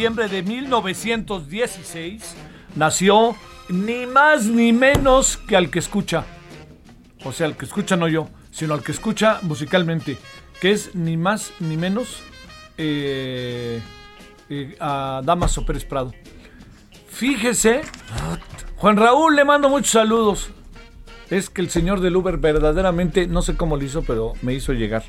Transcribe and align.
Diciembre 0.00 0.28
de 0.28 0.42
1916 0.42 2.34
nació 2.74 3.36
ni 3.68 4.06
más 4.06 4.46
ni 4.46 4.72
menos 4.72 5.36
que 5.36 5.56
al 5.56 5.68
que 5.68 5.78
escucha. 5.78 6.24
O 7.22 7.32
sea, 7.32 7.44
al 7.46 7.54
que 7.54 7.66
escucha 7.66 7.96
no 7.96 8.08
yo, 8.08 8.30
sino 8.50 8.72
al 8.72 8.82
que 8.82 8.92
escucha 8.92 9.40
musicalmente, 9.42 10.16
que 10.58 10.70
es 10.70 10.94
ni 10.94 11.18
más 11.18 11.52
ni 11.60 11.76
menos 11.76 12.22
eh, 12.78 13.82
eh, 14.48 14.74
a 14.80 15.20
Damaso 15.22 15.66
Pérez 15.66 15.84
Prado. 15.84 16.14
Fíjese, 17.10 17.82
Juan 18.76 18.96
Raúl 18.96 19.36
le 19.36 19.44
mando 19.44 19.68
muchos 19.68 19.90
saludos. 19.90 20.48
Es 21.28 21.50
que 21.50 21.60
el 21.60 21.68
señor 21.68 22.00
del 22.00 22.16
Uber 22.16 22.38
verdaderamente, 22.38 23.26
no 23.26 23.42
sé 23.42 23.54
cómo 23.54 23.76
lo 23.76 23.84
hizo, 23.84 24.00
pero 24.00 24.32
me 24.40 24.54
hizo 24.54 24.72
llegar. 24.72 25.04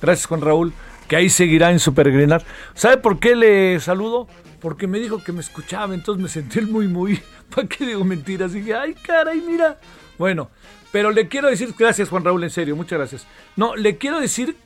Gracias, 0.00 0.28
Juan 0.28 0.40
Raúl, 0.40 0.72
que 1.08 1.16
ahí 1.16 1.28
seguirá 1.28 1.70
en 1.70 1.78
su 1.78 1.94
peregrinar. 1.94 2.44
¿Sabe 2.74 2.98
por 2.98 3.18
qué 3.18 3.36
le 3.36 3.80
saludo? 3.80 4.28
Porque 4.60 4.86
me 4.86 4.98
dijo 4.98 5.22
que 5.22 5.32
me 5.32 5.40
escuchaba, 5.40 5.94
entonces 5.94 6.22
me 6.22 6.28
sentí 6.28 6.60
muy, 6.62 6.88
muy. 6.88 7.20
¿Para 7.54 7.68
qué 7.68 7.86
digo 7.86 8.04
mentiras? 8.04 8.54
Y 8.54 8.60
dije, 8.60 8.74
ay, 8.74 8.94
caray, 8.94 9.40
mira. 9.40 9.78
Bueno, 10.18 10.50
pero 10.92 11.10
le 11.10 11.28
quiero 11.28 11.48
decir, 11.48 11.74
gracias, 11.78 12.08
Juan 12.08 12.24
Raúl, 12.24 12.42
en 12.44 12.50
serio, 12.50 12.74
muchas 12.74 12.98
gracias. 12.98 13.26
No, 13.54 13.76
le 13.76 13.98
quiero 13.98 14.20
decir, 14.20 14.56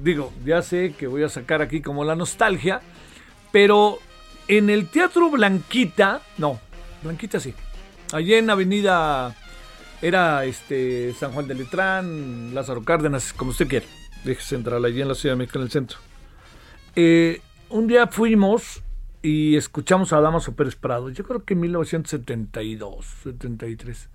digo, 0.00 0.32
ya 0.44 0.62
sé 0.62 0.94
que 0.98 1.06
voy 1.06 1.22
a 1.22 1.28
sacar 1.28 1.62
aquí 1.62 1.80
como 1.80 2.04
la 2.04 2.14
nostalgia, 2.14 2.80
pero 3.50 3.98
en 4.48 4.70
el 4.70 4.88
Teatro 4.88 5.30
Blanquita, 5.30 6.20
no, 6.38 6.60
Blanquita 7.02 7.40
sí, 7.40 7.54
allí 8.12 8.34
en 8.34 8.50
Avenida 8.50 9.34
era 10.02 10.44
este 10.44 11.14
San 11.14 11.32
Juan 11.32 11.48
de 11.48 11.54
Letrán, 11.54 12.54
Lázaro 12.54 12.84
Cárdenas, 12.84 13.32
como 13.32 13.52
usted 13.52 13.68
quiera. 13.68 13.86
Deje 14.24 14.42
central 14.42 14.84
allí 14.84 15.02
en 15.02 15.08
la 15.08 15.14
Ciudad 15.14 15.34
de 15.34 15.38
México, 15.38 15.58
en 15.58 15.64
el 15.64 15.70
centro. 15.70 15.98
Eh, 16.94 17.40
un 17.70 17.86
día 17.86 18.06
fuimos 18.06 18.82
y 19.22 19.56
escuchamos 19.56 20.12
a 20.12 20.20
Damaso 20.20 20.54
Pérez 20.54 20.76
Prado, 20.76 21.08
yo 21.10 21.24
creo 21.24 21.44
que 21.44 21.54
en 21.54 21.60
1972, 21.60 23.06
73. 23.22 24.08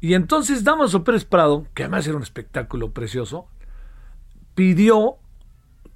Y 0.00 0.14
entonces 0.14 0.64
Damaso 0.64 1.04
Pérez 1.04 1.24
Prado, 1.24 1.66
que 1.74 1.84
además 1.84 2.06
era 2.06 2.16
un 2.16 2.22
espectáculo 2.22 2.90
precioso, 2.90 3.46
pidió 4.54 5.16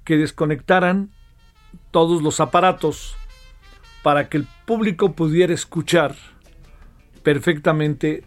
que 0.03 0.17
desconectaran 0.17 1.11
todos 1.91 2.21
los 2.21 2.39
aparatos 2.39 3.15
para 4.01 4.29
que 4.29 4.37
el 4.37 4.47
público 4.65 5.11
pudiera 5.11 5.53
escuchar 5.53 6.15
perfectamente 7.23 8.23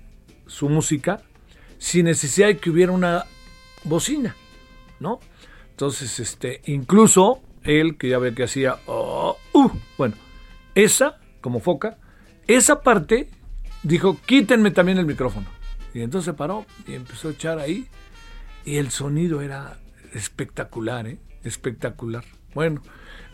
su 0.47 0.69
música 0.69 1.23
sin 1.79 2.05
necesidad 2.05 2.47
de 2.47 2.59
que 2.59 2.71
hubiera 2.71 2.93
una 2.93 3.25
bocina, 3.85 4.37
Entonces, 5.71 6.21
este, 6.21 6.61
incluso 6.67 7.43
él, 7.63 7.97
que 7.97 8.09
ya 8.09 8.19
ve 8.19 8.35
que 8.35 8.45
hacía, 8.45 8.77
oh, 8.87 9.37
uh, 9.53 9.71
bueno, 9.99 10.15
esa, 10.75 11.19
como 11.41 11.61
foca, 11.61 11.99
esa 12.47 12.81
parte 12.83 13.29
dijo, 13.83 14.19
quítenme 14.27 14.71
también 14.71 14.99
el 14.99 15.07
micrófono. 15.07 15.47
Y 15.95 16.01
entonces 16.01 16.35
paró 16.35 16.65
y 16.87 16.95
empezó 16.95 17.29
a 17.29 17.33
echar 17.33 17.59
ahí, 17.59 17.89
y 18.65 18.77
el 18.77 18.91
sonido 18.91 19.41
era 19.41 19.79
espectacular, 20.13 21.07
¿eh? 21.07 21.19
Espectacular. 21.43 22.25
Bueno, 22.55 22.83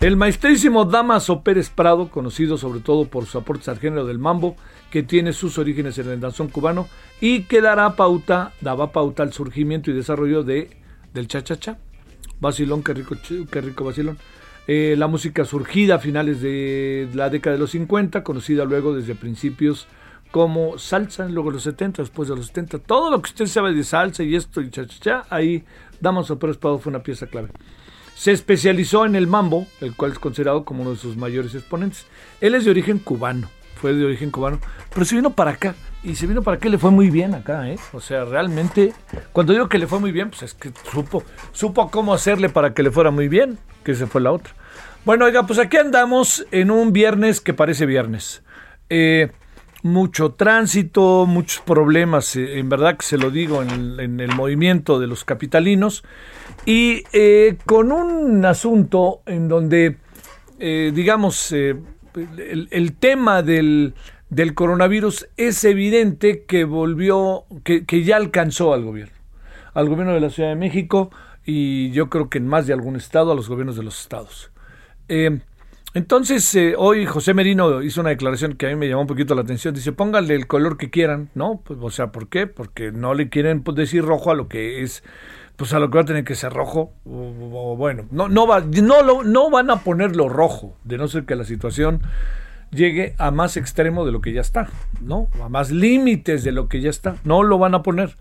el 0.00 0.16
maestrísimo 0.16 0.84
Damaso 0.84 1.42
Pérez 1.42 1.70
Prado, 1.70 2.08
conocido 2.08 2.56
sobre 2.56 2.80
todo 2.80 3.06
por 3.06 3.26
sus 3.26 3.42
aportes 3.42 3.68
al 3.68 3.78
género 3.78 4.06
del 4.06 4.18
mambo, 4.18 4.56
que 4.90 5.02
tiene 5.02 5.32
sus 5.32 5.58
orígenes 5.58 5.98
en 5.98 6.08
el 6.08 6.20
danzón 6.20 6.48
cubano 6.48 6.88
y 7.20 7.42
que 7.42 7.60
dará 7.60 7.96
pauta, 7.96 8.52
daba 8.60 8.92
pauta 8.92 9.24
al 9.24 9.32
surgimiento 9.32 9.90
y 9.90 9.94
desarrollo 9.94 10.44
de, 10.44 10.70
del 11.14 11.28
cha-cha-cha. 11.28 11.78
Vacilón, 12.40 12.82
qué 12.82 12.94
rico, 12.94 13.16
qué 13.50 13.60
rico 13.60 13.84
vacilón. 13.84 14.18
Eh, 14.66 14.96
la 14.98 15.06
música 15.06 15.44
surgida 15.44 15.94
a 15.94 15.98
finales 15.98 16.42
de 16.42 17.08
la 17.14 17.30
década 17.30 17.54
de 17.54 17.60
los 17.60 17.70
50, 17.70 18.22
conocida 18.22 18.64
luego 18.64 18.94
desde 18.94 19.14
principios 19.14 19.88
como 20.30 20.78
salsa, 20.78 21.26
luego 21.26 21.50
los 21.50 21.62
70, 21.62 22.02
después 22.02 22.28
de 22.28 22.36
los 22.36 22.48
70. 22.48 22.78
Todo 22.80 23.10
lo 23.10 23.22
que 23.22 23.30
usted 23.30 23.46
sabe 23.46 23.72
de 23.72 23.82
salsa 23.82 24.22
y 24.22 24.36
esto 24.36 24.60
y 24.60 24.70
cha-cha-cha, 24.70 25.24
ahí 25.30 25.64
Damaso 26.00 26.38
Pérez 26.38 26.58
Prado 26.58 26.78
fue 26.78 26.90
una 26.90 27.02
pieza 27.02 27.26
clave. 27.26 27.48
Se 28.14 28.32
especializó 28.32 29.06
en 29.06 29.16
el 29.16 29.26
mambo, 29.26 29.66
el 29.80 29.94
cual 29.94 30.12
es 30.12 30.18
considerado 30.18 30.64
como 30.64 30.82
uno 30.82 30.90
de 30.90 30.96
sus 30.96 31.16
mayores 31.16 31.54
exponentes. 31.54 32.04
Él 32.40 32.54
es 32.54 32.64
de 32.64 32.70
origen 32.70 32.98
cubano, 32.98 33.48
fue 33.76 33.94
de 33.94 34.04
origen 34.04 34.30
cubano, 34.30 34.60
pero 34.92 35.06
se 35.06 35.16
vino 35.16 35.30
para 35.30 35.52
acá. 35.52 35.74
Y 36.04 36.14
se 36.14 36.26
vino 36.26 36.42
para 36.42 36.58
y 36.62 36.68
le 36.68 36.78
fue 36.78 36.90
muy 36.90 37.10
bien 37.10 37.34
acá, 37.34 37.68
¿eh? 37.68 37.78
O 37.92 38.00
sea, 38.00 38.24
realmente, 38.24 38.92
cuando 39.32 39.52
digo 39.52 39.68
que 39.68 39.78
le 39.78 39.88
fue 39.88 39.98
muy 39.98 40.12
bien, 40.12 40.30
pues 40.30 40.42
es 40.42 40.54
que 40.54 40.70
supo, 40.92 41.24
supo 41.52 41.90
cómo 41.90 42.14
hacerle 42.14 42.48
para 42.48 42.72
que 42.72 42.84
le 42.84 42.90
fuera 42.90 43.10
muy 43.10 43.28
bien, 43.28 43.58
que 43.82 43.94
se 43.94 44.06
fue 44.06 44.20
la 44.20 44.30
otra. 44.30 44.54
Bueno, 45.04 45.24
oiga, 45.24 45.44
pues 45.44 45.58
aquí 45.58 45.76
andamos 45.76 46.46
en 46.52 46.70
un 46.70 46.92
viernes 46.92 47.40
que 47.40 47.52
parece 47.52 47.84
viernes. 47.84 48.42
Eh, 48.90 49.30
mucho 49.82 50.32
tránsito, 50.32 51.26
muchos 51.26 51.62
problemas, 51.62 52.36
eh, 52.36 52.58
en 52.58 52.68
verdad 52.68 52.96
que 52.96 53.06
se 53.06 53.18
lo 53.18 53.30
digo, 53.30 53.62
en, 53.62 54.20
el 54.20 54.34
movimiento 54.34 55.00
de 55.00 55.06
los 55.06 55.24
capitalinos, 55.24 56.04
y 56.64 57.02
eh, 57.12 57.56
con 57.64 57.90
un 57.90 58.44
asunto 58.44 59.22
en 59.26 59.48
donde, 59.48 59.96
digamos, 60.58 61.52
el, 61.52 62.96
tema 62.98 63.42
del, 63.42 63.94
del, 64.30 64.54
coronavirus 64.54 65.28
es 65.36 65.62
evidente 65.64 66.44
que 66.44 66.64
volvió, 66.64 67.44
que, 67.64 67.84
que, 67.84 68.04
ya 68.04 68.16
alcanzó 68.16 68.74
al 68.74 68.84
gobierno, 68.84 69.14
al 69.74 69.88
gobierno 69.88 70.14
de 70.14 70.20
la 70.20 70.30
Ciudad 70.30 70.50
de 70.50 70.56
México 70.56 71.10
y 71.44 71.90
yo 71.92 72.10
creo 72.10 72.28
que 72.28 72.38
en 72.38 72.46
más 72.46 72.66
de 72.66 72.74
algún 72.74 72.96
estado, 72.96 73.32
a 73.32 73.34
los 73.34 73.48
gobiernos 73.48 73.76
de 73.76 73.82
los 73.82 74.00
estados. 74.00 74.50
Entonces, 75.94 76.54
eh, 76.54 76.74
hoy 76.76 77.06
José 77.06 77.32
Merino 77.32 77.82
hizo 77.82 78.02
una 78.02 78.10
declaración 78.10 78.54
que 78.54 78.66
a 78.66 78.68
mí 78.68 78.76
me 78.76 78.88
llamó 78.88 79.02
un 79.02 79.06
poquito 79.06 79.34
la 79.34 79.40
atención. 79.40 79.74
Dice, 79.74 79.92
pónganle 79.92 80.34
el 80.34 80.46
color 80.46 80.76
que 80.76 80.90
quieran, 80.90 81.30
¿no? 81.34 81.62
Pues, 81.64 81.78
o 81.82 81.90
sea, 81.90 82.12
¿por 82.12 82.28
qué? 82.28 82.46
Porque 82.46 82.92
no 82.92 83.14
le 83.14 83.30
quieren 83.30 83.62
pues, 83.62 83.76
decir 83.76 84.04
rojo 84.04 84.30
a 84.30 84.34
lo 84.34 84.48
que 84.48 84.82
es, 84.82 85.02
pues 85.56 85.72
a 85.72 85.78
lo 85.78 85.90
que 85.90 85.96
va 85.96 86.02
a 86.02 86.06
tener 86.06 86.24
que 86.24 86.34
ser 86.34 86.52
rojo. 86.52 86.92
O, 87.06 87.74
bueno, 87.76 88.04
no, 88.10 88.28
no, 88.28 88.46
va, 88.46 88.60
no, 88.60 89.24
no 89.24 89.50
van 89.50 89.70
a 89.70 89.82
ponerlo 89.82 90.28
rojo, 90.28 90.76
de 90.84 90.98
no 90.98 91.08
ser 91.08 91.24
que 91.24 91.34
la 91.34 91.44
situación 91.44 92.02
llegue 92.70 93.14
a 93.18 93.30
más 93.30 93.56
extremo 93.56 94.04
de 94.04 94.12
lo 94.12 94.20
que 94.20 94.32
ya 94.32 94.40
está, 94.40 94.68
¿no? 95.00 95.28
A 95.42 95.48
más 95.48 95.70
límites 95.70 96.44
de 96.44 96.52
lo 96.52 96.68
que 96.68 96.80
ya 96.80 96.90
está. 96.90 97.16
No 97.24 97.42
lo 97.42 97.58
van 97.58 97.74
a 97.74 97.82
poner 97.82 98.16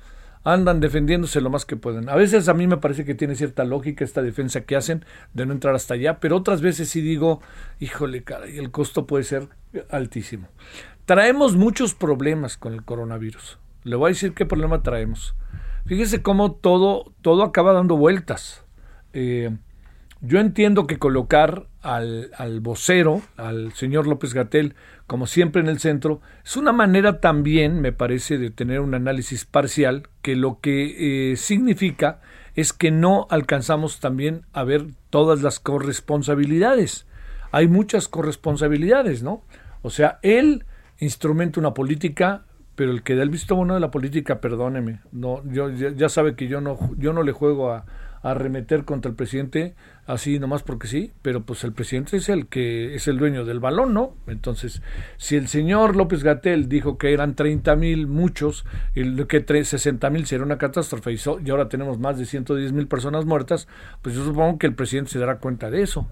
andan 0.54 0.80
defendiéndose 0.80 1.42
lo 1.42 1.50
más 1.50 1.66
que 1.66 1.76
pueden. 1.76 2.08
A 2.08 2.16
veces 2.16 2.48
a 2.48 2.54
mí 2.54 2.68
me 2.68 2.78
parece 2.78 3.04
que 3.04 3.16
tiene 3.16 3.36
cierta 3.36 3.66
lógica 3.66 4.06
esta 4.06 4.22
defensa 4.22 4.62
que 4.62 4.78
hacen 4.78 5.04
de 5.34 5.46
no 5.46 5.52
entrar 5.52 5.76
hasta 5.76 5.96
allá, 5.96 6.22
pero 6.22 6.38
otras 6.38 6.62
veces 6.62 6.88
sí 6.88 7.02
digo, 7.02 7.42
híjole, 7.80 8.24
caray, 8.24 8.58
el 8.58 8.72
costo 8.72 9.06
puede 9.06 9.26
ser 9.26 9.50
altísimo. 9.90 10.48
Traemos 11.06 11.58
muchos 11.58 11.94
problemas 11.94 12.56
con 12.56 12.74
el 12.74 12.86
coronavirus. 12.86 13.60
Le 13.84 13.98
voy 13.98 14.10
a 14.10 14.14
decir 14.14 14.34
qué 14.34 14.46
problema 14.46 14.84
traemos. 14.84 15.36
Fíjese 15.86 16.22
cómo 16.22 16.54
todo, 16.54 17.14
todo 17.22 17.44
acaba 17.44 17.74
dando 17.74 17.98
vueltas. 17.98 18.64
Eh, 19.12 19.56
yo 20.22 20.40
entiendo 20.40 20.88
que 20.88 20.98
colocar 20.98 21.68
al, 21.82 22.32
al 22.38 22.60
vocero, 22.60 23.22
al 23.38 23.74
señor 23.74 24.08
López 24.08 24.34
Gatel, 24.34 24.76
como 25.06 25.28
siempre 25.28 25.62
en 25.62 25.68
el 25.68 25.80
centro, 25.80 26.22
es 26.44 26.58
una 26.58 26.72
manera 26.72 27.20
también, 27.20 27.82
me 27.82 27.92
parece, 27.92 28.38
de 28.38 28.50
tener 28.50 28.82
un 28.82 28.94
análisis 28.94 29.46
parcial 29.46 30.10
que 30.22 30.36
lo 30.36 30.60
que 30.60 31.32
eh, 31.32 31.36
significa 31.38 32.20
es 32.56 32.74
que 32.74 32.92
no 32.92 33.28
alcanzamos 33.30 34.00
también 34.00 34.42
a 34.52 34.64
ver 34.64 34.88
todas 35.10 35.42
las 35.44 35.60
corresponsabilidades. 35.60 37.06
Hay 37.52 37.68
muchas 37.68 38.08
corresponsabilidades, 38.08 39.24
¿no? 39.24 39.44
O 39.84 39.90
sea, 39.90 40.20
él 40.24 40.66
instrumenta 41.00 41.60
una 41.60 41.74
política, 41.74 42.46
pero 42.76 42.92
el 42.92 43.04
que 43.04 43.16
da 43.16 43.24
el 43.24 43.30
visto 43.30 43.56
bueno 43.56 43.76
de 43.76 43.80
la 43.80 43.92
política, 43.92 44.42
perdóneme, 44.42 45.02
no, 45.12 45.44
yo 45.46 45.70
ya, 45.70 45.92
ya 45.92 46.10
sabe 46.10 46.36
que 46.36 46.48
yo 46.48 46.60
no, 46.60 46.78
yo 46.98 47.14
no 47.14 47.24
le 47.24 47.32
juego 47.32 47.72
a, 47.72 47.86
arremeter 48.22 48.86
contra 48.86 49.10
el 49.10 49.16
presidente 49.16 49.76
así 50.08 50.40
nomás 50.40 50.64
porque 50.64 50.88
sí, 50.88 51.12
pero 51.22 51.44
pues 51.44 51.64
el 51.66 51.74
presidente 51.74 52.18
es 52.18 52.30
el 52.30 52.48
que 52.48 52.96
es 52.96 53.08
el 53.08 53.18
dueño 53.18 53.46
del 53.46 53.60
balón, 53.60 53.94
¿no? 53.94 54.16
Entonces, 54.26 54.82
si 55.18 55.36
el 55.36 55.50
señor 55.50 55.96
López 55.96 56.24
Gatel 56.24 56.70
dijo 56.70 56.98
que 56.98 57.14
eran 57.14 57.36
30 57.36 57.76
mil 57.76 58.08
muchos, 58.08 58.66
y 58.96 59.26
que 59.26 59.64
60 59.66 60.10
mil 60.10 60.26
sería 60.26 60.46
una 60.46 60.58
catástrofe 60.58 61.12
y, 61.12 61.20
y 61.46 61.50
ahora 61.50 61.68
tenemos 61.68 62.00
más 62.00 62.18
de 62.18 62.26
110 62.26 62.72
mil 62.72 62.88
personas 62.88 63.26
muertas, 63.26 63.68
pues 64.02 64.16
yo 64.16 64.24
supongo 64.24 64.58
que 64.58 64.68
el 64.68 64.76
presidente 64.76 65.12
se 65.12 65.20
dará 65.20 65.40
cuenta 65.40 65.70
de 65.70 65.82
eso. 65.82 66.08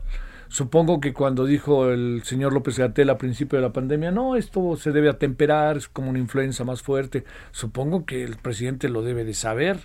Supongo 0.48 1.00
que 1.00 1.14
cuando 1.14 1.46
dijo 1.46 1.90
el 1.90 2.22
señor 2.24 2.54
López 2.54 2.78
Gatel 2.78 3.10
a 3.10 3.18
principio 3.18 3.58
de 3.58 3.64
la 3.64 3.74
pandemia, 3.74 4.12
no, 4.12 4.36
esto 4.36 4.76
se 4.76 4.92
debe 4.92 5.10
atemperar, 5.10 5.78
es 5.78 5.88
como 5.88 6.10
una 6.10 6.20
influenza 6.20 6.64
más 6.64 6.82
fuerte, 6.82 7.24
supongo 7.52 8.06
que 8.06 8.24
el 8.24 8.38
presidente 8.38 8.90
lo 8.90 9.02
debe 9.02 9.24
de 9.24 9.34
saber. 9.34 9.80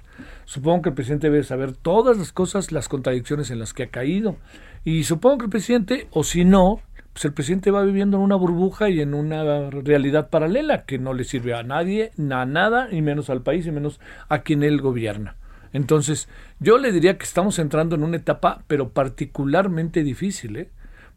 Supongo 0.45 0.83
que 0.83 0.89
el 0.91 0.95
presidente 0.95 1.31
debe 1.31 1.45
saber 1.45 1.73
todas 1.73 2.19
las 2.19 2.33
cosas, 2.33 2.73
las 2.73 2.89
contradicciones 2.89 3.51
en 3.51 3.59
las 3.59 3.73
que 3.73 3.85
ha 3.85 3.89
caído. 3.89 4.37
Y 4.85 5.05
supongo 5.05 5.39
que 5.39 5.45
el 5.45 5.51
presidente, 5.51 6.09
o 6.11 6.25
si 6.25 6.45
no, 6.45 6.81
pues 7.12 7.25
el 7.25 7.33
presidente 7.33 7.71
va 7.71 7.83
viviendo 7.83 8.17
en 8.17 8.23
una 8.23 8.37
burbuja 8.37 8.89
y 8.89 9.01
en 9.01 9.15
una 9.15 9.71
realidad 9.71 10.31
paralela 10.31 10.85
que 10.85 10.99
no 10.99 11.12
le 11.12 11.25
sirve 11.25 11.55
a 11.55 11.62
nadie, 11.62 12.12
a 12.19 12.45
nada, 12.47 12.89
y 12.91 13.03
menos 13.03 13.31
al 13.31 13.43
país, 13.43 13.67
y 13.67 13.73
menos 13.73 14.01
a 14.29 14.41
quien 14.43 14.62
él 14.62 14.81
gobierna. 14.81 15.37
Entonces, 15.73 16.29
yo 16.59 16.79
le 16.79 16.93
diría 16.93 17.17
que 17.17 17.25
estamos 17.25 17.59
entrando 17.59 17.95
en 17.95 18.03
una 18.03 18.17
etapa, 18.17 18.65
pero 18.67 18.91
particularmente 18.91 20.03
difícil, 20.03 20.57
¿eh? 20.57 20.71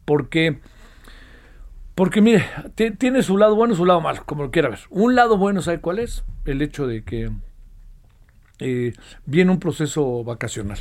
Porque, 0.05 0.59
porque 1.95 2.21
mire, 2.21 2.45
tiene 2.97 3.23
su 3.23 3.37
lado 3.37 3.55
bueno 3.55 3.75
su 3.75 3.85
lado 3.85 4.01
malo, 4.01 4.23
como 4.25 4.43
lo 4.43 4.51
quiera 4.51 4.69
ver. 4.69 4.79
Un 4.89 5.15
lado 5.15 5.37
bueno, 5.37 5.61
¿sabe 5.61 5.79
cuál 5.79 5.99
es? 5.99 6.23
El 6.45 6.61
hecho 6.61 6.85
de 6.87 7.03
que 7.03 7.31
eh, 8.59 8.93
viene 9.25 9.51
un 9.51 9.59
proceso 9.59 10.23
vacacional. 10.23 10.79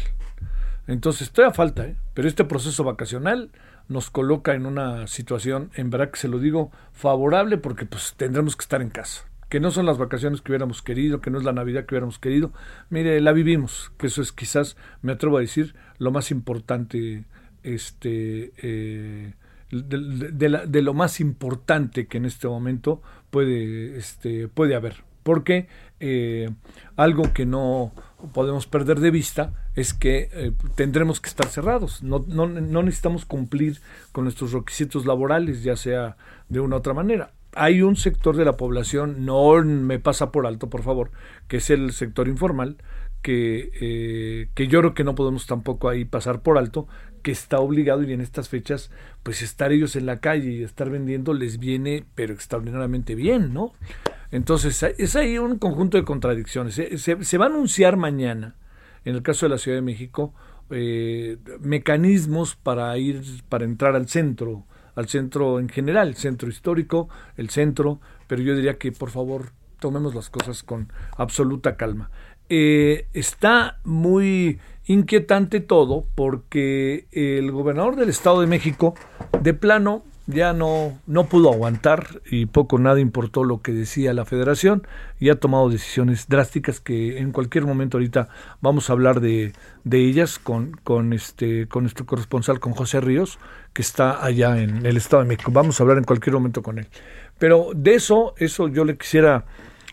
Entonces, 0.87 1.23
estoy 1.29 1.45
a 1.45 1.53
falta, 1.53 1.87
¿eh? 1.87 1.97
pero 2.13 2.29
este 2.29 2.45
proceso 2.45 2.85
vacacional 2.85 3.51
nos 3.89 4.11
coloca 4.11 4.55
en 4.55 4.67
una 4.67 5.07
situación, 5.07 5.71
en 5.75 5.91
verdad 5.91 6.11
que 6.11 6.19
se 6.19 6.29
lo 6.29 6.39
digo, 6.39 6.71
favorable 6.93 7.57
porque 7.59 7.87
pues 7.87 8.15
tendremos 8.17 8.57
que 8.57 8.63
estar 8.63 8.83
en 8.83 8.91
casa 8.91 9.25
que 9.52 9.60
no 9.60 9.70
son 9.70 9.84
las 9.84 9.99
vacaciones 9.99 10.40
que 10.40 10.50
hubiéramos 10.50 10.81
querido, 10.81 11.20
que 11.20 11.31
no 11.31 11.37
es 11.37 11.44
la 11.44 11.52
Navidad 11.52 11.84
que 11.84 11.94
hubiéramos 11.94 12.19
querido. 12.19 12.54
Mire, 12.88 13.20
la 13.20 13.32
vivimos, 13.32 13.93
que 13.99 14.06
eso 14.06 14.22
es 14.22 14.32
quizás, 14.32 14.78
me 15.02 15.12
atrevo 15.12 15.37
a 15.37 15.43
decir, 15.43 15.75
lo 15.99 16.10
más 16.10 16.31
importante, 16.31 17.26
este, 17.62 18.54
eh, 18.56 19.34
de, 19.70 20.81
lo 20.82 20.94
más 20.94 21.20
importante 21.20 22.06
que 22.06 22.16
en 22.16 22.25
este 22.25 22.49
momento 22.49 23.02
puede, 23.28 23.99
este, 23.99 24.49
puede 24.49 24.75
haber. 24.75 25.04
Porque 25.22 25.69
eh, 26.00 26.49
algo 26.96 27.34
que 27.34 27.44
no 27.44 27.93
podemos 28.32 28.66
perder 28.66 29.00
de 29.00 29.10
vista 29.10 29.52
es 29.76 29.93
que 29.93 30.31
eh, 30.32 30.52
tendremos 30.76 31.20
que 31.20 31.28
estar 31.28 31.49
cerrados. 31.49 32.02
No, 32.02 32.25
no, 32.26 32.49
no 32.49 32.82
necesitamos 32.82 33.26
cumplir 33.26 33.82
con 34.12 34.25
nuestros 34.25 34.52
requisitos 34.52 35.04
laborales, 35.04 35.62
ya 35.62 35.76
sea 35.76 36.16
de 36.49 36.60
una 36.60 36.76
u 36.76 36.78
otra 36.78 36.94
manera 36.94 37.32
hay 37.54 37.82
un 37.82 37.96
sector 37.96 38.37
de 38.37 38.44
la 38.44 38.56
población, 38.56 39.25
no 39.25 39.62
me 39.62 39.99
pasa 39.99 40.32
por 40.32 40.46
alto, 40.46 40.70
por 40.70 40.82
favor, 40.82 41.10
que 41.49 41.58
es 41.58 41.70
el 41.70 41.93
sector 41.93 42.28
informal, 42.28 42.76
que, 43.20 43.70
eh, 43.81 44.49
que 44.54 44.69
yo 44.69 44.81
creo 44.81 44.94
que 44.94 45.04
no 45.04 45.14
podemos 45.14 45.46
tampoco 45.46 45.88
ahí 45.88 46.04
pasar 46.04 46.43
por 46.43 46.58
alto, 46.58 46.88
que 47.22 47.31
está 47.31 47.60
obligado 47.60 48.02
y 48.02 48.12
en 48.12 48.20
estas 48.20 48.49
fechas, 48.49 48.90
pues 49.22 49.43
estar 49.43 49.72
ellos 49.72 49.96
en 49.96 50.06
la 50.06 50.20
calle 50.20 50.50
y 50.50 50.62
estar 50.62 50.90
vendiendo 50.90 51.34
les 51.34 51.58
viene, 51.58 52.04
pero 52.14 52.34
extraordinariamente 52.34 53.14
bien, 53.14 53.54
¿no? 53.54 53.72
Entonces, 54.32 54.82
es 54.82 55.14
ahí 55.14 55.38
un 55.38 55.58
conjunto 55.58 55.99
de 55.99 56.04
contradicciones. 56.04 56.75
Se, 56.75 57.38
va 57.38 57.44
a 57.44 57.49
anunciar 57.49 57.96
mañana, 57.96 58.56
en 59.04 59.14
el 59.14 59.22
caso 59.22 59.46
de 59.46 59.50
la 59.50 59.58
Ciudad 59.58 59.76
de 59.76 59.82
México, 59.82 60.34
eh, 60.70 61.37
mecanismos 61.60 62.56
para 62.56 62.97
ir, 62.97 63.23
para 63.49 63.64
entrar 63.64 63.94
al 63.94 64.09
centro 64.09 64.64
al 64.94 65.08
centro 65.08 65.58
en 65.58 65.68
general, 65.68 66.08
el 66.08 66.16
centro 66.16 66.49
histórico, 66.49 67.08
el 67.37 67.50
centro, 67.50 68.00
pero 68.26 68.42
yo 68.42 68.54
diría 68.54 68.78
que 68.78 68.92
por 68.92 69.11
favor 69.11 69.52
tomemos 69.78 70.14
las 70.14 70.30
cosas 70.30 70.62
con 70.62 70.92
absoluta 71.16 71.76
calma. 71.76 72.11
Eh, 72.49 73.06
está 73.12 73.78
muy 73.84 74.61
inquietante 74.87 75.61
todo 75.61 76.06
porque 76.14 77.06
el 77.12 77.50
gobernador 77.50 77.96
del 77.96 78.08
Estado 78.08 78.40
de 78.40 78.46
México, 78.46 78.94
de 79.40 79.54
plano, 79.54 80.04
ya 80.26 80.52
no, 80.52 80.99
no 81.07 81.25
pudo 81.26 81.52
aguantar 81.52 82.21
y 82.31 82.47
poco 82.47 82.79
nada 82.79 83.00
importó 83.00 83.45
lo 83.45 83.61
que 83.61 83.73
decía 83.73 84.14
la 84.14 84.25
federación 84.25 84.87
y 85.19 85.31
ha 85.31 85.41
tomado 85.41 85.69
decisiones 85.69 86.29
drásticas 86.29 86.81
que 86.81 87.19
en 87.19 87.33
cualquier 87.33 87.67
momento 87.67 87.97
ahorita 87.97 88.29
vamos 88.61 88.88
a 88.88 88.93
hablar 88.93 89.21
de, 89.21 89.52
de 89.85 89.99
ellas 89.99 90.38
con, 90.38 90.73
con, 90.85 91.12
este, 91.12 91.67
con 91.67 91.85
nuestro 91.85 92.07
corresponsal, 92.07 92.61
con 92.61 92.73
José 92.73 93.00
Ríos, 93.00 93.38
que 93.73 93.83
está 93.83 94.25
allá 94.25 94.61
en 94.62 94.87
el 94.87 94.97
Estado 94.97 95.23
de 95.23 95.29
México. 95.29 95.50
Vamos 95.52 95.81
a 95.81 95.83
hablar 95.83 95.99
en 95.99 96.05
cualquier 96.05 96.35
momento 96.35 96.62
con 96.62 96.79
él. 96.79 96.87
Pero 97.38 97.71
de 97.75 97.95
eso, 97.95 98.35
eso 98.37 98.69
yo 98.69 98.85
le 98.85 98.97
quisiera 98.97 99.45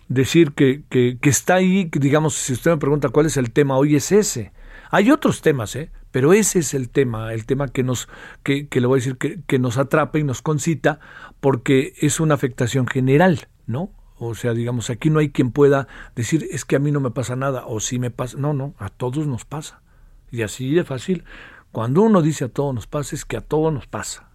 decir 0.07 0.51
que, 0.51 0.83
que, 0.89 1.17
que 1.19 1.29
está 1.29 1.55
ahí, 1.55 1.89
digamos, 1.91 2.35
si 2.35 2.53
usted 2.53 2.71
me 2.71 2.77
pregunta 2.77 3.09
cuál 3.09 3.25
es 3.25 3.37
el 3.37 3.51
tema 3.51 3.77
hoy, 3.77 3.95
es 3.95 4.11
ese. 4.11 4.51
Hay 4.91 5.11
otros 5.11 5.41
temas, 5.41 5.75
¿eh? 5.75 5.91
Pero 6.11 6.33
ese 6.33 6.59
es 6.59 6.73
el 6.73 6.89
tema, 6.89 7.33
el 7.33 7.45
tema 7.45 7.67
que 7.67 7.83
nos, 7.83 8.09
que, 8.43 8.67
que 8.67 8.81
le 8.81 8.87
voy 8.87 8.97
a 8.97 9.01
decir, 9.01 9.17
que, 9.17 9.41
que 9.45 9.59
nos 9.59 9.77
atrapa 9.77 10.17
y 10.19 10.23
nos 10.23 10.41
concita, 10.41 10.99
porque 11.39 11.93
es 11.99 12.19
una 12.19 12.33
afectación 12.33 12.87
general, 12.87 13.47
¿no? 13.67 13.91
O 14.17 14.35
sea, 14.35 14.53
digamos, 14.53 14.89
aquí 14.89 15.09
no 15.09 15.19
hay 15.19 15.29
quien 15.29 15.51
pueda 15.51 15.87
decir, 16.15 16.47
es 16.51 16.65
que 16.65 16.75
a 16.75 16.79
mí 16.79 16.91
no 16.91 16.99
me 16.99 17.11
pasa 17.11 17.35
nada, 17.35 17.65
o 17.65 17.79
si 17.79 17.99
me 17.99 18.11
pasa. 18.11 18.37
No, 18.37 18.53
no, 18.53 18.73
a 18.77 18.89
todos 18.89 19.27
nos 19.27 19.45
pasa. 19.45 19.81
Y 20.29 20.41
así 20.41 20.73
de 20.73 20.83
fácil. 20.83 21.23
Cuando 21.71 22.01
uno 22.01 22.21
dice 22.21 22.45
a 22.45 22.49
todos 22.49 22.73
nos 22.73 22.87
pasa, 22.87 23.15
es 23.15 23.23
que 23.23 23.37
a 23.37 23.41
todos 23.41 23.71
nos 23.71 23.87
pasa. 23.87 24.29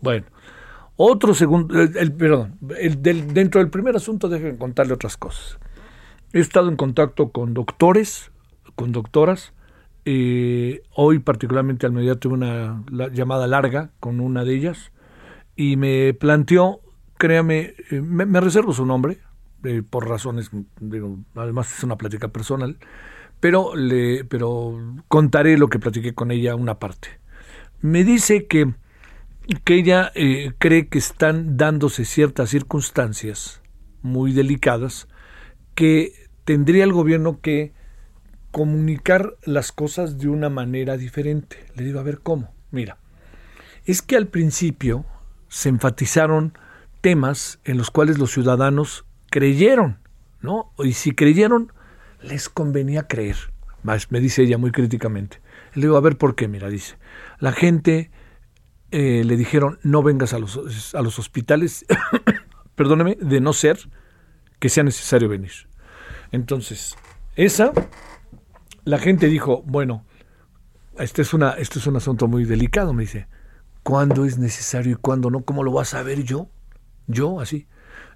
Bueno, 0.00 0.26
otro 0.96 1.34
segundo, 1.34 1.80
el, 1.80 2.12
perdón, 2.12 2.58
el, 2.78 3.02
del, 3.02 3.32
dentro 3.32 3.60
del 3.60 3.70
primer 3.70 3.96
asunto, 3.96 4.28
déjenme 4.28 4.58
contarle 4.58 4.92
otras 4.92 5.16
cosas. 5.16 5.58
He 6.32 6.40
estado 6.40 6.68
en 6.68 6.76
contacto 6.76 7.30
con 7.30 7.54
doctores, 7.54 8.30
con 8.76 8.92
doctoras, 8.92 9.53
eh, 10.04 10.82
hoy 10.94 11.18
particularmente 11.18 11.86
al 11.86 11.92
mediodía 11.92 12.20
tuve 12.20 12.34
una 12.34 12.84
llamada 13.12 13.46
larga 13.46 13.90
con 14.00 14.20
una 14.20 14.44
de 14.44 14.54
ellas 14.54 14.92
y 15.56 15.76
me 15.76 16.12
planteó 16.14 16.80
créame, 17.16 17.74
eh, 17.90 18.00
me, 18.02 18.40
reservo 18.40 18.72
su 18.72 18.84
nombre, 18.84 19.18
eh, 19.62 19.82
por 19.88 20.08
razones, 20.08 20.50
digo, 20.78 21.18
además 21.34 21.74
es 21.74 21.82
una 21.84 21.96
plática 21.96 22.28
personal, 22.28 22.76
pero, 23.40 23.74
le, 23.74 24.24
pero 24.24 24.78
contaré 25.08 25.56
lo 25.56 25.68
que 25.68 25.78
platiqué 25.78 26.12
con 26.12 26.30
ella 26.30 26.54
una 26.54 26.78
parte. 26.78 27.08
Me 27.80 28.04
dice 28.04 28.46
que, 28.46 28.74
que 29.64 29.74
ella 29.74 30.12
cree 30.58 30.88
que 30.88 30.98
están 30.98 31.56
dándose 31.56 32.04
ciertas 32.04 32.50
circunstancias 32.50 33.62
muy 34.02 34.32
delicadas 34.32 35.08
que 35.74 36.12
tendría 36.44 36.84
el 36.84 36.92
gobierno 36.92 37.40
que 37.40 37.72
comunicar 38.54 39.36
las 39.42 39.72
cosas 39.72 40.16
de 40.16 40.28
una 40.28 40.48
manera 40.48 40.96
diferente. 40.96 41.66
Le 41.74 41.82
digo, 41.82 41.98
a 41.98 42.04
ver, 42.04 42.20
¿cómo? 42.20 42.54
Mira, 42.70 42.98
es 43.84 44.00
que 44.00 44.16
al 44.16 44.28
principio 44.28 45.04
se 45.48 45.70
enfatizaron 45.70 46.56
temas 47.00 47.58
en 47.64 47.78
los 47.78 47.90
cuales 47.90 48.16
los 48.16 48.30
ciudadanos 48.30 49.06
creyeron, 49.28 49.98
¿no? 50.40 50.72
Y 50.78 50.92
si 50.92 51.16
creyeron, 51.16 51.72
les 52.22 52.48
convenía 52.48 53.08
creer. 53.08 53.34
Me 53.82 54.20
dice 54.20 54.44
ella 54.44 54.56
muy 54.56 54.70
críticamente. 54.70 55.40
Le 55.74 55.82
digo, 55.82 55.96
a 55.96 56.00
ver, 56.00 56.16
¿por 56.16 56.36
qué? 56.36 56.46
Mira, 56.46 56.70
dice, 56.70 56.94
la 57.40 57.50
gente 57.50 58.12
eh, 58.92 59.24
le 59.24 59.36
dijeron, 59.36 59.80
no 59.82 60.04
vengas 60.04 60.32
a 60.32 60.38
los, 60.38 60.94
a 60.94 61.02
los 61.02 61.18
hospitales, 61.18 61.86
perdóneme, 62.76 63.18
de 63.20 63.40
no 63.40 63.52
ser 63.52 63.80
que 64.60 64.68
sea 64.68 64.84
necesario 64.84 65.28
venir. 65.28 65.50
Entonces, 66.30 66.94
esa, 67.34 67.72
la 68.84 68.98
gente 68.98 69.28
dijo, 69.28 69.62
bueno, 69.66 70.04
este 70.98 71.22
es, 71.22 71.34
una, 71.34 71.52
este 71.52 71.78
es 71.78 71.86
un 71.86 71.96
asunto 71.96 72.28
muy 72.28 72.44
delicado, 72.44 72.92
me 72.92 73.04
dice, 73.04 73.26
¿cuándo 73.82 74.24
es 74.24 74.38
necesario 74.38 74.92
y 74.92 74.96
cuándo 74.96 75.30
no? 75.30 75.44
¿Cómo 75.44 75.62
lo 75.62 75.72
vas 75.72 75.94
a 75.94 75.98
saber 75.98 76.22
yo? 76.22 76.48
Yo, 77.06 77.40
así. 77.40 77.66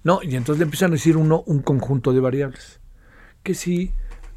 No, 0.05 0.21
y 0.23 0.37
entonces 0.37 0.59
le 0.59 0.65
empiezan 0.65 0.91
a 0.91 0.95
decir 0.95 1.17
uno 1.17 1.43
un 1.47 1.61
conjunto 1.61 2.13
de 2.13 2.21
variables. 2.21 2.81
Que 3.43 3.55
si 3.55 3.93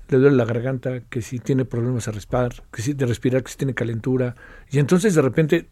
le 0.10 0.18
duele 0.18 0.36
la 0.36 0.46
garganta, 0.46 1.02
que 1.02 1.22
si 1.22 1.40
tiene 1.40 1.66
problemas 1.66 2.06
de 2.06 2.12
respirar, 2.12 2.64
que 2.72 2.82
si 2.82 2.94
de 2.94 3.06
respirar, 3.06 3.44
que 3.44 3.52
si 3.52 3.58
tiene 3.58 3.74
calentura. 3.74 4.36
Y 4.70 4.80
entonces 4.80 5.16
de 5.16 5.22
repente 5.22 5.70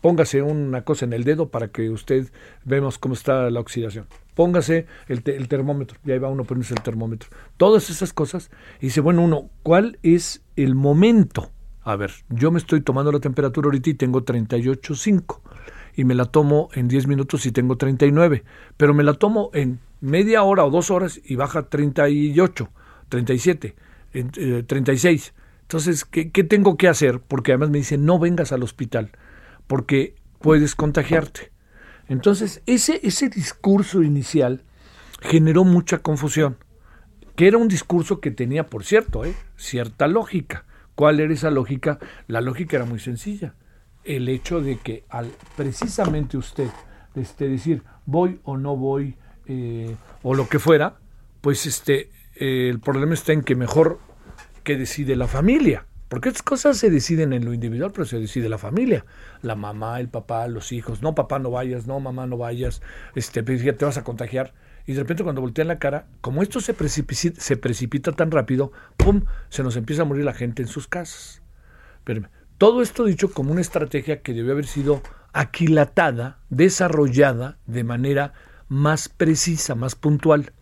póngase 0.00 0.42
una 0.42 0.82
cosa 0.82 1.04
en 1.04 1.12
el 1.12 1.24
dedo 1.24 1.50
para 1.50 1.68
que 1.68 1.90
usted 1.90 2.30
vemos 2.64 2.98
cómo 2.98 3.14
está 3.14 3.50
la 3.50 3.60
oxidación. 3.60 4.06
Póngase 4.36 4.84
el, 5.08 5.22
termómetro, 5.22 5.98
y 6.04 6.12
ahí 6.12 6.18
va 6.18 6.28
uno 6.28 6.44
poniéndose 6.44 6.74
el 6.74 6.82
termómetro. 6.82 7.30
Todas 7.56 7.88
esas 7.88 8.12
cosas. 8.12 8.50
Y 8.80 8.88
dice, 8.88 9.00
bueno, 9.00 9.22
uno, 9.22 9.48
¿cuál 9.62 9.98
es 10.02 10.42
el 10.56 10.74
momento? 10.74 11.50
A 11.80 11.96
ver, 11.96 12.12
yo 12.28 12.50
me 12.50 12.58
estoy 12.58 12.82
tomando 12.82 13.10
la 13.10 13.18
temperatura 13.18 13.68
ahorita 13.68 13.88
y 13.88 13.94
tengo 13.94 14.26
38.5 14.26 15.40
y 15.94 16.04
me 16.04 16.14
la 16.14 16.26
tomo 16.26 16.68
en 16.74 16.86
10 16.86 17.06
minutos 17.06 17.46
y 17.46 17.50
tengo 17.50 17.78
39, 17.78 18.44
pero 18.76 18.92
me 18.92 19.04
la 19.04 19.14
tomo 19.14 19.48
en 19.54 19.80
media 20.02 20.42
hora 20.42 20.66
o 20.66 20.70
dos 20.70 20.90
horas 20.90 21.18
y 21.24 21.36
baja 21.36 21.70
38, 21.70 22.68
37, 23.08 23.74
eh, 24.12 24.64
36. 24.66 25.32
Entonces, 25.62 26.04
¿qué, 26.04 26.30
¿qué, 26.30 26.44
tengo 26.44 26.76
que 26.76 26.88
hacer? 26.88 27.20
Porque 27.20 27.52
además 27.52 27.70
me 27.70 27.78
dicen, 27.78 28.04
no 28.04 28.18
vengas 28.18 28.52
al 28.52 28.62
hospital, 28.62 29.12
porque 29.66 30.14
puedes 30.40 30.74
contagiarte. 30.74 31.55
Entonces, 32.08 32.62
ese, 32.66 33.00
ese 33.02 33.28
discurso 33.28 34.02
inicial 34.02 34.62
generó 35.20 35.64
mucha 35.64 35.98
confusión, 35.98 36.56
que 37.34 37.48
era 37.48 37.58
un 37.58 37.68
discurso 37.68 38.20
que 38.20 38.30
tenía, 38.30 38.68
por 38.68 38.84
cierto, 38.84 39.24
¿eh? 39.24 39.34
cierta 39.56 40.06
lógica. 40.06 40.64
¿Cuál 40.94 41.20
era 41.20 41.32
esa 41.32 41.50
lógica? 41.50 41.98
La 42.26 42.40
lógica 42.40 42.76
era 42.76 42.86
muy 42.86 43.00
sencilla 43.00 43.54
el 44.06 44.28
hecho 44.28 44.60
de 44.60 44.78
que 44.78 45.04
al 45.08 45.32
precisamente 45.56 46.36
usted 46.36 46.68
este, 47.14 47.48
decir 47.48 47.82
voy 48.06 48.40
o 48.44 48.56
no 48.56 48.76
voy 48.76 49.16
eh, 49.46 49.94
o 50.22 50.34
lo 50.34 50.48
que 50.48 50.58
fuera, 50.58 50.98
pues 51.40 51.66
este, 51.66 52.10
eh, 52.36 52.68
el 52.70 52.80
problema 52.80 53.14
está 53.14 53.32
en 53.32 53.42
que 53.42 53.54
mejor 53.54 53.98
que 54.64 54.76
decide 54.76 55.16
la 55.16 55.26
familia. 55.26 55.85
Porque 56.08 56.28
estas 56.28 56.42
cosas 56.42 56.76
se 56.76 56.90
deciden 56.90 57.32
en 57.32 57.44
lo 57.44 57.52
individual, 57.52 57.90
pero 57.92 58.04
se 58.04 58.18
decide 58.18 58.48
la 58.48 58.58
familia. 58.58 59.04
La 59.42 59.56
mamá, 59.56 59.98
el 59.98 60.08
papá, 60.08 60.46
los 60.46 60.70
hijos. 60.72 61.02
No, 61.02 61.14
papá, 61.14 61.38
no 61.38 61.50
vayas. 61.50 61.86
No, 61.86 61.98
mamá, 61.98 62.26
no 62.26 62.36
vayas. 62.36 62.80
Este, 63.14 63.42
pues, 63.42 63.62
te 63.62 63.84
vas 63.84 63.98
a 63.98 64.04
contagiar. 64.04 64.54
Y 64.86 64.92
de 64.92 65.00
repente 65.00 65.24
cuando 65.24 65.40
voltean 65.40 65.66
la 65.66 65.80
cara, 65.80 66.06
como 66.20 66.42
esto 66.42 66.60
se 66.60 66.74
precipita, 66.74 68.12
tan 68.12 68.30
rápido, 68.30 68.70
¡pum! 68.96 69.24
Se 69.48 69.64
nos 69.64 69.76
empieza 69.76 70.02
a 70.02 70.04
morir 70.04 70.24
la 70.24 70.32
gente 70.32 70.62
en 70.62 70.68
sus 70.68 70.86
casas. 70.86 71.42
Espérame. 71.98 72.28
Todo 72.56 72.80
esto 72.82 73.04
dicho 73.04 73.32
como 73.32 73.52
una 73.52 73.60
estrategia 73.60 74.22
que 74.22 74.32
debió 74.32 74.52
haber 74.52 74.66
sido 74.66 75.02
aquilatada, 75.32 76.38
desarrollada 76.48 77.58
de 77.66 77.84
manera 77.84 78.32
más 78.68 79.08
precisa, 79.08 79.74
más 79.74 79.94
puntual. 79.94 80.52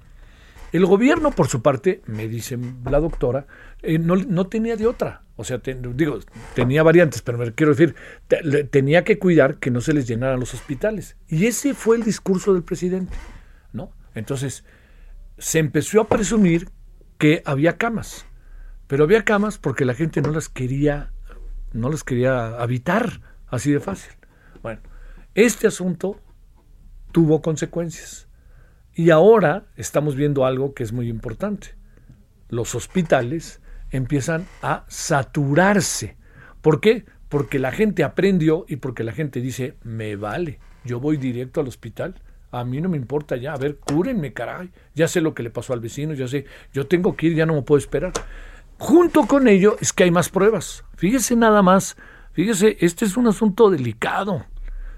El 0.73 0.87
gobierno, 0.87 1.31
por 1.31 1.47
su 1.47 1.63
parte, 1.63 2.03
me 2.07 2.27
dice 2.27 2.59
la 2.91 2.99
doctora, 2.99 3.47
eh, 3.83 3.99
no, 4.01 4.47
tenía 4.49 4.77
de 4.77 4.89
otra. 4.89 5.23
O 5.37 5.45
sea, 5.45 5.59
digo, 5.59 6.21
tenía 6.55 6.83
variantes, 6.83 7.23
pero 7.23 7.38
me 7.38 7.53
quiero 7.53 7.75
decir, 7.75 7.97
tenía 8.71 9.03
que 9.03 9.19
cuidar 9.19 9.57
que 9.57 9.71
no 9.71 9.81
se 9.81 9.93
les 9.93 10.07
llenaran 10.07 10.38
los 10.38 10.55
hospitales. 10.55 11.17
Y 11.26 11.47
ese 11.47 11.75
fue 11.75 11.97
el 11.97 12.05
discurso 12.05 12.55
del 12.55 12.62
presidente, 12.62 13.17
¿no? 13.73 13.93
Entonces, 14.14 14.64
se 15.38 15.59
empezó 15.59 16.00
a 16.00 16.09
presumir 16.09 16.69
que 17.19 17.43
había 17.45 17.76
camas, 17.79 18.26
pero 18.87 19.05
había 19.05 19.25
camas 19.25 19.59
porque 19.59 19.85
la 19.85 19.95
gente 19.95 20.23
no 20.23 20.31
las 20.31 20.49
quería 20.49 21.11
no 21.75 21.91
les 21.91 22.05
quería 22.05 22.61
habitar 22.61 23.21
así 23.49 23.73
de 23.73 23.81
fácil. 23.81 24.12
Bueno, 24.62 24.81
este 25.35 25.67
asunto 25.67 26.21
tuvo 27.12 27.43
consecuencias. 27.43 28.29
Y 28.95 29.11
ahora 29.11 29.67
estamos 29.76 30.14
viendo 30.14 30.47
algo 30.47 30.73
que 30.73 30.85
es 30.85 30.93
muy 30.93 31.09
importante. 31.09 31.75
Los 32.49 32.76
hospitales 32.76 33.61
empiezan 33.97 34.47
a 34.63 34.85
saturarse. 34.89 36.17
¿Por 36.61 36.81
qué? 36.81 37.05
Porque 37.29 37.59
la 37.59 37.73
gente 37.73 38.05
aprendió 38.05 38.65
y 38.69 38.77
porque 38.77 39.05
la 39.05 39.13
gente 39.13 39.41
dice, 39.41 39.77
me 39.83 40.17
vale, 40.17 40.59
yo 40.85 41.01
voy 41.01 41.17
directo 41.17 41.61
al 41.61 41.69
hospital. 41.69 42.15
A 42.51 42.65
mí 42.65 42.81
no 42.81 42.89
me 42.89 42.97
importa 42.97 43.37
ya, 43.37 43.53
a 43.53 43.57
ver, 43.57 43.79
cúrenme, 43.79 44.33
caray. 44.33 44.71
Ya 44.95 45.09
sé 45.09 45.21
lo 45.21 45.35
que 45.35 45.43
le 45.43 45.51
pasó 45.51 45.73
al 45.73 45.81
vecino, 45.81 46.15
ya 46.15 46.29
sé, 46.29 46.47
yo 46.73 46.87
tengo 46.87 47.17
que 47.17 47.29
ir, 47.29 47.35
ya 47.35 47.47
no 47.47 47.55
me 47.55 47.63
puedo 47.63 47.79
esperar. 47.79 48.13
Junto 48.79 49.27
con 49.27 49.49
ello 49.49 49.77
es 49.81 49.93
que 49.93 50.05
hay 50.05 50.11
más 50.11 50.29
pruebas. 50.29 50.85
Fíjese 50.97 51.37
nada 51.37 51.63
más, 51.63 51.97
fíjese, 52.33 52.77
este 52.81 53.05
es 53.05 53.17
un 53.17 53.29
asunto 53.29 53.71
delicado. 53.71 54.45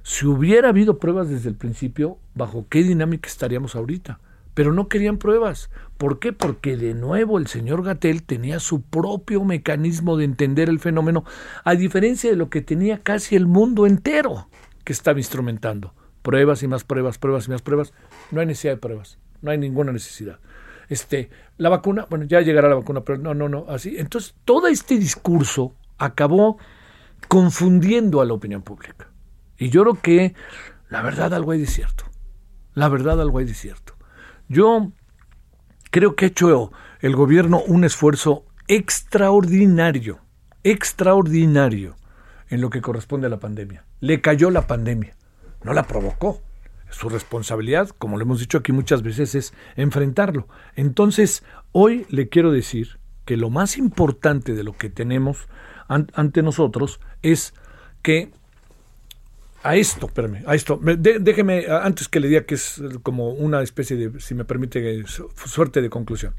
Si 0.03 0.27
hubiera 0.27 0.69
habido 0.69 0.99
pruebas 0.99 1.29
desde 1.29 1.49
el 1.49 1.57
principio, 1.57 2.19
¿bajo 2.35 2.67
qué 2.69 2.83
dinámica 2.83 3.29
estaríamos 3.29 3.75
ahorita? 3.75 4.21
Pero 4.57 4.73
no 4.73 4.89
querían 4.89 5.19
pruebas. 5.19 5.71
¿Por 5.97 6.19
qué? 6.19 6.33
Porque 6.33 6.77
de 6.77 6.95
nuevo 6.95 7.39
el 7.39 7.47
señor 7.47 7.85
Gatel 7.85 8.25
tenía 8.25 8.59
su 8.59 8.83
propio 8.83 9.45
mecanismo 9.45 10.17
de 10.17 10.25
entender 10.25 10.69
el 10.69 10.81
fenómeno, 10.81 11.25
a 11.63 11.77
diferencia 11.77 12.29
de 12.29 12.37
lo 12.37 12.51
que 12.51 12.61
tenía 12.61 12.99
casi 12.99 13.37
el 13.37 13.47
mundo 13.47 13.87
entero 13.87 14.49
que 14.83 14.93
estaba 14.93 15.21
instrumentando. 15.21 15.95
Pruebas 16.23 16.65
y 16.65 16.67
más 16.67 16.83
pruebas, 16.83 17.19
pruebas 17.19 17.47
y 17.47 17.53
más 17.53 17.63
pruebas. 17.63 17.93
No 18.33 18.41
hay 18.41 18.47
necesidad 18.47 18.73
de 18.73 18.79
pruebas, 18.79 19.21
no 19.43 19.53
hay 19.53 19.59
ninguna 19.59 19.93
necesidad 19.93 20.41
este, 20.89 21.31
la 21.57 21.69
vacuna, 21.69 22.07
bueno, 22.09 22.25
ya 22.25 22.41
llegará 22.41 22.69
la 22.69 22.77
vacuna, 22.77 23.03
pero 23.03 23.19
no, 23.19 23.35
no, 23.35 23.49
no, 23.49 23.67
así. 23.69 23.97
Entonces, 23.99 24.35
todo 24.45 24.69
este 24.69 24.99
discurso 24.99 25.75
acabó 25.99 26.59
confundiendo 27.29 28.21
a 28.21 28.25
la 28.25 28.35
opinión 28.35 28.63
pública. 28.63 29.09
Y 29.59 29.71
yo 29.71 29.83
creo 29.83 30.01
que 30.01 30.35
la 30.89 31.03
verdad 31.03 31.35
algo 31.35 31.53
hay 31.53 31.61
de 31.61 31.67
cierto. 31.67 32.05
La 32.75 32.89
verdad 32.89 33.21
algo 33.21 33.39
hay 33.39 33.47
de 33.47 33.55
cierto. 33.55 33.96
Yo 34.49 34.93
creo 35.91 36.15
que 36.15 36.27
ha 36.27 36.29
hecho 36.29 36.73
el 37.01 37.17
gobierno 37.17 37.63
un 37.67 37.85
esfuerzo 37.85 38.45
extraordinario, 38.69 40.21
extraordinario 40.63 41.97
en 42.49 42.61
lo 42.61 42.71
que 42.71 42.81
corresponde 42.81 43.27
a 43.27 43.31
la 43.31 43.41
pandemia. 43.41 43.85
Le 44.01 44.21
cayó 44.21 44.51
la 44.51 44.67
pandemia, 44.67 45.17
no 45.65 45.73
la 45.73 45.85
provocó. 45.85 46.43
Su 46.91 47.09
responsabilidad, 47.09 47.89
como 47.89 48.17
lo 48.17 48.23
hemos 48.23 48.39
dicho 48.39 48.59
aquí 48.59 48.71
muchas 48.73 49.03
veces, 49.03 49.35
es 49.35 49.53
enfrentarlo. 49.75 50.47
Entonces, 50.77 51.43
hoy 51.73 52.07
le 52.11 52.29
quiero 52.29 52.53
decir 52.53 53.01
que 53.25 53.37
lo 53.37 53.51
más 53.51 53.77
importante 53.77 54.55
de 54.55 54.63
lo 54.63 54.73
que 54.73 54.89
tenemos 54.89 55.49
ante 55.89 56.43
nosotros 56.43 57.01
es 57.23 57.55
que 58.03 58.31
a 59.69 59.77
esto, 59.77 60.07
espérame, 60.07 60.43
a 60.47 60.55
esto, 60.55 60.79
déjeme, 60.81 61.67
antes 61.69 62.09
que 62.09 62.21
le 62.21 62.29
diga 62.29 62.45
que 62.45 62.55
es 62.55 62.81
como 63.03 63.31
una 63.31 63.63
especie 63.63 63.97
de, 63.97 64.21
si 64.21 64.35
me 64.35 64.45
permite, 64.45 65.05
suerte 65.07 65.83
de 65.83 65.91
conclusión. 65.91 66.35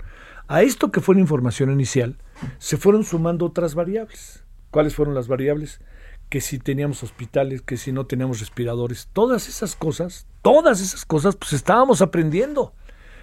A 0.47 0.61
esto 0.61 0.91
que 0.91 1.01
fue 1.01 1.15
la 1.15 1.21
información 1.21 1.71
inicial, 1.71 2.17
se 2.57 2.77
fueron 2.77 3.03
sumando 3.03 3.45
otras 3.45 3.75
variables. 3.75 4.43
¿Cuáles 4.71 4.95
fueron 4.95 5.13
las 5.13 5.27
variables? 5.27 5.81
que 6.29 6.41
si 6.41 6.59
teníamos 6.59 7.03
hospitales, 7.03 7.61
que 7.61 7.77
si 7.77 7.91
no 7.91 8.05
teníamos 8.05 8.39
respiradores, 8.39 9.07
todas 9.13 9.47
esas 9.47 9.75
cosas, 9.75 10.27
todas 10.41 10.81
esas 10.81 11.05
cosas, 11.05 11.35
pues 11.35 11.53
estábamos 11.53 12.01
aprendiendo. 12.01 12.73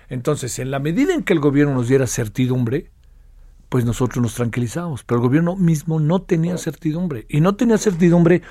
Entonces, 0.08 0.58
en 0.58 0.70
la 0.70 0.78
medida 0.78 1.14
en 1.14 1.22
que 1.22 1.32
el 1.32 1.40
gobierno 1.40 1.74
nos 1.74 1.88
diera 1.88 2.06
certidumbre, 2.06 2.90
pues 3.74 3.84
nosotros 3.84 4.22
nos 4.22 4.34
tranquilizábamos, 4.36 5.02
pero 5.02 5.20
el 5.20 5.26
gobierno 5.26 5.56
mismo 5.56 5.98
no 5.98 6.22
tenía 6.22 6.56
certidumbre. 6.58 7.26
Y 7.28 7.40
no 7.40 7.56
tenía 7.56 7.76
certidumbre 7.76 8.42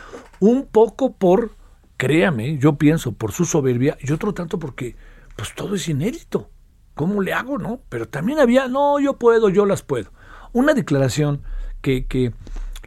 un 0.41 0.65
poco 0.65 1.15
por 1.15 1.51
créame, 1.95 2.57
yo 2.57 2.77
pienso 2.77 3.13
por 3.13 3.31
su 3.31 3.45
soberbia 3.45 3.97
y 4.01 4.11
otro 4.11 4.33
tanto 4.33 4.59
porque 4.59 4.97
pues 5.37 5.55
todo 5.55 5.75
es 5.75 5.87
inédito. 5.87 6.49
¿Cómo 6.93 7.21
le 7.21 7.31
hago, 7.31 7.57
no? 7.57 7.79
Pero 7.87 8.09
también 8.09 8.37
había, 8.37 8.67
no, 8.67 8.99
yo 8.99 9.17
puedo, 9.17 9.47
yo 9.47 9.65
las 9.65 9.81
puedo. 9.81 10.11
Una 10.51 10.73
declaración 10.73 11.41
que, 11.79 12.05
que, 12.05 12.33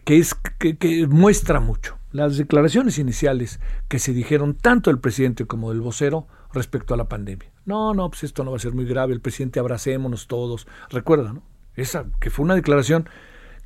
que 0.05 0.19
es, 0.19 0.35
que, 0.35 0.77
que 0.77 1.07
muestra 1.07 1.59
mucho. 1.59 1.97
Las 2.13 2.37
declaraciones 2.37 2.99
iniciales 2.99 3.61
que 3.89 3.99
se 3.99 4.13
dijeron 4.13 4.59
tanto 4.59 4.91
del 4.91 5.01
presidente 5.01 5.47
como 5.47 5.71
del 5.71 5.81
vocero 5.81 6.27
respecto 6.53 6.93
a 6.93 6.99
la 6.99 7.09
pandemia. 7.09 7.51
No, 7.65 7.95
no, 7.95 8.11
pues 8.11 8.25
esto 8.25 8.45
no 8.45 8.51
va 8.51 8.59
a 8.59 8.61
ser 8.61 8.75
muy 8.75 8.85
grave, 8.85 9.15
el 9.15 9.23
presidente 9.23 9.59
abracémonos 9.59 10.27
todos. 10.27 10.67
Recuerda, 10.91 11.33
¿no? 11.33 11.56
Esa 11.77 12.07
que 12.21 12.31
fue 12.31 12.45
una 12.45 12.55
declaración 12.55 13.09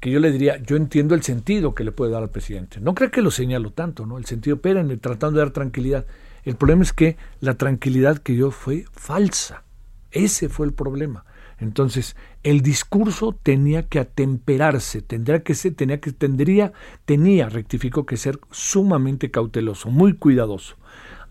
que 0.00 0.10
yo 0.10 0.18
le 0.18 0.32
diría, 0.32 0.56
yo 0.62 0.76
entiendo 0.76 1.14
el 1.14 1.22
sentido 1.22 1.74
que 1.74 1.84
le 1.84 1.92
puede 1.92 2.12
dar 2.12 2.22
al 2.22 2.30
presidente. 2.30 2.80
No 2.80 2.94
creo 2.94 3.10
que 3.10 3.22
lo 3.22 3.30
señalo 3.30 3.70
tanto, 3.70 4.06
¿no? 4.06 4.18
El 4.18 4.24
sentido, 4.24 4.56
espérenme, 4.56 4.96
tratando 4.96 5.38
de 5.38 5.44
dar 5.44 5.52
tranquilidad. 5.52 6.06
El 6.44 6.56
problema 6.56 6.82
es 6.82 6.92
que 6.92 7.18
la 7.40 7.54
tranquilidad 7.54 8.18
que 8.18 8.32
dio 8.32 8.50
fue 8.50 8.86
falsa. 8.92 9.62
Ese 10.10 10.48
fue 10.48 10.66
el 10.66 10.72
problema. 10.72 11.24
Entonces, 11.58 12.16
el 12.42 12.62
discurso 12.62 13.38
tenía 13.42 13.86
que 13.86 13.98
atemperarse, 13.98 15.02
tendría 15.02 15.42
que 15.42 15.54
ser, 15.54 15.74
tenía 15.74 16.00
que, 16.00 16.12
tendría, 16.12 16.72
tenía, 17.04 17.50
rectificó 17.50 18.06
que 18.06 18.16
ser 18.16 18.40
sumamente 18.50 19.30
cauteloso, 19.30 19.90
muy 19.90 20.14
cuidadoso. 20.14 20.76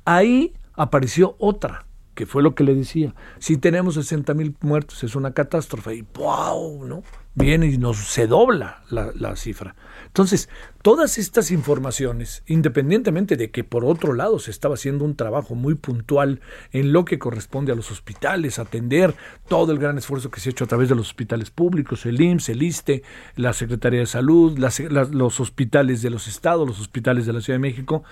Ahí 0.06 0.54
apareció 0.76 1.36
otra, 1.40 1.88
que 2.20 2.26
fue 2.26 2.44
lo 2.44 2.54
que 2.54 2.66
le 2.66 2.76
decía. 2.76 3.16
Si 3.38 3.56
tenemos 3.56 3.94
60 3.94 4.34
mil 4.34 4.54
muertos, 4.60 5.06
es 5.06 5.16
una 5.16 5.32
catástrofe. 5.32 5.96
Y 5.96 6.02
¡wow! 6.02 6.86
¿no? 6.86 7.02
Viene 7.34 7.68
y 7.68 7.78
nos 7.78 7.96
se 7.96 8.28
dobla 8.28 8.84
la, 8.90 9.14
la, 9.16 9.38
cifra. 9.38 9.74
Entonces, 10.08 10.50
todas 10.82 11.18
estas 11.18 11.50
informaciones, 11.50 12.44
independientemente 12.46 13.38
de 13.38 13.52
que 13.52 13.64
por 13.64 13.86
otro 13.86 14.12
lado 14.12 14.38
se 14.40 14.52
estaba 14.52 14.74
haciendo 14.74 15.06
un 15.06 15.16
trabajo 15.16 15.56
muy 15.56 15.76
puntual 15.76 16.42
en 16.74 16.92
lo 16.92 17.06
que 17.06 17.20
corresponde 17.20 17.72
a 17.72 17.76
los 17.76 17.90
hospitales, 17.90 18.60
atender 18.60 19.16
todo 19.48 19.72
el 19.72 19.80
gran 19.80 19.98
esfuerzo 19.98 20.30
que 20.30 20.42
se 20.42 20.50
ha 20.50 20.52
hecho 20.52 20.66
a 20.66 20.68
través 20.68 20.90
de 20.90 20.96
los 20.96 21.08
hospitales 21.08 21.52
públicos, 21.52 22.06
el 22.06 22.20
IMSS, 22.20 22.50
el 22.50 22.64
ISTE, 22.64 23.04
la 23.38 23.54
Secretaría 23.54 24.02
de 24.02 24.08
Salud, 24.08 24.60
las, 24.60 24.82
los 24.82 25.40
hospitales 25.40 26.02
de 26.02 26.10
los 26.10 26.28
estados, 26.28 26.68
los 26.68 26.82
hospitales 26.82 27.26
de 27.26 27.32
la 27.32 27.40
Ciudad 27.40 27.56
de 27.56 27.62
México, 27.62 28.04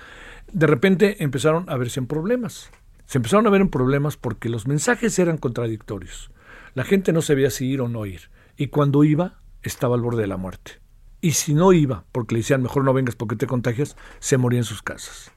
de 0.54 0.66
repente 0.66 1.22
empezaron 1.22 1.66
a 1.70 1.76
verse 1.76 2.00
en 2.00 2.08
problemas. 2.08 2.72
Se 3.08 3.18
empezaron 3.18 3.48
a 3.48 3.50
ver 3.50 3.62
en 3.62 3.70
problemas 3.70 4.18
porque 4.18 4.50
los 4.50 4.68
mensajes 4.68 5.18
eran 5.18 5.38
contradictorios. 5.38 6.30
La 6.76 6.84
gente 6.84 7.14
no 7.14 7.22
sabía 7.22 7.50
si 7.50 7.66
ir 7.66 7.82
o 7.82 7.88
no 7.88 8.06
ir. 8.06 8.30
Y 8.58 8.68
cuando 8.68 9.04
iba, 9.04 9.40
estaba 9.64 9.96
al 9.96 10.02
borde 10.02 10.22
de 10.22 10.28
la 10.28 10.38
muerte. 10.38 10.80
Y 11.22 11.32
si 11.32 11.56
no 11.56 11.74
iba, 11.74 12.06
porque 12.12 12.36
le 12.36 12.42
decían 12.42 12.62
mejor 12.62 12.84
no 12.84 12.94
vengas 12.94 13.16
porque 13.16 13.36
te 13.36 13.48
contagias, 13.48 13.98
se 14.20 14.38
moría 14.38 14.60
en 14.60 14.66
sus 14.66 14.84
casas. 14.84 15.32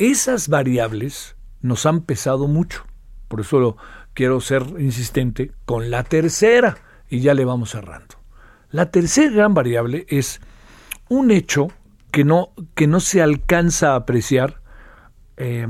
Esas 0.00 0.48
variables 0.48 1.36
nos 1.60 1.86
han 1.86 2.00
pesado 2.00 2.48
mucho. 2.48 2.84
Por 3.28 3.40
eso 3.40 3.76
quiero 4.14 4.40
ser 4.40 4.64
insistente 4.78 5.52
con 5.66 5.90
la 5.90 6.02
tercera, 6.02 6.78
y 7.10 7.20
ya 7.20 7.34
le 7.34 7.44
vamos 7.44 7.70
cerrando. 7.70 8.16
La 8.70 8.90
tercera 8.90 9.30
gran 9.30 9.52
variable 9.52 10.06
es 10.08 10.40
un 11.08 11.30
hecho 11.30 11.68
que 12.12 12.24
no, 12.24 12.52
que 12.74 12.86
no 12.86 13.00
se 13.00 13.20
alcanza 13.20 13.92
a 13.92 13.96
apreciar 13.96 14.60
eh, 15.36 15.66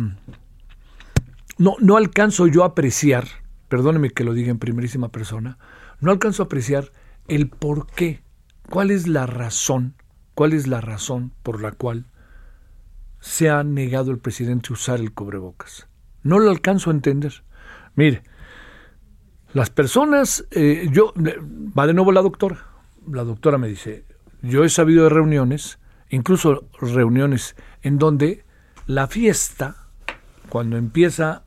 no, 1.60 1.76
no 1.78 1.98
alcanzo 1.98 2.46
yo 2.46 2.62
a 2.62 2.68
apreciar, 2.68 3.28
perdóneme 3.68 4.08
que 4.08 4.24
lo 4.24 4.32
diga 4.32 4.50
en 4.50 4.58
primerísima 4.58 5.10
persona, 5.10 5.58
no 6.00 6.10
alcanzo 6.10 6.42
a 6.42 6.46
apreciar 6.46 6.90
el 7.28 7.50
por 7.50 7.86
qué, 7.86 8.22
cuál 8.70 8.90
es 8.90 9.06
la 9.06 9.26
razón, 9.26 9.94
cuál 10.34 10.54
es 10.54 10.66
la 10.66 10.80
razón 10.80 11.34
por 11.42 11.60
la 11.60 11.72
cual 11.72 12.06
se 13.20 13.50
ha 13.50 13.62
negado 13.62 14.10
el 14.10 14.18
presidente 14.18 14.72
usar 14.72 15.00
el 15.00 15.12
cubrebocas. 15.12 15.86
No 16.22 16.38
lo 16.38 16.50
alcanzo 16.50 16.88
a 16.88 16.94
entender. 16.94 17.44
Mire, 17.94 18.22
las 19.52 19.68
personas, 19.68 20.46
eh, 20.52 20.88
yo, 20.90 21.12
va 21.78 21.86
de 21.86 21.92
nuevo 21.92 22.10
la 22.10 22.22
doctora, 22.22 22.64
la 23.06 23.22
doctora 23.22 23.58
me 23.58 23.68
dice, 23.68 24.06
yo 24.40 24.64
he 24.64 24.70
sabido 24.70 25.04
de 25.04 25.10
reuniones, 25.10 25.78
incluso 26.08 26.64
reuniones 26.80 27.54
en 27.82 27.98
donde 27.98 28.46
la 28.86 29.08
fiesta, 29.08 29.88
cuando 30.49 30.78
empieza 30.78 31.44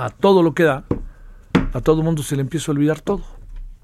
a 0.00 0.08
todo 0.08 0.42
lo 0.42 0.54
que 0.54 0.62
da, 0.62 0.84
a 1.74 1.80
todo 1.82 2.02
mundo 2.02 2.22
se 2.22 2.34
le 2.34 2.40
empieza 2.40 2.72
a 2.72 2.74
olvidar 2.74 3.02
todo. 3.02 3.22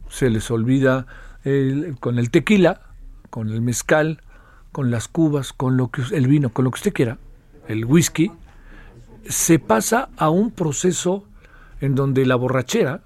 Se 0.08 0.30
les 0.30 0.50
olvida 0.50 1.06
el, 1.44 1.98
con 2.00 2.18
el 2.18 2.30
tequila, 2.30 2.80
con 3.28 3.50
el 3.50 3.60
mezcal, 3.60 4.22
con 4.72 4.90
las 4.90 5.08
cubas, 5.08 5.52
con 5.52 5.76
lo 5.76 5.90
que 5.90 6.02
el 6.12 6.26
vino, 6.26 6.48
con 6.48 6.64
lo 6.64 6.70
que 6.70 6.76
usted 6.76 6.94
quiera, 6.94 7.18
el 7.68 7.84
whisky, 7.84 8.32
se 9.28 9.58
pasa 9.58 10.08
a 10.16 10.30
un 10.30 10.52
proceso 10.52 11.24
en 11.82 11.94
donde 11.94 12.24
la 12.24 12.36
borrachera 12.36 13.02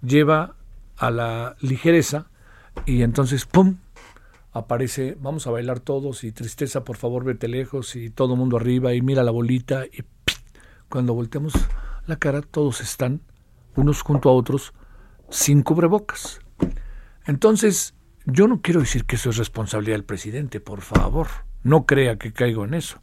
lleva 0.00 0.54
a 0.96 1.10
la 1.10 1.56
ligereza 1.60 2.30
y 2.86 3.02
entonces 3.02 3.46
¡pum! 3.46 3.78
aparece, 4.52 5.16
vamos 5.20 5.48
a 5.48 5.50
bailar 5.50 5.80
todos 5.80 6.22
y 6.22 6.30
tristeza, 6.30 6.84
por 6.84 6.98
favor, 6.98 7.24
vete 7.24 7.48
lejos 7.48 7.96
y 7.96 8.10
todo 8.10 8.36
mundo 8.36 8.58
arriba 8.58 8.94
y 8.94 9.02
mira 9.02 9.24
la 9.24 9.32
bolita 9.32 9.86
y 9.86 10.04
cuando 10.88 11.14
volteamos 11.14 11.54
la 12.08 12.16
cara, 12.16 12.40
todos 12.40 12.80
están, 12.80 13.20
unos 13.76 14.00
junto 14.02 14.30
a 14.30 14.32
otros, 14.32 14.72
sin 15.28 15.62
cubrebocas. 15.62 16.40
Entonces, 17.26 17.94
yo 18.24 18.48
no 18.48 18.62
quiero 18.62 18.80
decir 18.80 19.04
que 19.04 19.16
eso 19.16 19.30
es 19.30 19.36
responsabilidad 19.36 19.96
del 19.96 20.04
presidente, 20.04 20.58
por 20.58 20.80
favor, 20.80 21.28
no 21.62 21.84
crea 21.84 22.16
que 22.16 22.32
caigo 22.32 22.64
en 22.64 22.74
eso. 22.74 23.02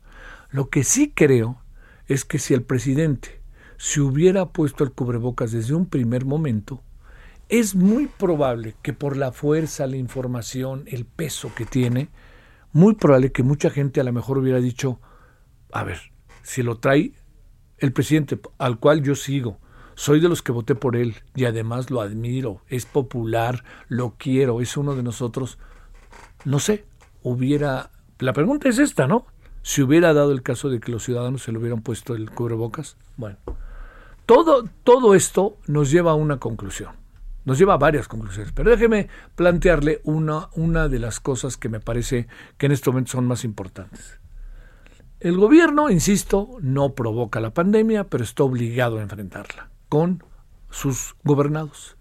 Lo 0.50 0.70
que 0.70 0.84
sí 0.84 1.12
creo 1.16 1.62
es 2.08 2.26
que 2.26 2.40
si 2.40 2.56
el 2.56 2.64
presidente 2.64 3.42
se 3.78 4.02
hubiera 4.02 4.48
puesto 4.48 4.84
el 4.84 4.92
cubrebocas 4.92 5.52
desde 5.52 5.76
un 5.76 5.86
primer 5.86 6.26
momento, 6.26 6.82
es 7.48 7.76
muy 7.76 8.08
probable 8.08 8.76
que 8.82 8.94
por 8.94 9.18
la 9.18 9.32
fuerza, 9.32 9.86
la 9.86 9.98
información, 9.98 10.86
el 10.88 11.06
peso 11.06 11.52
que 11.54 11.66
tiene, 11.66 12.10
muy 12.74 12.96
probable 12.96 13.32
que 13.32 13.44
mucha 13.44 13.70
gente 13.70 14.02
a 14.02 14.04
lo 14.04 14.14
mejor 14.14 14.40
hubiera 14.40 14.60
dicho, 14.60 15.00
a 15.72 15.84
ver, 15.84 16.00
si 16.42 16.64
lo 16.64 16.78
trae 16.80 17.14
el 17.78 17.94
presidente 17.94 18.40
al 18.58 18.80
cual 18.80 19.02
yo 19.02 19.16
sigo, 19.16 19.60
soy 19.96 20.20
de 20.20 20.30
los 20.30 20.42
que 20.42 20.52
voté 20.52 20.76
por 20.76 20.96
él 20.96 21.16
y 21.36 21.46
además 21.46 21.90
lo 21.90 22.02
admiro, 22.02 22.62
es 22.68 22.86
popular, 22.86 23.64
lo 23.88 24.16
quiero, 24.18 24.62
es 24.62 24.76
uno 24.78 24.96
de 24.96 25.04
nosotros. 25.04 25.58
No 26.44 26.60
sé, 26.60 26.86
hubiera... 27.24 27.92
La 28.20 28.34
pregunta 28.34 28.70
es 28.70 28.78
esta, 28.78 29.08
¿no? 29.08 29.26
Si 29.62 29.82
hubiera 29.82 30.14
dado 30.14 30.32
el 30.32 30.44
caso 30.44 30.70
de 30.70 30.80
que 30.80 30.92
los 30.92 31.04
ciudadanos 31.04 31.44
se 31.44 31.52
le 31.52 31.58
hubieran 31.58 31.82
puesto 31.82 32.14
el 32.14 32.30
cubrebocas, 32.30 32.98
bueno, 33.18 33.38
todo, 34.26 34.66
todo 34.84 35.16
esto 35.16 35.58
nos 35.66 35.92
lleva 35.92 36.12
a 36.12 36.16
una 36.16 36.38
conclusión, 36.38 36.92
nos 37.46 37.58
lleva 37.58 37.76
a 37.76 37.78
varias 37.78 38.08
conclusiones, 38.08 38.52
pero 38.52 38.70
déjeme 38.70 39.08
plantearle 39.36 40.02
una, 40.04 40.50
una 40.54 40.88
de 40.88 41.00
las 41.00 41.20
cosas 41.20 41.58
que 41.58 41.70
me 41.70 41.80
parece 41.80 42.28
que 42.58 42.68
en 42.68 42.74
este 42.74 42.90
momento 42.90 43.14
son 43.14 43.28
más 43.28 43.44
importantes. 43.44 44.20
El 45.20 45.38
gobierno, 45.38 45.90
insisto, 45.90 46.58
no 46.62 46.94
provoca 46.94 47.40
la 47.40 47.54
pandemia, 47.54 48.06
pero 48.06 48.24
está 48.24 48.44
obligado 48.44 49.00
a 49.00 49.02
enfrentarla 49.02 49.70
con 49.88 50.24
sus 50.70 51.16
gobernados. 51.24 51.96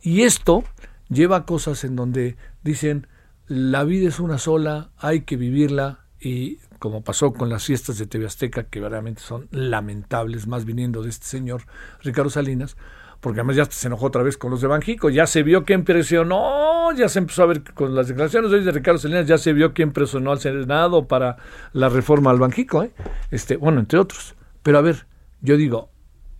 Y 0.00 0.22
esto 0.22 0.64
lleva 1.08 1.36
a 1.36 1.46
cosas 1.46 1.84
en 1.84 1.96
donde 1.96 2.36
dicen, 2.62 3.06
la 3.46 3.84
vida 3.84 4.08
es 4.08 4.20
una 4.20 4.38
sola, 4.38 4.90
hay 4.98 5.22
que 5.22 5.36
vivirla 5.36 6.06
y 6.20 6.58
como 6.78 7.02
pasó 7.02 7.32
con 7.32 7.48
las 7.48 7.64
fiestas 7.64 7.98
de 7.98 8.06
TV 8.06 8.26
Azteca, 8.26 8.64
que 8.64 8.80
verdaderamente 8.80 9.22
son 9.22 9.48
lamentables, 9.50 10.46
más 10.46 10.64
viniendo 10.64 11.02
de 11.02 11.10
este 11.10 11.26
señor 11.26 11.62
Ricardo 12.02 12.30
Salinas, 12.30 12.76
porque 13.22 13.38
además 13.38 13.54
ya 13.54 13.64
se 13.66 13.86
enojó 13.86 14.06
otra 14.06 14.24
vez 14.24 14.36
con 14.36 14.50
los 14.50 14.60
de 14.60 14.66
Banjico, 14.66 15.08
ya 15.08 15.28
se 15.28 15.44
vio 15.44 15.64
quién 15.64 15.84
presionó, 15.84 16.90
ya 16.92 17.08
se 17.08 17.20
empezó 17.20 17.44
a 17.44 17.46
ver 17.46 17.62
con 17.72 17.94
las 17.94 18.08
declaraciones 18.08 18.50
de 18.50 18.72
Ricardo 18.72 18.98
Salinas, 18.98 19.28
ya 19.28 19.38
se 19.38 19.52
vio 19.52 19.72
quién 19.72 19.92
presionó 19.92 20.32
al 20.32 20.40
Senado 20.40 21.06
para 21.06 21.36
la 21.72 21.88
reforma 21.88 22.32
al 22.32 22.40
Banjico, 22.40 22.82
¿eh? 22.82 22.90
este, 23.30 23.56
bueno, 23.56 23.78
entre 23.78 24.00
otros. 24.00 24.34
Pero 24.64 24.78
a 24.78 24.80
ver, 24.80 25.06
yo 25.40 25.56
digo, 25.56 25.90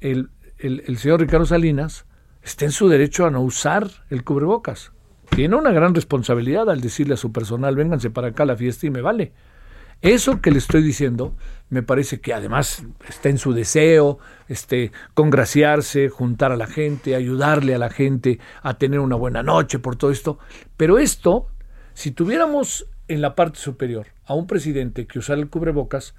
el, 0.01 0.31
el, 0.59 0.83
el 0.89 0.99
señor 0.99 1.21
Ricardo 1.21 1.47
Salinas 1.47 2.05
está 2.43 2.65
en 2.65 2.73
su 2.73 2.89
derecho 2.89 3.27
a 3.27 3.31
no 3.31 3.43
usar 3.43 3.89
el 4.11 4.25
cubrebocas. 4.25 4.91
Tiene 5.31 5.55
una 5.55 5.71
gran 5.71 5.95
responsabilidad 5.95 6.69
al 6.69 6.81
decirle 6.81 7.15
a 7.15 7.17
su 7.17 7.31
personal, 7.31 7.77
vénganse 7.77 8.11
para 8.11 8.29
acá 8.29 8.43
a 8.43 8.47
la 8.47 8.57
fiesta 8.57 8.89
y 8.89 8.91
me 8.91 9.03
vale. 9.03 9.33
Eso 10.03 10.41
que 10.41 10.51
le 10.51 10.59
estoy 10.59 10.83
diciendo 10.83 11.35
me 11.71 11.83
parece 11.83 12.21
que 12.21 12.35
además 12.35 12.85
está 13.09 13.31
en 13.31 13.39
su 13.39 13.55
deseo, 13.55 14.19
este, 14.49 14.93
congraciarse, 15.15 16.11
juntar 16.11 16.53
a 16.53 16.57
la 16.57 16.67
gente, 16.67 17.15
ayudarle 17.15 17.75
a 17.75 17.79
la 17.79 17.89
gente 17.89 18.41
a 18.63 18.77
tener 18.77 19.01
una 19.01 19.17
buena 19.17 19.43
noche 19.43 19.79
por 19.79 19.97
todo 19.97 20.11
esto. 20.11 20.39
Pero 20.77 20.99
esto, 20.99 21.47
si 21.95 22.11
tuviéramos 22.11 22.87
en 23.09 23.23
la 23.23 23.35
parte 23.35 23.59
superior 23.59 24.09
a 24.27 24.35
un 24.35 24.47
presidente 24.47 25.07
que 25.07 25.21
usara 25.21 25.41
el 25.41 25.49
cubrebocas, 25.49 26.15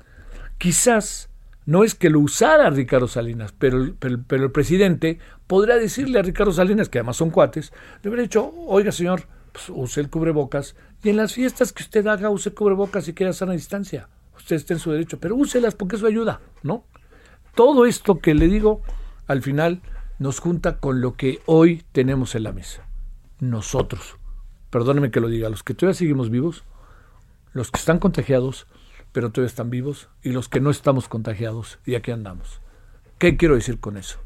quizás 0.57 1.29
no 1.65 1.83
es 1.83 1.93
que 1.93 2.09
lo 2.09 2.19
usara 2.21 2.69
Ricardo 2.69 3.07
Salinas, 3.07 3.53
pero, 3.57 3.93
pero, 3.99 4.23
pero 4.25 4.45
el 4.45 4.51
presidente 4.51 5.19
podría 5.45 5.75
decirle 5.75 6.19
a 6.19 6.23
Ricardo 6.23 6.51
Salinas, 6.51 6.89
que 6.89 6.99
además 6.99 7.17
son 7.17 7.31
cuates, 7.31 7.73
le 8.01 8.09
hubiera 8.09 8.23
dicho, 8.23 8.51
oiga 8.67 8.91
señor, 8.91 9.27
pues, 9.53 9.69
use 9.69 10.01
el 10.01 10.09
cubrebocas 10.09 10.75
y 11.03 11.09
en 11.09 11.17
las 11.17 11.33
fiestas 11.33 11.71
que 11.71 11.83
usted 11.83 12.05
haga 12.07 12.29
use 12.29 12.53
cubrebocas 12.53 13.07
y 13.07 13.13
quede 13.13 13.29
a 13.29 13.33
sana 13.33 13.53
distancia. 13.53 14.09
usted 14.35 14.57
esté 14.57 14.73
en 14.73 14.79
su 14.79 14.91
derecho, 14.91 15.19
pero 15.19 15.35
úselas 15.35 15.75
porque 15.75 15.95
eso 15.95 16.07
ayuda, 16.07 16.41
¿no? 16.63 16.85
Todo 17.55 17.85
esto 17.85 18.19
que 18.19 18.33
le 18.33 18.47
digo, 18.47 18.81
al 19.27 19.41
final 19.43 19.81
nos 20.17 20.39
junta 20.39 20.79
con 20.79 21.01
lo 21.01 21.15
que 21.15 21.39
hoy 21.45 21.83
tenemos 21.91 22.33
en 22.35 22.43
la 22.43 22.51
mesa. 22.51 22.87
Nosotros, 23.39 24.17
perdóneme 24.71 25.11
que 25.11 25.19
lo 25.19 25.27
diga, 25.27 25.49
los 25.49 25.63
que 25.63 25.75
todavía 25.75 25.97
seguimos 25.97 26.29
vivos, 26.29 26.63
los 27.53 27.69
que 27.69 27.77
están 27.77 27.99
contagiados, 27.99 28.65
pero 29.11 29.31
todavía 29.31 29.49
están 29.49 29.69
vivos, 29.69 30.09
y 30.23 30.31
los 30.31 30.49
que 30.49 30.61
no 30.61 30.71
estamos 30.71 31.07
contagiados, 31.07 31.77
y 31.85 31.93
aquí 31.95 32.09
andamos. 32.09 32.61
¿Qué 33.19 33.37
quiero 33.37 33.55
decir 33.55 33.79
con 33.79 33.97
eso? 33.97 34.19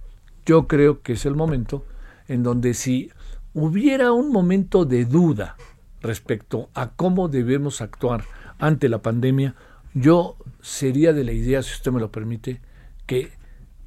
Yo 0.45 0.67
creo 0.67 1.01
que 1.01 1.13
es 1.13 1.25
el 1.25 1.35
momento 1.35 1.85
en 2.27 2.43
donde 2.43 2.73
si 2.73 3.11
hubiera 3.58 4.12
un 4.12 4.32
momento 4.32 4.86
de 4.86 5.06
duda 5.06 5.56
respecto 6.02 6.70
a 6.76 6.91
cómo 6.91 7.28
debemos 7.28 7.82
actuar 7.82 8.24
ante 8.60 8.88
la 8.88 9.02
pandemia, 9.02 9.56
yo 9.96 10.38
sería 10.62 11.12
de 11.12 11.24
la 11.24 11.32
idea, 11.32 11.63
si 11.63 11.74
usted 11.74 11.91
me 11.91 12.00
lo 12.00 12.12
permite, 12.12 12.62
que 13.08 13.32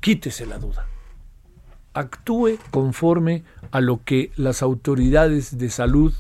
quítese 0.01 0.45
la 0.45 0.59
duda. 0.59 0.87
Actúe 1.95 2.59
conforme 2.73 3.45
a 3.71 3.81
lo 3.81 4.03
que 4.05 4.33
las 4.35 4.63
autoridades 4.63 5.57
de 5.57 5.71
salud 5.71 6.13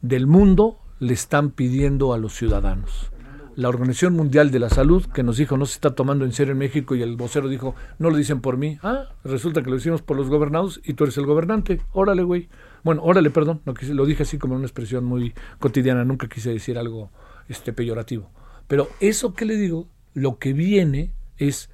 del 0.00 0.28
mundo 0.28 0.78
le 1.00 1.14
están 1.14 1.50
pidiendo 1.50 2.12
a 2.12 2.18
los 2.18 2.34
ciudadanos. 2.34 3.10
La 3.56 3.68
Organización 3.68 4.14
Mundial 4.14 4.52
de 4.52 4.60
la 4.60 4.70
Salud, 4.70 5.04
que 5.06 5.24
nos 5.24 5.36
dijo 5.36 5.56
no 5.56 5.66
se 5.66 5.74
está 5.74 5.96
tomando 5.96 6.24
en 6.24 6.32
serio 6.32 6.52
en 6.52 6.58
México, 6.58 6.94
y 6.94 7.02
el 7.02 7.16
vocero 7.16 7.48
dijo, 7.48 7.74
no 7.98 8.08
lo 8.08 8.16
dicen 8.16 8.40
por 8.40 8.56
mí. 8.56 8.78
Ah, 8.84 9.06
resulta 9.24 9.62
que 9.62 9.70
lo 9.70 9.76
hicimos 9.76 10.00
por 10.00 10.16
los 10.16 10.28
gobernados 10.28 10.80
y 10.84 10.94
tú 10.94 11.02
eres 11.02 11.18
el 11.18 11.26
gobernante. 11.26 11.80
Órale, 11.92 12.22
güey. 12.22 12.48
Bueno, 12.88 13.02
órale, 13.04 13.28
perdón, 13.28 13.60
lo, 13.66 14.06
dije 14.06 14.22
así 14.22 14.38
como 14.38 14.54
una 14.54 14.64
expresión 14.64 15.04
muy 15.04 15.34
cotidiana, 15.58 16.06
nunca 16.06 16.26
quise 16.26 16.54
decir 16.54 16.78
algo 16.78 17.10
este, 17.46 17.74
peyorativo. 17.74 18.30
Pero 18.66 18.88
eso 18.98 19.34
que 19.34 19.44
le 19.44 19.56
digo, 19.56 19.86
lo 20.14 20.38
que 20.38 20.54
viene 20.54 21.12
es, 21.36 21.68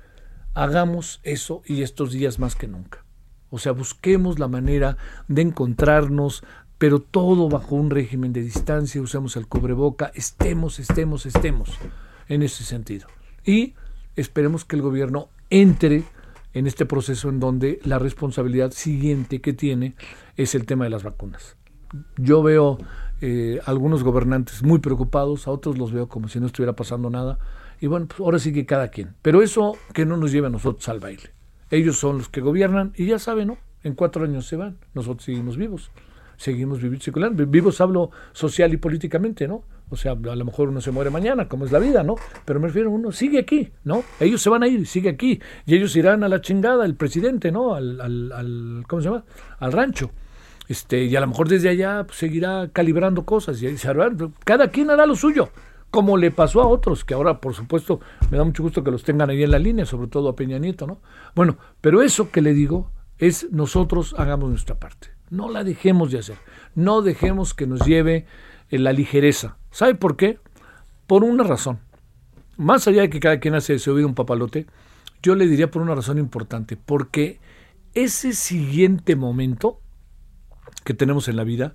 hagamos 0.55 1.21
eso 1.23 1.63
y 1.67 1.83
estos 1.83 2.11
días 2.11 2.41
más 2.41 2.57
que 2.57 2.67
nunca. 2.67 3.05
O 3.51 3.61
sea, 3.61 3.71
busquemos 3.71 4.41
la 4.41 4.49
manera 4.49 4.97
de 5.29 5.43
encontrarnos, 5.43 6.43
pero 6.79 6.99
todo 6.99 7.49
bajo 7.49 7.77
un 7.77 7.91
régimen 7.91 8.33
de 8.33 8.43
distancia, 8.43 9.01
usemos 9.01 9.37
el 9.37 9.47
cubreboca, 9.47 10.11
estemos, 10.17 10.81
estemos, 10.81 11.27
estemos 11.27 11.79
en 12.27 12.43
ese 12.43 12.65
sentido. 12.65 13.07
Y 13.45 13.75
esperemos 14.17 14.65
que 14.65 14.75
el 14.75 14.83
gobierno 14.83 15.29
entre 15.49 16.03
en 16.55 16.67
este 16.67 16.87
proceso 16.87 17.29
en 17.29 17.41
donde 17.41 17.81
la 17.85 17.99
responsabilidad 17.99 18.71
siguiente 18.71 19.41
que 19.41 19.53
tiene 19.53 19.95
es 20.37 20.55
el 20.55 20.67
tema 20.67 20.85
de 20.85 20.91
las 20.91 21.03
vacunas. 21.03 21.57
Yo 22.17 22.43
veo 22.43 22.79
eh, 23.21 23.61
algunos 23.67 24.03
gobernantes 24.03 24.63
muy 24.63 24.79
preocupados, 24.79 25.47
a 25.47 25.51
otros 25.51 25.79
los 25.79 25.93
veo 25.93 26.09
como 26.09 26.29
si 26.29 26.41
no 26.41 26.47
estuviera 26.47 26.75
pasando 26.75 27.11
nada. 27.11 27.39
Y 27.81 27.87
bueno, 27.87 28.07
pues 28.07 28.21
ahora 28.21 28.39
sí 28.39 28.53
que 28.53 28.67
cada 28.67 28.89
quien. 28.89 29.15
Pero 29.21 29.43
eso 29.43 29.77
que 29.93 30.07
no 30.07 30.17
nos 30.17 30.33
lleve 30.33 30.47
a 30.47 30.51
nosotros 30.51 30.89
al 30.89 31.01
baile. 31.01 31.31
Ellos 31.71 31.99
son 31.99 32.19
los 32.19 32.29
que 32.29 32.41
gobiernan 32.41 32.93
y 32.97 33.07
ya 33.07 33.19
saben, 33.19 33.49
¿no? 33.49 33.59
En 33.83 33.95
cuatro 33.95 34.25
años 34.25 34.47
se 34.47 34.57
van, 34.57 34.79
nosotros 34.95 35.25
seguimos 35.25 35.57
vivos. 35.57 35.91
Seguimos 36.37 36.81
viviendo, 36.81 37.47
vivos 37.47 37.81
hablo 37.81 38.11
social 38.33 38.73
y 38.73 38.77
políticamente, 38.77 39.47
¿no? 39.47 39.65
O 39.91 39.97
sea, 39.97 40.13
a 40.13 40.37
lo 40.37 40.45
mejor 40.45 40.71
uno 40.71 40.81
se 40.81 40.91
muere 40.91 41.11
mañana, 41.11 41.49
como 41.49 41.65
es 41.65 41.73
la 41.73 41.79
vida, 41.79 42.03
¿no? 42.03 42.17
Pero 42.45 42.59
me 42.59 42.69
refiero, 42.69 42.91
uno 42.91 43.13
sigue 43.13 43.39
aquí, 43.39 43.71
¿no? 43.85 44.03
Ellos 44.19 44.43
se 44.43 44.51
van 44.51 44.63
a 44.63 44.69
ir, 44.69 44.87
sigue 44.87 45.11
aquí. 45.11 45.41
Y 45.67 45.77
ellos 45.77 45.95
irán 45.95 46.25
a 46.25 46.29
la 46.29 46.41
chingada, 46.41 46.85
el 46.85 46.97
presidente, 46.97 47.53
¿no? 47.53 47.75
Al 47.75 48.85
¿cómo 48.89 49.03
se 49.03 49.09
llama? 49.09 49.25
Al 49.59 49.73
rancho. 49.73 50.11
Este, 50.69 51.05
y 51.05 51.15
a 51.15 51.21
lo 51.21 51.27
mejor 51.27 51.49
desde 51.49 51.69
allá 51.69 52.05
pues, 52.07 52.19
seguirá 52.19 52.71
calibrando 52.73 53.25
cosas 53.25 53.63
y 53.63 53.77
cada 54.45 54.69
quien 54.69 54.91
hará 54.91 55.05
lo 55.05 55.15
suyo, 55.15 55.51
como 55.91 56.17
le 56.17 56.31
pasó 56.31 56.63
a 56.63 56.67
otros, 56.67 57.05
que 57.05 57.15
ahora 57.15 57.41
por 57.41 57.55
supuesto 57.55 58.01
me 58.31 58.39
da 58.39 58.45
mucho 58.45 58.63
gusto 58.63 58.83
que 58.83 58.91
los 58.91 59.05
tengan 59.05 59.29
ahí 59.31 59.43
en 59.43 59.51
la 59.51 59.59
línea, 59.59 59.85
sobre 59.85 60.09
todo 60.09 60.31
a 60.31 60.37
Peña 60.37 60.59
Nieto, 60.59 60.87
¿no? 60.87 61.01
Bueno, 61.35 61.59
pero 61.81 62.01
eso 62.01 62.31
que 62.31 62.41
le 62.41 62.55
digo 62.55 62.91
es 63.19 63.49
nosotros 63.53 64.15
hagamos 64.17 64.49
nuestra 64.49 64.79
parte, 64.79 65.09
no 65.29 65.51
la 65.51 65.65
dejemos 65.65 66.11
de 66.11 66.21
hacer, 66.21 66.37
no 66.75 67.03
dejemos 67.03 67.53
que 67.53 67.67
nos 67.67 67.85
lleve 67.87 68.27
la 68.71 68.93
ligereza. 68.93 69.57
¿Sabe 69.71 69.95
por 69.95 70.17
qué? 70.17 70.39
Por 71.07 71.25
una 71.25 71.45
razón. 71.45 71.81
Más 72.57 72.87
allá 72.87 73.03
de 73.03 73.11
que 73.11 73.21
cada 73.21 73.41
quien 73.41 73.55
hace 73.55 73.75
de 73.75 73.79
su 73.79 73.93
oído 73.93 74.07
un 74.07 74.15
papalote, 74.15 74.67
yo 75.23 75.35
le 75.35 75.47
diría 75.47 75.71
por 75.71 75.83
una 75.83 75.95
razón 75.95 76.19
importante, 76.19 76.77
porque 76.77 77.41
ese 77.95 78.33
siguiente 78.33 79.17
momento 79.17 79.81
que 80.85 80.95
tenemos 80.95 81.29
en 81.29 81.37
la 81.37 81.45
vida, 81.45 81.75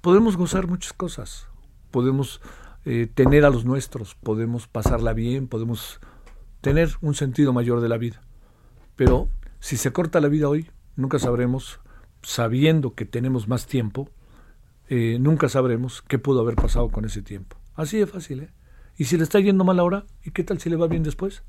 podemos 0.00 0.36
gozar 0.36 0.68
muchas 0.68 0.92
cosas. 0.92 1.48
Podemos 1.90 2.40
eh, 2.84 3.08
tener 3.12 3.44
a 3.44 3.50
los 3.50 3.64
nuestros, 3.64 4.14
podemos 4.14 4.68
pasarla 4.68 5.12
bien, 5.12 5.48
podemos 5.48 6.00
tener 6.60 6.90
un 7.00 7.14
sentido 7.14 7.52
mayor 7.52 7.80
de 7.80 7.88
la 7.88 7.98
vida. 7.98 8.22
Pero 8.94 9.28
si 9.58 9.76
se 9.76 9.92
corta 9.92 10.20
la 10.20 10.28
vida 10.28 10.48
hoy, 10.48 10.70
nunca 10.94 11.18
sabremos, 11.18 11.80
sabiendo 12.22 12.94
que 12.94 13.04
tenemos 13.04 13.48
más 13.48 13.66
tiempo, 13.66 14.08
eh, 14.88 15.18
nunca 15.20 15.48
sabremos 15.48 16.02
qué 16.02 16.18
pudo 16.18 16.40
haber 16.40 16.56
pasado 16.56 16.88
con 16.88 17.04
ese 17.04 17.22
tiempo. 17.22 17.56
Así 17.74 17.98
de 17.98 18.06
fácil, 18.06 18.40
¿eh? 18.40 18.50
Y 18.96 19.04
si 19.04 19.16
le 19.16 19.24
está 19.24 19.40
yendo 19.40 19.64
mal 19.64 19.78
ahora, 19.78 20.04
¿y 20.24 20.30
qué 20.30 20.42
tal 20.42 20.58
si 20.58 20.70
le 20.70 20.76
va 20.76 20.86
bien 20.86 21.02
después? 21.02 21.42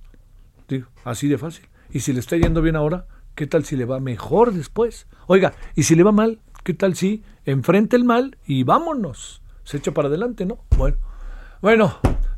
Digo, 0.68 0.88
así 1.06 1.28
de 1.28 1.38
fácil. 1.38 1.68
Y 1.92 2.02
si 2.02 2.12
le 2.12 2.20
está 2.20 2.36
yendo 2.36 2.62
bien 2.62 2.76
ahora, 2.76 3.08
¿qué 3.36 3.48
tal 3.48 3.64
si 3.64 3.78
le 3.78 3.86
va 3.86 4.02
mejor 4.02 4.54
después? 4.54 5.08
Oiga, 5.28 5.54
y 5.76 5.84
si 5.84 5.96
le 5.96 6.04
va 6.04 6.12
mal, 6.12 6.42
¿Qué 6.68 6.74
tal 6.74 6.98
si 6.98 7.24
enfrente 7.46 7.96
el 7.96 8.04
mal 8.04 8.38
y 8.46 8.64
vámonos? 8.64 9.42
Se 9.64 9.78
echa 9.78 9.94
para 9.94 10.10
adelante, 10.10 10.46
¿no? 10.46 10.66
Bueno, 10.78 10.98
bueno, 11.62 11.98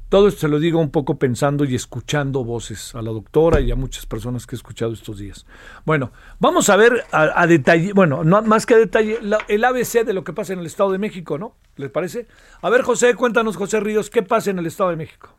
todo 0.10 0.28
esto 0.28 0.42
se 0.42 0.48
lo 0.48 0.60
digo 0.60 0.80
un 0.80 0.90
poco 0.90 1.18
pensando 1.18 1.66
y 1.66 1.76
escuchando 1.76 2.44
voces 2.44 2.96
a 2.96 3.02
la 3.02 3.12
doctora 3.12 3.62
y 3.62 3.72
a 3.72 3.76
muchas 3.76 4.06
personas 4.06 4.48
que 4.48 4.56
he 4.56 4.58
escuchado 4.58 4.92
estos 4.92 5.20
días. 5.20 5.46
Bueno, 5.86 6.12
vamos 6.40 6.70
a 6.70 6.76
ver 6.76 7.06
a, 7.12 7.46
detalle, 7.48 7.94
bueno, 7.94 8.24
no, 8.24 8.42
más 8.42 8.66
que 8.66 8.74
a 8.74 8.78
detalle, 8.78 9.20
el 9.48 9.64
ABC 9.64 10.04
de 10.04 10.14
lo 10.14 10.24
que 10.24 10.34
pasa 10.34 10.54
en 10.54 10.60
el 10.60 10.66
Estado 10.66 10.92
de 10.92 10.98
México, 10.98 11.38
¿no? 11.38 11.56
¿Les 11.76 11.92
parece? 11.92 12.28
A 12.62 12.70
ver, 12.70 12.82
José, 12.82 13.14
cuéntanos, 13.14 13.56
José 13.56 13.80
Ríos, 13.80 14.10
¿qué 14.10 14.24
pasa 14.24 14.50
en 14.50 14.60
el 14.60 14.66
Estado 14.66 14.90
de 14.90 14.96
México? 14.98 15.39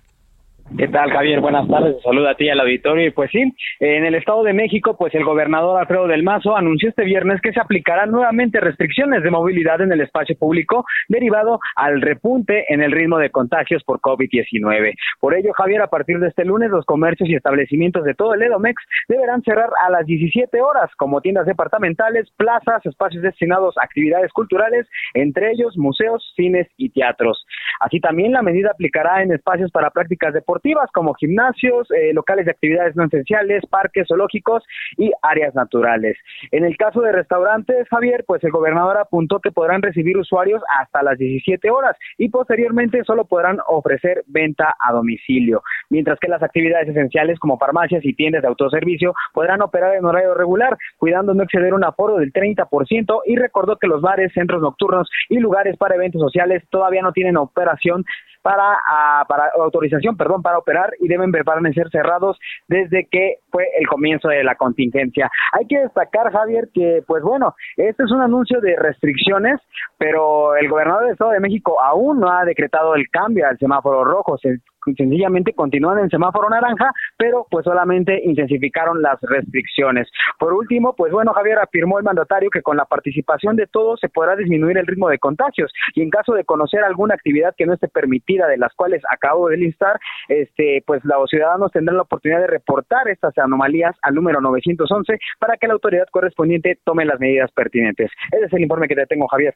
¿Qué 0.78 0.87
tal, 0.87 1.11
Javier? 1.11 1.40
Buenas 1.40 1.66
tardes. 1.66 1.96
Saluda 2.04 2.30
a 2.30 2.35
ti 2.37 2.48
al 2.48 2.61
auditorio. 2.61 3.04
Y 3.04 3.11
pues 3.11 3.30
sí, 3.33 3.42
en 3.80 4.04
el 4.04 4.14
Estado 4.14 4.44
de 4.44 4.52
México, 4.52 4.96
pues 4.96 5.12
el 5.16 5.24
gobernador 5.24 5.80
Alfredo 5.80 6.06
del 6.06 6.22
Mazo 6.22 6.56
anunció 6.56 6.90
este 6.90 7.04
viernes 7.04 7.40
que 7.40 7.52
se 7.52 7.61
aplicarán 7.61 8.12
nuevamente 8.12 8.61
restricciones 8.61 9.24
de 9.24 9.30
movilidad 9.30 9.80
en 9.80 9.90
el 9.90 10.00
espacio 10.00 10.37
público 10.38 10.85
derivado 11.09 11.59
al 11.74 12.00
repunte 12.00 12.72
en 12.72 12.83
el 12.83 12.92
ritmo 12.92 13.18
de 13.18 13.30
contagios 13.30 13.83
por 13.83 14.00
COVID-19. 14.00 14.94
Por 15.18 15.35
ello, 15.35 15.52
Javier, 15.54 15.83
a 15.83 15.88
partir 15.88 16.20
de 16.20 16.28
este 16.28 16.44
lunes, 16.44 16.70
los 16.70 16.87
comercios 16.87 17.28
y 17.28 17.35
establecimientos 17.35 18.04
de 18.04 18.14
todo 18.14 18.35
el 18.35 18.42
Edomex 18.42 18.80
deberán 19.09 19.42
cerrar 19.42 19.70
a 19.85 19.90
las 19.90 20.06
17 20.06 20.61
horas, 20.61 20.88
como 20.96 21.20
tiendas 21.20 21.46
departamentales, 21.46 22.30
plazas, 22.37 22.87
espacios 22.87 23.24
destinados 23.24 23.76
a 23.76 23.85
actividades 23.85 24.33
culturales, 24.33 24.87
entre 25.14 25.50
ellos 25.50 25.76
museos, 25.76 26.33
cines 26.37 26.68
y 26.76 26.90
teatros. 26.90 27.44
Así 27.80 27.98
también 27.98 28.33
la 28.33 28.42
medida 28.42 28.70
aplicará 28.70 29.22
en 29.22 29.33
espacios 29.33 29.72
para 29.72 29.90
prácticas 29.90 30.33
deportivas 30.33 30.59
como 30.92 31.14
gimnasios, 31.14 31.90
eh, 31.90 32.12
locales 32.12 32.44
de 32.44 32.52
actividades 32.52 32.96
no 32.96 33.04
esenciales, 33.04 33.64
parques 33.66 34.06
zoológicos 34.08 34.64
y 34.96 35.12
áreas 35.22 35.54
naturales. 35.54 36.16
En 36.50 36.64
el 36.64 36.76
caso 36.76 37.00
de 37.00 37.12
restaurantes, 37.12 37.88
Javier, 37.88 38.24
pues 38.26 38.42
el 38.44 38.50
gobernador 38.50 38.98
apuntó 38.98 39.40
que 39.40 39.52
podrán 39.52 39.82
recibir 39.82 40.16
usuarios 40.16 40.62
hasta 40.80 41.02
las 41.02 41.18
17 41.18 41.70
horas 41.70 41.96
y 42.18 42.28
posteriormente 42.28 43.02
solo 43.04 43.24
podrán 43.24 43.58
ofrecer 43.68 44.24
venta 44.26 44.74
a 44.78 44.92
domicilio, 44.92 45.62
mientras 45.88 46.18
que 46.18 46.28
las 46.28 46.42
actividades 46.42 46.88
esenciales 46.88 47.38
como 47.38 47.58
farmacias 47.58 48.04
y 48.04 48.14
tiendas 48.14 48.42
de 48.42 48.48
autoservicio 48.48 49.14
podrán 49.32 49.62
operar 49.62 49.96
en 49.96 50.04
horario 50.04 50.34
regular, 50.34 50.76
cuidando 50.98 51.34
no 51.34 51.42
exceder 51.42 51.74
un 51.74 51.84
aforo 51.84 52.16
del 52.16 52.32
30% 52.32 53.22
y 53.26 53.36
recordó 53.36 53.76
que 53.76 53.86
los 53.86 54.00
bares, 54.00 54.32
centros 54.32 54.62
nocturnos 54.62 55.08
y 55.28 55.38
lugares 55.38 55.76
para 55.76 55.94
eventos 55.94 56.20
sociales 56.20 56.62
todavía 56.70 57.02
no 57.02 57.12
tienen 57.12 57.36
operación 57.36 58.04
para, 58.42 58.79
ah, 58.88 59.24
para 59.29 59.50
autorización, 59.59 60.16
perdón, 60.16 60.42
para 60.42 60.59
operar 60.59 60.92
y 61.00 61.09
deben 61.09 61.33
permanecer 61.33 61.90
cerrados 61.90 62.38
desde 62.68 63.07
que 63.11 63.37
fue 63.50 63.66
el 63.79 63.87
comienzo 63.87 64.29
de 64.29 64.44
la 64.44 64.55
contingencia. 64.55 65.31
Hay 65.53 65.66
que 65.66 65.81
destacar, 65.81 66.33
Javier, 66.33 66.68
que 66.72 67.03
pues 67.07 67.22
bueno, 67.22 67.55
este 67.76 68.05
es 68.05 68.11
un 68.11 68.20
anuncio 68.20 68.61
de 68.61 68.76
restricciones, 68.76 69.61
pero 69.98 70.57
el 70.57 70.68
gobernador 70.68 71.05
del 71.05 71.12
Estado 71.12 71.33
de 71.33 71.40
México 71.40 71.81
aún 71.81 72.20
no 72.20 72.31
ha 72.31 72.44
decretado 72.44 72.94
el 72.94 73.09
cambio 73.11 73.46
al 73.46 73.59
semáforo 73.59 74.05
rojo. 74.05 74.38
Se 74.38 74.59
sencillamente 74.96 75.52
continúan 75.52 75.98
en 75.98 76.10
semáforo 76.10 76.48
naranja, 76.48 76.90
pero 77.16 77.46
pues 77.50 77.64
solamente 77.64 78.20
intensificaron 78.24 79.02
las 79.02 79.20
restricciones. 79.22 80.08
Por 80.38 80.52
último, 80.52 80.94
pues 80.96 81.12
bueno, 81.12 81.32
Javier 81.32 81.58
afirmó 81.58 81.98
el 81.98 82.04
mandatario 82.04 82.50
que 82.50 82.62
con 82.62 82.76
la 82.76 82.84
participación 82.84 83.56
de 83.56 83.66
todos 83.66 84.00
se 84.00 84.08
podrá 84.08 84.36
disminuir 84.36 84.78
el 84.78 84.86
ritmo 84.86 85.08
de 85.08 85.18
contagios 85.18 85.72
y 85.94 86.02
en 86.02 86.10
caso 86.10 86.34
de 86.34 86.44
conocer 86.44 86.82
alguna 86.82 87.14
actividad 87.14 87.54
que 87.56 87.66
no 87.66 87.74
esté 87.74 87.88
permitida 87.88 88.46
de 88.46 88.58
las 88.58 88.74
cuales 88.74 89.02
acabo 89.10 89.48
de 89.48 89.56
listar, 89.56 89.98
este 90.28 90.82
pues 90.86 91.04
los 91.04 91.28
ciudadanos 91.28 91.72
tendrán 91.72 91.96
la 91.96 92.02
oportunidad 92.02 92.40
de 92.40 92.46
reportar 92.46 93.08
estas 93.08 93.36
anomalías 93.38 93.96
al 94.02 94.14
número 94.14 94.40
911 94.40 95.18
para 95.38 95.56
que 95.56 95.66
la 95.66 95.74
autoridad 95.74 96.06
correspondiente 96.10 96.78
tome 96.84 97.04
las 97.04 97.20
medidas 97.20 97.50
pertinentes. 97.52 98.10
Ese 98.32 98.44
es 98.46 98.52
el 98.52 98.62
informe 98.62 98.88
que 98.88 98.94
te 98.94 99.06
tengo, 99.06 99.28
Javier. 99.28 99.54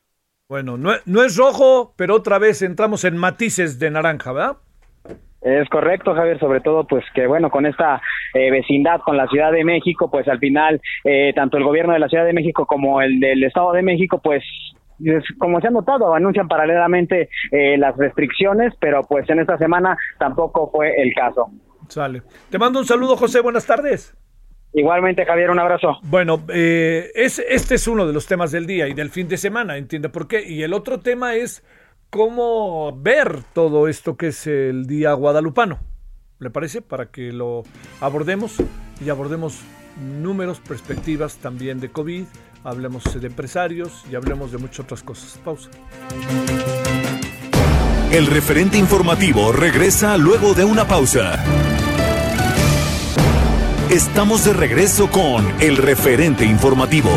Bueno, 0.48 0.76
no, 0.76 0.92
no 1.06 1.22
es 1.24 1.36
rojo, 1.36 1.94
pero 1.96 2.14
otra 2.14 2.38
vez 2.38 2.60
entramos 2.60 3.04
en 3.04 3.16
matices 3.16 3.78
de 3.78 3.90
naranja, 3.90 4.32
¿verdad? 4.32 4.58
Es 5.44 5.68
correcto, 5.68 6.14
Javier, 6.14 6.40
sobre 6.40 6.60
todo 6.60 6.84
pues 6.84 7.04
que 7.14 7.26
bueno, 7.26 7.50
con 7.50 7.66
esta 7.66 8.00
eh, 8.32 8.50
vecindad 8.50 9.00
con 9.00 9.18
la 9.18 9.26
Ciudad 9.26 9.52
de 9.52 9.62
México, 9.62 10.10
pues 10.10 10.26
al 10.26 10.38
final 10.38 10.80
eh, 11.04 11.32
tanto 11.34 11.58
el 11.58 11.64
gobierno 11.64 11.92
de 11.92 11.98
la 11.98 12.08
Ciudad 12.08 12.24
de 12.24 12.32
México 12.32 12.64
como 12.64 13.02
el 13.02 13.20
del 13.20 13.44
Estado 13.44 13.72
de 13.72 13.82
México 13.82 14.20
pues 14.22 14.42
como 15.38 15.60
se 15.60 15.66
ha 15.66 15.70
notado, 15.70 16.14
anuncian 16.14 16.48
paralelamente 16.48 17.28
eh, 17.50 17.76
las 17.76 17.96
restricciones, 17.96 18.72
pero 18.80 19.02
pues 19.02 19.28
en 19.28 19.40
esta 19.40 19.58
semana 19.58 19.96
tampoco 20.18 20.70
fue 20.70 20.94
el 20.96 21.12
caso. 21.14 21.50
Sale. 21.88 22.22
Te 22.48 22.58
mando 22.58 22.78
un 22.78 22.86
saludo, 22.86 23.16
José. 23.16 23.40
Buenas 23.40 23.66
tardes. 23.66 24.16
Igualmente, 24.72 25.24
Javier, 25.24 25.50
un 25.50 25.58
abrazo. 25.58 25.98
Bueno, 26.02 26.40
eh, 26.52 27.10
es, 27.14 27.38
este 27.38 27.76
es 27.76 27.86
uno 27.86 28.06
de 28.06 28.12
los 28.12 28.26
temas 28.26 28.50
del 28.50 28.66
día 28.66 28.88
y 28.88 28.94
del 28.94 29.10
fin 29.10 29.28
de 29.28 29.36
semana, 29.36 29.76
entiende 29.76 30.08
por 30.08 30.26
qué. 30.26 30.42
Y 30.42 30.62
el 30.62 30.72
otro 30.72 31.00
tema 31.00 31.34
es 31.34 31.62
cómo 32.14 32.96
ver 32.96 33.42
todo 33.52 33.88
esto 33.88 34.16
que 34.16 34.28
es 34.28 34.46
el 34.46 34.86
Día 34.86 35.12
Guadalupano. 35.14 35.80
¿Le 36.38 36.48
parece? 36.48 36.80
Para 36.80 37.10
que 37.10 37.32
lo 37.32 37.64
abordemos 38.00 38.54
y 39.04 39.10
abordemos 39.10 39.58
números, 40.00 40.60
perspectivas 40.60 41.38
también 41.38 41.80
de 41.80 41.90
COVID, 41.90 42.22
hablemos 42.62 43.20
de 43.20 43.26
empresarios 43.26 44.04
y 44.08 44.14
hablemos 44.14 44.52
de 44.52 44.58
muchas 44.58 44.80
otras 44.80 45.02
cosas. 45.02 45.40
Pausa. 45.44 45.70
El 48.12 48.26
referente 48.28 48.78
informativo 48.78 49.50
regresa 49.50 50.16
luego 50.16 50.54
de 50.54 50.64
una 50.64 50.86
pausa. 50.86 51.44
Estamos 53.90 54.44
de 54.44 54.52
regreso 54.52 55.10
con 55.10 55.44
el 55.60 55.78
referente 55.78 56.44
informativo. 56.44 57.10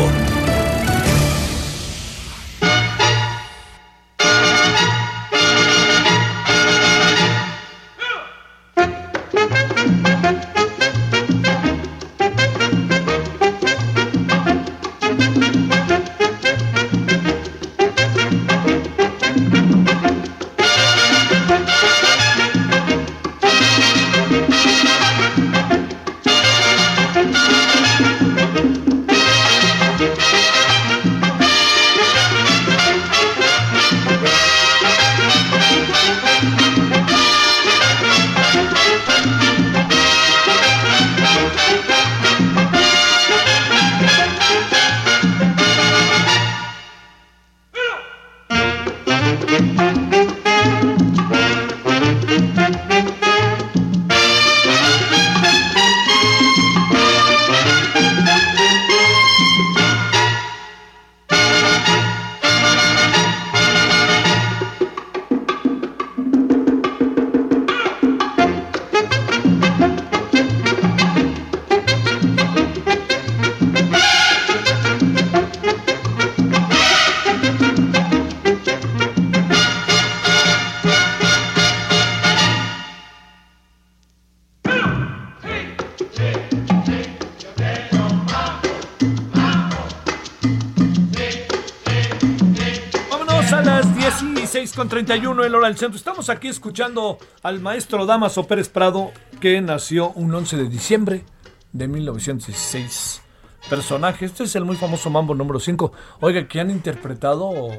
31 95.48 95.50
el 95.50 95.54
hora 95.54 95.68
del 95.68 95.78
centro. 95.78 95.96
Estamos 95.96 96.28
aquí 96.28 96.48
escuchando 96.48 97.18
al 97.42 97.60
maestro 97.60 98.04
Damaso 98.06 98.46
Pérez 98.46 98.68
Prado, 98.68 99.12
que 99.40 99.60
nació 99.60 100.10
un 100.10 100.34
11 100.34 100.56
de 100.58 100.68
diciembre 100.68 101.24
de 101.72 101.88
1916. 101.88 103.22
Personaje, 103.70 104.26
este 104.26 104.44
es 104.44 104.54
el 104.56 104.64
muy 104.64 104.76
famoso 104.76 105.10
Mambo 105.10 105.34
número 105.34 105.58
5. 105.58 105.92
Oiga, 106.20 106.46
que 106.46 106.60
han 106.60 106.70
interpretado 106.70 107.70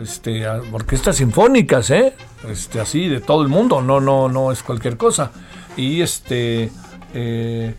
este, 0.00 0.48
orquestas 0.48 1.16
sinfónicas, 1.16 1.90
¿eh? 1.90 2.14
Este, 2.48 2.80
así, 2.80 3.08
de 3.08 3.20
todo 3.20 3.42
el 3.42 3.48
mundo, 3.48 3.82
no, 3.82 4.00
no, 4.00 4.28
no 4.28 4.52
es 4.52 4.62
cualquier 4.62 4.96
cosa. 4.96 5.32
Y 5.76 6.00
este, 6.00 6.70
eh, 7.14 7.74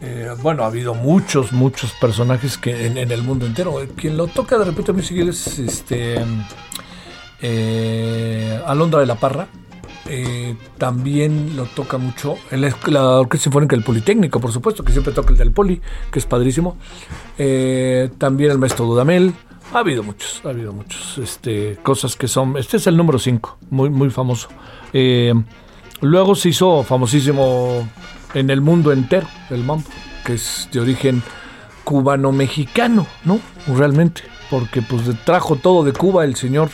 eh, 0.00 0.30
bueno, 0.42 0.64
ha 0.64 0.66
habido 0.66 0.94
muchos, 0.94 1.52
muchos 1.52 1.92
personajes 1.92 2.58
que 2.58 2.86
en, 2.86 2.98
el 2.98 3.22
mundo 3.22 3.46
entero. 3.46 3.76
Quien 3.96 4.16
lo 4.16 4.26
toca 4.26 4.58
de 4.58 4.64
repente 4.64 4.92
muy 4.92 5.02
seguido 5.02 5.30
es 5.30 5.58
este 5.58 6.18
eh, 7.46 8.58
Alondra 8.66 9.00
de 9.00 9.06
la 9.06 9.16
Parra. 9.16 9.46
Eh, 10.06 10.56
también 10.76 11.56
lo 11.56 11.64
toca 11.64 11.96
mucho 11.96 12.36
la 12.50 13.20
Orquesta 13.20 13.44
Sinfónica 13.44 13.74
del 13.74 13.84
Politécnico, 13.84 14.38
por 14.38 14.52
supuesto, 14.52 14.84
que 14.84 14.92
siempre 14.92 15.14
toca 15.14 15.32
el 15.32 15.38
del 15.38 15.50
Poli, 15.50 15.80
que 16.10 16.18
es 16.18 16.26
padrísimo. 16.26 16.76
Eh, 17.38 18.10
también 18.18 18.50
el 18.50 18.58
maestro 18.58 18.86
Dudamel. 18.86 19.34
Ha 19.72 19.78
habido 19.78 20.02
muchos, 20.02 20.40
ha 20.44 20.50
habido 20.50 20.72
muchos. 20.72 21.18
Este, 21.18 21.78
cosas 21.82 22.16
que 22.16 22.28
son. 22.28 22.56
Este 22.56 22.78
es 22.78 22.86
el 22.86 22.96
número 22.96 23.18
5, 23.18 23.58
muy, 23.70 23.90
muy 23.90 24.10
famoso. 24.10 24.48
Eh, 24.92 25.34
luego 26.00 26.34
se 26.34 26.50
hizo 26.50 26.82
famosísimo 26.82 27.86
en 28.34 28.50
el 28.50 28.60
mundo 28.60 28.92
entero 28.92 29.26
el 29.50 29.64
mambo, 29.64 29.88
que 30.24 30.34
es 30.34 30.68
de 30.72 30.80
origen 30.80 31.22
cubano-mexicano, 31.84 33.06
¿no? 33.24 33.40
Realmente 33.66 34.22
porque 34.54 34.82
pues 34.88 35.02
trajo 35.24 35.56
todo 35.56 35.82
de 35.82 35.92
Cuba 35.92 36.24
el 36.24 36.36
señor 36.36 36.68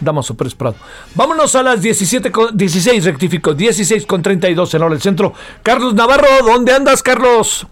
Damaso 0.00 0.38
Pérez 0.38 0.54
Prado. 0.54 0.76
Vámonos 1.14 1.54
a 1.54 1.62
las 1.62 1.82
17 1.82 2.32
con, 2.32 2.56
16, 2.56 3.04
rectifico, 3.04 3.52
16 3.52 4.06
con 4.06 4.22
32 4.22 4.72
en 4.72 4.82
hora 4.82 4.94
del 4.94 5.02
centro. 5.02 5.34
Carlos 5.62 5.92
Navarro, 5.92 6.28
¿dónde 6.46 6.72
andas, 6.72 7.02
Carlos? 7.02 7.66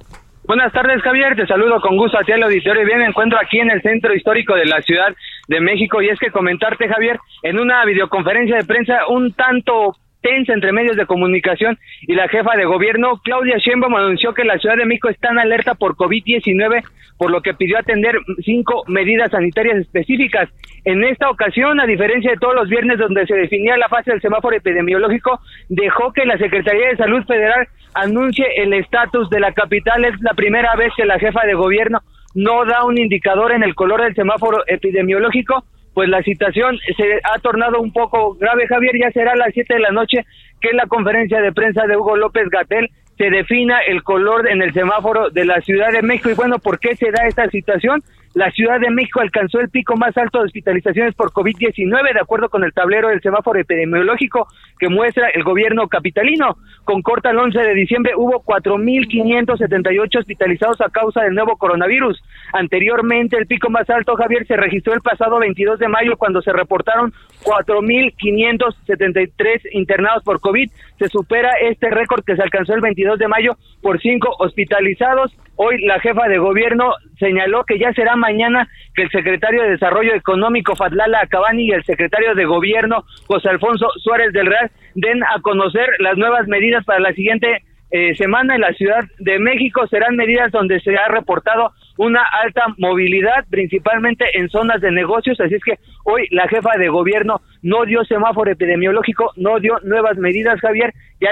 Buenas 0.47 0.71
tardes, 0.75 1.01
Javier. 1.01 1.35
Te 1.35 1.47
saludo 1.47 1.81
con 1.81 1.97
gusto 1.97 2.19
hacia 2.19 2.35
el 2.35 2.43
auditorio. 2.43 2.83
y 2.83 2.85
Bien, 2.85 2.99
me 2.99 3.07
encuentro 3.07 3.39
aquí 3.41 3.59
en 3.59 3.71
el 3.71 3.81
centro 3.81 4.15
histórico 4.15 4.55
de 4.55 4.67
la 4.67 4.83
Ciudad 4.83 5.15
de 5.49 5.61
México. 5.61 6.03
Y 6.03 6.11
es 6.11 6.19
que 6.19 6.31
comentarte, 6.31 6.87
Javier, 6.87 7.19
en 7.43 7.59
una 7.59 7.83
videoconferencia 7.87 8.57
de 8.57 8.65
prensa 8.65 9.07
un 9.09 9.33
tanto 9.33 9.97
tensa 10.25 10.55
entre 10.55 10.73
medios 10.73 10.97
de 10.97 11.05
comunicación 11.05 11.79
y 12.01 12.15
la 12.15 12.29
jefa 12.29 12.57
de 12.57 12.65
gobierno, 12.65 13.21
Claudia 13.23 13.59
Sheinbaum, 13.59 13.95
anunció 13.95 14.33
que 14.33 14.45
la 14.45 14.59
Ciudad 14.59 14.77
de 14.77 14.87
México 14.87 15.11
está 15.11 15.29
en 15.31 15.39
alerta 15.39 15.75
por 15.75 15.97
COVID-19, 15.97 16.83
por 17.19 17.31
lo 17.31 17.43
que 17.43 17.53
pidió 17.53 17.79
atender 17.79 18.17
cinco 18.43 18.85
medidas 18.89 19.31
sanitarias 19.31 19.77
específicas. 19.77 20.49
En 20.87 21.05
esta 21.05 21.29
ocasión, 21.29 21.79
a 21.79 21.87
diferencia 21.87 22.31
de 22.31 22.39
todos 22.39 22.55
los 22.55 22.71
viernes 22.71 22.99
donde 22.99 23.27
se 23.27 23.35
definía 23.35 23.77
la 23.77 23.89
fase 23.89 24.13
del 24.13 24.23
semáforo 24.23 24.57
epidemiológico, 24.57 25.41
dejó 25.69 26.13
que 26.15 26.25
la 26.25 26.39
Secretaría 26.39 26.89
de 26.89 26.97
Salud 26.97 27.23
Federal 27.27 27.69
anuncie 27.93 28.47
el 28.57 28.73
estatus 28.73 29.29
de 29.29 29.41
la 29.41 29.53
capital. 29.53 30.07
Es 30.07 30.19
la 30.23 30.33
primera 30.33 30.75
vez 30.75 30.91
que 30.97 31.05
la 31.05 31.19
jefa 31.19 31.45
de 31.45 31.55
gobierno 31.55 32.01
no 32.35 32.65
da 32.65 32.85
un 32.85 32.99
indicador 32.99 33.53
en 33.53 33.63
el 33.63 33.75
color 33.75 34.03
del 34.03 34.15
semáforo 34.15 34.65
epidemiológico 34.67 35.65
pues 35.95 36.09
la 36.09 36.23
situación 36.23 36.77
se 36.97 37.21
ha 37.23 37.39
tornado 37.39 37.81
un 37.81 37.93
poco 37.93 38.35
grave, 38.35 38.67
Javier, 38.67 38.93
ya 39.01 39.11
será 39.13 39.33
a 39.33 39.37
las 39.37 39.55
7 39.55 39.75
de 39.75 39.81
la 39.81 39.93
noche 39.93 40.27
que 40.61 40.71
en 40.71 40.77
la 40.77 40.87
conferencia 40.87 41.41
de 41.41 41.53
prensa 41.53 41.87
de 41.87 41.97
Hugo 41.97 42.17
López 42.17 42.49
Gatel 42.51 42.91
se 43.17 43.31
defina 43.31 43.79
el 43.87 44.03
color 44.03 44.51
en 44.51 44.61
el 44.61 44.73
semáforo 44.73 45.31
de 45.31 45.45
la 45.45 45.61
Ciudad 45.61 45.93
de 45.93 46.03
México. 46.03 46.31
Y 46.31 46.35
bueno, 46.35 46.59
¿por 46.59 46.81
qué 46.81 46.97
se 46.97 47.13
da 47.13 47.27
esta 47.27 47.49
situación? 47.49 48.03
La 48.35 48.51
Ciudad 48.51 48.81
de 48.81 48.91
México 48.91 49.21
alcanzó 49.21 49.61
el 49.61 49.69
pico 49.69 49.97
más 49.97 50.17
alto 50.17 50.41
de 50.41 50.47
hospitalizaciones 50.47 51.15
por 51.15 51.31
COVID-19, 51.31 52.13
de 52.13 52.21
acuerdo 52.21 52.49
con 52.49 52.65
el 52.65 52.73
tablero 52.73 53.09
del 53.09 53.23
semáforo 53.23 53.61
epidemiológico 53.61 54.49
que 54.77 54.89
muestra 54.89 55.29
el 55.29 55.45
gobierno 55.45 55.87
capitalino. 55.87 56.57
Con 56.83 57.01
corta 57.01 57.31
el 57.31 57.39
11 57.39 57.61
de 57.61 57.75
diciembre 57.75 58.15
hubo 58.17 58.43
4.578 58.43 60.19
hospitalizados 60.19 60.81
a 60.81 60.91
causa 60.91 61.23
del 61.23 61.35
nuevo 61.35 61.57
coronavirus. 61.57 62.21
Anteriormente, 62.53 63.37
el 63.37 63.47
pico 63.47 63.71
más 63.71 63.89
alto, 63.89 64.17
Javier, 64.17 64.45
se 64.49 64.57
registró 64.57 64.95
el 64.95 65.01
pasado 65.01 65.39
22 65.39 65.79
de 65.79 65.87
mayo 65.87 66.17
cuando 66.17 66.43
se 66.43 66.53
reportaron 66.53 67.13
4.573 67.45 69.61
internados 69.75 70.25
por 70.25 70.41
COVID. 70.41 70.73
Se 70.99 71.09
supera 71.09 71.53
este 71.63 71.89
récord 71.89 72.25
que 72.25 72.35
se 72.35 72.43
alcanzó 72.43 72.75
el 72.75 72.81
22 72.81 73.21
de 73.21 73.29
mayo 73.29 73.57
por 73.81 74.01
cinco 74.01 74.35
hospitalizados 74.41 75.33
Hoy 75.57 75.85
la 75.85 76.01
jefa 76.01 76.27
de 76.29 76.39
gobierno 76.39 76.93
señaló 77.19 77.65
que 77.65 77.79
ya 77.79 77.93
será 77.93 78.17
mañana 78.17 78.69
que 78.95 79.03
el 79.03 79.11
secretario 79.11 79.63
de 79.63 79.71
Desarrollo 79.71 80.15
Económico 80.15 80.75
Fatlala 80.75 81.21
Acabani 81.21 81.67
y 81.69 81.71
el 81.71 81.85
secretario 81.85 82.35
de 82.35 82.45
Gobierno 82.45 83.05
José 83.27 83.51
Alfonso 83.51 83.89
Suárez 84.03 84.33
del 84.33 84.47
Real 84.47 84.71
den 84.95 85.23
a 85.23 85.41
conocer 85.43 85.89
las 86.01 86.17
nuevas 86.17 86.49
medidas 86.49 86.85
para 86.85 86.99
la 86.99 87.13
siguiente 87.13 87.63
eh, 87.91 88.17
semana 88.17 88.57
en 88.57 88.63
la 88.63 88.73
Ciudad 88.73 89.05
de 89.21 89.39
México. 89.39 89.87
Serán 89.87 90.17
medidas 90.17 90.51
donde 90.51 90.81
se 90.81 90.97
ha 90.97 91.07
reportado 91.07 91.71
una 91.97 92.23
alta 92.43 92.67
movilidad, 92.79 93.45
principalmente 93.51 94.25
en 94.35 94.49
zonas 94.49 94.81
de 94.81 94.91
negocios. 94.91 95.41
Así 95.41 95.55
es 95.55 95.63
que 95.63 95.79
hoy 96.05 96.27
la 96.31 96.49
jefa 96.49 96.77
de 96.79 96.89
gobierno 96.89 97.41
no 97.63 97.85
dio 97.85 98.05
semáforo 98.05 98.51
epidemiológico, 98.51 99.33
no 99.37 99.61
dio 99.61 99.79
nuevas 99.83 100.17
medidas, 100.17 100.61
Javier. 100.61 100.93
Ya 101.21 101.31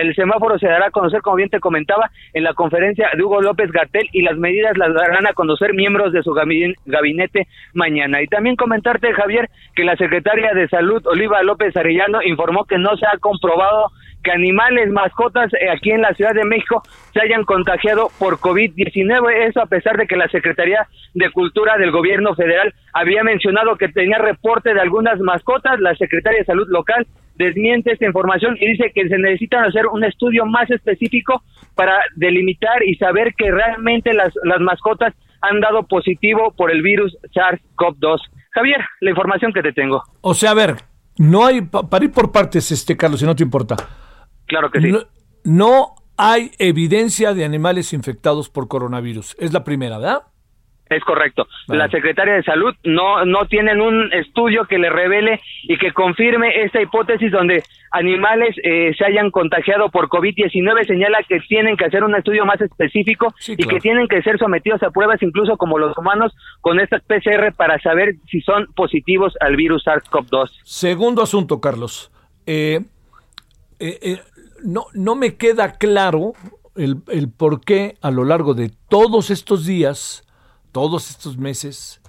el 0.00 0.14
semáforo 0.14 0.58
se 0.58 0.68
dará 0.68 0.86
a 0.86 0.90
conocer, 0.90 1.20
como 1.22 1.36
bien 1.36 1.48
te 1.48 1.58
comentaba, 1.58 2.10
en 2.32 2.44
la 2.44 2.54
conferencia 2.54 3.08
de 3.16 3.22
Hugo 3.22 3.40
López 3.40 3.72
Gatel 3.72 4.08
y 4.12 4.22
las 4.22 4.36
medidas 4.36 4.76
las 4.76 4.94
darán 4.94 5.26
a 5.26 5.32
conocer 5.32 5.74
miembros 5.74 6.12
de 6.12 6.22
su 6.22 6.32
gabinete 6.32 7.48
mañana. 7.72 8.22
Y 8.22 8.26
también 8.26 8.56
comentarte, 8.56 9.12
Javier, 9.12 9.48
que 9.74 9.84
la 9.84 9.96
secretaria 9.96 10.52
de 10.54 10.68
Salud, 10.68 11.04
Oliva 11.06 11.42
López 11.42 11.76
Arellano, 11.76 12.22
informó 12.22 12.64
que 12.66 12.78
no 12.78 12.96
se 12.96 13.06
ha 13.06 13.18
comprobado 13.18 13.90
que 14.22 14.32
animales, 14.32 14.90
mascotas 14.90 15.52
eh, 15.54 15.70
aquí 15.70 15.90
en 15.90 16.02
la 16.02 16.14
Ciudad 16.14 16.34
de 16.34 16.44
México 16.44 16.82
se 17.12 17.20
hayan 17.20 17.44
contagiado 17.44 18.10
por 18.18 18.38
COVID-19. 18.38 19.48
Eso 19.48 19.60
a 19.60 19.66
pesar 19.66 19.96
de 19.96 20.06
que 20.06 20.16
la 20.16 20.28
Secretaría 20.28 20.86
de 21.14 21.30
Cultura 21.30 21.76
del 21.76 21.90
Gobierno 21.90 22.34
Federal 22.34 22.74
había 22.92 23.22
mencionado 23.22 23.76
que 23.76 23.88
tenía 23.88 24.18
reporte 24.18 24.74
de 24.74 24.80
algunas 24.80 25.18
mascotas. 25.20 25.80
La 25.80 25.94
Secretaría 25.96 26.40
de 26.40 26.44
Salud 26.44 26.68
local 26.68 27.06
desmiente 27.36 27.92
esta 27.92 28.06
información 28.06 28.56
y 28.60 28.72
dice 28.72 28.92
que 28.94 29.08
se 29.08 29.18
necesita 29.18 29.62
hacer 29.62 29.86
un 29.86 30.04
estudio 30.04 30.46
más 30.46 30.70
específico 30.70 31.42
para 31.74 31.98
delimitar 32.16 32.82
y 32.84 32.94
saber 32.96 33.34
que 33.34 33.50
realmente 33.50 34.12
las, 34.12 34.32
las 34.44 34.60
mascotas 34.60 35.14
han 35.40 35.60
dado 35.60 35.82
positivo 35.84 36.52
por 36.56 36.70
el 36.70 36.82
virus 36.82 37.16
SARS-CoV-2. 37.34 38.20
Javier, 38.52 38.80
la 39.00 39.10
información 39.10 39.52
que 39.52 39.62
te 39.62 39.72
tengo. 39.72 40.02
O 40.20 40.34
sea, 40.34 40.50
a 40.50 40.54
ver, 40.54 40.76
no 41.18 41.44
hay, 41.44 41.62
para 41.62 42.04
ir 42.04 42.12
por 42.12 42.30
partes, 42.32 42.70
este 42.70 42.96
Carlos, 42.96 43.20
si 43.20 43.26
no 43.26 43.34
te 43.34 43.42
importa. 43.42 43.76
Claro 44.52 44.70
que 44.70 44.82
sí. 44.82 44.92
No, 45.44 45.94
hay 46.18 46.50
evidencia 46.58 47.32
de 47.32 47.46
animales 47.46 47.94
infectados 47.94 48.50
por 48.50 48.68
coronavirus. 48.68 49.34
Es 49.38 49.54
la 49.54 49.64
primera, 49.64 49.96
¿verdad? 49.96 50.24
Es 50.90 51.02
correcto. 51.04 51.46
La 51.68 51.88
Secretaria 51.88 52.34
de 52.34 52.42
Salud 52.42 52.74
no, 52.84 53.24
no 53.24 53.46
tienen 53.46 53.80
un 53.80 54.12
estudio 54.12 54.66
que 54.66 54.76
le 54.76 54.90
revele 54.90 55.40
y 55.62 55.78
que 55.78 55.92
confirme 55.92 56.64
esta 56.64 56.82
hipótesis 56.82 57.32
donde 57.32 57.62
animales 57.92 58.54
eh, 58.62 58.92
se 58.98 59.06
hayan 59.06 59.30
contagiado 59.30 59.88
por 59.88 60.08
COVID-19. 60.08 60.86
Señala 60.86 61.20
que 61.26 61.40
tienen 61.48 61.78
que 61.78 61.86
hacer 61.86 62.04
un 62.04 62.14
estudio 62.14 62.44
más 62.44 62.60
específico 62.60 63.32
y 63.48 63.64
que 63.64 63.80
tienen 63.80 64.06
que 64.06 64.20
ser 64.20 64.38
sometidos 64.38 64.82
a 64.82 64.90
pruebas 64.90 65.22
incluso 65.22 65.56
como 65.56 65.78
los 65.78 65.96
humanos 65.96 66.34
con 66.60 66.78
esta 66.78 66.98
PCR 66.98 67.54
para 67.56 67.78
saber 67.78 68.16
si 68.30 68.42
son 68.42 68.66
positivos 68.74 69.32
al 69.40 69.56
virus 69.56 69.86
SARS-CoV-2. 69.86 70.50
Segundo 70.62 71.22
asunto, 71.22 71.58
Carlos. 71.58 72.12
eh, 72.44 72.80
eh, 73.82 73.98
eh 74.02 74.18
no, 74.62 74.86
no 74.94 75.14
me 75.14 75.36
queda 75.36 75.72
claro 75.72 76.32
el, 76.74 77.02
el 77.08 77.28
por 77.30 77.60
qué 77.60 77.96
a 78.00 78.10
lo 78.10 78.24
largo 78.24 78.54
de 78.54 78.70
todos 78.88 79.30
estos 79.30 79.66
días, 79.66 80.24
todos 80.72 81.10
estos 81.10 81.36
meses, 81.36 82.00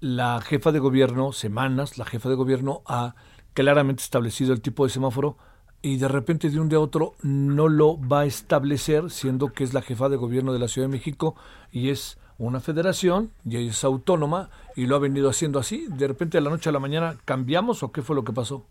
la 0.00 0.40
jefa 0.40 0.72
de 0.72 0.78
gobierno, 0.78 1.32
semanas, 1.32 1.98
la 1.98 2.04
jefa 2.04 2.28
de 2.28 2.34
gobierno 2.34 2.82
ha 2.86 3.14
claramente 3.54 4.02
establecido 4.02 4.52
el 4.52 4.60
tipo 4.60 4.84
de 4.84 4.90
semáforo 4.90 5.36
y 5.82 5.96
de 5.96 6.08
repente 6.08 6.50
de 6.50 6.60
un 6.60 6.68
día 6.68 6.78
a 6.78 6.82
otro 6.82 7.14
no 7.22 7.68
lo 7.68 7.98
va 8.00 8.20
a 8.20 8.26
establecer, 8.26 9.10
siendo 9.10 9.52
que 9.52 9.64
es 9.64 9.74
la 9.74 9.82
jefa 9.82 10.08
de 10.08 10.16
gobierno 10.16 10.52
de 10.52 10.58
la 10.58 10.68
Ciudad 10.68 10.88
de 10.88 10.92
México 10.92 11.36
y 11.70 11.90
es 11.90 12.18
una 12.38 12.60
federación 12.60 13.32
y 13.44 13.68
es 13.68 13.82
autónoma 13.84 14.50
y 14.76 14.86
lo 14.86 14.96
ha 14.96 15.00
venido 15.00 15.28
haciendo 15.28 15.58
así. 15.58 15.86
De 15.88 16.06
repente 16.06 16.38
de 16.38 16.42
la 16.42 16.50
noche 16.50 16.68
a 16.68 16.72
la 16.72 16.78
mañana 16.78 17.16
cambiamos 17.24 17.82
o 17.82 17.92
qué 17.92 18.02
fue 18.02 18.16
lo 18.16 18.24
que 18.24 18.32
pasó? 18.32 18.66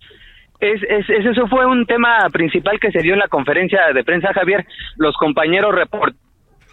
Es, 0.59 0.81
es, 0.83 1.09
eso 1.09 1.47
fue 1.47 1.65
un 1.65 1.85
tema 1.85 2.27
principal 2.31 2.79
que 2.79 2.91
se 2.91 3.01
dio 3.01 3.13
en 3.13 3.19
la 3.19 3.27
conferencia 3.27 3.93
de 3.93 4.03
prensa, 4.03 4.33
Javier. 4.33 4.65
Los 4.97 5.15
compañeros 5.15 5.75
report 5.75 6.15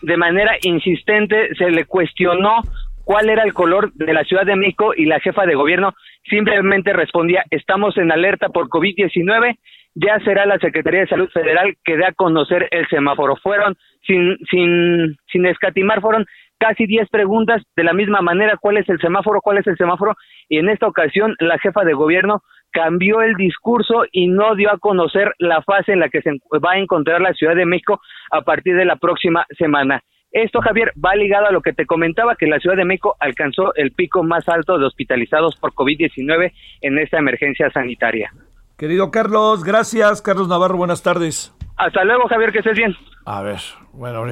de 0.03 0.17
manera 0.17 0.57
insistente 0.63 1.55
se 1.57 1.71
le 1.71 1.85
cuestionó 1.85 2.61
cuál 3.05 3.29
era 3.29 3.43
el 3.43 3.53
color 3.53 3.93
de 3.95 4.13
la 4.13 4.25
Ciudad 4.25 4.47
de 4.47 4.57
México 4.57 4.93
y 4.97 5.05
la 5.05 5.21
jefa 5.21 5.45
de 5.47 5.55
gobierno 5.55 5.95
simplemente 6.29 6.93
respondía, 6.93 7.45
estamos 7.51 7.97
en 7.99 8.11
alerta 8.11 8.49
por 8.49 8.69
COVID-19, 8.69 9.59
ya 9.95 10.19
será 10.21 10.47
la 10.47 10.59
Secretaría 10.59 11.01
de 11.01 11.09
Salud 11.09 11.29
Federal 11.31 11.77
que 11.85 11.97
dé 11.97 12.07
a 12.07 12.13
conocer 12.13 12.69
el 12.71 12.89
semáforo. 12.89 13.37
Fueron, 13.37 13.77
sin, 14.07 14.37
sin, 14.51 15.17
sin 15.31 15.47
escatimar, 15.47 16.01
fueron 16.01 16.27
casi 16.67 16.87
10 16.87 17.11
preguntas 17.11 17.63
de 17.77 17.85
la 17.85 17.93
misma 17.93 18.23
manera, 18.23 18.57
¿cuál 18.59 18.79
es 18.79 18.89
el 18.89 18.99
semáforo? 18.99 19.43
¿Cuál 19.43 19.59
es 19.59 19.67
el 19.67 19.77
semáforo? 19.77 20.15
Y 20.49 20.57
en 20.57 20.71
esta 20.71 20.87
ocasión 20.87 21.37
la 21.39 21.59
jefa 21.59 21.85
de 21.85 21.93
gobierno 21.93 22.43
cambió 22.71 23.21
el 23.21 23.35
discurso 23.35 24.05
y 24.11 24.29
no 24.29 24.55
dio 24.55 24.73
a 24.73 24.79
conocer 24.79 25.35
la 25.39 25.61
fase 25.61 25.93
en 25.93 26.01
la 26.01 26.09
que 26.09 26.23
se 26.23 26.31
va 26.65 26.73
a 26.73 26.79
encontrar 26.79 27.21
la 27.21 27.35
Ciudad 27.35 27.55
de 27.55 27.67
México 27.67 28.01
a 28.31 28.41
partir 28.41 28.77
de 28.77 28.87
la 28.87 28.97
próxima 28.97 29.45
semana. 29.59 30.01
Esto, 30.33 30.63
Javier, 30.63 30.93
va 30.97 31.15
ligado 31.15 31.47
a 31.47 31.53
lo 31.53 31.61
que 31.61 31.75
te 31.75 31.85
comentaba, 31.85 32.35
que 32.35 32.47
la 32.47 32.59
Ciudad 32.59 32.77
de 32.77 32.87
México 32.87 33.15
alcanzó 33.21 33.75
el 33.75 33.93
pico 33.93 34.23
más 34.23 34.49
alto 34.49 34.79
de 34.79 34.87
hospitalizados 34.87 35.57
por 35.57 35.75
COVID-19 35.75 36.51
en 36.81 36.99
esta 36.99 37.19
emergencia 37.19 37.69
sanitaria. 37.71 38.33
Querido 38.79 39.11
Carlos, 39.11 39.65
gracias. 39.65 40.23
Carlos 40.23 40.49
Navarro, 40.49 40.79
buenas 40.79 41.03
tardes. 41.03 41.55
Hasta 41.77 42.05
luego, 42.05 42.27
Javier, 42.27 42.53
que 42.53 42.61
estés 42.61 42.77
bien. 42.79 42.97
A 43.27 43.43
ver, 43.43 43.61
bueno, 43.93 44.25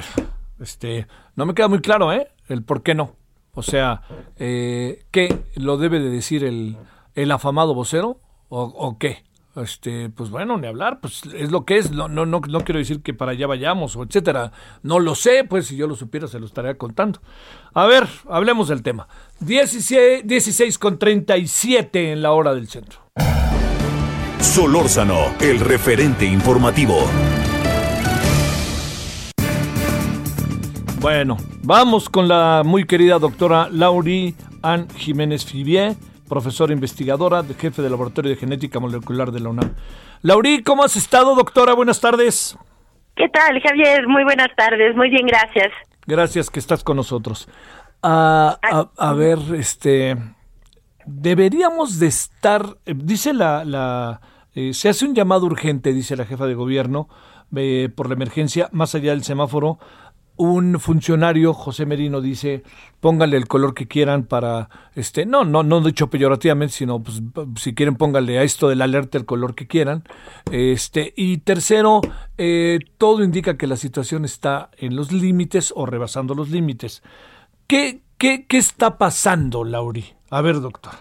este, 0.61 1.07
no 1.37 1.47
me 1.47 1.55
queda 1.55 1.69
muy 1.69 1.81
claro, 1.81 2.13
¿eh? 2.13 2.29
El 2.49 2.63
por 2.63 2.83
qué 2.83 2.95
no. 2.95 3.17
O 3.55 3.63
sea, 3.63 4.03
eh, 4.37 5.05
¿qué 5.11 5.39
lo 5.57 5.77
debe 5.77 6.01
de 6.01 6.11
decir 6.11 6.45
el, 6.45 6.77
el 7.15 7.31
afamado 7.31 7.75
vocero? 7.75 8.19
o, 8.55 8.99
qué? 8.99 9.25
Este, 9.57 10.09
pues 10.09 10.31
bueno, 10.31 10.57
ni 10.57 10.67
hablar, 10.67 11.01
pues 11.01 11.23
es 11.35 11.51
lo 11.51 11.67
que 11.67 11.77
es, 11.77 11.91
no, 11.91 12.09
no, 12.09 12.25
no, 12.25 12.41
no 12.41 12.61
quiero 12.61 12.79
decir 12.79 13.03
que 13.03 13.13
para 13.13 13.33
allá 13.33 13.47
vayamos 13.47 13.97
o 13.97 14.03
etcétera, 14.03 14.51
no 14.83 14.99
lo 14.99 15.15
sé, 15.15 15.45
pues 15.45 15.67
si 15.67 15.77
yo 15.77 15.87
lo 15.87 15.95
supiera 15.95 16.27
se 16.27 16.41
lo 16.41 16.47
estaría 16.47 16.75
contando. 16.79 17.21
A 17.75 17.85
ver, 17.85 18.09
hablemos 18.31 18.69
del 18.69 18.83
tema. 18.83 19.09
16, 19.41 20.27
16 20.27 20.79
con 20.79 20.99
37 20.99 22.13
en 22.13 22.23
la 22.23 22.33
hora 22.33 22.55
del 22.55 22.69
centro. 22.69 23.01
Solórzano, 24.41 25.35
el 25.41 25.61
referente 25.61 26.25
informativo. 26.25 26.99
Bueno, 31.03 31.37
vamos 31.65 32.09
con 32.09 32.29
la 32.29 32.63
muy 32.65 32.85
querida 32.87 33.19
doctora 33.19 33.69
Lauri 33.71 34.35
Ann 34.63 34.89
Jiménez 34.97 35.45
Fibier 35.45 35.97
profesora 36.33 36.73
investigadora, 36.73 37.43
de 37.43 37.53
jefe 37.53 37.83
del 37.83 37.91
Laboratorio 37.91 38.31
de 38.31 38.39
Genética 38.39 38.81
Molecular 38.81 39.31
de 39.33 39.41
la 39.41 39.51
UNAM. 39.51 39.75
Laurí, 40.23 40.63
¿cómo 40.63 40.83
has 40.83 40.97
estado, 40.97 41.35
doctora? 41.35 41.75
Buenas 41.75 42.01
tardes. 42.01 42.57
¿Qué 43.17 43.29
tal, 43.29 43.61
Javier? 43.61 44.09
Muy 44.09 44.25
buenas 44.25 44.49
tardes, 44.57 44.97
muy 44.97 45.11
bien, 45.11 45.27
gracias. 45.27 45.71
Gracias 46.07 46.49
que 46.49 46.59
estás 46.59 46.83
con 46.83 46.97
nosotros. 46.97 47.51
a, 48.03 49.15
ver, 49.15 49.41
este, 49.59 50.17
deberíamos 51.05 51.99
de 51.99 52.07
estar, 52.07 52.79
eh, 52.87 52.95
dice 52.97 53.35
la, 53.35 53.67
la 53.67 54.23
eh, 54.55 54.73
se 54.73 54.89
hace 54.89 55.05
un 55.05 55.15
llamado 55.15 55.45
urgente, 55.45 55.93
dice 55.93 56.17
la 56.17 56.25
jefa 56.25 56.47
de 56.47 56.55
gobierno, 56.55 57.09
eh, 57.55 57.91
por 57.95 58.09
la 58.09 58.15
emergencia, 58.15 58.71
más 58.73 58.95
allá 58.95 59.11
del 59.11 59.23
semáforo, 59.23 59.79
un 60.43 60.81
funcionario, 60.81 61.55
José 61.55 61.87
Merino, 61.87 62.21
dice, 62.21 62.63
póngale 63.01 63.37
el 63.37 63.47
color 63.47 63.75
que 63.75 63.87
quieran 63.87 64.25
para, 64.25 64.69
este, 64.95 65.25
no, 65.25 65.45
no, 65.45 65.63
no 65.63 65.81
dicho 65.81 66.11
peyorativamente, 66.11 66.75
sino 66.75 67.03
pues, 67.03 67.23
si 67.57 67.75
quieren 67.75 67.97
póngale 67.97 68.39
a 68.39 68.43
esto 68.43 68.69
del 68.69 68.83
alerta 68.83 69.19
el 69.19 69.25
color 69.25 69.55
que 69.55 69.67
quieran. 69.67 70.03
Este, 70.51 71.13
y 71.17 71.39
tercero, 71.39 72.01
eh, 72.39 72.81
todo 72.99 73.23
indica 73.23 73.57
que 73.57 73.67
la 73.67 73.77
situación 73.77 74.25
está 74.25 74.71
en 74.79 74.97
los 74.97 75.13
límites 75.13 75.73
o 75.77 75.87
rebasando 75.87 76.35
los 76.35 76.51
límites. 76.51 77.03
¿Qué, 77.67 78.01
qué, 78.19 78.47
qué 78.47 78.59
está 78.59 78.99
pasando, 78.99 79.65
Lauri? 79.65 80.05
A 80.31 80.43
ver, 80.43 80.61
doctor. 80.61 80.93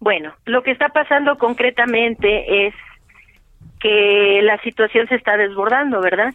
Bueno, 0.00 0.34
lo 0.44 0.62
que 0.62 0.70
está 0.70 0.90
pasando 0.90 1.38
concretamente 1.38 2.66
es 2.66 2.74
que 3.80 4.40
la 4.42 4.60
situación 4.62 5.08
se 5.08 5.14
está 5.14 5.36
desbordando, 5.36 6.00
¿verdad? 6.00 6.34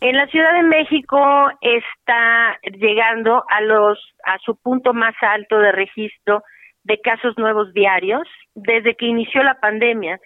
En 0.00 0.16
la 0.16 0.28
Ciudad 0.28 0.52
de 0.52 0.62
México 0.62 1.50
está 1.60 2.56
llegando 2.62 3.42
a 3.48 3.60
los 3.60 3.98
a 4.24 4.38
su 4.38 4.56
punto 4.56 4.94
más 4.94 5.14
alto 5.20 5.58
de 5.58 5.72
registro 5.72 6.44
de 6.84 7.00
casos 7.00 7.36
nuevos 7.36 7.72
diarios 7.74 8.28
desde 8.54 8.94
que 8.94 9.06
inició 9.06 9.42
la 9.42 9.58
pandemia. 9.58 10.20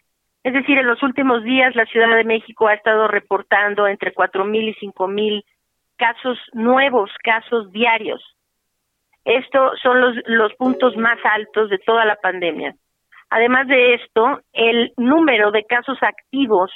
Es 0.45 0.53
decir, 0.53 0.77
en 0.77 0.87
los 0.87 1.03
últimos 1.03 1.43
días 1.43 1.75
la 1.75 1.87
Ciudad 1.87 2.15
de 2.15 2.25
México 2.25 2.69
ha 2.69 2.75
estado 2.75 3.09
reportando 3.09 3.87
entre 3.87 4.13
cuatro 4.13 4.45
mil 4.45 4.69
y 4.69 4.75
cinco 4.75 5.09
mil 5.09 5.43
casos 5.97 6.39
nuevos, 6.53 7.11
casos 7.23 7.73
diarios. 7.73 8.23
Estos 9.25 9.81
son 9.81 10.01
los, 10.01 10.17
los 10.27 10.53
puntos 10.55 10.97
más 10.99 11.19
altos 11.25 11.71
de 11.71 11.79
toda 11.79 12.05
la 12.05 12.17
pandemia. 12.17 12.75
Además 13.31 13.67
de 13.69 13.95
esto, 13.95 14.41
el 14.53 14.93
número 14.99 15.51
de 15.51 15.65
casos 15.65 15.97
activos 16.03 16.71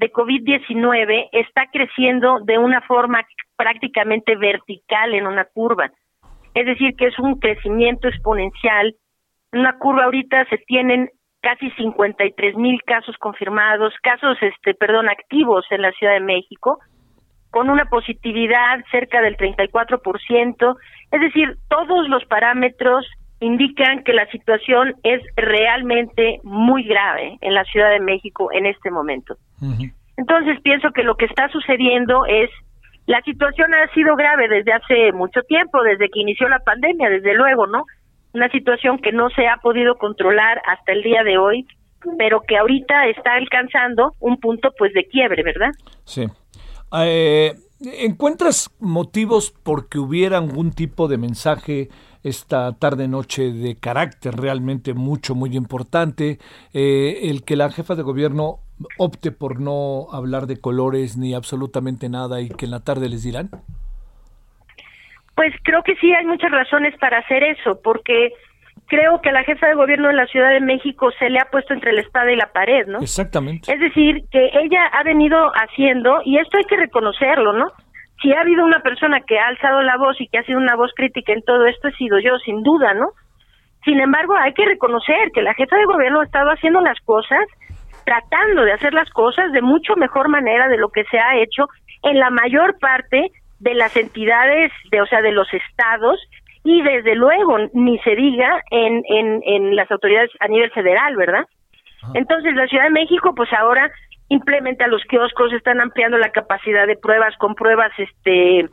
de 0.00 0.10
COVID-19 0.10 1.28
está 1.32 1.66
creciendo 1.70 2.40
de 2.40 2.56
una 2.56 2.80
forma 2.80 3.22
prácticamente 3.54 4.34
vertical 4.34 5.12
en 5.12 5.26
una 5.26 5.44
curva. 5.44 5.90
Es 6.54 6.64
decir, 6.64 6.96
que 6.96 7.08
es 7.08 7.18
un 7.18 7.38
crecimiento 7.38 8.08
exponencial. 8.08 8.96
En 9.52 9.60
una 9.60 9.78
curva 9.78 10.04
ahorita 10.04 10.46
se 10.46 10.56
tienen 10.66 11.10
casi 11.42 11.70
53 11.72 12.56
mil 12.56 12.82
casos 12.84 13.14
confirmados, 13.18 13.92
casos, 14.02 14.38
este, 14.40 14.72
perdón, 14.72 15.10
activos 15.10 15.66
en 15.70 15.82
la 15.82 15.92
Ciudad 15.92 16.14
de 16.14 16.20
México, 16.20 16.78
con 17.50 17.68
una 17.68 17.84
positividad 17.84 18.82
cerca 18.90 19.20
del 19.20 19.36
34%. 19.36 20.76
Es 21.12 21.20
decir, 21.20 21.58
todos 21.68 22.08
los 22.08 22.24
parámetros 22.24 23.06
indican 23.40 24.04
que 24.04 24.12
la 24.12 24.26
situación 24.30 24.94
es 25.02 25.22
realmente 25.36 26.40
muy 26.44 26.84
grave 26.84 27.38
en 27.40 27.54
la 27.54 27.64
Ciudad 27.64 27.90
de 27.90 28.00
México 28.00 28.50
en 28.52 28.66
este 28.66 28.90
momento. 28.90 29.36
Entonces 30.16 30.60
pienso 30.62 30.90
que 30.92 31.02
lo 31.02 31.16
que 31.16 31.24
está 31.24 31.48
sucediendo 31.48 32.26
es 32.26 32.50
la 33.06 33.22
situación 33.22 33.74
ha 33.74 33.92
sido 33.92 34.14
grave 34.14 34.46
desde 34.48 34.72
hace 34.72 35.12
mucho 35.12 35.40
tiempo, 35.42 35.82
desde 35.82 36.08
que 36.10 36.20
inició 36.20 36.48
la 36.48 36.60
pandemia, 36.60 37.08
desde 37.08 37.34
luego, 37.34 37.66
¿no? 37.66 37.84
Una 38.34 38.48
situación 38.50 38.98
que 38.98 39.10
no 39.10 39.30
se 39.30 39.48
ha 39.48 39.56
podido 39.56 39.96
controlar 39.96 40.60
hasta 40.66 40.92
el 40.92 41.02
día 41.02 41.24
de 41.24 41.38
hoy, 41.38 41.66
pero 42.18 42.42
que 42.46 42.56
ahorita 42.56 43.08
está 43.08 43.34
alcanzando 43.34 44.14
un 44.20 44.36
punto 44.38 44.70
pues 44.78 44.92
de 44.92 45.06
quiebre, 45.06 45.42
¿verdad? 45.42 45.70
Sí. 46.04 46.26
Eh, 47.02 47.54
¿Encuentras 47.80 48.70
motivos 48.78 49.52
porque 49.64 49.98
hubiera 49.98 50.38
algún 50.38 50.70
tipo 50.70 51.08
de 51.08 51.18
mensaje 51.18 51.88
esta 52.22 52.72
tarde-noche 52.78 53.52
de 53.52 53.76
carácter 53.78 54.34
realmente 54.36 54.94
mucho, 54.94 55.34
muy 55.34 55.56
importante? 55.56 56.38
Eh, 56.72 57.30
el 57.30 57.44
que 57.44 57.56
la 57.56 57.70
jefa 57.70 57.94
de 57.94 58.02
gobierno 58.02 58.60
opte 58.98 59.32
por 59.32 59.60
no 59.60 60.06
hablar 60.12 60.46
de 60.46 60.60
colores 60.60 61.16
ni 61.16 61.34
absolutamente 61.34 62.08
nada 62.08 62.40
y 62.40 62.48
que 62.48 62.64
en 62.64 62.70
la 62.70 62.80
tarde 62.80 63.08
les 63.08 63.22
dirán? 63.22 63.50
Pues 65.34 65.54
creo 65.62 65.82
que 65.82 65.96
sí 65.96 66.12
hay 66.12 66.26
muchas 66.26 66.50
razones 66.50 66.94
para 66.98 67.18
hacer 67.18 67.42
eso, 67.42 67.80
porque 67.82 68.32
creo 68.86 69.20
que 69.22 69.30
a 69.30 69.32
la 69.32 69.44
jefa 69.44 69.68
de 69.68 69.74
gobierno 69.74 70.08
de 70.08 70.14
la 70.14 70.26
Ciudad 70.26 70.50
de 70.50 70.60
México 70.60 71.10
se 71.18 71.30
le 71.30 71.38
ha 71.38 71.46
puesto 71.50 71.72
entre 71.72 71.92
la 71.92 72.02
espada 72.02 72.30
y 72.30 72.36
la 72.36 72.52
pared, 72.52 72.86
¿no? 72.86 72.98
Exactamente. 72.98 73.72
Es 73.72 73.80
decir, 73.80 74.24
que 74.30 74.50
ella 74.52 74.86
ha 74.92 75.02
venido 75.02 75.50
haciendo, 75.54 76.20
y 76.24 76.38
esto 76.38 76.58
hay 76.58 76.64
que 76.64 76.76
reconocerlo, 76.76 77.52
¿no? 77.52 77.72
Si 78.20 78.32
ha 78.32 78.40
habido 78.40 78.64
una 78.64 78.80
persona 78.80 79.20
que 79.20 79.38
ha 79.38 79.48
alzado 79.48 79.82
la 79.82 79.96
voz 79.96 80.20
y 80.20 80.28
que 80.28 80.38
ha 80.38 80.44
sido 80.44 80.58
una 80.58 80.76
voz 80.76 80.92
crítica 80.94 81.32
en 81.32 81.42
todo 81.42 81.66
esto, 81.66 81.88
he 81.88 81.92
sido 81.92 82.18
yo, 82.18 82.38
sin 82.38 82.62
duda, 82.62 82.94
¿no? 82.94 83.08
Sin 83.84 83.98
embargo, 83.98 84.34
hay 84.36 84.52
que 84.52 84.66
reconocer 84.66 85.30
que 85.32 85.42
la 85.42 85.54
jefa 85.54 85.76
de 85.76 85.86
gobierno 85.86 86.20
ha 86.20 86.24
estado 86.24 86.50
haciendo 86.50 86.80
las 86.80 86.98
cosas 87.00 87.46
tratando 88.04 88.64
de 88.64 88.72
hacer 88.72 88.92
las 88.92 89.08
cosas 89.10 89.52
de 89.52 89.62
mucho 89.62 89.94
mejor 89.96 90.28
manera 90.28 90.68
de 90.68 90.78
lo 90.78 90.88
que 90.88 91.04
se 91.04 91.18
ha 91.18 91.36
hecho 91.38 91.68
en 92.02 92.18
la 92.18 92.30
mayor 92.30 92.78
parte 92.78 93.30
de 93.58 93.74
las 93.74 93.96
entidades, 93.96 94.72
de, 94.90 95.00
o 95.00 95.06
sea, 95.06 95.22
de 95.22 95.32
los 95.32 95.46
estados 95.52 96.18
y 96.64 96.82
desde 96.82 97.14
luego 97.14 97.56
ni 97.72 97.98
se 98.00 98.16
diga 98.16 98.62
en, 98.70 99.02
en, 99.06 99.42
en 99.44 99.76
las 99.76 99.90
autoridades 99.90 100.30
a 100.40 100.48
nivel 100.48 100.70
federal, 100.72 101.16
¿verdad? 101.16 101.44
Entonces 102.14 102.54
la 102.54 102.66
Ciudad 102.66 102.84
de 102.84 102.90
México 102.90 103.34
pues 103.34 103.52
ahora 103.52 103.90
implementa 104.30 104.86
los 104.86 105.02
kioscos, 105.04 105.52
están 105.52 105.80
ampliando 105.80 106.16
la 106.16 106.30
capacidad 106.30 106.86
de 106.86 106.96
pruebas 106.96 107.36
con 107.36 107.54
pruebas 107.54 107.90
este 107.98 108.60
eh, 108.60 108.68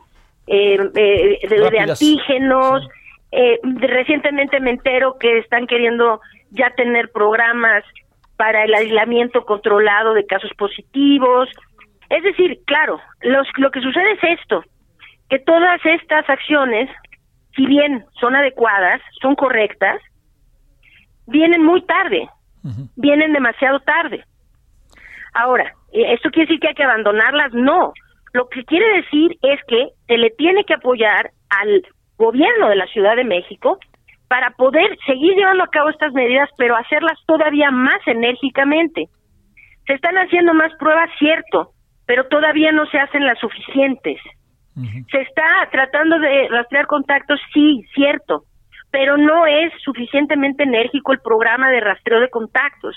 eh, 0.48 1.40
de, 1.50 1.80
antígenos. 1.80 2.88
Eh, 3.32 3.60
recientemente 3.64 4.60
me 4.62 4.70
entero 4.70 5.18
que 5.20 5.40
están 5.40 5.68
queriendo 5.68 6.22
ya 6.52 6.70
tener 6.78 7.12
programas 7.12 7.84
para 8.38 8.64
el 8.64 8.74
aislamiento 8.74 9.46
controlado 9.46 10.14
de 10.14 10.28
casos 10.28 10.52
positivos. 10.58 11.50
Es 12.10 12.24
decir, 12.24 12.60
claro, 12.66 13.02
los, 13.22 13.48
lo 13.58 13.72
que 13.72 13.82
sucede 13.82 14.12
es 14.12 14.40
esto, 14.40 14.64
que 15.28 15.40
todas 15.40 15.84
estas 15.84 16.30
acciones, 16.30 16.88
si 17.56 17.66
bien 17.66 18.06
son 18.22 18.36
adecuadas, 18.36 19.02
son 19.22 19.34
correctas, 19.36 20.00
vienen 21.26 21.64
muy 21.64 21.82
tarde, 21.82 22.30
vienen 22.96 23.34
demasiado 23.34 23.80
tarde. 23.80 24.24
Ahora, 25.34 25.74
¿esto 25.92 26.30
quiere 26.30 26.48
decir 26.48 26.60
que 26.60 26.68
hay 26.70 26.76
que 26.76 26.84
abandonarlas? 26.84 27.54
No. 27.54 27.94
Lo 28.34 28.48
que 28.50 28.64
quiere 28.66 29.02
decir 29.02 29.38
es 29.42 29.60
que 29.68 29.90
se 30.08 30.18
le 30.18 30.30
tiene 30.32 30.64
que 30.64 30.74
apoyar 30.74 31.32
al 31.50 31.84
gobierno 32.18 32.70
de 32.70 32.76
la 32.76 32.88
Ciudad 32.88 33.16
de 33.16 33.24
México 33.24 33.80
para 34.28 34.52
poder 34.52 34.98
seguir 35.06 35.36
llevando 35.36 35.64
a 35.64 35.70
cabo 35.70 35.90
estas 35.90 36.14
medidas, 36.14 36.50
pero 36.58 36.76
hacerlas 36.76 37.18
todavía 37.26 37.72
más 37.72 38.00
enérgicamente. 38.06 39.08
Se 39.86 39.94
están 39.94 40.16
haciendo 40.18 40.54
más 40.54 40.72
pruebas, 40.78 41.10
cierto, 41.18 41.72
pero 42.06 42.28
todavía 42.28 42.72
no 42.72 42.86
se 42.88 43.00
hacen 43.00 43.26
las 43.26 43.40
suficientes. 43.40 44.20
Se 45.10 45.22
está 45.22 45.68
tratando 45.72 46.20
de 46.20 46.50
rastrear 46.50 46.86
contactos, 46.86 47.40
sí, 47.52 47.84
cierto, 47.96 48.44
pero 48.92 49.18
no 49.18 49.48
es 49.48 49.74
suficientemente 49.84 50.64
enérgico 50.64 51.14
el 51.14 51.20
programa 51.20 51.72
de 51.72 51.80
rastreo 51.80 52.20
de 52.20 52.30
contactos. 52.30 52.96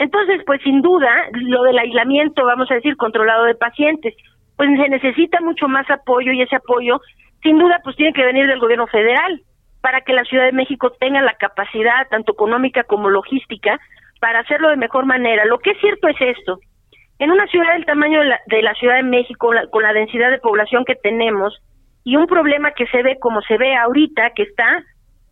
Entonces, 0.00 0.40
pues 0.46 0.62
sin 0.62 0.80
duda, 0.80 1.10
lo 1.32 1.62
del 1.64 1.78
aislamiento, 1.78 2.46
vamos 2.46 2.70
a 2.70 2.74
decir, 2.76 2.96
controlado 2.96 3.44
de 3.44 3.54
pacientes, 3.54 4.14
pues 4.56 4.70
se 4.70 4.88
necesita 4.88 5.42
mucho 5.42 5.68
más 5.68 5.90
apoyo 5.90 6.32
y 6.32 6.40
ese 6.40 6.56
apoyo, 6.56 7.02
sin 7.42 7.58
duda, 7.58 7.82
pues 7.84 7.96
tiene 7.96 8.14
que 8.14 8.24
venir 8.24 8.46
del 8.46 8.60
gobierno 8.60 8.86
federal 8.86 9.42
para 9.82 10.00
que 10.00 10.14
la 10.14 10.24
Ciudad 10.24 10.46
de 10.46 10.52
México 10.52 10.90
tenga 10.98 11.20
la 11.20 11.34
capacidad, 11.34 12.08
tanto 12.08 12.32
económica 12.32 12.82
como 12.84 13.10
logística, 13.10 13.78
para 14.20 14.40
hacerlo 14.40 14.70
de 14.70 14.78
mejor 14.78 15.04
manera. 15.04 15.44
Lo 15.44 15.58
que 15.58 15.72
es 15.72 15.80
cierto 15.80 16.08
es 16.08 16.16
esto. 16.18 16.60
En 17.18 17.30
una 17.30 17.46
ciudad 17.48 17.74
del 17.74 17.84
tamaño 17.84 18.20
de 18.20 18.62
la, 18.62 18.74
Ciudad 18.76 18.96
de 18.96 19.02
México, 19.02 19.50
con 19.70 19.82
la 19.82 19.92
densidad 19.92 20.30
de 20.30 20.38
población 20.38 20.86
que 20.86 20.94
tenemos, 20.94 21.60
y 22.04 22.16
un 22.16 22.26
problema 22.26 22.70
que 22.72 22.86
se 22.86 23.02
ve 23.02 23.18
como 23.20 23.42
se 23.42 23.58
ve 23.58 23.76
ahorita, 23.76 24.30
que 24.30 24.44
está 24.44 24.82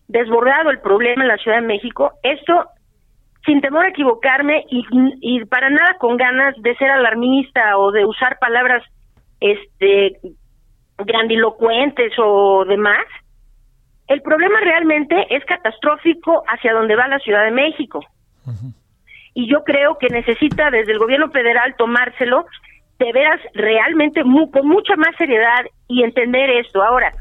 desbordado 0.08 0.68
el 0.68 0.80
problema 0.80 1.22
en 1.22 1.28
la 1.28 1.38
Ciudad 1.38 1.62
de 1.62 1.66
México, 1.66 2.12
esto, 2.22 2.66
sin 3.48 3.62
temor 3.62 3.86
a 3.86 3.88
equivocarme 3.88 4.66
y, 4.68 4.84
y 5.22 5.42
para 5.46 5.70
nada 5.70 5.96
con 5.98 6.18
ganas 6.18 6.54
de 6.60 6.76
ser 6.76 6.90
alarmista 6.90 7.78
o 7.78 7.90
de 7.90 8.04
usar 8.04 8.38
palabras 8.38 8.84
este 9.40 10.18
grandilocuentes 10.98 12.12
o 12.18 12.66
demás, 12.66 13.06
el 14.08 14.20
problema 14.20 14.60
realmente 14.60 15.34
es 15.34 15.44
catastrófico 15.46 16.42
hacia 16.46 16.74
donde 16.74 16.94
va 16.94 17.08
la 17.08 17.20
Ciudad 17.20 17.44
de 17.44 17.52
México. 17.52 18.04
Y 19.32 19.50
yo 19.50 19.64
creo 19.64 19.96
que 19.98 20.08
necesita 20.08 20.70
desde 20.70 20.92
el 20.92 20.98
gobierno 20.98 21.30
federal 21.30 21.74
tomárselo 21.76 22.44
de 22.98 23.12
veras 23.12 23.40
realmente 23.54 24.22
con 24.22 24.66
mucha 24.66 24.96
más 24.96 25.14
seriedad 25.16 25.64
y 25.86 26.02
entender 26.02 26.50
esto. 26.50 26.82
Ahora, 26.82 27.12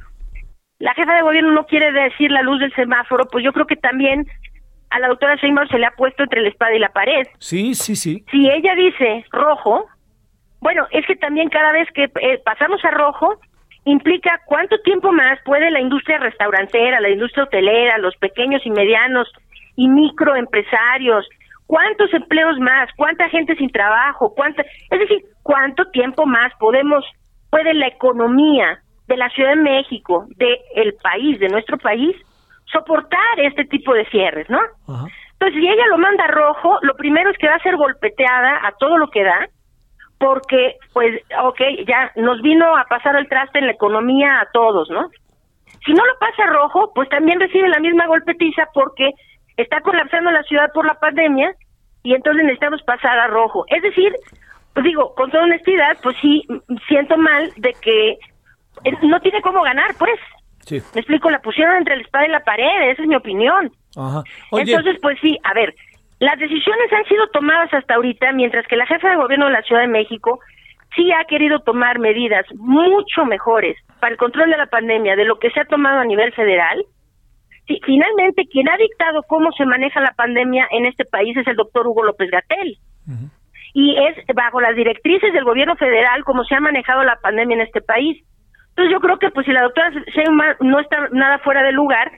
la 0.79 0.93
jefa 0.93 1.13
de 1.13 1.21
gobierno 1.21 1.51
no 1.51 1.65
quiere 1.65 1.91
decir 1.91 2.31
la 2.31 2.41
luz 2.41 2.59
del 2.59 2.73
semáforo, 2.73 3.27
pues 3.31 3.43
yo 3.45 3.53
creo 3.53 3.67
que 3.67 3.75
también 3.75 4.25
a 4.89 4.99
la 4.99 5.07
doctora 5.07 5.37
Seymour 5.37 5.67
se 5.69 5.77
le 5.77 5.85
ha 5.85 5.91
puesto 5.91 6.23
entre 6.23 6.41
la 6.41 6.49
espada 6.49 6.75
y 6.75 6.79
la 6.79 6.89
pared. 6.89 7.27
Sí, 7.39 7.75
sí, 7.75 7.95
sí. 7.95 8.23
Si 8.31 8.49
ella 8.49 8.73
dice 8.75 9.25
rojo, 9.31 9.85
bueno, 10.59 10.87
es 10.91 11.05
que 11.05 11.15
también 11.15 11.49
cada 11.49 11.71
vez 11.71 11.87
que 11.93 12.05
eh, 12.05 12.41
pasamos 12.43 12.83
a 12.85 12.91
rojo, 12.91 13.39
implica 13.85 14.41
cuánto 14.45 14.79
tiempo 14.81 15.11
más 15.11 15.39
puede 15.45 15.71
la 15.71 15.79
industria 15.79 16.17
restaurantera, 16.17 16.99
la 16.99 17.09
industria 17.09 17.45
hotelera, 17.45 17.97
los 17.97 18.15
pequeños 18.17 18.65
y 18.65 18.71
medianos 18.71 19.31
y 19.75 19.87
microempresarios, 19.87 21.27
cuántos 21.67 22.13
empleos 22.13 22.57
más, 22.59 22.89
cuánta 22.97 23.29
gente 23.29 23.55
sin 23.55 23.69
trabajo, 23.69 24.33
cuánta, 24.35 24.63
es 24.63 24.99
decir, 24.99 25.23
cuánto 25.43 25.85
tiempo 25.91 26.25
más 26.25 26.51
podemos 26.59 27.05
puede 27.49 27.73
la 27.73 27.87
economía 27.87 28.79
de 29.07 29.17
la 29.17 29.29
Ciudad 29.29 29.51
de 29.51 29.61
México, 29.61 30.25
de 30.35 30.59
el 30.75 30.93
país, 30.95 31.39
de 31.39 31.47
nuestro 31.47 31.77
país, 31.77 32.15
soportar 32.71 33.39
este 33.39 33.65
tipo 33.65 33.93
de 33.93 34.05
cierres, 34.05 34.49
¿no? 34.49 34.59
Entonces, 34.87 35.61
si 35.61 35.67
ella 35.67 35.87
lo 35.89 35.97
manda 35.97 36.27
rojo, 36.27 36.79
lo 36.81 36.95
primero 36.95 37.29
es 37.29 37.37
que 37.37 37.47
va 37.47 37.55
a 37.55 37.63
ser 37.63 37.75
golpeteada 37.77 38.67
a 38.67 38.71
todo 38.79 38.97
lo 38.97 39.09
que 39.09 39.23
da, 39.23 39.47
porque, 40.19 40.77
pues, 40.93 41.21
ok, 41.43 41.61
ya 41.87 42.11
nos 42.15 42.41
vino 42.41 42.75
a 42.75 42.85
pasar 42.85 43.15
el 43.15 43.29
traste 43.29 43.59
en 43.59 43.67
la 43.67 43.73
economía 43.73 44.41
a 44.41 44.47
todos, 44.51 44.89
¿no? 44.89 45.09
Si 45.85 45.93
no 45.93 46.03
lo 46.05 46.17
pasa 46.19 46.45
rojo, 46.47 46.91
pues 46.93 47.07
también 47.09 47.39
recibe 47.39 47.67
la 47.69 47.79
misma 47.79 48.07
golpetiza 48.07 48.67
porque 48.73 49.11
está 49.57 49.79
colapsando 49.81 50.31
la 50.31 50.43
ciudad 50.43 50.71
por 50.73 50.85
la 50.85 50.95
pandemia 50.95 51.53
y 52.03 52.13
entonces 52.13 52.43
necesitamos 52.43 52.81
pasar 52.83 53.17
a 53.19 53.27
rojo. 53.27 53.65
Es 53.67 53.81
decir, 53.83 54.13
pues 54.73 54.83
digo, 54.83 55.13
con 55.15 55.29
toda 55.29 55.43
honestidad, 55.43 55.97
pues 56.01 56.15
sí, 56.21 56.45
siento 56.87 57.17
mal 57.17 57.51
de 57.57 57.73
que 57.81 58.17
no 59.03 59.19
tiene 59.21 59.41
cómo 59.41 59.61
ganar, 59.61 59.91
pues. 59.97 60.19
Sí. 60.67 60.81
Me 60.93 60.99
explico, 60.99 61.29
la 61.31 61.39
pusieron 61.39 61.77
entre 61.77 61.95
la 61.95 62.01
espada 62.01 62.27
y 62.27 62.29
la 62.29 62.41
pared, 62.41 62.91
esa 62.91 63.01
es 63.01 63.07
mi 63.07 63.15
opinión. 63.15 63.71
Ajá. 63.95 64.21
Entonces, 64.51 64.97
pues 65.01 65.17
sí, 65.21 65.37
a 65.43 65.53
ver, 65.53 65.73
las 66.19 66.37
decisiones 66.37 66.91
han 66.91 67.05
sido 67.05 67.27
tomadas 67.27 67.73
hasta 67.73 67.95
ahorita, 67.95 68.33
mientras 68.33 68.67
que 68.67 68.75
la 68.75 68.85
jefa 68.85 69.09
de 69.09 69.15
gobierno 69.15 69.45
de 69.45 69.53
la 69.53 69.61
Ciudad 69.61 69.81
de 69.81 69.87
México 69.87 70.39
sí 70.95 71.09
ha 71.13 71.23
querido 71.25 71.59
tomar 71.59 71.99
medidas 71.99 72.45
mucho 72.55 73.25
mejores 73.25 73.77
para 74.01 74.11
el 74.11 74.17
control 74.17 74.49
de 74.49 74.57
la 74.57 74.65
pandemia 74.65 75.15
de 75.15 75.25
lo 75.25 75.39
que 75.39 75.51
se 75.51 75.61
ha 75.61 75.65
tomado 75.65 75.99
a 75.99 76.05
nivel 76.05 76.33
federal. 76.33 76.83
Sí, 77.67 77.79
finalmente, 77.85 78.47
quien 78.51 78.67
ha 78.67 78.77
dictado 78.77 79.23
cómo 79.27 79.51
se 79.51 79.65
maneja 79.65 80.01
la 80.01 80.13
pandemia 80.17 80.67
en 80.71 80.85
este 80.85 81.05
país 81.05 81.35
es 81.37 81.47
el 81.47 81.55
doctor 81.55 81.87
Hugo 81.87 82.03
López 82.03 82.29
Gatel. 82.29 82.77
y 83.73 83.95
es 83.95 84.17
bajo 84.33 84.59
las 84.59 84.75
directrices 84.75 85.31
del 85.33 85.43
gobierno 85.43 85.75
federal 85.75 86.23
como 86.23 86.43
se 86.45 86.55
ha 86.55 86.59
manejado 86.59 87.03
la 87.03 87.17
pandemia 87.21 87.57
en 87.57 87.61
este 87.61 87.81
país. 87.81 88.23
Entonces 88.77 88.93
yo 88.93 88.99
creo 88.99 89.17
que 89.17 89.31
pues 89.31 89.43
si 89.47 89.51
la 89.51 89.63
doctora 89.63 89.89
Sheinbaum 89.89 90.55
no 90.61 90.79
está 90.79 91.09
nada 91.11 91.39
fuera 91.39 91.63
de 91.63 91.71
lugar, 91.71 92.11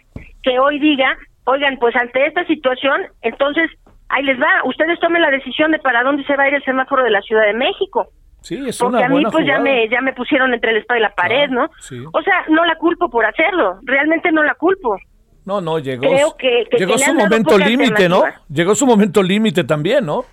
que 0.43 0.59
hoy 0.59 0.77
diga, 0.79 1.17
oigan, 1.45 1.77
pues 1.79 1.95
ante 1.95 2.25
esta 2.25 2.45
situación, 2.47 3.01
entonces 3.21 3.71
ahí 4.09 4.23
les 4.23 4.37
va, 4.37 4.47
ustedes 4.65 4.99
tomen 4.99 5.21
la 5.21 5.31
decisión 5.31 5.71
de 5.71 5.79
para 5.79 6.03
dónde 6.03 6.25
se 6.25 6.35
va 6.35 6.43
a 6.43 6.47
ir 6.49 6.55
el 6.55 6.63
semáforo 6.65 7.01
de 7.03 7.11
la 7.11 7.21
Ciudad 7.21 7.45
de 7.45 7.53
México. 7.53 8.09
Sí, 8.41 8.61
es 8.67 8.77
Porque 8.77 8.97
una 8.97 9.05
a 9.05 9.07
mí 9.09 9.15
buena 9.15 9.31
pues 9.31 9.45
ya 9.47 9.59
me 9.59 9.87
ya 9.87 10.01
me 10.01 10.11
pusieron 10.11 10.53
entre 10.53 10.71
el 10.71 10.77
espada 10.77 10.99
y 10.99 11.03
la 11.03 11.15
pared, 11.15 11.49
¿no? 11.49 11.69
sí. 11.79 12.03
O 12.11 12.21
sea, 12.23 12.43
no 12.49 12.65
la 12.65 12.75
culpo 12.75 13.09
por 13.09 13.25
hacerlo, 13.25 13.79
realmente 13.83 14.29
no 14.33 14.43
la 14.43 14.53
culpo. 14.55 14.97
No, 15.45 15.61
no, 15.61 15.79
llegó, 15.79 16.01
Creo 16.01 16.35
que- 16.37 16.65
que- 16.69 16.77
llegó 16.77 16.93
que 16.93 16.99
su 16.99 17.13
momento 17.13 17.57
límite, 17.57 18.09
¿no? 18.09 18.23
Llegó 18.49 18.75
su 18.75 18.85
momento 18.85 19.23
límite 19.23 19.63
también, 19.63 20.05
¿no? 20.05 20.25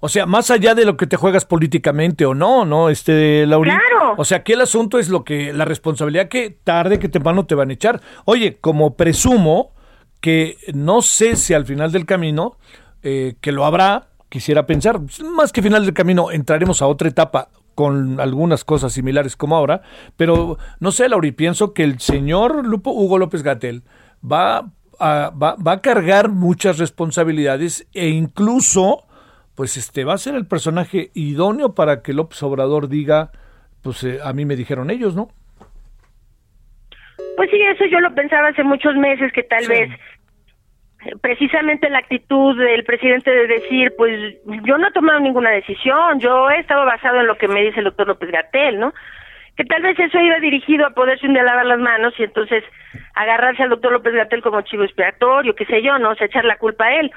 O 0.00 0.08
sea, 0.08 0.26
más 0.26 0.50
allá 0.50 0.74
de 0.74 0.84
lo 0.84 0.96
que 0.96 1.06
te 1.06 1.16
juegas 1.16 1.44
políticamente 1.44 2.24
o 2.24 2.34
no, 2.34 2.64
¿no? 2.64 2.88
Este, 2.88 3.46
Laurín. 3.46 3.74
Claro. 3.74 4.14
O 4.16 4.24
sea, 4.24 4.38
aquí 4.38 4.52
el 4.52 4.62
asunto 4.62 4.98
es 4.98 5.08
lo 5.08 5.24
que, 5.24 5.52
la 5.52 5.64
responsabilidad 5.64 6.28
que 6.28 6.50
tarde 6.50 6.98
que 6.98 7.08
temprano 7.08 7.46
te 7.46 7.54
van 7.54 7.70
a 7.70 7.74
echar. 7.74 8.00
Oye, 8.24 8.58
como 8.60 8.96
presumo 8.96 9.72
que 10.20 10.56
no 10.74 11.02
sé 11.02 11.36
si 11.36 11.54
al 11.54 11.66
final 11.66 11.92
del 11.92 12.06
camino, 12.06 12.56
eh, 13.02 13.34
que 13.40 13.52
lo 13.52 13.64
habrá, 13.64 14.08
quisiera 14.28 14.66
pensar, 14.66 15.00
más 15.34 15.52
que 15.52 15.62
final 15.62 15.84
del 15.84 15.94
camino, 15.94 16.30
entraremos 16.30 16.82
a 16.82 16.86
otra 16.86 17.08
etapa 17.08 17.48
con 17.74 18.20
algunas 18.20 18.64
cosas 18.64 18.92
similares 18.92 19.36
como 19.36 19.56
ahora, 19.56 19.82
pero 20.16 20.58
no 20.80 20.92
sé, 20.92 21.08
Lauri, 21.08 21.32
pienso 21.32 21.72
que 21.72 21.82
el 21.82 21.98
señor 22.00 22.66
Lupo 22.66 22.90
Hugo 22.90 23.18
López 23.18 23.42
Gatel 23.42 23.84
va 24.22 24.70
a, 24.98 25.30
va, 25.30 25.56
va 25.56 25.72
a 25.72 25.80
cargar 25.80 26.28
muchas 26.28 26.78
responsabilidades 26.78 27.86
e 27.94 28.08
incluso, 28.08 29.04
pues 29.60 29.76
este, 29.76 30.04
va 30.04 30.14
a 30.14 30.16
ser 30.16 30.36
el 30.36 30.46
personaje 30.46 31.10
idóneo 31.12 31.74
para 31.74 32.00
que 32.02 32.14
López 32.14 32.42
Obrador 32.42 32.88
diga, 32.88 33.30
pues 33.82 34.02
eh, 34.04 34.18
a 34.24 34.32
mí 34.32 34.46
me 34.46 34.56
dijeron 34.56 34.88
ellos, 34.88 35.14
¿no? 35.14 35.28
Pues 37.36 37.50
sí, 37.50 37.60
eso 37.60 37.84
yo 37.84 38.00
lo 38.00 38.14
pensaba 38.14 38.48
hace 38.48 38.64
muchos 38.64 38.94
meses 38.96 39.30
que 39.34 39.42
tal 39.42 39.64
Sí. 39.64 39.68
vez 39.68 39.90
precisamente 41.20 41.90
la 41.90 41.98
actitud 41.98 42.56
del 42.56 42.84
presidente 42.84 43.30
de 43.30 43.48
decir, 43.48 43.92
pues 43.98 44.38
yo 44.64 44.78
no 44.78 44.88
he 44.88 44.92
tomado 44.92 45.20
ninguna 45.20 45.50
decisión, 45.50 46.20
yo 46.20 46.48
he 46.48 46.60
estado 46.60 46.86
basado 46.86 47.20
en 47.20 47.26
lo 47.26 47.36
que 47.36 47.46
me 47.48 47.60
dice 47.62 47.80
el 47.80 47.84
doctor 47.84 48.08
López 48.08 48.30
Gatel, 48.30 48.80
¿no? 48.80 48.94
Que 49.58 49.64
tal 49.64 49.82
vez 49.82 49.98
eso 49.98 50.18
iba 50.20 50.38
dirigido 50.38 50.86
a 50.86 50.94
poderse 50.94 51.26
un 51.26 51.34
día 51.34 51.42
lavar 51.42 51.66
las 51.66 51.80
manos 51.80 52.14
y 52.18 52.22
entonces 52.22 52.64
agarrarse 53.14 53.62
al 53.64 53.68
doctor 53.68 53.92
López 53.92 54.14
Gatel 54.14 54.40
como 54.40 54.62
chivo 54.62 54.84
expiatorio, 54.84 55.54
qué 55.54 55.66
sé 55.66 55.82
yo, 55.82 55.98
¿no? 55.98 56.12
O 56.12 56.14
sea, 56.14 56.28
echar 56.28 56.46
la 56.46 56.56
culpa 56.56 56.86
a 56.86 56.94
él. 56.98 57.10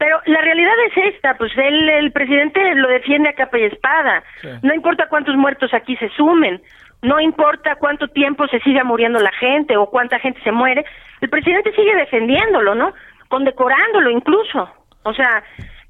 Pero 0.00 0.18
la 0.24 0.40
realidad 0.40 0.72
es 0.86 1.14
esta, 1.14 1.36
pues 1.36 1.52
él, 1.58 1.88
el 1.90 2.10
presidente 2.10 2.74
lo 2.74 2.88
defiende 2.88 3.28
a 3.28 3.34
capa 3.34 3.58
y 3.58 3.64
espada. 3.64 4.24
Sí. 4.40 4.48
No 4.62 4.72
importa 4.72 5.08
cuántos 5.10 5.36
muertos 5.36 5.74
aquí 5.74 5.94
se 5.96 6.08
sumen, 6.16 6.62
no 7.02 7.20
importa 7.20 7.74
cuánto 7.76 8.08
tiempo 8.08 8.48
se 8.48 8.60
siga 8.60 8.82
muriendo 8.82 9.18
la 9.20 9.30
gente 9.32 9.76
o 9.76 9.90
cuánta 9.90 10.18
gente 10.18 10.40
se 10.42 10.52
muere, 10.52 10.86
el 11.20 11.28
presidente 11.28 11.70
sigue 11.74 11.94
defendiéndolo, 11.96 12.74
¿no? 12.74 12.94
Condecorándolo 13.28 14.08
incluso. 14.10 14.70
O 15.02 15.12
sea, 15.12 15.42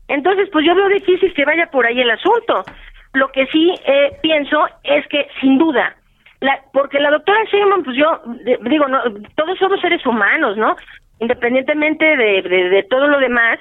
entonces 0.08 0.48
pues 0.52 0.66
yo 0.66 0.74
veo 0.74 0.88
difícil 0.88 1.32
que 1.32 1.44
vaya 1.44 1.70
por 1.70 1.86
ahí 1.86 2.00
el 2.00 2.10
asunto. 2.10 2.64
Lo 3.12 3.28
que 3.30 3.46
sí 3.46 3.72
eh, 3.86 4.10
pienso 4.22 4.66
es 4.82 5.06
que 5.06 5.28
sin 5.40 5.56
duda, 5.56 5.94
la, 6.40 6.58
porque 6.72 6.98
la 6.98 7.10
doctora 7.12 7.44
Sheinbaum, 7.44 7.84
pues 7.84 7.96
yo 7.96 8.22
de- 8.44 8.58
digo, 8.68 8.88
no, 8.88 9.02
todos 9.36 9.56
somos 9.58 9.80
seres 9.80 10.04
humanos, 10.04 10.56
¿no? 10.56 10.74
Independientemente 11.20 12.04
de, 12.16 12.42
de, 12.42 12.70
de 12.70 12.82
todo 12.90 13.06
lo 13.06 13.20
demás, 13.20 13.58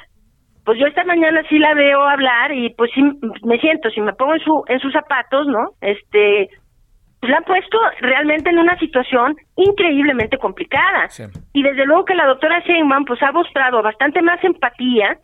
pues 0.70 0.80
yo 0.80 0.86
esta 0.86 1.04
mañana 1.04 1.42
sí 1.50 1.58
la 1.58 1.74
veo 1.74 2.04
hablar 2.04 2.52
y 2.52 2.70
pues 2.76 2.92
sí 2.94 3.02
me 3.44 3.58
siento, 3.58 3.90
si 3.90 4.02
me 4.02 4.14
pongo 4.14 4.36
en 4.36 4.42
su 4.42 4.64
en 4.68 4.80
sus 4.80 4.94
zapatos, 4.94 5.48
¿no? 5.48 5.72
Este 5.82 6.48
pues 7.20 7.32
la 7.32 7.38
han 7.38 7.44
puesto 7.44 7.80
realmente 8.02 8.52
en 8.52 8.60
una 8.60 8.78
situación 8.78 9.36
increíblemente 9.56 10.38
complicada. 10.38 11.10
Sí. 11.10 11.24
Y 11.54 11.64
desde 11.64 11.88
luego 11.88 12.06
que 12.06 12.14
la 12.14 12.28
doctora 12.28 12.60
Sheinbaum 12.60 13.06
pues 13.06 13.20
ha 13.24 13.32
mostrado 13.32 13.82
bastante 13.82 14.22
más 14.22 14.44
empatía 14.44 15.18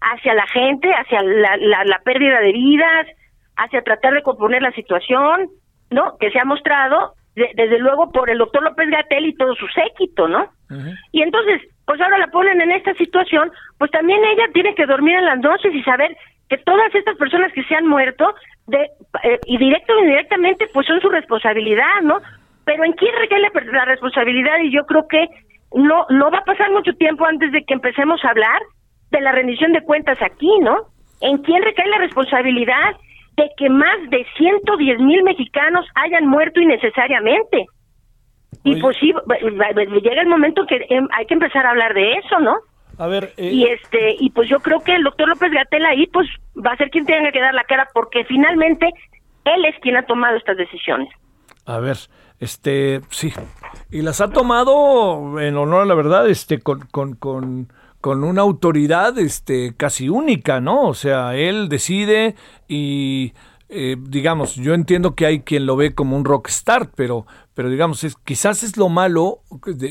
hacia 0.00 0.32
la 0.32 0.46
gente, 0.46 0.90
hacia 0.90 1.22
la, 1.22 1.58
la, 1.58 1.84
la 1.84 1.98
pérdida 2.02 2.40
de 2.40 2.52
vidas, 2.52 3.06
hacia 3.58 3.82
tratar 3.82 4.14
de 4.14 4.22
componer 4.22 4.62
la 4.62 4.72
situación, 4.72 5.50
¿no? 5.90 6.16
Que 6.18 6.30
se 6.30 6.40
ha 6.40 6.46
mostrado 6.46 7.12
de- 7.36 7.50
desde 7.54 7.78
luego 7.78 8.10
por 8.10 8.28
el 8.30 8.38
doctor 8.38 8.62
López 8.64 8.88
Gatel 8.90 9.26
y 9.26 9.34
todo 9.36 9.54
su 9.54 9.66
séquito, 9.68 10.26
¿no? 10.26 10.48
Y 11.12 11.22
entonces, 11.22 11.62
pues 11.84 12.00
ahora 12.00 12.18
la 12.18 12.26
ponen 12.28 12.60
en 12.60 12.72
esta 12.72 12.92
situación, 12.94 13.52
pues 13.78 13.90
también 13.92 14.24
ella 14.24 14.46
tiene 14.52 14.74
que 14.74 14.86
dormir 14.86 15.16
en 15.16 15.24
las 15.26 15.38
noches 15.38 15.72
y 15.74 15.82
saber 15.84 16.16
que 16.48 16.58
todas 16.58 16.92
estas 16.94 17.16
personas 17.16 17.52
que 17.52 17.62
se 17.64 17.74
han 17.74 17.86
muerto, 17.86 18.34
de, 18.66 18.78
eh, 19.22 19.38
y 19.46 19.58
directo 19.58 19.94
o 19.94 20.00
indirectamente, 20.00 20.66
pues 20.72 20.86
son 20.86 21.00
su 21.00 21.08
responsabilidad, 21.08 22.00
¿no? 22.02 22.18
Pero 22.64 22.84
¿en 22.84 22.92
quién 22.94 23.14
recae 23.16 23.38
la, 23.40 23.50
la 23.72 23.84
responsabilidad? 23.84 24.58
Y 24.62 24.72
yo 24.72 24.84
creo 24.86 25.06
que 25.06 25.28
no, 25.74 26.06
no 26.10 26.30
va 26.30 26.38
a 26.38 26.44
pasar 26.44 26.70
mucho 26.72 26.92
tiempo 26.94 27.24
antes 27.26 27.52
de 27.52 27.64
que 27.64 27.74
empecemos 27.74 28.24
a 28.24 28.30
hablar 28.30 28.60
de 29.10 29.20
la 29.20 29.32
rendición 29.32 29.72
de 29.72 29.82
cuentas 29.82 30.20
aquí, 30.22 30.50
¿no? 30.62 30.86
¿En 31.20 31.38
quién 31.38 31.62
recae 31.62 31.86
la 31.88 31.98
responsabilidad 31.98 32.96
de 33.36 33.50
que 33.56 33.68
más 33.68 33.98
de 34.10 34.24
110 34.36 35.00
mil 35.00 35.22
mexicanos 35.22 35.86
hayan 35.94 36.26
muerto 36.26 36.60
innecesariamente? 36.60 37.66
Y 38.64 38.80
pues 38.80 38.96
sí, 38.98 39.12
llega 40.02 40.22
el 40.22 40.28
momento 40.28 40.66
que 40.66 40.86
em, 40.88 41.06
hay 41.16 41.26
que 41.26 41.34
empezar 41.34 41.66
a 41.66 41.70
hablar 41.70 41.94
de 41.94 42.14
eso, 42.14 42.40
¿no? 42.40 42.56
A 42.98 43.06
ver, 43.06 43.32
eh, 43.36 43.50
Y 43.52 43.64
este 43.64 44.16
y 44.18 44.30
pues 44.30 44.48
yo 44.48 44.58
creo 44.60 44.80
que 44.80 44.94
el 44.94 45.04
doctor 45.04 45.28
López 45.28 45.52
Gatel 45.52 45.84
ahí 45.84 46.06
pues 46.06 46.26
va 46.56 46.72
a 46.72 46.76
ser 46.76 46.90
quien 46.90 47.04
tenga 47.04 47.30
que 47.30 47.40
dar 47.40 47.54
la 47.54 47.64
cara 47.64 47.88
porque 47.92 48.24
finalmente 48.24 48.88
él 49.44 49.64
es 49.66 49.78
quien 49.80 49.96
ha 49.96 50.06
tomado 50.06 50.36
estas 50.36 50.56
decisiones. 50.56 51.08
A 51.66 51.78
ver, 51.78 51.96
este, 52.38 53.00
sí. 53.10 53.32
Y 53.90 54.02
las 54.02 54.20
ha 54.20 54.30
tomado, 54.30 55.40
en 55.40 55.56
honor 55.56 55.82
a 55.82 55.86
la 55.86 55.94
verdad, 55.94 56.28
este, 56.28 56.60
con, 56.60 56.80
con, 56.90 57.14
con, 57.14 57.68
con 58.06 58.22
una 58.22 58.42
autoridad, 58.42 59.18
este, 59.18 59.74
casi 59.76 60.08
única, 60.08 60.60
¿no? 60.60 60.82
O 60.82 60.94
sea, 60.94 61.34
él 61.34 61.68
decide 61.68 62.36
y, 62.68 63.32
eh, 63.68 63.96
digamos, 63.98 64.54
yo 64.54 64.74
entiendo 64.74 65.16
que 65.16 65.26
hay 65.26 65.40
quien 65.40 65.66
lo 65.66 65.74
ve 65.74 65.92
como 65.92 66.16
un 66.16 66.24
rockstar, 66.24 66.92
pero, 66.94 67.26
pero 67.56 67.70
digamos, 67.70 68.04
es, 68.04 68.16
quizás 68.16 68.62
es 68.62 68.76
lo 68.76 68.90
malo, 68.90 69.38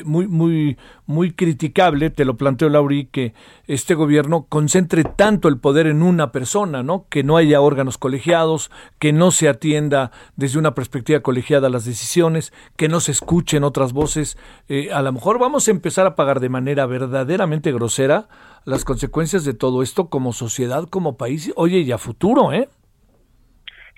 muy, 0.04 0.28
muy, 0.28 0.76
muy 1.04 1.32
criticable, 1.32 2.10
te 2.10 2.24
lo 2.24 2.36
planteo, 2.36 2.68
Lauri, 2.68 3.06
que 3.06 3.34
este 3.66 3.94
gobierno 3.94 4.46
concentre 4.48 5.02
tanto 5.02 5.48
el 5.48 5.58
poder 5.58 5.88
en 5.88 6.04
una 6.04 6.30
persona, 6.30 6.84
¿no? 6.84 7.06
Que 7.10 7.24
no 7.24 7.36
haya 7.36 7.60
órganos 7.60 7.98
colegiados, 7.98 8.70
que 9.00 9.12
no 9.12 9.32
se 9.32 9.48
atienda 9.48 10.12
desde 10.36 10.60
una 10.60 10.74
perspectiva 10.74 11.18
colegiada 11.20 11.68
las 11.68 11.84
decisiones, 11.84 12.52
que 12.76 12.88
no 12.88 13.00
se 13.00 13.10
escuchen 13.10 13.64
otras 13.64 13.92
voces. 13.92 14.38
Eh, 14.68 14.90
a 14.92 15.02
lo 15.02 15.10
mejor 15.10 15.40
vamos 15.40 15.66
a 15.66 15.72
empezar 15.72 16.06
a 16.06 16.14
pagar 16.14 16.38
de 16.38 16.48
manera 16.48 16.86
verdaderamente 16.86 17.72
grosera 17.72 18.28
las 18.64 18.84
consecuencias 18.84 19.44
de 19.44 19.54
todo 19.54 19.82
esto 19.82 20.08
como 20.08 20.32
sociedad, 20.32 20.84
como 20.88 21.16
país, 21.16 21.52
oye, 21.56 21.80
y 21.80 21.90
a 21.90 21.98
futuro, 21.98 22.52
¿eh? 22.52 22.68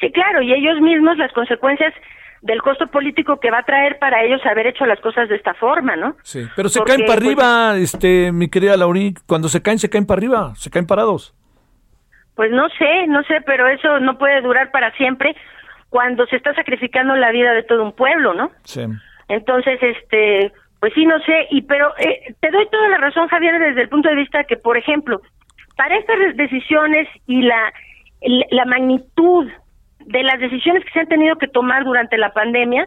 Sí, 0.01 0.11
claro, 0.11 0.41
y 0.41 0.55
ellos 0.55 0.81
mismos 0.81 1.19
las 1.19 1.33
consecuencias 1.35 1.93
del 2.43 2.63
costo 2.63 2.87
político 2.87 3.41
que 3.41 3.51
va 3.51 3.59
a 3.59 3.63
traer 3.65 3.99
para 3.99 4.23
ellos 4.23 4.41
haber 4.47 4.69
hecho 4.69 4.87
las 4.87 5.01
cosas 5.01 5.29
de 5.29 5.37
esta 5.37 5.55
forma, 5.55 5.97
¿no? 5.97 6.17
Sí, 6.23 6.47
pero 6.55 6.69
se 6.69 6.79
Porque, 6.79 6.93
caen 6.93 7.07
para 7.07 7.21
pues, 7.21 7.27
arriba, 7.27 7.77
este, 7.77 8.33
mi 8.33 8.49
querida 8.49 8.77
Lauri, 8.77 9.15
cuando 9.27 9.49
se 9.49 9.63
caen, 9.63 9.79
se 9.79 9.91
caen 9.91 10.07
para 10.07 10.19
arriba, 10.19 10.53
se 10.55 10.71
caen 10.71 10.87
parados. 10.87 11.35
Pues 12.35 12.53
no 12.53 12.69
sé, 12.79 13.07
no 13.09 13.23
sé, 13.25 13.41
pero 13.45 13.67
eso 13.67 13.99
no 14.01 14.17
puede 14.19 14.41
durar 14.43 14.71
para 14.71 14.93
siempre 14.93 15.35
cuando 15.89 16.27
se 16.27 16.37
está 16.37 16.55
sacrificando 16.55 17.17
la 17.17 17.33
vida 17.33 17.53
de 17.53 17.65
todo 17.65 17.83
un 17.83 17.93
pueblo, 17.93 18.35
¿no? 18.35 18.53
Sí. 18.63 18.83
Entonces, 19.29 19.83
este, 19.83 20.53
pues 20.81 20.93
sí, 20.95 21.05
no 21.05 21.19
sé, 21.21 21.49
y 21.51 21.63
pero 21.63 21.93
eh, 21.99 22.35
te 22.41 22.51
doy 22.51 22.69
toda 22.71 22.89
la 22.89 22.99
razón, 22.99 23.27
Javier, 23.29 23.59
desde 23.59 23.83
el 23.83 23.89
punto 23.89 24.09
de 24.09 24.15
vista 24.15 24.45
que, 24.45 24.57
por 24.57 24.77
ejemplo, 24.77 25.21
para 25.77 25.97
estas 25.97 26.37
decisiones 26.37 27.09
y 27.27 27.43
la, 27.43 27.73
la 28.51 28.65
magnitud 28.65 29.49
de 30.09 30.23
las 30.23 30.41
decisiones 30.41 30.85
que 30.85 30.91
se 30.91 31.01
han 31.01 31.09
tenido 31.09 31.37
que 31.37 31.49
tomar 31.49 31.85
durante 31.85 32.17
la 32.17 32.33
pandemia, 32.33 32.87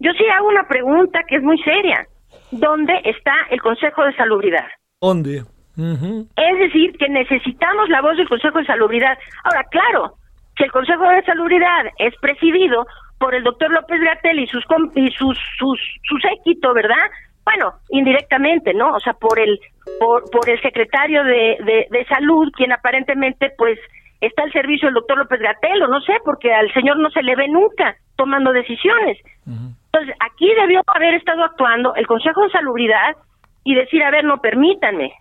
yo 0.00 0.12
sí 0.12 0.24
hago 0.34 0.48
una 0.48 0.66
pregunta 0.66 1.20
que 1.28 1.36
es 1.36 1.42
muy 1.42 1.58
seria. 1.62 2.06
¿Dónde 2.50 3.00
está 3.04 3.34
el 3.50 3.60
Consejo 3.60 4.04
de 4.04 4.14
Salubridad? 4.14 4.66
¿Dónde? 5.00 5.42
Es 5.76 6.58
decir, 6.58 6.96
que 6.98 7.08
necesitamos 7.08 7.88
la 7.90 8.00
voz 8.00 8.16
del 8.16 8.28
Consejo 8.28 8.58
de 8.58 8.66
Salubridad. 8.66 9.18
Ahora, 9.44 9.64
claro, 9.70 10.14
si 10.56 10.64
el 10.64 10.72
Consejo 10.72 11.06
de 11.08 11.22
Salubridad 11.22 11.86
es 11.98 12.14
presidido 12.20 12.86
por 13.18 13.34
el 13.34 13.44
doctor 13.44 13.70
López 13.70 14.00
Gatel 14.00 14.38
y 14.38 14.46
sus 14.46 14.64
y 14.94 15.10
sus 15.10 15.38
sus 15.58 15.80
su 16.02 16.18
séquito, 16.18 16.72
¿verdad? 16.72 17.10
Bueno, 17.44 17.74
indirectamente, 17.90 18.72
¿no? 18.74 18.94
O 18.94 19.00
sea, 19.00 19.12
por 19.12 19.38
el 19.38 19.58
por, 20.00 20.28
por 20.30 20.48
el 20.48 20.60
secretario 20.62 21.24
de, 21.24 21.58
de, 21.64 21.86
de 21.90 22.04
salud, 22.06 22.50
quien 22.56 22.72
aparentemente, 22.72 23.52
pues, 23.56 23.78
está 24.20 24.42
al 24.44 24.52
servicio 24.52 24.88
del 24.88 24.94
doctor 24.94 25.18
López 25.18 25.40
Gatel, 25.40 25.82
o 25.82 25.88
no 25.88 26.00
sé, 26.00 26.14
porque 26.24 26.52
al 26.52 26.72
señor 26.72 26.98
no 26.98 27.10
se 27.10 27.22
le 27.22 27.36
ve 27.36 27.48
nunca 27.48 27.96
tomando 28.16 28.52
decisiones. 28.52 29.18
Entonces, 29.46 30.14
aquí 30.20 30.52
debió 30.54 30.82
haber 30.86 31.14
estado 31.14 31.44
actuando 31.44 31.94
el 31.94 32.06
Consejo 32.06 32.42
de 32.42 32.50
Salubridad 32.50 33.16
y 33.64 33.74
decir, 33.74 34.02
a 34.02 34.10
ver, 34.10 34.24
no 34.24 34.40
permítanme, 34.40 35.12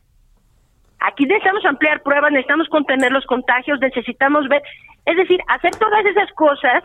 Aquí 1.00 1.26
necesitamos 1.26 1.66
ampliar 1.66 2.02
pruebas, 2.02 2.32
necesitamos 2.32 2.70
contener 2.70 3.12
los 3.12 3.26
contagios, 3.26 3.80
necesitamos 3.80 4.48
ver 4.48 4.62
Es 5.06 5.16
decir, 5.18 5.40
hacer 5.48 5.72
todas 5.76 6.06
esas 6.06 6.32
cosas 6.34 6.84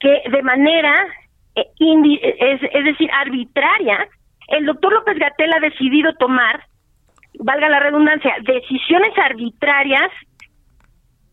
que 0.00 0.22
de 0.30 0.42
manera, 0.42 1.06
eh, 1.54 1.64
es, 1.78 2.60
es 2.62 2.84
decir, 2.84 3.08
arbitraria, 3.12 4.08
el 4.48 4.66
doctor 4.66 4.92
López 4.92 5.16
Gatel 5.16 5.52
ha 5.54 5.60
decidido 5.60 6.12
tomar, 6.14 6.64
valga 7.38 7.68
la 7.68 7.80
redundancia, 7.80 8.34
decisiones 8.42 9.16
arbitrarias 9.16 10.10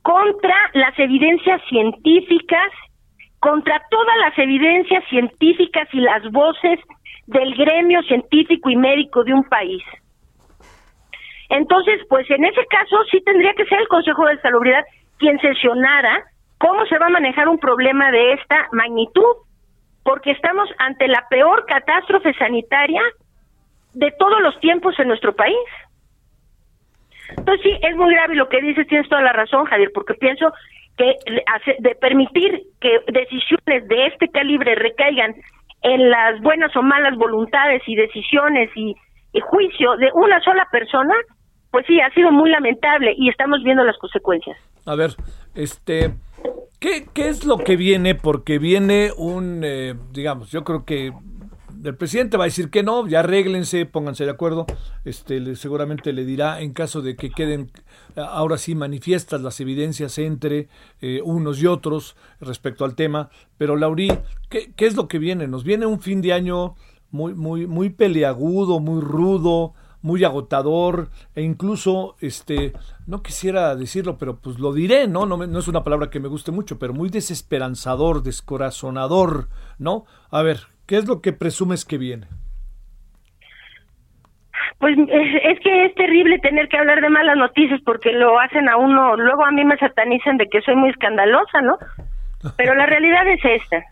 contra 0.02 0.56
las 0.74 0.98
evidencias 0.98 1.62
científicas, 1.70 2.72
contra 3.40 3.82
todas 3.90 4.18
las 4.18 4.38
evidencias 4.38 5.04
científicas 5.10 5.88
y 5.94 6.00
las 6.00 6.24
voces 6.32 6.80
del 7.28 7.56
gremio 7.56 8.02
científico 8.04 8.70
y 8.70 8.76
médico 8.76 9.24
de 9.24 9.34
un 9.34 9.44
país. 9.44 9.84
Entonces, 11.50 12.02
pues 12.10 12.30
en 12.30 12.46
ese 12.46 12.66
caso 12.70 12.98
sí 13.12 13.22
tendría 13.26 13.54
que 13.54 13.66
ser 13.66 13.80
el 13.80 13.88
Consejo 13.88 14.26
de 14.26 14.40
Salubridad 14.42 14.84
quien 15.18 15.40
sesionara 15.40 16.24
cómo 16.60 16.86
se 16.86 16.98
va 16.98 17.08
a 17.08 17.10
manejar 17.10 17.48
un 17.48 17.58
problema 17.58 18.12
de 18.12 18.34
esta 18.34 18.68
magnitud, 18.72 19.48
porque 20.04 20.32
estamos 20.32 20.70
ante 20.78 21.08
la 21.08 21.26
peor 21.30 21.66
catástrofe 21.66 22.34
sanitaria 22.34 23.02
de 23.94 24.12
todos 24.18 24.42
los 24.42 24.60
tiempos 24.60 24.98
en 25.00 25.08
nuestro 25.08 25.36
país. 25.36 25.58
Entonces 27.38 27.62
sí, 27.64 27.80
es 27.82 27.96
muy 27.96 28.14
grave 28.14 28.36
lo 28.36 28.50
que 28.50 28.62
dices, 28.62 28.88
tienes 28.88 29.08
toda 29.10 29.22
la 29.22 29.34
razón, 29.34 29.66
Javier, 29.66 29.92
porque 29.94 30.14
pienso 30.16 30.52
que 30.98 31.16
de 31.80 31.96
permitir 31.96 32.62
que 32.82 33.00
decisiones 33.12 33.88
de 33.88 34.08
este 34.08 34.28
calibre 34.30 34.76
recaigan 34.76 35.34
en 35.82 36.10
las 36.10 36.42
buenas 36.42 36.76
o 36.76 36.82
malas 36.82 37.18
voluntades 37.18 37.82
y 37.88 37.96
decisiones 37.96 38.70
y, 38.76 38.96
juicio 39.42 39.96
de 39.96 40.10
una 40.14 40.42
sola 40.42 40.68
persona, 40.72 41.14
pues 41.72 41.86
sí, 41.88 42.00
ha 42.02 42.14
sido 42.14 42.32
muy 42.32 42.50
lamentable 42.50 43.14
y 43.18 43.30
estamos 43.30 43.64
viendo 43.64 43.84
las 43.84 43.98
consecuencias. 43.98 44.58
A 44.86 44.96
ver, 44.96 45.12
este, 45.56 46.16
¿qué, 46.80 47.06
qué 47.14 47.30
es 47.30 47.46
lo 47.46 47.58
que 47.58 47.78
viene? 47.78 48.16
Porque 48.16 48.60
viene 48.60 49.12
un, 49.16 49.62
eh, 49.64 49.94
digamos, 50.12 50.52
yo 50.52 50.64
creo 50.64 50.84
que 50.84 51.14
el 51.84 51.96
presidente 51.96 52.38
va 52.38 52.44
a 52.44 52.48
decir 52.48 52.70
que 52.70 52.84
no, 52.84 53.08
ya 53.08 53.20
arréglense, 53.20 53.86
pónganse 53.86 54.26
de 54.26 54.32
acuerdo. 54.32 54.66
Este, 55.06 55.56
seguramente 55.56 56.14
le 56.14 56.26
dirá 56.26 56.62
en 56.62 56.74
caso 56.74 57.02
de 57.02 57.16
que 57.16 57.30
queden 57.30 57.72
ahora 58.16 58.58
sí 58.58 58.76
manifiestas 58.76 59.42
las 59.42 59.60
evidencias 59.60 60.18
entre 60.18 60.68
eh, 61.02 61.22
unos 61.24 61.62
y 61.62 61.68
otros 61.68 62.16
respecto 62.42 62.86
al 62.86 62.96
tema. 62.96 63.30
Pero 63.58 63.76
Laurí, 63.76 64.12
¿qué, 64.50 64.72
¿qué, 64.76 64.88
es 64.88 64.96
lo 64.96 65.08
que 65.08 65.20
viene? 65.20 65.48
Nos 65.48 65.64
viene 65.64 65.86
un 65.86 66.00
fin 66.00 66.22
de 66.22 66.34
año 66.34 66.76
muy, 67.12 67.34
muy, 67.34 67.68
muy 67.68 67.90
peleagudo, 67.90 68.80
muy 68.80 69.02
rudo, 69.02 69.74
muy 70.02 70.24
agotador 70.24 71.10
e 71.36 71.42
incluso, 71.44 72.16
este, 72.20 72.74
no 73.06 73.22
quisiera 73.22 73.76
decirlo, 73.76 74.18
pero 74.18 74.38
pues 74.38 74.60
lo 74.60 74.74
diré, 74.74 75.08
¿no? 75.08 75.26
No, 75.26 75.38
no 75.38 75.60
es 75.60 75.68
una 75.68 75.84
palabra 75.84 76.10
que 76.10 76.20
me 76.20 76.30
guste 76.30 76.52
mucho, 76.52 76.80
pero 76.80 76.94
muy 76.94 77.10
desesperanzador, 77.10 78.24
descorazonador, 78.24 79.50
¿no? 79.78 80.06
A 80.30 80.42
ver, 80.42 80.68
¿Qué 80.90 80.98
es 80.98 81.08
lo 81.08 81.22
que 81.22 81.34
presumes 81.34 81.86
que 81.86 82.00
viene? 82.00 82.26
Pues 84.80 84.98
es 84.98 85.60
que 85.60 85.86
es 85.86 85.94
terrible 85.94 86.40
tener 86.40 86.68
que 86.68 86.80
hablar 86.80 87.00
de 87.00 87.12
malas 87.12 87.38
noticias 87.38 87.80
porque 87.86 88.12
lo 88.12 88.40
hacen 88.40 88.68
a 88.68 88.76
uno, 88.76 89.16
luego 89.16 89.46
a 89.46 89.52
mí 89.52 89.64
me 89.64 89.78
satanizan 89.78 90.38
de 90.38 90.48
que 90.48 90.62
soy 90.62 90.76
muy 90.76 90.90
escandalosa, 90.90 91.62
¿no? 91.62 91.78
Pero 92.58 92.74
la 92.74 92.88
realidad 92.88 93.28
es 93.28 93.40
esta. 93.44 93.84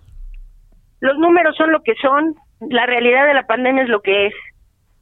Los 1.00 1.20
números 1.20 1.56
son 1.56 1.72
lo 1.72 1.84
que 1.84 1.94
son, 2.02 2.34
la 2.68 2.88
realidad 2.88 3.28
de 3.28 3.36
la 3.36 3.46
pandemia 3.46 3.84
es 3.84 3.90
lo 3.90 4.02
que 4.02 4.26
es. 4.26 4.34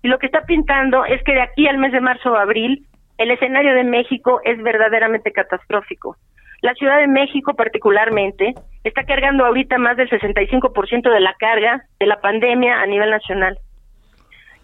Y 0.02 0.10
lo 0.10 0.20
que 0.20 0.26
está 0.26 0.42
pintando 0.42 1.06
es 1.06 1.24
que 1.24 1.32
de 1.32 1.44
aquí 1.44 1.66
al 1.66 1.78
mes 1.78 1.94
de 1.94 2.02
marzo 2.02 2.34
o 2.34 2.36
abril, 2.36 2.86
el 3.18 3.32
escenario 3.32 3.74
de 3.74 3.86
México 3.86 4.42
es 4.44 4.62
verdaderamente 4.62 5.32
catastrófico. 5.32 6.18
La 6.62 6.74
Ciudad 6.74 6.98
de 6.98 7.08
México 7.08 7.54
particularmente 7.54 8.54
está 8.84 9.04
cargando 9.04 9.46
ahorita 9.46 9.78
más 9.78 9.98
del 9.98 10.10
65% 10.10 11.12
de 11.12 11.20
la 11.20 11.34
carga 11.40 11.84
de 12.00 12.06
la 12.06 12.22
pandemia 12.22 12.82
a 12.82 12.86
nivel 12.86 13.10
nacional. 13.10 13.58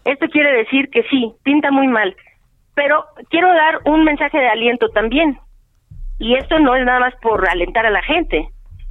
Esto 0.05 0.27
quiere 0.29 0.51
decir 0.51 0.89
que 0.89 1.03
sí, 1.03 1.33
pinta 1.43 1.71
muy 1.71 1.87
mal, 1.87 2.15
pero 2.75 3.05
quiero 3.29 3.47
dar 3.49 3.79
un 3.85 4.03
mensaje 4.03 4.37
de 4.37 4.47
aliento 4.47 4.89
también. 4.89 5.37
Y 6.19 6.35
esto 6.35 6.59
no 6.59 6.75
es 6.75 6.85
nada 6.85 6.99
más 6.99 7.15
por 7.21 7.47
alentar 7.47 7.85
a 7.85 7.91
la 7.91 8.01
gente, 8.03 8.47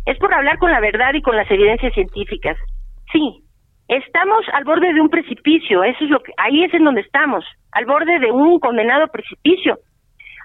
es 0.07 0.19
por 0.19 0.33
hablar 0.35 0.59
con 0.59 0.71
la 0.71 0.81
verdad 0.81 1.15
y 1.15 1.23
con 1.23 1.37
las 1.37 1.51
evidencias 1.51 1.95
científicas. 1.95 2.57
Sí, 3.13 3.45
estamos 3.89 4.45
al 4.53 4.65
borde 4.65 4.93
de 4.93 5.01
un 5.01 5.09
precipicio, 5.09 5.85
eso 5.85 6.05
es 6.05 6.11
lo 6.11 6.21
que 6.21 6.33
ahí 6.37 6.65
es 6.65 6.75
en 6.75 6.85
donde 6.85 7.03
estamos, 7.03 7.45
al 7.73 7.87
borde 7.87 8.19
de 8.19 8.31
un 8.31 8.59
condenado 8.59 9.09
precipicio, 9.09 9.79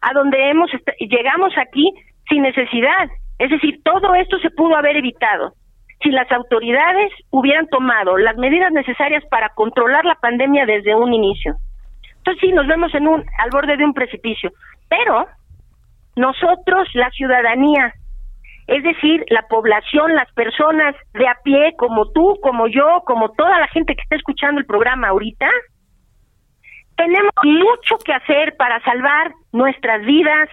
a 0.02 0.14
donde 0.14 0.50
hemos 0.50 0.70
llegamos 1.00 1.54
aquí 1.58 1.92
sin 2.30 2.44
necesidad. 2.44 3.10
Es 3.40 3.50
decir, 3.50 3.82
todo 3.84 4.16
esto 4.16 4.38
se 4.40 4.50
pudo 4.52 4.76
haber 4.76 4.98
evitado 4.98 5.54
si 6.02 6.12
las 6.12 6.32
autoridades 6.32 7.12
hubieran 7.32 7.68
tomado 7.68 8.18
las 8.18 8.38
medidas 8.38 8.72
necesarias 8.72 9.24
para 9.30 9.50
controlar 9.50 10.06
la 10.06 10.16
pandemia 10.16 10.66
desde 10.66 10.96
un 10.96 11.14
inicio. 11.14 11.56
Entonces 12.18 12.42
sí, 12.42 12.52
nos 12.52 12.68
vemos 12.68 12.94
en 12.96 13.08
un 13.08 13.24
al 13.40 13.50
borde 13.52 13.78
de 13.78 13.86
un 13.86 13.94
precipicio, 13.94 14.52
pero 14.90 15.28
nosotros, 16.16 16.88
la 16.94 17.10
ciudadanía, 17.12 17.94
es 18.68 18.84
decir, 18.84 19.24
la 19.30 19.44
población, 19.48 20.16
las 20.16 20.32
personas 20.34 20.96
de 21.14 21.28
a 21.28 21.38
pie, 21.44 21.76
como 21.78 22.12
tú, 22.12 22.40
como 22.42 22.68
yo, 22.68 23.02
como 23.06 23.30
toda 23.30 23.60
la 23.60 23.68
gente 23.68 23.96
que 23.96 24.02
está 24.02 24.16
escuchando 24.16 24.60
el 24.60 24.66
programa 24.66 25.10
ahorita, 25.10 25.48
tenemos 26.96 27.34
mucho 27.44 27.98
que 28.04 28.14
hacer 28.14 28.56
para 28.58 28.82
salvar 28.84 29.34
nuestras 29.52 30.02
vidas, 30.06 30.50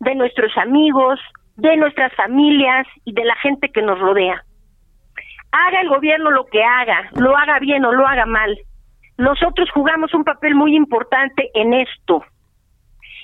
de 0.00 0.14
nuestros 0.14 0.56
amigos, 0.56 1.20
de 1.56 1.76
nuestras 1.76 2.14
familias 2.14 2.86
y 3.04 3.12
de 3.12 3.24
la 3.24 3.34
gente 3.36 3.70
que 3.70 3.82
nos 3.82 3.98
rodea. 3.98 4.44
Haga 5.50 5.80
el 5.80 5.88
gobierno 5.88 6.30
lo 6.30 6.46
que 6.46 6.62
haga, 6.62 7.10
lo 7.14 7.36
haga 7.36 7.58
bien 7.58 7.84
o 7.84 7.92
lo 7.92 8.06
haga 8.06 8.26
mal. 8.26 8.56
Nosotros 9.16 9.68
jugamos 9.72 10.14
un 10.14 10.24
papel 10.24 10.54
muy 10.54 10.76
importante 10.76 11.50
en 11.54 11.74
esto. 11.74 12.24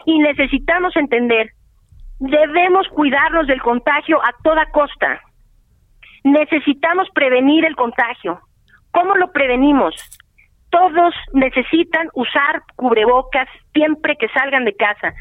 Y 0.06 0.18
necesitamos 0.18 0.96
entender, 0.96 1.50
debemos 2.18 2.88
cuidarnos 2.88 3.46
del 3.46 3.62
contagio 3.62 4.20
a 4.20 4.32
toda 4.42 4.66
costa. 4.72 5.20
Necesitamos 6.24 7.08
prevenir 7.14 7.64
el 7.64 7.76
contagio. 7.76 8.40
¿Cómo 8.90 9.14
lo 9.14 9.30
prevenimos? 9.30 9.94
Todos 10.70 11.14
necesitan 11.34 12.08
usar 12.14 12.62
cubrebocas 12.74 13.48
siempre 13.72 14.16
que 14.16 14.28
salgan 14.28 14.64
de 14.64 14.74
casa 14.74 15.14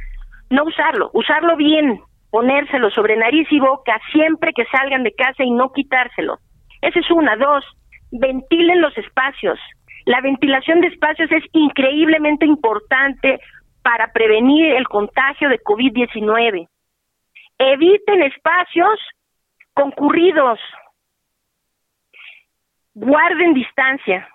no 0.54 0.66
usarlo, 0.66 1.10
usarlo 1.14 1.56
bien, 1.56 2.00
ponérselo 2.30 2.92
sobre 2.92 3.18
nariz 3.18 3.48
y 3.52 3.60
boca 3.60 4.00
siempre 4.12 4.54
que 4.54 4.66
salgan 4.66 5.02
de 5.02 5.12
casa 5.16 5.44
y 5.44 5.50
no 5.50 5.74
quitárselo. 5.74 6.38
Esa 6.80 7.00
es 7.00 7.10
una. 7.10 7.36
Dos, 7.36 7.66
ventilen 8.12 8.80
los 8.80 8.96
espacios. 8.96 9.60
La 10.06 10.22
ventilación 10.22 10.82
de 10.82 10.90
espacios 10.90 11.32
es 11.32 11.44
increíblemente 11.54 12.46
importante 12.46 13.40
para 13.82 14.14
prevenir 14.14 14.76
el 14.76 14.88
contagio 14.88 15.50
de 15.50 15.60
COVID-19. 15.60 16.68
Eviten 17.58 18.22
espacios 18.22 19.00
concurridos. 19.74 20.60
Guarden 22.94 23.56
distancia. 23.56 24.30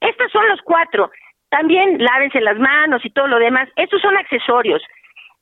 Estos 0.00 0.32
son 0.32 0.48
los 0.48 0.60
cuatro. 0.62 1.12
También 1.48 2.02
lávense 2.02 2.40
las 2.40 2.58
manos 2.58 3.04
y 3.04 3.10
todo 3.10 3.28
lo 3.28 3.38
demás. 3.38 3.68
Estos 3.76 4.02
son 4.02 4.16
accesorios. 4.16 4.82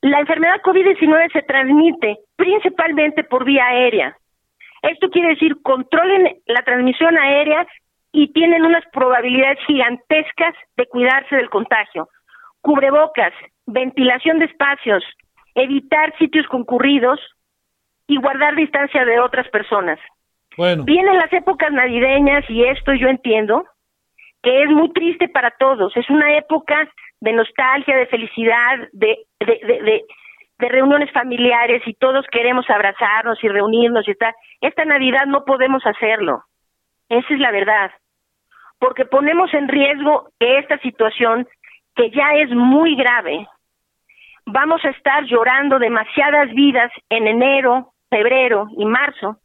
La 0.03 0.19
enfermedad 0.19 0.61
COVID-19 0.63 1.31
se 1.31 1.43
transmite 1.43 2.17
principalmente 2.35 3.23
por 3.23 3.45
vía 3.45 3.65
aérea. 3.67 4.17
Esto 4.81 5.09
quiere 5.09 5.29
decir, 5.29 5.55
controlen 5.63 6.41
la 6.45 6.61
transmisión 6.63 7.17
aérea 7.17 7.65
y 8.11 8.33
tienen 8.33 8.65
unas 8.65 8.83
probabilidades 8.91 9.59
gigantescas 9.65 10.55
de 10.75 10.87
cuidarse 10.87 11.37
del 11.37 11.49
contagio. 11.49 12.09
Cubrebocas, 12.59 13.31
ventilación 13.65 14.39
de 14.39 14.45
espacios, 14.45 15.05
evitar 15.55 16.13
sitios 16.17 16.47
concurridos 16.47 17.21
y 18.05 18.17
guardar 18.17 18.57
distancia 18.57 19.05
de 19.05 19.21
otras 19.21 19.47
personas. 19.51 19.99
Bueno. 20.57 20.83
Vienen 20.83 21.15
las 21.15 21.31
épocas 21.31 21.71
navideñas 21.71 22.43
y 22.49 22.65
esto 22.65 22.93
yo 22.93 23.07
entiendo 23.07 23.63
que 24.41 24.63
es 24.63 24.69
muy 24.69 24.91
triste 24.91 25.29
para 25.29 25.51
todos. 25.51 25.95
Es 25.95 26.09
una 26.09 26.37
época 26.37 26.89
de 27.23 27.31
nostalgia, 27.31 27.95
de 27.95 28.05
felicidad, 28.07 28.79
de, 28.91 29.17
reuniones 30.59 31.09
familiares 31.11 31.81
y 31.85 31.93
todos 31.93 32.25
queremos 32.29 32.69
abrazarnos 32.69 33.41
y 33.41 33.47
reunirnos 33.47 34.07
y. 34.07 34.15
Esta 34.59 34.83
Navidad 34.83 35.25
no 35.25 35.45
podemos 35.45 35.85
hacerlo. 35.85 36.43
Esa 37.07 37.33
es 37.33 37.39
la 37.39 37.51
verdad. 37.51 37.91
Porque 38.77 39.05
ponemos 39.05 39.53
en 39.53 39.69
riesgo 39.69 40.29
que 40.37 40.57
esta 40.57 40.77
situación, 40.79 41.47
que 41.95 42.11
ya 42.11 42.35
es 42.35 42.49
muy 42.49 42.95
grave, 42.95 43.47
vamos 44.45 44.83
a 44.83 44.89
estar 44.89 45.23
llorando 45.23 45.79
demasiadas 45.79 46.49
vidas 46.53 46.91
en 47.09 47.27
enero, 47.27 47.93
febrero 48.09 48.67
y 48.77 48.85
marzo 48.85 49.37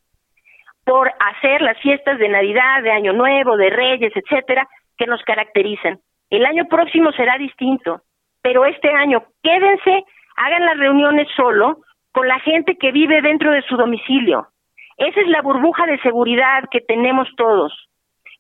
por 0.85 1.13
hacer 1.21 1.63
las 1.63 1.79
fiestas 1.79 2.19
de 2.19 2.29
Navidad, 2.29 2.83
de 2.83 2.91
Año 2.91 3.13
Nuevo, 3.13 3.57
de 3.57 3.71
Reyes, 3.71 4.13
etcétera, 4.17 4.67
que 4.97 5.07
nos 5.07 5.23
caracterizan. 5.23 6.01
El 6.31 6.45
año 6.45 6.67
próximo 6.69 7.13
será 7.13 7.39
distinto, 7.39 8.03
pero 8.43 8.65
este 8.65 8.91
año 8.91 9.25
quédense, 9.43 10.05
hagan 10.37 10.65
las 10.65 10.79
reuniones 10.79 11.29
solo, 11.37 11.81
con 12.13 12.27
la 12.27 12.39
gente 12.41 12.77
que 12.77 12.93
vive 12.93 13.23
dentro 13.23 13.53
de 13.53 13.63
su 13.63 13.77
domicilio. 13.77 14.49
Esa 14.97 15.21
es 15.21 15.29
la 15.29 15.43
burbuja 15.43 15.87
de 15.87 15.99
seguridad 16.01 16.65
que 16.71 16.81
tenemos 16.81 17.29
todos. 17.37 17.73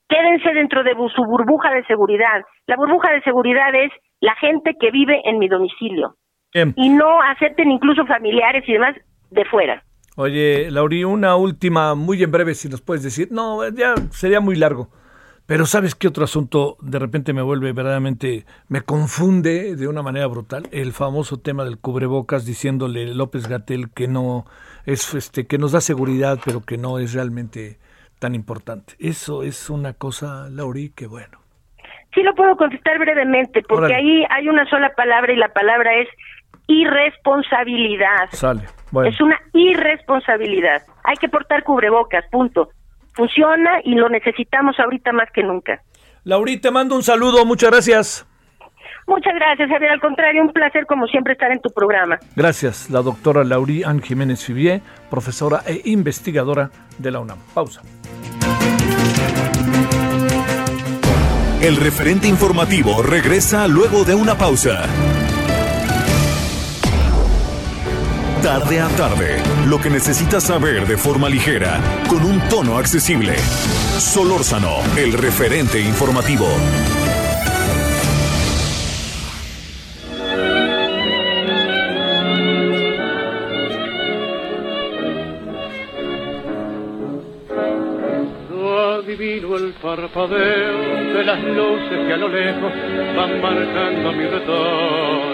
Quédense 0.09 0.53
dentro 0.55 0.82
de 0.82 0.95
su 1.14 1.24
burbuja 1.24 1.72
de 1.72 1.84
seguridad. 1.84 2.43
La 2.66 2.76
burbuja 2.76 3.12
de 3.12 3.22
seguridad 3.22 3.74
es 3.74 3.93
la 4.20 4.34
gente 4.36 4.74
que 4.80 4.91
vive 4.91 5.20
en 5.24 5.39
mi 5.39 5.49
domicilio. 5.49 6.16
Y 6.53 6.89
no 6.89 7.22
acepten 7.22 7.70
incluso 7.70 8.07
familiares 8.07 8.64
y 8.66 8.72
demás 8.72 8.97
de 9.30 9.45
fuera. 9.45 9.84
Oye, 10.16 10.70
Lauri, 10.70 11.05
una 11.05 11.36
última, 11.36 11.95
muy 11.95 12.22
en 12.22 12.32
breve, 12.32 12.55
si 12.55 12.68
nos 12.68 12.80
puedes 12.80 13.05
decir. 13.05 13.28
No, 13.30 13.68
ya 13.68 13.95
sería 14.11 14.41
muy 14.41 14.57
largo. 14.57 14.89
Pero 15.49 15.64
¿sabes 15.64 15.94
qué 15.94 16.09
otro 16.09 16.24
asunto 16.24 16.76
de 16.82 16.99
repente 16.99 17.32
me 17.32 17.40
vuelve 17.40 17.72
verdaderamente, 17.72 18.44
me 18.68 18.82
confunde 18.82 19.76
de 19.76 19.88
una 19.88 20.03
manera 20.03 20.26
brutal? 20.26 20.68
El 20.72 20.92
famoso 20.92 21.40
tema 21.40 21.64
del 21.64 21.78
cubrebocas 21.78 22.44
diciéndole 22.44 23.14
López 23.14 23.49
Gatel 23.49 23.88
que 23.94 24.09
no 24.09 24.44
es 24.84 25.14
este 25.14 25.46
que 25.46 25.57
nos 25.57 25.72
da 25.72 25.80
seguridad, 25.80 26.38
pero 26.44 26.61
que 26.61 26.76
no 26.76 26.99
es 26.99 27.14
realmente 27.14 27.78
tan 28.18 28.34
importante. 28.34 28.92
Eso 28.99 29.42
es 29.42 29.70
una 29.70 29.94
cosa, 29.94 30.51
Lauri, 30.51 30.90
que 30.90 31.07
bueno. 31.07 31.38
Sí 32.12 32.22
lo 32.22 32.34
puedo 32.34 32.55
contestar 32.59 32.99
brevemente, 32.99 33.62
porque 33.62 33.94
ahí 33.94 34.26
hay 34.28 34.51
una 34.51 34.68
sola 34.68 34.92
palabra 34.94 35.32
y 35.32 35.36
la 35.36 35.49
palabra 35.55 35.94
es 35.94 36.09
irresponsabilidad. 36.66 38.28
Sale. 38.32 38.64
Es 39.07 39.18
una 39.18 39.40
irresponsabilidad. 39.55 40.82
Hay 41.05 41.16
que 41.16 41.30
portar 41.30 41.64
cubrebocas, 41.64 42.26
punto. 42.30 42.68
Funciona 43.18 43.80
y 43.82 43.96
lo 43.96 44.08
necesitamos 44.08 44.78
ahorita 44.78 45.10
más 45.12 45.28
que 45.34 45.42
nunca. 45.42 45.82
Lauri, 46.22 46.58
te 46.58 46.70
mando 46.70 46.94
un 46.94 47.02
saludo, 47.02 47.44
muchas 47.44 47.72
gracias. 47.72 48.26
Muchas 49.08 49.34
gracias, 49.34 49.68
Javier. 49.68 49.90
Al 49.90 50.00
contrario, 50.00 50.40
un 50.40 50.52
placer 50.52 50.86
como 50.86 51.08
siempre 51.08 51.32
estar 51.32 51.50
en 51.50 51.60
tu 51.60 51.68
programa. 51.70 52.20
Gracias, 52.36 52.88
la 52.90 53.02
doctora 53.02 53.42
Lauri 53.42 53.82
Ann 53.82 54.00
Jiménez 54.02 54.44
Fibier, 54.44 54.82
profesora 55.10 55.62
e 55.66 55.82
investigadora 55.86 56.70
de 56.96 57.10
la 57.10 57.18
UNAM. 57.18 57.38
Pausa. 57.54 57.82
El 61.60 61.74
referente 61.74 62.28
informativo 62.28 63.02
regresa 63.02 63.66
luego 63.66 64.04
de 64.04 64.14
una 64.14 64.36
pausa. 64.36 64.86
Tarde 68.43 68.80
a 68.80 68.89
tarde, 68.91 69.43
lo 69.66 69.80
que 69.80 69.91
necesitas 69.91 70.45
saber 70.45 70.86
de 70.86 70.97
forma 70.97 71.28
ligera, 71.28 71.80
con 72.09 72.24
un 72.24 72.41
tono 72.49 72.78
accesible. 72.78 73.36
Solórzano, 73.99 74.76
el 74.97 75.12
referente 75.12 75.80
informativo. 75.80 76.47
adivino 88.99 89.57
el 89.57 89.72
parpadeo 89.82 91.14
de 91.14 91.24
las 91.24 91.43
luces 91.43 92.07
que 92.07 92.12
a 92.12 92.16
lo 92.16 92.28
lejos 92.28 92.72
van 93.16 93.41
marcando 93.41 94.12
mi 94.12 94.26
retorno. 94.26 95.27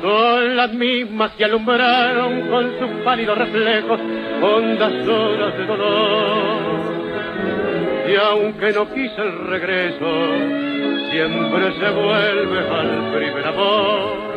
Son 0.00 0.56
las 0.56 0.72
mismas 0.72 1.32
que 1.32 1.44
alumbraron 1.44 2.48
con 2.48 2.78
sus 2.78 2.90
pálidos 3.04 3.38
reflejos 3.38 4.00
hondas 4.42 5.08
horas 5.08 5.58
de 5.58 5.66
dolor. 5.66 6.80
Y 8.08 8.16
aunque 8.16 8.72
no 8.72 8.92
quise 8.92 9.20
el 9.22 9.46
regreso, 9.46 10.10
siempre 11.10 11.72
se 11.78 11.90
vuelve 11.90 12.58
al 12.58 13.12
primer 13.14 13.46
amor. 13.46 14.30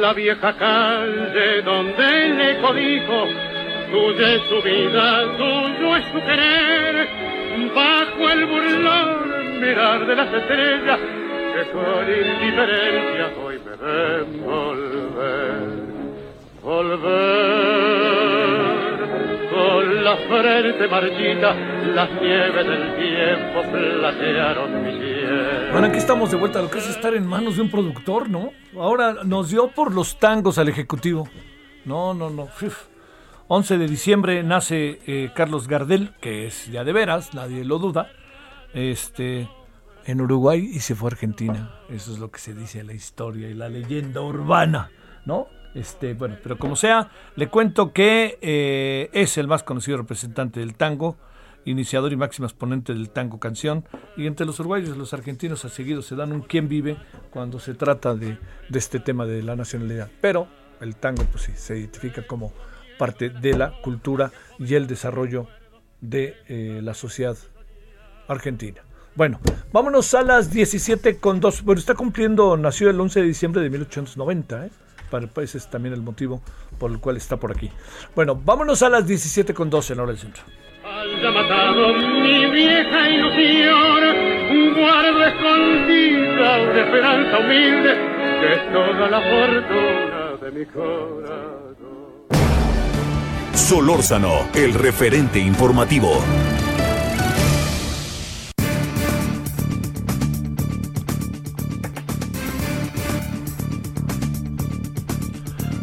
La 0.00 0.12
vieja 0.12 0.52
calle 0.54 1.62
donde 1.62 2.28
le 2.28 2.58
codijo 2.60 3.26
Tuya 3.90 4.34
es 4.34 4.42
su 4.42 4.62
vida, 4.62 5.36
tuyo 5.36 5.96
es 5.96 6.04
su 6.12 6.20
querer, 6.20 7.08
bajo 7.74 8.30
el 8.30 8.46
burlón 8.46 9.60
mirar 9.60 10.06
de 10.06 10.14
las 10.14 10.32
estrellas 10.32 10.98
que 11.54 11.70
con 11.72 12.06
indiferencia 12.08 13.30
ven 13.80 14.44
volver, 14.44 15.68
volver. 16.62 18.10
Con 19.50 20.04
la 20.04 20.16
frente 20.16 20.88
marchita, 20.88 21.54
las 21.94 22.10
nieves 22.20 22.66
del 22.66 22.96
tiempo 22.96 23.62
platearon 23.72 24.82
mi 24.84 24.92
cielo. 24.92 25.72
Bueno, 25.72 25.86
aquí 25.88 25.98
estamos 25.98 26.30
de 26.30 26.36
vuelta 26.36 26.62
lo 26.62 26.70
que 26.70 26.78
es 26.78 26.88
estar 26.88 27.14
en 27.14 27.26
manos 27.26 27.56
de 27.56 27.62
un 27.62 27.70
productor, 27.70 28.28
¿no? 28.28 28.52
Ahora 28.78 29.24
nos 29.24 29.50
dio 29.50 29.68
por 29.68 29.92
los 29.92 30.18
tangos 30.18 30.58
al 30.58 30.68
ejecutivo. 30.68 31.28
No, 31.84 32.14
no, 32.14 32.30
no. 32.30 32.48
11 33.48 33.78
de 33.78 33.88
diciembre 33.88 34.42
nace 34.44 35.00
eh, 35.06 35.30
Carlos 35.34 35.66
Gardel, 35.66 36.12
que 36.20 36.46
es 36.46 36.70
ya 36.70 36.84
de 36.84 36.92
veras, 36.92 37.34
nadie 37.34 37.64
lo 37.64 37.78
duda, 37.78 38.12
este, 38.74 39.48
en 40.10 40.20
Uruguay 40.20 40.70
y 40.72 40.80
se 40.80 40.94
fue 40.94 41.08
a 41.08 41.12
Argentina. 41.12 41.70
Eso 41.88 42.12
es 42.12 42.18
lo 42.18 42.30
que 42.30 42.38
se 42.38 42.54
dice 42.54 42.80
en 42.80 42.88
la 42.88 42.92
historia 42.92 43.48
y 43.48 43.54
la 43.54 43.68
leyenda 43.68 44.20
urbana, 44.20 44.90
¿no? 45.24 45.48
Este, 45.74 46.14
bueno, 46.14 46.36
pero 46.42 46.58
como 46.58 46.74
sea, 46.74 47.10
le 47.36 47.48
cuento 47.48 47.92
que 47.92 48.38
eh, 48.40 49.08
es 49.12 49.38
el 49.38 49.46
más 49.46 49.62
conocido 49.62 49.98
representante 49.98 50.60
del 50.60 50.74
tango, 50.74 51.16
iniciador 51.64 52.12
y 52.12 52.16
máximo 52.16 52.46
exponente 52.46 52.92
del 52.92 53.10
tango 53.10 53.38
canción, 53.38 53.84
y 54.16 54.26
entre 54.26 54.46
los 54.46 54.58
uruguayos 54.58 54.94
y 54.94 54.98
los 54.98 55.14
argentinos 55.14 55.64
a 55.64 55.68
seguido 55.68 56.02
se 56.02 56.16
dan 56.16 56.32
un 56.32 56.40
quién 56.40 56.68
vive 56.68 56.96
cuando 57.30 57.60
se 57.60 57.74
trata 57.74 58.14
de, 58.14 58.38
este 58.72 58.98
tema 58.98 59.26
de 59.26 59.42
la 59.42 59.54
nacionalidad. 59.54 60.10
Pero 60.20 60.48
el 60.80 60.96
tango, 60.96 61.22
pues 61.30 61.44
sí, 61.44 61.52
se 61.54 61.78
identifica 61.78 62.26
como 62.26 62.52
parte 62.98 63.30
de 63.30 63.56
la 63.56 63.80
cultura 63.80 64.32
y 64.58 64.74
el 64.74 64.86
desarrollo 64.86 65.46
de 66.00 66.34
eh, 66.48 66.80
la 66.82 66.94
sociedad 66.94 67.36
argentina. 68.26 68.82
Bueno, 69.14 69.40
vámonos 69.72 70.14
a 70.14 70.22
las 70.22 70.50
17 70.50 71.18
con 71.18 71.40
2. 71.40 71.62
Bueno, 71.62 71.78
está 71.78 71.94
cumpliendo, 71.94 72.56
nació 72.56 72.90
el 72.90 73.00
11 73.00 73.20
de 73.20 73.26
diciembre 73.26 73.62
de 73.62 73.70
1890, 73.70 74.66
¿eh? 74.66 74.70
Para, 75.10 75.26
ese 75.42 75.58
es 75.58 75.68
también 75.68 75.92
el 75.92 76.02
motivo 76.02 76.40
por 76.78 76.90
el 76.90 77.00
cual 77.00 77.16
está 77.16 77.36
por 77.36 77.50
aquí. 77.50 77.70
Bueno, 78.14 78.40
vámonos 78.42 78.82
a 78.82 78.88
las 78.88 79.06
17 79.06 79.52
con 79.52 79.68
2 79.68 79.90
en 79.90 80.00
hora 80.00 80.12
del 80.12 80.18
centro. 80.18 80.42
Haya 80.84 81.30
matado 81.32 81.94
mi 81.94 82.46
vieja 82.50 83.10
ilusión, 83.10 84.00
guardo 84.74 85.24
escondida 85.24 86.62
una 86.62 86.80
esperanza 86.80 87.38
humilde, 87.38 87.94
que 88.40 88.52
es 88.54 88.72
toda 88.72 89.10
la 89.10 89.20
fortuna 89.20 90.36
de 90.40 90.50
mi 90.52 90.66
corazón. 90.66 91.70
Solórzano, 93.54 94.48
el 94.54 94.74
referente 94.74 95.38
informativo. 95.38 96.22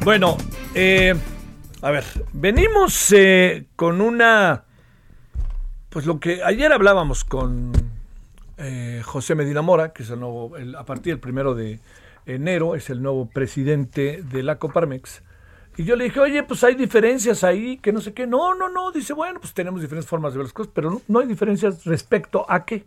Bueno, 0.08 0.38
eh, 0.74 1.14
a 1.82 1.91
ver, 1.91 2.05
venimos 2.32 3.12
eh, 3.12 3.68
con 3.76 3.99
una, 3.99 4.64
pues 5.89 6.05
lo 6.05 6.22
que 6.22 6.41
ayer 6.45 6.72
hablábamos 6.72 7.26
con 7.26 7.74
eh, 8.55 9.01
José 9.03 9.36
Medina 9.36 9.62
Mora, 9.62 9.91
que 9.91 10.03
es 10.03 10.10
el 10.10 10.22
nuevo, 10.22 10.53
a 10.78 10.86
partir 10.86 11.12
del 11.12 11.20
primero 11.20 11.55
de 11.55 11.82
enero, 12.26 12.76
es 12.76 12.89
el 12.89 13.01
nuevo 13.01 13.30
presidente 13.30 14.24
de 14.24 14.43
la 14.43 14.58
Coparmex. 14.60 15.24
Y 15.76 15.84
yo 15.84 15.97
le 15.97 16.05
dije, 16.05 16.22
oye, 16.22 16.41
pues 16.43 16.64
hay 16.64 16.76
diferencias 16.76 17.43
ahí, 17.43 17.76
que 17.76 17.91
no 17.91 17.99
sé 17.99 18.14
qué. 18.14 18.26
No, 18.26 18.55
no, 18.55 18.70
no. 18.70 18.93
Dice, 18.93 19.12
bueno, 19.12 19.41
pues 19.41 19.53
tenemos 19.53 19.82
diferentes 19.82 20.10
formas 20.10 20.32
de 20.32 20.38
ver 20.38 20.45
las 20.45 20.53
cosas, 20.53 20.72
pero 20.74 21.01
no, 21.05 21.20
hay 21.20 21.28
diferencias 21.28 21.84
respecto 21.84 22.45
a 22.49 22.64
qué. 22.64 22.86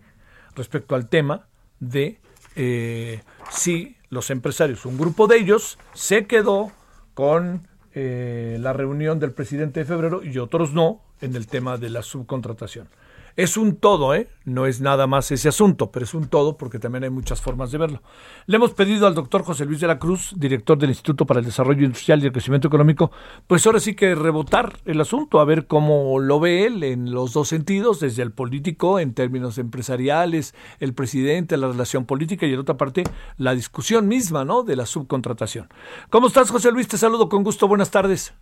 Respecto 0.56 0.94
al 0.94 1.10
tema 1.10 1.48
de 1.80 2.18
eh, 2.56 3.20
si 3.50 3.98
los 4.08 4.30
empresarios, 4.30 4.86
un 4.86 4.96
grupo 4.96 5.26
de 5.26 5.36
ellos, 5.36 5.78
se 5.92 6.26
quedó 6.26 6.72
con 7.20 7.68
eh, 7.92 8.56
la 8.60 8.72
reunión 8.72 9.20
del 9.20 9.32
presidente 9.32 9.80
de 9.80 9.84
febrero 9.84 10.24
y 10.24 10.38
otros 10.38 10.72
no 10.72 11.02
en 11.20 11.36
el 11.36 11.48
tema 11.48 11.76
de 11.76 11.90
la 11.90 12.00
subcontratación. 12.00 12.88
Es 13.36 13.56
un 13.56 13.76
todo, 13.76 14.14
¿eh? 14.14 14.28
No 14.44 14.66
es 14.66 14.80
nada 14.80 15.06
más 15.06 15.30
ese 15.30 15.48
asunto, 15.48 15.90
pero 15.90 16.04
es 16.04 16.14
un 16.14 16.28
todo 16.28 16.56
porque 16.56 16.78
también 16.78 17.04
hay 17.04 17.10
muchas 17.10 17.40
formas 17.40 17.70
de 17.70 17.78
verlo. 17.78 18.02
Le 18.46 18.56
hemos 18.56 18.72
pedido 18.74 19.06
al 19.06 19.14
doctor 19.14 19.42
José 19.42 19.64
Luis 19.64 19.80
de 19.80 19.86
la 19.86 19.98
Cruz, 19.98 20.34
director 20.36 20.76
del 20.78 20.90
Instituto 20.90 21.26
para 21.26 21.40
el 21.40 21.46
Desarrollo 21.46 21.84
Industrial 21.84 22.22
y 22.22 22.26
el 22.26 22.32
Crecimiento 22.32 22.68
Económico, 22.68 23.12
pues 23.46 23.66
ahora 23.66 23.80
sí 23.80 23.94
que 23.94 24.14
rebotar 24.14 24.78
el 24.84 25.00
asunto, 25.00 25.40
a 25.40 25.44
ver 25.44 25.66
cómo 25.66 26.18
lo 26.18 26.40
ve 26.40 26.66
él 26.66 26.82
en 26.82 27.12
los 27.12 27.32
dos 27.32 27.48
sentidos, 27.48 28.00
desde 28.00 28.22
el 28.22 28.32
político, 28.32 28.98
en 28.98 29.14
términos 29.14 29.58
empresariales, 29.58 30.54
el 30.80 30.94
presidente, 30.94 31.56
la 31.56 31.68
relación 31.68 32.06
política 32.06 32.46
y 32.46 32.52
en 32.52 32.58
otra 32.58 32.76
parte 32.76 33.04
la 33.36 33.54
discusión 33.54 34.08
misma, 34.08 34.44
¿no? 34.44 34.62
De 34.62 34.76
la 34.76 34.86
subcontratación. 34.86 35.68
¿Cómo 36.08 36.26
estás, 36.26 36.50
José 36.50 36.72
Luis? 36.72 36.88
Te 36.88 36.98
saludo 36.98 37.28
con 37.28 37.44
gusto. 37.44 37.68
Buenas 37.68 37.90
tardes. 37.90 38.34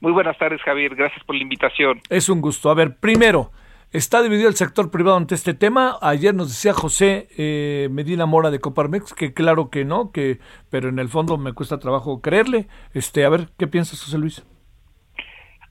Muy 0.00 0.12
buenas 0.12 0.38
tardes, 0.38 0.60
Javier. 0.62 0.94
Gracias 0.94 1.22
por 1.24 1.36
la 1.36 1.42
invitación. 1.42 2.00
Es 2.08 2.28
un 2.28 2.40
gusto. 2.40 2.70
A 2.70 2.74
ver, 2.74 2.96
primero, 2.96 3.52
Está 3.92 4.22
dividido 4.22 4.48
el 4.48 4.54
sector 4.54 4.88
privado 4.92 5.16
ante 5.16 5.34
este 5.34 5.52
tema. 5.52 5.96
Ayer 6.00 6.32
nos 6.32 6.48
decía 6.48 6.72
José 6.72 7.26
eh, 7.36 7.88
Medina 7.90 8.24
Mora 8.24 8.52
de 8.52 8.60
Coparmex 8.60 9.12
que 9.14 9.34
claro 9.34 9.68
que 9.68 9.84
no, 9.84 10.12
que 10.12 10.38
pero 10.70 10.88
en 10.88 11.00
el 11.00 11.08
fondo 11.08 11.36
me 11.38 11.54
cuesta 11.54 11.80
trabajo 11.80 12.20
creerle. 12.22 12.68
Este, 12.94 13.24
a 13.24 13.28
ver, 13.28 13.48
¿qué 13.58 13.66
piensas, 13.66 14.00
José 14.00 14.16
Luis? 14.16 14.46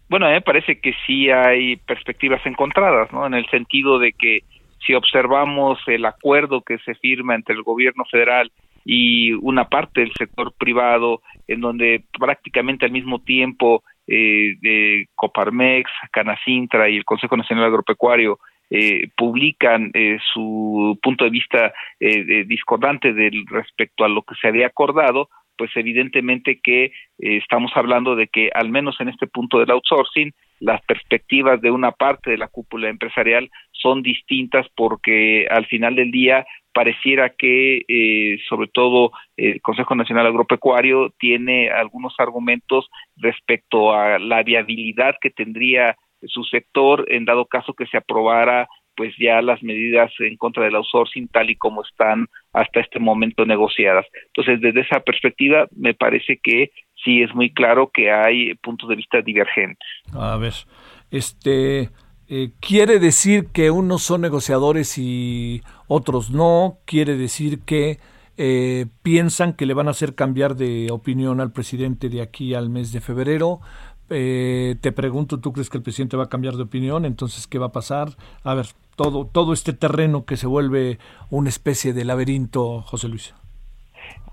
Bueno, 0.09 0.25
a 0.25 0.29
mí 0.29 0.35
me 0.35 0.41
parece 0.41 0.81
que 0.81 0.93
sí 1.07 1.29
hay 1.29 1.77
perspectivas 1.77 2.45
encontradas, 2.45 3.09
¿no? 3.13 3.25
En 3.25 3.35
el 3.35 3.49
sentido 3.49 3.99
de 3.99 4.11
que 4.11 4.43
si 4.85 4.95
observamos 4.95 5.79
el 5.87 6.03
acuerdo 6.03 6.61
que 6.61 6.77
se 6.79 6.95
firma 6.95 7.35
entre 7.35 7.55
el 7.55 7.63
gobierno 7.63 8.03
federal 8.11 8.51
y 8.83 9.31
una 9.31 9.69
parte 9.69 10.01
del 10.01 10.11
sector 10.17 10.51
privado, 10.57 11.21
en 11.47 11.61
donde 11.61 12.03
prácticamente 12.19 12.85
al 12.85 12.91
mismo 12.91 13.19
tiempo 13.21 13.81
eh, 14.09 14.55
de 14.61 15.07
Coparmex, 15.15 15.89
Canacintra 16.11 16.89
y 16.89 16.97
el 16.97 17.05
Consejo 17.05 17.37
Nacional 17.37 17.65
Agropecuario 17.65 18.39
eh, 18.69 19.09
publican 19.15 19.91
eh, 19.93 20.17
su 20.33 20.97
punto 21.01 21.23
de 21.23 21.31
vista 21.31 21.73
eh, 21.99 22.43
discordante 22.45 23.13
del 23.13 23.45
respecto 23.47 24.03
a 24.03 24.09
lo 24.09 24.21
que 24.21 24.35
se 24.41 24.47
había 24.47 24.67
acordado, 24.67 25.29
pues 25.59 25.71
evidentemente 25.75 26.61
que 26.63 26.85
eh, 26.85 26.91
estamos 27.17 27.71
hablando 27.75 28.15
de 28.15 28.27
que 28.27 28.49
al 28.53 28.69
menos 28.69 28.99
en 29.01 29.09
este 29.09 29.27
punto 29.27 29.59
del 29.59 29.71
outsourcing 29.71 30.31
las 30.61 30.81
perspectivas 30.83 31.61
de 31.61 31.69
una 31.69 31.91
parte 31.91 32.31
de 32.31 32.37
la 32.37 32.47
cúpula 32.47 32.89
empresarial 32.89 33.49
son 33.71 34.01
distintas 34.01 34.67
porque 34.75 35.45
al 35.49 35.65
final 35.65 35.95
del 35.95 36.11
día 36.11 36.45
pareciera 36.73 37.29
que 37.29 37.83
eh, 37.87 38.39
sobre 38.47 38.67
todo 38.67 39.11
el 39.37 39.61
Consejo 39.61 39.95
Nacional 39.95 40.27
Agropecuario 40.27 41.11
tiene 41.19 41.69
algunos 41.69 42.13
argumentos 42.19 42.89
respecto 43.17 43.93
a 43.93 44.19
la 44.19 44.43
viabilidad 44.43 45.15
que 45.21 45.29
tendría 45.29 45.97
su 46.23 46.43
sector 46.43 47.05
en 47.09 47.25
dado 47.25 47.45
caso 47.45 47.73
que 47.73 47.87
se 47.87 47.97
aprobara 47.97 48.67
pues 48.99 49.13
ya 49.17 49.41
las 49.41 49.63
medidas 49.63 50.11
en 50.19 50.35
contra 50.35 50.65
del 50.65 50.75
outsourcing 50.75 51.29
tal 51.29 51.49
y 51.49 51.55
como 51.55 51.83
están 51.83 52.27
hasta 52.51 52.81
este 52.81 52.99
momento 52.99 53.45
negociadas. 53.45 54.05
Entonces, 54.25 54.59
desde 54.59 54.81
esa 54.81 54.99
perspectiva, 54.99 55.69
me 55.73 55.93
parece 55.93 56.37
que 56.43 56.71
sí 57.01 57.21
es 57.21 57.33
muy 57.33 57.53
claro 57.53 57.91
que 57.93 58.11
hay 58.11 58.55
puntos 58.55 58.89
de 58.89 58.97
vista 58.97 59.21
divergentes. 59.21 59.87
A 60.13 60.35
ver, 60.35 60.51
este 61.11 61.89
eh, 62.31 62.51
quiere 62.59 62.99
decir 62.99 63.47
que 63.47 63.71
unos 63.71 64.03
son 64.03 64.21
negociadores 64.21 64.99
y 64.99 65.63
otros 65.87 66.29
no, 66.29 66.77
quiere 66.85 67.17
decir 67.17 67.61
que 67.61 67.97
eh, 68.37 68.85
piensan 69.01 69.53
que 69.53 69.65
le 69.65 69.73
van 69.73 69.87
a 69.87 69.91
hacer 69.91 70.13
cambiar 70.13 70.55
de 70.55 70.89
opinión 70.91 71.41
al 71.41 71.51
presidente 71.51 72.07
de 72.07 72.21
aquí 72.21 72.53
al 72.53 72.69
mes 72.69 72.93
de 72.93 73.01
febrero. 73.01 73.61
Eh, 74.11 74.75
te 74.79 74.91
pregunto, 74.91 75.39
¿tú 75.39 75.53
crees 75.53 75.71
que 75.71 75.77
el 75.77 75.83
presidente 75.83 76.17
va 76.17 76.25
a 76.25 76.29
cambiar 76.29 76.53
de 76.53 76.63
opinión? 76.63 77.03
Entonces, 77.05 77.47
¿qué 77.47 77.57
va 77.57 77.67
a 77.67 77.71
pasar? 77.71 78.09
A 78.43 78.53
ver, 78.53 78.67
todo, 78.95 79.25
todo 79.25 79.51
este 79.51 79.73
terreno 79.73 80.25
que 80.25 80.37
se 80.37 80.45
vuelve 80.45 80.99
una 81.31 81.49
especie 81.49 81.93
de 81.93 82.05
laberinto, 82.05 82.81
José 82.83 83.07
Luis? 83.07 83.33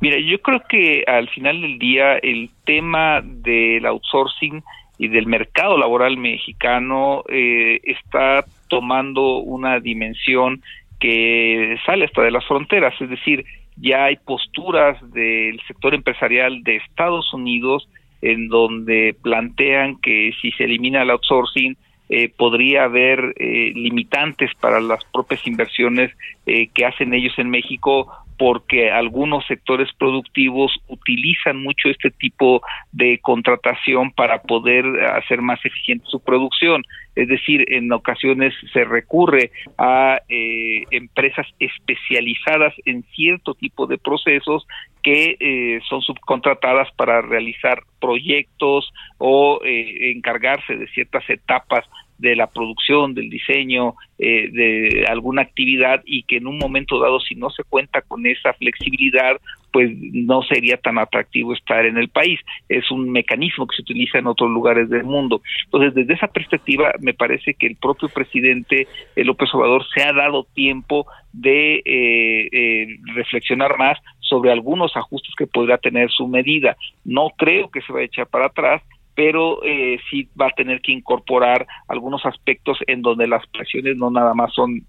Mira, 0.02 0.18
yo 0.20 0.40
creo 0.42 0.62
que 0.68 1.02
al 1.06 1.28
final 1.30 1.62
del 1.62 1.78
día 1.78 2.18
el 2.18 2.50
tema 2.64 3.22
del 3.24 3.86
outsourcing 3.86 4.62
y 4.98 5.08
del 5.08 5.26
mercado 5.26 5.78
laboral 5.78 6.16
mexicano 6.16 7.22
eh, 7.28 7.80
está 7.84 8.44
tomando 8.68 9.38
una 9.38 9.80
dimensión 9.80 10.62
que 10.98 11.76
sale 11.84 12.06
hasta 12.06 12.22
de 12.22 12.30
las 12.30 12.46
fronteras, 12.46 12.94
es 13.00 13.10
decir, 13.10 13.44
ya 13.76 14.04
hay 14.04 14.16
posturas 14.16 14.98
del 15.12 15.60
sector 15.66 15.94
empresarial 15.94 16.62
de 16.62 16.76
Estados 16.76 17.32
Unidos 17.34 17.88
en 18.22 18.48
donde 18.48 19.14
plantean 19.22 19.96
que 20.00 20.32
si 20.40 20.50
se 20.52 20.64
elimina 20.64 21.02
el 21.02 21.10
outsourcing, 21.10 21.76
eh, 22.08 22.28
podría 22.28 22.84
haber 22.84 23.34
eh, 23.36 23.72
limitantes 23.74 24.52
para 24.60 24.80
las 24.80 25.04
propias 25.12 25.44
inversiones 25.46 26.12
eh, 26.46 26.68
que 26.72 26.86
hacen 26.86 27.12
ellos 27.12 27.34
en 27.36 27.50
México 27.50 28.08
porque 28.38 28.90
algunos 28.90 29.46
sectores 29.46 29.88
productivos 29.98 30.72
utilizan 30.88 31.62
mucho 31.62 31.88
este 31.88 32.10
tipo 32.10 32.62
de 32.92 33.18
contratación 33.20 34.12
para 34.12 34.42
poder 34.42 34.84
hacer 35.06 35.42
más 35.42 35.64
eficiente 35.64 36.04
su 36.08 36.20
producción. 36.20 36.82
Es 37.14 37.28
decir, 37.28 37.64
en 37.72 37.90
ocasiones 37.92 38.52
se 38.72 38.84
recurre 38.84 39.50
a 39.78 40.20
eh, 40.28 40.84
empresas 40.90 41.46
especializadas 41.58 42.74
en 42.84 43.04
cierto 43.14 43.54
tipo 43.54 43.86
de 43.86 43.98
procesos 43.98 44.66
que 45.02 45.36
eh, 45.38 45.80
son 45.88 46.02
subcontratadas 46.02 46.88
para 46.96 47.22
realizar 47.22 47.82
proyectos 48.00 48.92
o 49.18 49.60
eh, 49.64 50.10
encargarse 50.10 50.76
de 50.76 50.88
ciertas 50.88 51.28
etapas 51.30 51.84
de 52.18 52.36
la 52.36 52.46
producción, 52.46 53.14
del 53.14 53.30
diseño, 53.30 53.94
eh, 54.18 54.48
de 54.50 55.04
alguna 55.08 55.42
actividad 55.42 56.02
y 56.06 56.22
que 56.22 56.38
en 56.38 56.46
un 56.46 56.58
momento 56.58 56.98
dado, 56.98 57.20
si 57.20 57.34
no 57.34 57.50
se 57.50 57.64
cuenta 57.64 58.02
con 58.02 58.26
esa 58.26 58.52
flexibilidad, 58.54 59.40
pues 59.72 59.90
no 59.94 60.42
sería 60.42 60.78
tan 60.78 60.96
atractivo 60.98 61.52
estar 61.52 61.84
en 61.84 61.98
el 61.98 62.08
país. 62.08 62.40
Es 62.68 62.90
un 62.90 63.10
mecanismo 63.10 63.66
que 63.66 63.76
se 63.76 63.82
utiliza 63.82 64.18
en 64.18 64.26
otros 64.26 64.50
lugares 64.50 64.88
del 64.88 65.04
mundo. 65.04 65.42
Entonces, 65.64 65.94
desde 65.94 66.14
esa 66.14 66.28
perspectiva, 66.28 66.92
me 67.00 67.12
parece 67.12 67.52
que 67.52 67.66
el 67.66 67.76
propio 67.76 68.08
presidente 68.08 68.88
López 69.16 69.54
Obrador 69.54 69.84
se 69.94 70.02
ha 70.02 70.14
dado 70.14 70.44
tiempo 70.54 71.06
de 71.34 71.82
eh, 71.84 72.48
eh, 72.52 72.86
reflexionar 73.14 73.76
más 73.76 73.98
sobre 74.20 74.50
algunos 74.50 74.96
ajustes 74.96 75.34
que 75.36 75.46
podrá 75.46 75.78
tener 75.78 76.10
su 76.10 76.26
medida. 76.26 76.76
No 77.04 77.28
creo 77.36 77.70
que 77.70 77.82
se 77.82 77.92
vaya 77.92 78.04
a 78.04 78.06
echar 78.06 78.26
para 78.28 78.46
atrás, 78.46 78.82
pero 79.16 79.64
eh, 79.64 79.98
sí 80.08 80.28
va 80.40 80.48
a 80.48 80.54
tener 80.54 80.80
que 80.82 80.92
incorporar 80.92 81.66
algunos 81.88 82.24
aspectos 82.24 82.78
en 82.86 83.02
donde 83.02 83.26
las 83.26 83.44
presiones 83.48 83.96
no 83.96 84.10
nada 84.10 84.34
más 84.34 84.52
son 84.54 84.82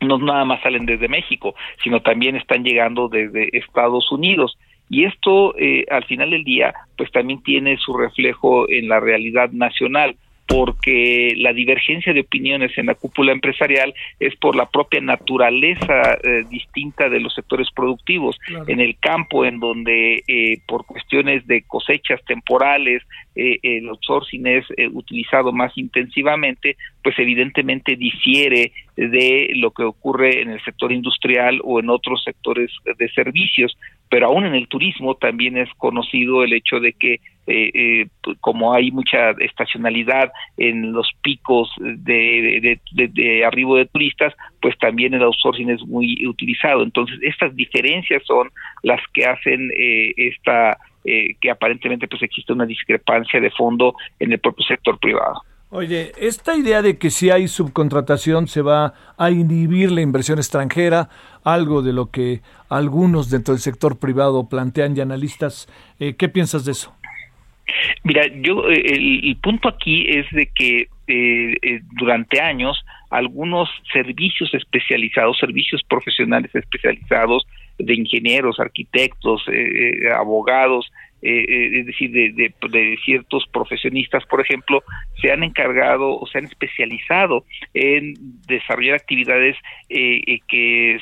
no 0.00 0.18
nada 0.18 0.44
más 0.44 0.60
salen 0.62 0.84
desde 0.84 1.08
México, 1.08 1.54
sino 1.82 2.02
también 2.02 2.36
están 2.36 2.64
llegando 2.64 3.08
desde 3.08 3.56
Estados 3.56 4.10
Unidos. 4.10 4.58
Y 4.90 5.04
esto, 5.04 5.56
eh, 5.56 5.86
al 5.90 6.04
final 6.04 6.30
del 6.30 6.44
día, 6.44 6.74
pues 6.98 7.10
también 7.12 7.42
tiene 7.42 7.76
su 7.78 7.96
reflejo 7.96 8.68
en 8.68 8.88
la 8.88 9.00
realidad 9.00 9.50
nacional 9.52 10.16
porque 10.52 11.32
la 11.38 11.54
divergencia 11.54 12.12
de 12.12 12.20
opiniones 12.20 12.76
en 12.76 12.84
la 12.84 12.94
cúpula 12.94 13.32
empresarial 13.32 13.94
es 14.20 14.36
por 14.36 14.54
la 14.54 14.66
propia 14.66 15.00
naturaleza 15.00 16.18
eh, 16.22 16.44
distinta 16.50 17.08
de 17.08 17.20
los 17.20 17.34
sectores 17.34 17.68
productivos. 17.74 18.38
En 18.66 18.80
el 18.80 18.98
campo, 18.98 19.46
en 19.46 19.60
donde 19.60 20.22
eh, 20.28 20.58
por 20.68 20.84
cuestiones 20.84 21.46
de 21.46 21.62
cosechas 21.62 22.20
temporales 22.26 23.02
eh, 23.34 23.60
el 23.62 23.88
outsourcing 23.88 24.46
es 24.46 24.66
utilizado 24.92 25.52
más 25.52 25.72
intensivamente, 25.78 26.76
pues 27.02 27.18
evidentemente 27.18 27.96
difiere 27.96 28.72
de 28.94 29.52
lo 29.54 29.70
que 29.70 29.84
ocurre 29.84 30.42
en 30.42 30.50
el 30.50 30.62
sector 30.64 30.92
industrial 30.92 31.62
o 31.64 31.80
en 31.80 31.88
otros 31.88 32.22
sectores 32.24 32.70
de 32.98 33.08
servicios 33.12 33.74
pero 34.12 34.26
aún 34.26 34.44
en 34.44 34.54
el 34.54 34.68
turismo 34.68 35.14
también 35.14 35.56
es 35.56 35.70
conocido 35.78 36.44
el 36.44 36.52
hecho 36.52 36.80
de 36.80 36.92
que 36.92 37.20
eh, 37.46 37.70
eh, 37.74 38.06
como 38.40 38.72
hay 38.72 38.90
mucha 38.90 39.30
estacionalidad 39.40 40.30
en 40.56 40.92
los 40.92 41.10
picos 41.22 41.70
de, 41.78 42.78
arribo 43.46 43.76
de 43.76 43.86
turistas, 43.86 44.34
pues 44.60 44.78
también 44.78 45.14
el 45.14 45.22
outsourcing 45.22 45.70
es 45.70 45.82
muy 45.86 46.26
utilizado. 46.26 46.82
Entonces, 46.82 47.18
estas 47.22 47.54
diferencias 47.56 48.22
son 48.26 48.50
las 48.82 49.00
que 49.12 49.26
hacen 49.26 49.70
eh, 49.76 50.12
esta 50.16 50.78
que 51.04 51.50
aparentemente 51.50 52.06
pues 52.06 52.22
existe 52.22 52.52
una 52.52 52.64
discrepancia 52.64 53.40
de 53.40 53.50
fondo 53.50 53.96
en 54.20 54.30
el 54.30 54.38
propio 54.38 54.64
sector 54.64 55.00
privado. 55.00 55.42
Oye, 55.74 56.12
esta 56.18 56.54
idea 56.54 56.82
de 56.82 56.98
que 56.98 57.08
si 57.08 57.30
hay 57.30 57.48
subcontratación 57.48 58.46
se 58.46 58.60
va 58.60 58.92
a 59.16 59.30
inhibir 59.30 59.90
la 59.90 60.02
inversión 60.02 60.38
extranjera, 60.38 61.08
algo 61.44 61.80
de 61.80 61.94
lo 61.94 62.10
que 62.10 62.42
algunos 62.68 63.30
dentro 63.30 63.54
del 63.54 63.62
sector 63.62 63.98
privado 63.98 64.50
plantean 64.50 64.94
y 64.94 65.00
analistas, 65.00 65.70
eh, 65.98 66.14
¿qué 66.14 66.28
piensas 66.28 66.66
de 66.66 66.72
eso? 66.72 66.94
Mira, 68.04 68.26
yo 68.40 68.70
eh, 68.70 68.82
el, 68.84 69.36
punto 69.36 69.68
aquí 69.68 70.06
es 70.08 70.26
de 70.32 70.46
que 70.46 70.88
eh, 71.06 71.80
durante 71.92 72.40
años 72.40 72.84
algunos 73.10 73.68
servicios 73.92 74.52
especializados, 74.54 75.38
servicios 75.38 75.82
profesionales 75.88 76.54
especializados 76.54 77.46
de 77.78 77.94
ingenieros, 77.94 78.60
arquitectos, 78.60 79.44
abogados, 80.14 80.90
eh, 81.22 81.44
eh, 81.48 81.80
es 81.80 81.86
decir, 81.86 82.10
de, 82.10 82.32
de, 82.32 82.98
ciertos 83.04 83.46
profesionistas, 83.52 84.26
por 84.26 84.40
ejemplo, 84.40 84.82
se 85.20 85.30
han 85.30 85.44
encargado 85.44 86.18
o 86.18 86.26
se 86.26 86.38
han 86.38 86.46
especializado 86.46 87.44
en 87.74 88.14
desarrollar 88.48 88.96
actividades 88.96 89.56
eh, 89.88 90.40
que, 90.48 90.98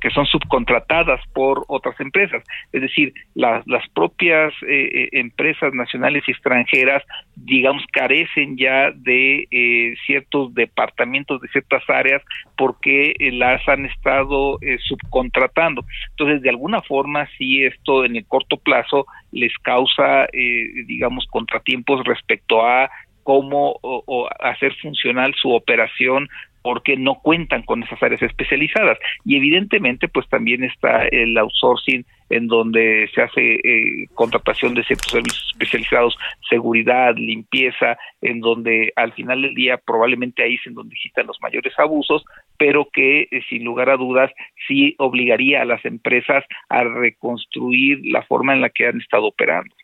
que 0.00 0.10
son 0.10 0.26
subcontratadas 0.26 1.20
por 1.32 1.64
otras 1.66 1.98
empresas. 1.98 2.44
Es 2.72 2.82
decir, 2.82 3.12
las 3.34 3.88
propias 3.94 4.52
empresas 4.62 5.74
nacionales 5.74 6.22
y 6.28 6.30
extranjeras, 6.30 7.02
digamos, 7.34 7.84
carecen 7.92 8.56
ya 8.56 8.92
de 8.92 9.96
ciertos 10.06 10.54
departamentos, 10.54 11.40
de 11.40 11.48
ciertas 11.48 11.82
áreas, 11.88 12.22
porque 12.56 13.14
las 13.32 13.66
han 13.68 13.86
estado 13.86 14.58
subcontratando. 14.86 15.84
Entonces, 16.10 16.42
de 16.42 16.50
alguna 16.50 16.80
forma, 16.82 17.28
sí, 17.36 17.64
esto 17.64 18.04
en 18.04 18.16
el 18.16 18.26
corto 18.26 18.56
plazo 18.56 19.06
les 19.34 19.52
causa, 19.58 20.24
eh, 20.32 20.84
digamos, 20.86 21.26
contratiempos 21.26 22.04
respecto 22.04 22.64
a 22.64 22.90
cómo 23.22 23.78
o, 23.82 24.28
hacer 24.40 24.74
funcional 24.76 25.34
su 25.40 25.52
operación 25.52 26.28
porque 26.64 26.96
no 26.96 27.16
cuentan 27.16 27.62
con 27.62 27.82
esas 27.82 28.02
áreas 28.02 28.22
especializadas. 28.22 28.96
Y 29.22 29.36
evidentemente, 29.36 30.08
pues 30.08 30.26
también 30.30 30.64
está 30.64 31.06
el 31.08 31.36
outsourcing 31.36 32.06
en 32.30 32.46
donde 32.46 33.06
se 33.14 33.20
hace 33.20 33.56
eh, 33.56 34.08
contratación 34.14 34.72
de 34.72 34.82
ciertos 34.82 35.12
servicios 35.12 35.46
especializados, 35.52 36.16
seguridad, 36.48 37.14
limpieza, 37.16 37.98
en 38.22 38.40
donde 38.40 38.94
al 38.96 39.12
final 39.12 39.42
del 39.42 39.54
día 39.54 39.76
probablemente 39.76 40.42
ahí 40.42 40.54
es 40.54 40.66
en 40.66 40.72
donde 40.72 40.94
existan 40.94 41.26
los 41.26 41.38
mayores 41.42 41.78
abusos, 41.78 42.24
pero 42.56 42.88
que 42.90 43.28
eh, 43.30 43.42
sin 43.50 43.62
lugar 43.62 43.90
a 43.90 43.98
dudas 43.98 44.32
sí 44.66 44.94
obligaría 44.96 45.60
a 45.60 45.66
las 45.66 45.84
empresas 45.84 46.44
a 46.70 46.82
reconstruir 46.82 48.00
la 48.04 48.22
forma 48.22 48.54
en 48.54 48.62
la 48.62 48.70
que 48.70 48.86
han 48.86 49.02
estado 49.02 49.26
operando. 49.26 49.74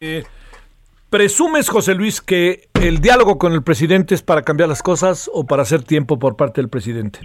Eh, 0.00 0.22
¿Presumes, 1.14 1.68
José 1.68 1.94
Luis, 1.94 2.20
que 2.20 2.62
el 2.74 2.98
diálogo 2.98 3.38
con 3.38 3.52
el 3.52 3.62
presidente 3.62 4.16
es 4.16 4.22
para 4.24 4.42
cambiar 4.42 4.68
las 4.68 4.82
cosas 4.82 5.30
o 5.32 5.46
para 5.46 5.62
hacer 5.62 5.84
tiempo 5.84 6.18
por 6.18 6.36
parte 6.36 6.60
del 6.60 6.68
presidente? 6.68 7.20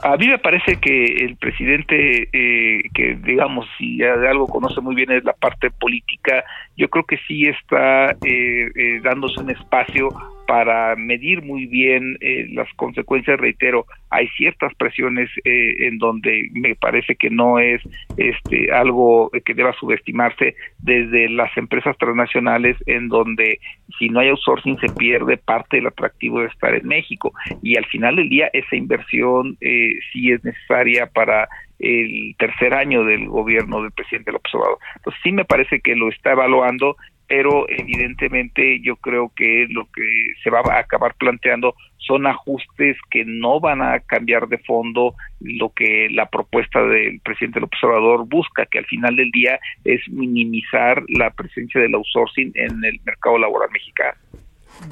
A 0.00 0.18
mí 0.18 0.28
me 0.28 0.38
parece 0.38 0.76
que 0.76 1.24
el 1.24 1.36
presidente, 1.36 2.28
eh, 2.30 2.82
que 2.92 3.14
digamos, 3.14 3.66
si 3.78 3.96
de 3.96 4.28
algo 4.28 4.46
conoce 4.46 4.82
muy 4.82 4.94
bien 4.94 5.10
es 5.10 5.24
la 5.24 5.32
parte 5.32 5.70
política, 5.70 6.44
yo 6.80 6.88
creo 6.88 7.04
que 7.04 7.18
sí 7.28 7.46
está 7.46 8.12
eh, 8.24 8.70
eh, 8.74 9.00
dándose 9.02 9.38
un 9.40 9.50
espacio 9.50 10.08
para 10.50 10.96
medir 10.96 11.42
muy 11.42 11.66
bien 11.66 12.16
eh, 12.20 12.48
las 12.50 12.66
consecuencias, 12.74 13.38
reitero, 13.38 13.86
hay 14.08 14.26
ciertas 14.36 14.74
presiones 14.74 15.30
eh, 15.44 15.86
en 15.86 15.98
donde 15.98 16.48
me 16.52 16.74
parece 16.74 17.14
que 17.14 17.30
no 17.30 17.60
es 17.60 17.80
este 18.16 18.72
algo 18.72 19.30
que 19.44 19.54
deba 19.54 19.72
subestimarse 19.74 20.56
desde 20.78 21.28
las 21.28 21.56
empresas 21.56 21.96
transnacionales 21.98 22.76
en 22.86 23.08
donde 23.08 23.60
si 23.96 24.08
no 24.08 24.18
hay 24.18 24.30
outsourcing 24.30 24.76
se 24.80 24.88
pierde 24.88 25.36
parte 25.36 25.76
del 25.76 25.86
atractivo 25.86 26.40
de 26.40 26.46
estar 26.46 26.74
en 26.74 26.88
México. 26.88 27.32
Y 27.62 27.76
al 27.76 27.84
final 27.86 28.16
del 28.16 28.28
día 28.28 28.50
esa 28.52 28.74
inversión 28.74 29.56
eh, 29.60 30.00
sí 30.12 30.32
es 30.32 30.42
necesaria 30.42 31.06
para 31.06 31.48
el 31.80 32.36
tercer 32.38 32.74
año 32.74 33.04
del 33.04 33.28
gobierno 33.28 33.82
del 33.82 33.92
presidente 33.92 34.32
López 34.32 34.54
Obrador. 34.54 34.78
Entonces 34.96 35.20
sí 35.22 35.32
me 35.32 35.44
parece 35.44 35.80
que 35.80 35.96
lo 35.96 36.08
está 36.08 36.32
evaluando 36.32 36.96
pero 37.30 37.64
evidentemente 37.68 38.80
yo 38.82 38.96
creo 38.96 39.30
que 39.36 39.68
lo 39.70 39.84
que 39.94 40.02
se 40.42 40.50
va 40.50 40.62
a 40.66 40.80
acabar 40.80 41.14
planteando 41.14 41.76
son 41.98 42.26
ajustes 42.26 42.96
que 43.08 43.24
no 43.24 43.60
van 43.60 43.82
a 43.82 44.00
cambiar 44.00 44.48
de 44.48 44.58
fondo 44.58 45.14
lo 45.38 45.70
que 45.70 46.08
la 46.10 46.28
propuesta 46.28 46.82
del 46.82 47.20
presidente 47.20 47.60
López 47.60 47.78
Obrador 47.84 48.26
busca, 48.26 48.66
que 48.66 48.78
al 48.78 48.86
final 48.86 49.14
del 49.14 49.30
día 49.30 49.60
es 49.84 50.00
minimizar 50.08 51.04
la 51.06 51.30
presencia 51.30 51.80
del 51.80 51.94
outsourcing 51.94 52.50
en 52.56 52.84
el 52.84 53.00
mercado 53.04 53.38
laboral 53.38 53.70
mexicano. 53.70 54.18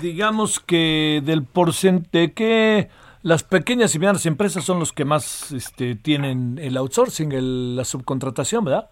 Digamos 0.00 0.60
que 0.60 1.20
del 1.24 1.42
porcentaje 1.42 2.34
que 2.34 2.88
las 3.22 3.42
pequeñas 3.42 3.94
y 3.94 3.98
medianas 3.98 4.26
empresas 4.26 4.64
son 4.64 4.78
los 4.78 4.92
que 4.92 5.04
más 5.04 5.52
este, 5.52 5.96
tienen 5.96 6.58
el 6.60 6.76
outsourcing, 6.76 7.76
la 7.76 7.84
subcontratación, 7.84 8.64
¿verdad? 8.64 8.90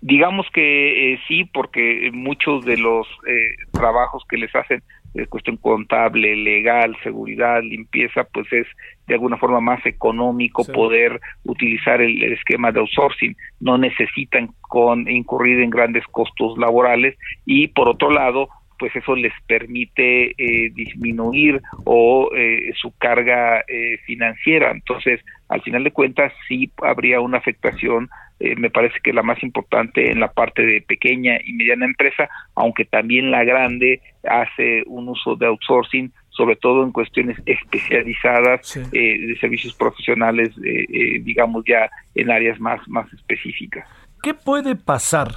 Digamos 0.00 0.46
que 0.52 1.12
eh, 1.12 1.20
sí, 1.28 1.44
porque 1.44 2.10
muchos 2.12 2.64
de 2.64 2.76
los 2.76 3.06
eh, 3.26 3.54
trabajos 3.72 4.24
que 4.28 4.36
les 4.36 4.54
hacen 4.54 4.82
de 5.14 5.26
cuestión 5.26 5.56
contable, 5.56 6.36
legal, 6.36 6.96
seguridad, 7.02 7.62
limpieza, 7.62 8.24
pues 8.32 8.50
es 8.52 8.66
de 9.06 9.14
alguna 9.14 9.36
forma 9.38 9.60
más 9.60 9.84
económico 9.84 10.64
poder 10.64 11.20
utilizar 11.44 12.00
el, 12.00 12.22
esquema 12.32 12.70
de 12.70 12.80
outsourcing. 12.80 13.36
No 13.58 13.76
necesitan 13.76 14.50
con 14.60 15.08
incurrir 15.08 15.60
en 15.60 15.70
grandes 15.70 16.04
costos 16.06 16.56
laborales 16.58 17.16
y 17.44 17.68
por 17.68 17.88
otro 17.88 18.10
lado, 18.10 18.48
pues 18.80 18.96
eso 18.96 19.14
les 19.14 19.34
permite 19.46 20.30
eh, 20.38 20.70
disminuir 20.72 21.60
o 21.84 22.30
eh, 22.34 22.72
su 22.80 22.92
carga 22.96 23.62
eh, 23.68 23.98
financiera. 24.06 24.70
Entonces, 24.70 25.20
al 25.50 25.60
final 25.60 25.84
de 25.84 25.90
cuentas, 25.90 26.32
sí 26.48 26.72
habría 26.82 27.20
una 27.20 27.38
afectación, 27.38 28.08
me 28.56 28.70
parece 28.70 29.00
que 29.04 29.12
la 29.12 29.22
más 29.22 29.42
importante 29.42 30.10
en 30.10 30.18
la 30.18 30.32
parte 30.32 30.64
de 30.64 30.80
pequeña 30.80 31.38
y 31.44 31.52
mediana 31.52 31.84
empresa, 31.84 32.30
aunque 32.54 32.86
también 32.86 33.30
la 33.30 33.44
grande 33.44 34.00
hace 34.24 34.82
un 34.86 35.10
uso 35.10 35.36
de 35.36 35.44
outsourcing, 35.44 36.10
sobre 36.30 36.56
todo 36.56 36.82
en 36.82 36.90
cuestiones 36.90 37.36
especializadas 37.44 38.80
de 38.92 39.36
servicios 39.38 39.74
profesionales, 39.74 40.56
digamos 40.56 41.64
ya 41.66 41.90
en 42.14 42.30
áreas 42.30 42.58
más, 42.58 42.80
más 42.88 43.12
específicas. 43.12 43.86
¿Qué 44.22 44.32
puede 44.32 44.74
pasar, 44.74 45.28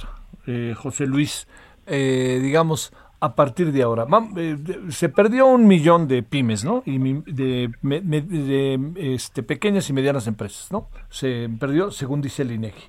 José 0.74 1.06
Luis? 1.06 1.46
digamos, 1.86 2.90
a 3.24 3.34
partir 3.34 3.72
de 3.72 3.82
ahora? 3.82 4.06
Eh, 4.36 4.58
se 4.90 5.08
perdió 5.08 5.46
un 5.46 5.66
millón 5.66 6.06
de 6.06 6.22
pymes, 6.22 6.62
¿no? 6.62 6.82
Y 6.84 6.98
de, 6.98 7.70
este, 8.96 9.42
pequeñas 9.42 9.88
y 9.88 9.94
medianas 9.94 10.26
empresas, 10.26 10.70
¿no? 10.70 10.88
Se 11.08 11.48
perdió, 11.58 11.90
según 11.90 12.20
dice 12.20 12.42
el 12.42 12.52
INEGI. 12.52 12.82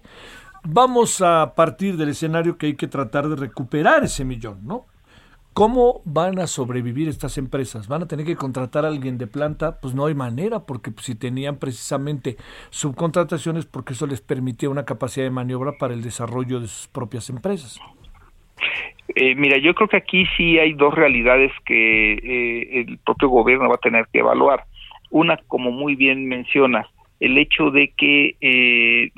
Vamos 0.66 1.22
a 1.22 1.54
partir 1.56 1.96
del 1.96 2.10
escenario 2.10 2.58
que 2.58 2.66
hay 2.66 2.76
que 2.76 2.88
tratar 2.88 3.30
de 3.30 3.38
recuperar 3.38 4.04
ese 4.04 4.26
millón, 4.26 4.60
¿no? 4.64 4.88
¿Cómo 5.54 6.02
van 6.04 6.38
a 6.40 6.48
sobrevivir 6.48 7.08
estas 7.08 7.38
empresas? 7.38 7.88
¿Van 7.88 8.04
a 8.04 8.08
tener 8.08 8.26
que 8.26 8.36
contratar 8.36 8.84
a 8.84 8.90
alguien 8.90 9.18
de 9.18 9.28
planta? 9.28 9.80
Pues 9.80 9.96
no 9.96 10.06
hay 10.06 10.16
manera, 10.16 10.66
porque 10.66 10.94
si 11.02 11.16
tenían 11.16 11.56
precisamente 11.56 12.36
subcontrataciones, 12.72 13.66
porque 13.66 13.94
eso 13.94 14.06
les 14.06 14.20
permitía 14.20 14.70
una 14.70 14.84
capacidad 14.84 15.26
de 15.26 15.32
maniobra 15.32 15.78
para 15.80 15.94
el 15.94 16.02
desarrollo 16.02 16.60
de 16.60 16.68
sus 16.68 16.90
propias 16.90 17.30
empresas. 17.30 17.80
Eh, 19.16 19.36
mira, 19.36 19.58
yo 19.58 19.74
creo 19.76 19.88
que 19.88 19.98
aquí 19.98 20.26
sí 20.36 20.58
hay 20.58 20.74
dos 20.74 20.94
realidades 20.94 21.52
que 21.66 22.14
eh, 22.14 22.82
el 22.88 22.98
propio 23.00 23.30
gobierno 23.30 23.70
va 23.70 23.76
a 23.76 23.80
tener 23.80 24.08
que 24.12 24.20
evaluar. 24.20 24.64
Una, 25.12 25.38
como 25.48 25.72
muy 25.72 25.96
bien 25.96 26.28
mencionas, 26.28 26.88
el 27.20 27.38
hecho 27.38 27.72
de 27.72 27.94
que 27.96 28.36
eh, 28.42 29.12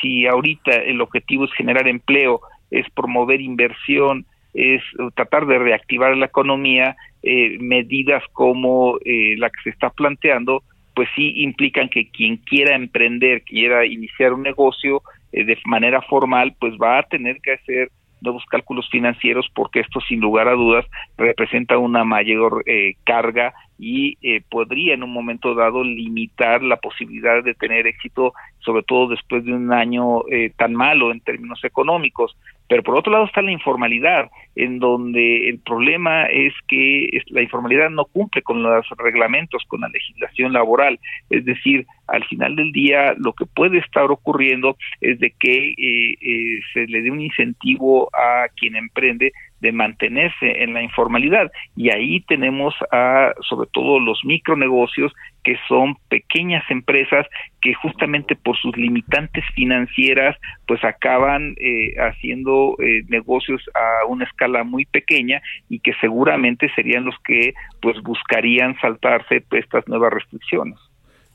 si 0.00 0.26
ahorita 0.26 0.72
el 0.72 1.00
objetivo 1.00 1.46
es 1.46 1.52
generar 1.54 1.88
empleo, 1.88 2.40
es 2.70 2.88
promover 2.90 3.40
inversión, 3.40 4.26
es 4.54 4.82
tratar 5.14 5.46
de 5.46 5.58
reactivar 5.58 6.16
la 6.16 6.26
economía, 6.26 6.96
medidas 7.22 8.22
como 8.32 8.98
la 9.04 9.50
que 9.50 9.62
se 9.64 9.70
está 9.70 9.90
planteando, 9.90 10.62
pues 10.94 11.08
sí 11.14 11.42
implican 11.42 11.88
que 11.88 12.10
quien 12.10 12.36
quiera 12.38 12.74
emprender, 12.74 13.42
quiera 13.42 13.84
iniciar 13.84 14.32
un 14.32 14.42
negocio 14.42 15.02
de 15.30 15.58
manera 15.66 16.02
formal, 16.02 16.54
pues 16.58 16.74
va 16.82 16.98
a 16.98 17.02
tener 17.04 17.40
que 17.42 17.52
hacer 17.52 17.90
nuevos 18.20 18.44
cálculos 18.46 18.88
financieros 18.90 19.46
porque 19.54 19.80
esto 19.80 20.00
sin 20.00 20.20
lugar 20.20 20.48
a 20.48 20.54
dudas 20.54 20.86
representa 21.16 21.78
una 21.78 22.04
mayor 22.04 22.62
eh, 22.66 22.94
carga 23.04 23.54
y 23.82 24.18
eh, 24.20 24.42
podría 24.50 24.92
en 24.92 25.02
un 25.02 25.10
momento 25.10 25.54
dado 25.54 25.82
limitar 25.82 26.62
la 26.62 26.76
posibilidad 26.76 27.42
de 27.42 27.54
tener 27.54 27.86
éxito, 27.86 28.34
sobre 28.58 28.82
todo 28.82 29.08
después 29.08 29.42
de 29.42 29.54
un 29.54 29.72
año 29.72 30.28
eh, 30.30 30.52
tan 30.54 30.74
malo 30.74 31.10
en 31.10 31.20
términos 31.20 31.64
económicos. 31.64 32.36
Pero 32.68 32.82
por 32.82 32.96
otro 32.96 33.10
lado 33.10 33.24
está 33.24 33.40
la 33.40 33.50
informalidad, 33.50 34.30
en 34.54 34.78
donde 34.78 35.48
el 35.48 35.58
problema 35.58 36.26
es 36.26 36.52
que 36.68 37.08
la 37.30 37.42
informalidad 37.42 37.88
no 37.88 38.04
cumple 38.04 38.42
con 38.42 38.62
los 38.62 38.86
reglamentos, 38.98 39.64
con 39.66 39.80
la 39.80 39.88
legislación 39.88 40.52
laboral. 40.52 41.00
Es 41.30 41.44
decir, 41.46 41.86
al 42.06 42.22
final 42.26 42.54
del 42.56 42.70
día 42.70 43.14
lo 43.16 43.32
que 43.32 43.46
puede 43.46 43.78
estar 43.78 44.04
ocurriendo 44.10 44.76
es 45.00 45.18
de 45.18 45.32
que 45.32 45.70
eh, 45.70 46.16
eh, 46.20 46.60
se 46.74 46.86
le 46.86 47.00
dé 47.02 47.10
un 47.10 47.22
incentivo 47.22 48.10
a 48.12 48.46
quien 48.54 48.76
emprende 48.76 49.32
de 49.60 49.72
mantenerse 49.72 50.62
en 50.62 50.74
la 50.74 50.82
informalidad 50.82 51.50
y 51.76 51.90
ahí 51.90 52.20
tenemos 52.22 52.74
a 52.90 53.32
sobre 53.48 53.68
todo 53.72 54.00
los 54.00 54.20
micronegocios 54.24 55.12
que 55.44 55.56
son 55.68 55.96
pequeñas 56.08 56.62
empresas 56.70 57.26
que 57.60 57.74
justamente 57.74 58.36
por 58.36 58.56
sus 58.58 58.76
limitantes 58.76 59.44
financieras 59.54 60.36
pues 60.66 60.82
acaban 60.84 61.54
eh, 61.60 61.94
haciendo 61.98 62.76
eh, 62.80 63.02
negocios 63.08 63.62
a 63.74 64.06
una 64.06 64.24
escala 64.24 64.64
muy 64.64 64.84
pequeña 64.84 65.42
y 65.68 65.80
que 65.80 65.92
seguramente 66.00 66.70
serían 66.74 67.04
los 67.04 67.18
que 67.24 67.54
pues 67.80 68.00
buscarían 68.02 68.78
saltarse 68.80 69.42
estas 69.52 69.86
nuevas 69.88 70.12
restricciones. 70.12 70.78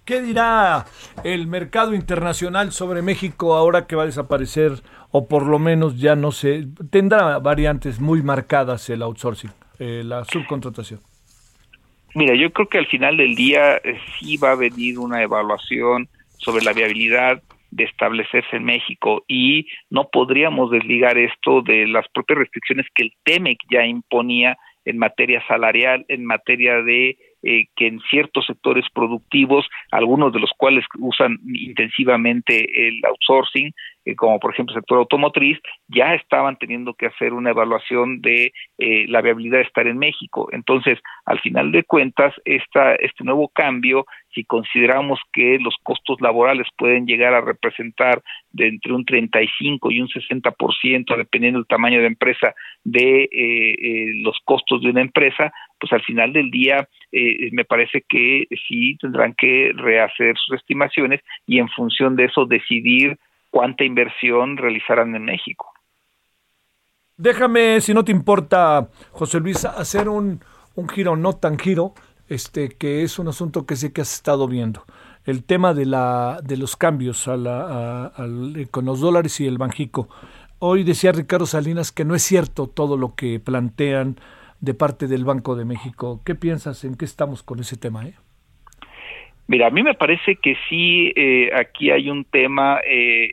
¿Qué 0.05 0.21
dirá 0.21 0.85
el 1.23 1.47
mercado 1.47 1.95
internacional 1.95 2.71
sobre 2.71 3.01
México 3.01 3.55
ahora 3.55 3.87
que 3.87 3.95
va 3.95 4.03
a 4.03 4.05
desaparecer 4.05 4.73
o 5.09 5.27
por 5.27 5.47
lo 5.47 5.57
menos 5.57 5.99
ya 5.99 6.15
no 6.15 6.31
se 6.31 6.67
tendrá 6.91 7.39
variantes 7.39 7.99
muy 7.99 8.21
marcadas 8.21 8.87
el 8.91 9.01
outsourcing, 9.01 9.49
eh, 9.79 10.03
la 10.05 10.23
subcontratación? 10.25 10.99
Mira, 12.13 12.35
yo 12.35 12.53
creo 12.53 12.69
que 12.69 12.77
al 12.77 12.85
final 12.85 13.17
del 13.17 13.33
día 13.33 13.77
eh, 13.77 13.97
sí 14.19 14.37
va 14.37 14.51
a 14.51 14.55
venir 14.55 14.99
una 14.99 15.23
evaluación 15.23 16.07
sobre 16.37 16.63
la 16.63 16.73
viabilidad 16.73 17.41
de 17.71 17.85
establecerse 17.85 18.57
en 18.57 18.63
México 18.63 19.23
y 19.27 19.65
no 19.89 20.09
podríamos 20.11 20.69
desligar 20.69 21.17
esto 21.17 21.63
de 21.63 21.87
las 21.87 22.07
propias 22.09 22.39
restricciones 22.39 22.85
que 22.93 23.05
el 23.05 23.13
TEMEC 23.23 23.57
ya 23.71 23.83
imponía 23.85 24.55
en 24.85 24.99
materia 24.99 25.43
salarial, 25.47 26.05
en 26.09 26.25
materia 26.25 26.75
de 26.83 27.17
eh, 27.47 27.67
que 27.75 27.85
en 27.85 27.99
ciertos 28.09 28.47
sectores 28.47 28.85
productivos, 28.91 29.67
algunos 29.91 30.33
de 30.33 30.39
los 30.39 30.49
cuales 30.57 30.83
usan 30.97 31.37
intensivamente 31.45 32.87
el 32.87 32.99
outsourcing, 33.05 33.71
eh, 34.05 34.15
como 34.15 34.39
por 34.39 34.51
ejemplo 34.51 34.73
el 34.73 34.81
sector 34.81 34.97
automotriz, 34.97 35.59
ya 35.87 36.15
estaban 36.15 36.57
teniendo 36.57 36.95
que 36.95 37.05
hacer 37.05 37.33
una 37.33 37.51
evaluación 37.51 38.21
de 38.21 38.51
eh, 38.79 39.05
la 39.09 39.21
viabilidad 39.21 39.59
de 39.59 39.65
estar 39.65 39.85
en 39.85 39.99
México. 39.99 40.49
Entonces, 40.51 40.99
al 41.25 41.39
final 41.39 41.71
de 41.71 41.83
cuentas, 41.83 42.33
esta, 42.45 42.95
este 42.95 43.23
nuevo 43.23 43.47
cambio, 43.49 44.05
si 44.33 44.43
consideramos 44.43 45.19
que 45.31 45.59
los 45.59 45.75
costos 45.83 46.19
laborales 46.21 46.67
pueden 46.77 47.05
llegar 47.05 47.33
a 47.33 47.41
representar 47.41 48.21
de 48.51 48.67
entre 48.67 48.93
un 48.93 49.05
35 49.05 49.91
y 49.91 50.01
un 50.01 50.07
60%, 50.07 51.15
dependiendo 51.15 51.59
del 51.59 51.67
tamaño 51.67 51.99
de 51.99 52.07
empresa, 52.07 52.53
de 52.83 53.29
eh, 53.31 54.21
los 54.23 54.37
costos 54.45 54.81
de 54.81 54.89
una 54.89 55.01
empresa, 55.01 55.53
pues 55.85 56.01
al 56.01 56.05
final 56.05 56.33
del 56.33 56.49
día 56.49 56.89
me 57.51 57.63
parece 57.63 58.03
que 58.09 58.45
sí 58.67 58.97
tendrán 58.97 59.35
que 59.35 59.71
rehacer 59.75 60.35
sus 60.35 60.55
estimaciones 60.55 61.21
y 61.45 61.59
en 61.59 61.69
función 61.69 62.15
de 62.15 62.25
eso 62.25 62.45
decidir 62.45 63.19
cuánta 63.51 63.83
inversión 63.83 64.57
realizarán 64.57 65.15
en 65.15 65.25
México. 65.25 65.71
Déjame, 67.17 67.79
si 67.81 67.93
no 67.93 68.03
te 68.03 68.11
importa, 68.11 68.89
José 69.11 69.39
Luis, 69.39 69.63
hacer 69.63 70.09
un, 70.09 70.41
un 70.73 70.89
giro, 70.89 71.15
no 71.15 71.33
tan 71.33 71.59
giro, 71.59 71.93
este, 72.27 72.69
que 72.69 73.03
es 73.03 73.19
un 73.19 73.27
asunto 73.27 73.67
que 73.67 73.75
sé 73.75 73.93
que 73.93 74.01
has 74.01 74.13
estado 74.13 74.47
viendo. 74.47 74.85
El 75.23 75.43
tema 75.43 75.75
de, 75.75 75.85
la, 75.85 76.39
de 76.43 76.57
los 76.57 76.75
cambios 76.75 77.27
a 77.27 77.37
la, 77.37 78.11
con 78.71 78.85
los 78.85 78.99
dólares 79.01 79.39
y 79.39 79.45
el 79.45 79.59
Banjico. 79.59 80.09
Hoy 80.57 80.83
decía 80.83 81.11
Ricardo 81.11 81.45
Salinas 81.45 81.91
que 81.91 82.05
no 82.05 82.15
es 82.15 82.23
cierto 82.23 82.67
todo 82.67 82.97
lo 82.97 83.13
que 83.13 83.39
plantean 83.39 84.17
de 84.65 84.73
parte 84.73 85.07
del 85.07 85.23
Banco 85.23 85.55
de 85.55 85.63
México. 85.63 86.21
¿Qué 86.25 86.35
piensas? 86.35 86.83
¿En 86.83 86.95
qué 86.97 87.05
estamos 87.05 87.43
con 87.43 87.59
ese 87.59 87.77
tema? 87.77 88.05
Eh? 88.05 88.15
Mira, 89.47 89.67
a 89.67 89.69
mí 89.69 89.83
me 89.83 89.93
parece 89.93 90.37
que 90.37 90.57
sí, 90.67 91.13
eh, 91.15 91.51
aquí 91.55 91.91
hay 91.91 92.09
un 92.09 92.25
tema 92.25 92.79
eh, 92.83 93.31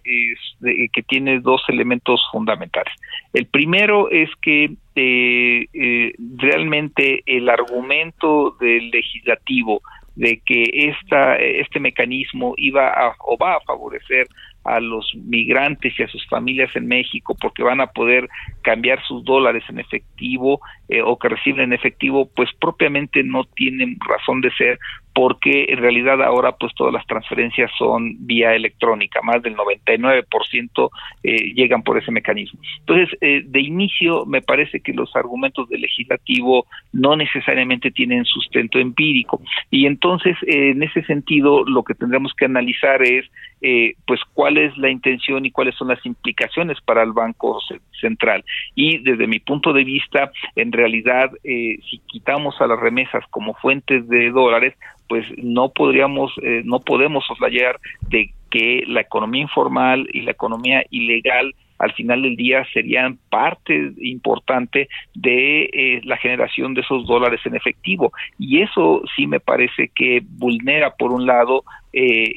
que 0.92 1.02
tiene 1.02 1.40
dos 1.40 1.62
elementos 1.68 2.20
fundamentales. 2.30 2.92
El 3.32 3.46
primero 3.46 4.10
es 4.10 4.28
que 4.42 4.74
eh, 4.94 6.12
realmente 6.36 7.22
el 7.24 7.48
argumento 7.48 8.54
del 8.60 8.90
legislativo 8.90 9.80
de 10.14 10.42
que 10.44 10.64
esta, 10.90 11.36
este 11.36 11.80
mecanismo 11.80 12.52
iba 12.58 12.88
a, 12.88 13.16
o 13.20 13.38
va 13.38 13.54
a 13.54 13.60
favorecer 13.60 14.26
a 14.64 14.80
los 14.80 15.12
migrantes 15.14 15.92
y 15.98 16.02
a 16.02 16.08
sus 16.08 16.26
familias 16.28 16.70
en 16.74 16.86
México 16.86 17.36
porque 17.40 17.62
van 17.62 17.80
a 17.80 17.88
poder 17.88 18.28
cambiar 18.62 19.02
sus 19.06 19.24
dólares 19.24 19.64
en 19.68 19.80
efectivo 19.80 20.60
o 21.04 21.18
que 21.18 21.28
reciben 21.28 21.64
en 21.64 21.72
efectivo, 21.72 22.28
pues 22.34 22.50
propiamente 22.60 23.22
no 23.22 23.44
tienen 23.44 23.96
razón 24.00 24.40
de 24.40 24.50
ser 24.52 24.78
porque 25.14 25.66
en 25.68 25.78
realidad 25.78 26.22
ahora 26.22 26.52
pues 26.52 26.74
todas 26.74 26.92
las 26.92 27.06
transferencias 27.06 27.70
son 27.78 28.16
vía 28.26 28.54
electrónica, 28.54 29.20
más 29.22 29.42
del 29.42 29.56
99% 29.56 30.90
eh, 31.22 31.52
llegan 31.54 31.82
por 31.82 31.98
ese 31.98 32.10
mecanismo. 32.10 32.60
Entonces, 32.80 33.16
eh, 33.20 33.42
de 33.44 33.60
inicio 33.60 34.24
me 34.26 34.42
parece 34.42 34.80
que 34.80 34.92
los 34.92 35.14
argumentos 35.16 35.68
del 35.68 35.82
legislativo 35.82 36.66
no 36.92 37.16
necesariamente 37.16 37.90
tienen 37.90 38.24
sustento 38.24 38.78
empírico 38.78 39.40
y 39.70 39.86
entonces 39.86 40.36
eh, 40.46 40.70
en 40.70 40.82
ese 40.82 41.02
sentido 41.04 41.64
lo 41.64 41.82
que 41.82 41.94
tendremos 41.94 42.32
que 42.34 42.46
analizar 42.46 43.02
es 43.02 43.26
eh, 43.64 43.94
pues 44.08 44.20
cuál 44.34 44.58
es 44.58 44.76
la 44.76 44.90
intención 44.90 45.46
y 45.46 45.52
cuáles 45.52 45.76
son 45.76 45.86
las 45.86 46.04
implicaciones 46.04 46.80
para 46.80 47.04
el 47.04 47.12
Banco 47.12 47.60
Central. 48.00 48.44
Y 48.74 48.98
desde 48.98 49.28
mi 49.28 49.38
punto 49.38 49.72
de 49.72 49.84
vista, 49.84 50.32
en 50.56 50.72
realidad, 50.72 51.30
eh, 51.44 51.78
si 51.88 52.00
quitamos 52.06 52.60
a 52.60 52.66
las 52.66 52.80
remesas 52.80 53.24
como 53.30 53.54
fuentes 53.54 54.08
de 54.08 54.30
dólares, 54.30 54.74
pues 55.12 55.26
no 55.36 55.68
podríamos, 55.68 56.32
eh, 56.42 56.62
no 56.64 56.80
podemos 56.80 57.22
soslayar 57.26 57.78
de 58.08 58.32
que 58.50 58.82
la 58.86 59.02
economía 59.02 59.42
informal 59.42 60.08
y 60.10 60.22
la 60.22 60.30
economía 60.30 60.86
ilegal 60.88 61.54
al 61.78 61.92
final 61.92 62.22
del 62.22 62.34
día 62.34 62.64
serían 62.72 63.18
parte 63.28 63.92
importante 64.00 64.88
de 65.14 65.64
eh, 65.64 66.00
la 66.04 66.16
generación 66.16 66.72
de 66.72 66.80
esos 66.80 67.06
dólares 67.06 67.42
en 67.44 67.54
efectivo. 67.54 68.10
Y 68.38 68.62
eso 68.62 69.02
sí 69.14 69.26
me 69.26 69.38
parece 69.38 69.90
que 69.94 70.22
vulnera, 70.26 70.94
por 70.94 71.12
un 71.12 71.26
lado, 71.26 71.62
eh, 71.92 72.32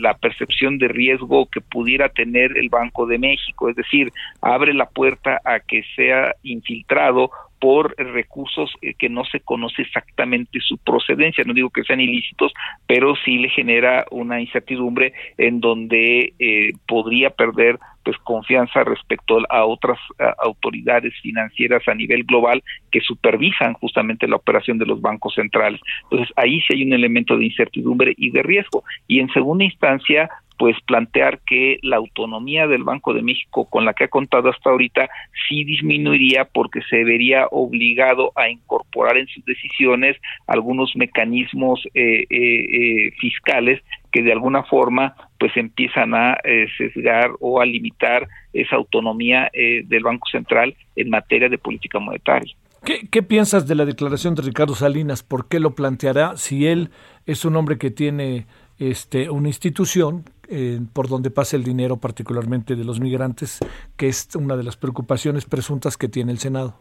la 0.00 0.14
percepción 0.14 0.78
de 0.78 0.88
riesgo 0.88 1.46
que 1.46 1.60
pudiera 1.60 2.08
tener 2.08 2.58
el 2.58 2.70
Banco 2.70 3.06
de 3.06 3.18
México, 3.18 3.68
es 3.68 3.76
decir, 3.76 4.10
abre 4.40 4.74
la 4.74 4.86
puerta 4.86 5.40
a 5.44 5.60
que 5.60 5.84
sea 5.94 6.34
infiltrado 6.42 7.30
por 7.58 7.94
recursos 7.96 8.72
eh, 8.82 8.94
que 8.94 9.08
no 9.08 9.24
se 9.24 9.40
conoce 9.40 9.82
exactamente 9.82 10.60
su 10.60 10.78
procedencia. 10.78 11.44
No 11.44 11.54
digo 11.54 11.70
que 11.70 11.84
sean 11.84 12.00
ilícitos, 12.00 12.52
pero 12.86 13.14
sí 13.24 13.38
le 13.38 13.48
genera 13.50 14.06
una 14.10 14.40
incertidumbre 14.40 15.12
en 15.38 15.60
donde 15.60 16.34
eh, 16.38 16.72
podría 16.86 17.30
perder 17.30 17.78
pues 18.04 18.16
confianza 18.18 18.84
respecto 18.84 19.38
a 19.50 19.64
otras 19.64 19.98
autoridades 20.38 21.12
financieras 21.22 21.82
a 21.88 21.94
nivel 21.94 22.22
global 22.22 22.62
que 22.92 23.00
supervisan 23.00 23.74
justamente 23.74 24.28
la 24.28 24.36
operación 24.36 24.78
de 24.78 24.86
los 24.86 25.00
bancos 25.00 25.34
centrales. 25.34 25.80
Entonces 26.04 26.32
ahí 26.36 26.60
sí 26.60 26.74
hay 26.74 26.84
un 26.84 26.92
elemento 26.92 27.36
de 27.36 27.46
incertidumbre 27.46 28.14
y 28.16 28.30
de 28.30 28.44
riesgo. 28.44 28.84
Y 29.08 29.18
en 29.18 29.28
segunda 29.30 29.64
instancia, 29.64 30.30
pues 30.58 30.76
plantear 30.86 31.40
que 31.40 31.78
la 31.82 31.96
autonomía 31.96 32.66
del 32.66 32.84
Banco 32.84 33.12
de 33.12 33.22
México 33.22 33.68
con 33.68 33.84
la 33.84 33.94
que 33.94 34.04
ha 34.04 34.08
contado 34.08 34.48
hasta 34.48 34.70
ahorita 34.70 35.08
sí 35.48 35.64
disminuiría 35.64 36.44
porque 36.44 36.80
se 36.88 37.04
vería 37.04 37.46
obligado 37.50 38.32
a 38.34 38.48
incorporar 38.48 39.16
en 39.18 39.26
sus 39.28 39.44
decisiones 39.44 40.16
algunos 40.46 40.94
mecanismos 40.96 41.86
eh, 41.94 42.26
eh, 42.28 42.28
eh, 42.30 43.12
fiscales 43.20 43.82
que 44.12 44.22
de 44.22 44.32
alguna 44.32 44.62
forma 44.62 45.14
pues 45.38 45.54
empiezan 45.56 46.14
a 46.14 46.38
sesgar 46.78 47.32
o 47.40 47.60
a 47.60 47.66
limitar 47.66 48.26
esa 48.54 48.76
autonomía 48.76 49.50
del 49.52 50.02
Banco 50.02 50.26
Central 50.30 50.74
en 50.94 51.10
materia 51.10 51.50
de 51.50 51.58
política 51.58 51.98
monetaria. 51.98 52.54
¿Qué, 52.82 53.06
¿Qué, 53.10 53.22
piensas 53.22 53.66
de 53.66 53.74
la 53.74 53.84
declaración 53.84 54.34
de 54.34 54.40
Ricardo 54.40 54.74
Salinas? 54.74 55.22
¿Por 55.22 55.48
qué 55.48 55.60
lo 55.60 55.74
planteará 55.74 56.38
si 56.38 56.66
él 56.66 56.88
es 57.26 57.44
un 57.44 57.56
hombre 57.56 57.76
que 57.76 57.90
tiene 57.90 58.46
este, 58.78 59.30
una 59.30 59.48
institución 59.48 60.24
eh, 60.48 60.78
por 60.92 61.08
donde 61.08 61.30
pasa 61.30 61.56
el 61.56 61.64
dinero, 61.64 61.96
particularmente 61.96 62.76
de 62.76 62.84
los 62.84 63.00
migrantes, 63.00 63.58
que 63.96 64.08
es 64.08 64.28
una 64.36 64.56
de 64.56 64.62
las 64.62 64.76
preocupaciones 64.76 65.44
presuntas 65.44 65.96
que 65.96 66.08
tiene 66.08 66.32
el 66.32 66.38
Senado. 66.38 66.80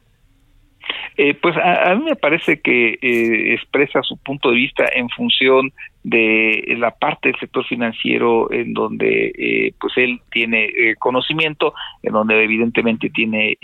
Eh, 1.18 1.34
pues 1.42 1.56
a, 1.58 1.96
mí 1.96 2.04
me 2.04 2.16
parece 2.16 2.60
que 2.60 3.00
eh, 3.02 3.54
expresa 3.54 4.04
su 4.04 4.18
punto 4.18 4.50
de 4.50 4.58
vista 4.58 4.86
en 4.94 5.10
función 5.10 5.72
de 6.06 6.76
la 6.78 6.92
parte 6.92 7.30
del 7.30 7.40
sector 7.40 7.66
financiero 7.66 8.52
en 8.52 8.74
donde 8.74 9.34
eh, 9.36 9.74
pues 9.80 9.94
él 9.98 10.22
tiene 10.30 10.70
conocimiento, 11.00 11.74
en 12.04 12.14
donde 12.14 12.44
evidentemente 12.44 13.10
tiene 13.10 13.58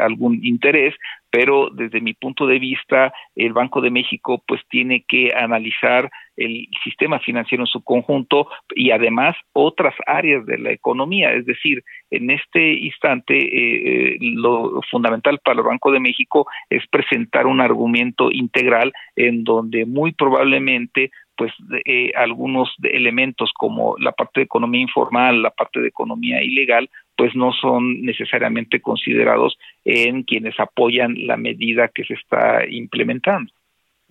algún 0.00 0.42
interés, 0.42 0.94
pero 1.30 1.68
desde 1.70 2.00
mi 2.00 2.14
punto 2.14 2.46
de 2.46 2.58
vista 2.58 3.12
el 3.36 3.52
Banco 3.52 3.80
de 3.80 3.90
México 3.90 4.42
pues 4.46 4.62
tiene 4.68 5.04
que 5.06 5.32
analizar 5.34 6.10
el 6.36 6.68
sistema 6.84 7.18
financiero 7.18 7.64
en 7.64 7.66
su 7.66 7.82
conjunto 7.82 8.48
y 8.74 8.90
además 8.92 9.36
otras 9.52 9.94
áreas 10.06 10.46
de 10.46 10.58
la 10.58 10.70
economía. 10.70 11.32
Es 11.32 11.44
decir, 11.46 11.82
en 12.10 12.30
este 12.30 12.74
instante 12.74 13.36
eh, 13.36 14.14
eh, 14.14 14.16
lo 14.20 14.80
fundamental 14.90 15.38
para 15.44 15.60
el 15.60 15.66
Banco 15.66 15.90
de 15.90 16.00
México 16.00 16.46
es 16.70 16.86
presentar 16.88 17.46
un 17.46 17.60
argumento 17.60 18.30
integral 18.30 18.92
en 19.16 19.44
donde 19.44 19.84
muy 19.84 20.12
probablemente 20.12 21.10
pues 21.38 21.52
eh, 21.84 22.10
algunos 22.16 22.68
elementos 22.82 23.52
como 23.56 23.96
la 23.98 24.10
parte 24.10 24.40
de 24.40 24.44
economía 24.44 24.82
informal, 24.82 25.40
la 25.40 25.50
parte 25.50 25.80
de 25.80 25.86
economía 25.86 26.42
ilegal, 26.42 26.90
pues 27.16 27.34
no 27.36 27.52
son 27.52 28.02
necesariamente 28.02 28.80
considerados 28.80 29.56
en 29.84 30.24
quienes 30.24 30.58
apoyan 30.58 31.14
la 31.26 31.36
medida 31.36 31.88
que 31.88 32.04
se 32.04 32.14
está 32.14 32.66
implementando. 32.68 33.52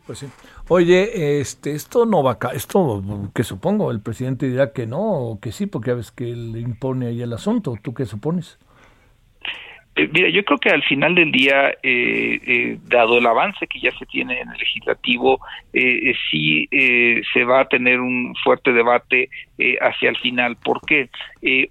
Pues 0.06 0.20
sí. 0.20 0.28
Oye, 0.70 1.42
este, 1.42 1.74
esto 1.74 2.06
no 2.06 2.24
va 2.24 2.38
a, 2.42 2.54
esto 2.54 3.04
que 3.36 3.44
supongo, 3.44 3.92
el 3.92 4.02
presidente 4.02 4.50
dirá 4.50 4.72
que 4.72 4.88
no 4.88 5.02
o 5.02 5.40
que 5.42 5.52
sí, 5.52 5.66
porque 5.66 5.92
a 5.92 5.96
veces 5.96 6.14
que 6.14 6.32
él 6.32 6.56
impone 6.56 7.08
ahí 7.08 7.22
el 7.22 7.34
asunto. 7.34 7.76
¿Tú 7.84 7.94
qué 7.94 8.06
supones? 8.06 8.58
Eh, 9.98 10.08
mira, 10.14 10.30
yo 10.30 10.46
creo 10.46 10.60
que 10.60 10.70
al 10.70 10.84
final 10.84 11.16
del 11.16 11.32
día, 11.32 11.72
eh, 11.82 12.40
eh, 12.46 12.78
dado 12.84 13.18
el 13.18 13.26
avance 13.26 13.66
que 13.66 13.80
ya 13.80 13.92
se 13.98 14.06
tiene 14.06 14.40
en 14.40 14.50
el 14.52 14.58
legislativo, 14.58 15.40
sí 16.30 16.68
se 17.34 17.44
va 17.44 17.62
a 17.62 17.68
tener 17.68 18.00
un 18.00 18.36
fuerte 18.44 18.74
debate 18.74 19.30
hacia 19.82 20.10
el 20.10 20.18
final. 20.18 20.56
¿Por 20.58 20.82
qué? 20.82 21.10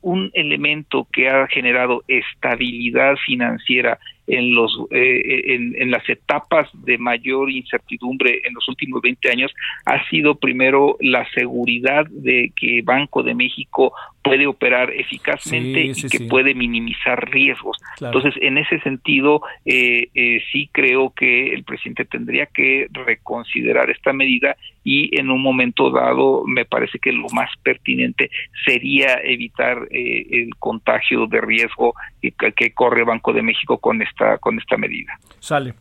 un 0.03 0.31
elemento 0.35 1.07
que 1.13 1.29
ha 1.29 1.47
generado 1.47 2.03
estabilidad 2.09 3.17
financiera 3.25 3.99
en 4.27 4.55
los 4.55 4.73
eh, 4.91 5.55
en, 5.55 5.91
las 5.91 6.09
etapas 6.09 6.69
de 6.73 6.99
mayor 6.99 7.51
incertidumbre 7.51 8.43
en 8.45 8.55
los 8.55 8.69
últimos 8.69 9.01
20 9.01 9.31
años 9.31 9.55
ha 9.85 10.05
sido 10.09 10.35
primero 10.35 10.97
la 11.01 11.29
seguridad 11.31 12.07
de 12.11 12.53
que 12.57 12.83
Banco 12.83 13.23
de 13.23 13.35
México 13.35 13.93
puede 14.23 14.47
operar 14.47 14.93
eficazmente 14.93 15.85
y 15.85 16.09
que 16.09 16.21
puede 16.29 16.53
minimizar 16.53 17.31
riesgos. 17.31 17.77
Entonces, 18.01 18.35
en 18.41 18.59
ese 18.59 18.81
sentido, 18.81 19.41
eh, 19.65 20.09
eh, 20.15 20.43
sí 20.51 20.69
creo 20.73 21.11
que 21.11 21.55
el 21.55 21.63
presidente 21.63 22.05
tendría 22.05 22.47
que 22.47 22.89
reconsiderar 22.91 23.89
esta 23.89 24.13
medida 24.13 24.57
y 24.87 25.19
en 25.19 25.31
un 25.31 25.43
momento 25.43 25.91
dado 25.91 26.45
me 26.47 26.65
parece 26.65 27.01
que 27.01 27.11
lo 27.11 27.29
más 27.31 27.51
pertinente 27.65 28.31
sería 28.65 29.19
evitar 29.25 29.89
eh, 29.91 30.27
el 30.31 30.55
contagio 30.61 31.27
de 31.27 31.41
riesgo 31.41 31.93
que, 32.23 32.53
que 32.53 32.73
corre 32.73 33.03
Banco 33.03 33.33
de 33.33 33.43
México 33.43 33.79
con 33.79 34.01
esta 34.01 34.39
con 34.39 34.59
esta 34.59 34.77
medida. 34.77 35.19
Sale. 35.41 35.75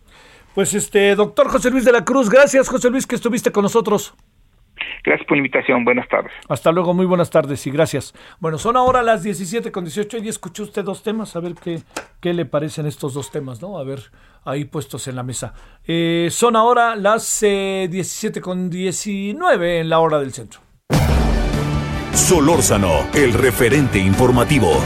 Pues 0.55 0.73
este, 0.73 1.13
doctor 1.15 1.49
José 1.49 1.69
Luis 1.69 1.85
de 1.85 1.91
la 1.91 2.03
Cruz, 2.03 2.29
gracias 2.31 2.67
José 2.67 2.89
Luis 2.89 3.05
que 3.05 3.15
estuviste 3.15 3.51
con 3.51 3.61
nosotros. 3.61 4.15
Gracias 5.03 5.27
por 5.27 5.37
la 5.37 5.39
invitación. 5.39 5.85
Buenas 5.85 6.07
tardes. 6.07 6.31
Hasta 6.49 6.71
luego, 6.71 6.93
muy 6.93 7.05
buenas 7.05 7.29
tardes 7.29 7.65
y 7.67 7.71
gracias. 7.71 8.13
Bueno, 8.39 8.57
son 8.57 8.77
ahora 8.77 9.03
las 9.03 9.23
17 9.23 9.71
con 9.71 9.83
18 9.83 10.17
y 10.19 10.29
escuchó 10.29 10.63
usted 10.63 10.83
dos 10.83 11.03
temas, 11.03 11.35
a 11.35 11.39
ver 11.39 11.53
qué, 11.55 11.81
qué 12.19 12.33
le 12.33 12.45
parecen 12.45 12.85
estos 12.85 13.13
dos 13.13 13.31
temas, 13.31 13.61
¿no? 13.61 13.77
A 13.77 13.83
ver, 13.83 13.99
ahí 14.43 14.65
puestos 14.65 15.07
en 15.07 15.15
la 15.15 15.23
mesa. 15.23 15.53
Eh, 15.85 16.29
son 16.31 16.55
ahora 16.55 16.95
las 16.95 17.41
17 17.41 18.41
con 18.41 18.69
19 18.69 19.79
en 19.79 19.89
la 19.89 19.99
hora 19.99 20.19
del 20.19 20.31
centro. 20.33 20.61
Solórzano, 22.13 23.07
el 23.13 23.33
referente 23.33 23.99
informativo. 23.99 24.81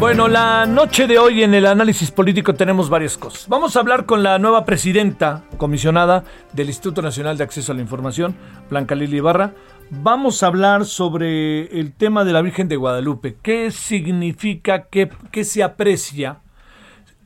Bueno, 0.00 0.28
la 0.28 0.64
noche 0.64 1.06
de 1.06 1.18
hoy 1.18 1.42
en 1.42 1.52
el 1.52 1.66
análisis 1.66 2.10
político 2.10 2.54
tenemos 2.54 2.88
varias 2.88 3.18
cosas. 3.18 3.46
Vamos 3.50 3.76
a 3.76 3.80
hablar 3.80 4.06
con 4.06 4.22
la 4.22 4.38
nueva 4.38 4.64
presidenta 4.64 5.44
comisionada 5.58 6.24
del 6.54 6.68
Instituto 6.68 7.02
Nacional 7.02 7.36
de 7.36 7.44
Acceso 7.44 7.72
a 7.72 7.74
la 7.74 7.82
Información, 7.82 8.34
Blanca 8.70 8.94
Lili 8.94 9.18
Ibarra. 9.18 9.52
Vamos 9.90 10.42
a 10.42 10.46
hablar 10.46 10.86
sobre 10.86 11.64
el 11.78 11.92
tema 11.92 12.24
de 12.24 12.32
la 12.32 12.40
Virgen 12.40 12.66
de 12.66 12.76
Guadalupe. 12.76 13.36
¿Qué 13.42 13.70
significa, 13.70 14.86
qué, 14.86 15.10
qué 15.30 15.44
se 15.44 15.62
aprecia 15.62 16.38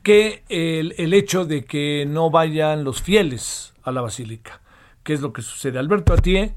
que 0.03 0.43
el, 0.49 1.13
hecho 1.13 1.45
de 1.45 1.63
que 1.63 2.05
no 2.05 2.29
vayan 2.29 2.83
los 2.83 3.01
fieles 3.01 3.73
a 3.83 3.93
la 3.93 4.01
basílica? 4.01 4.59
¿Qué 5.01 5.13
es 5.13 5.21
lo 5.21 5.31
que 5.31 5.43
sucede? 5.43 5.79
Alberto 5.79 6.11
Atié 6.11 6.53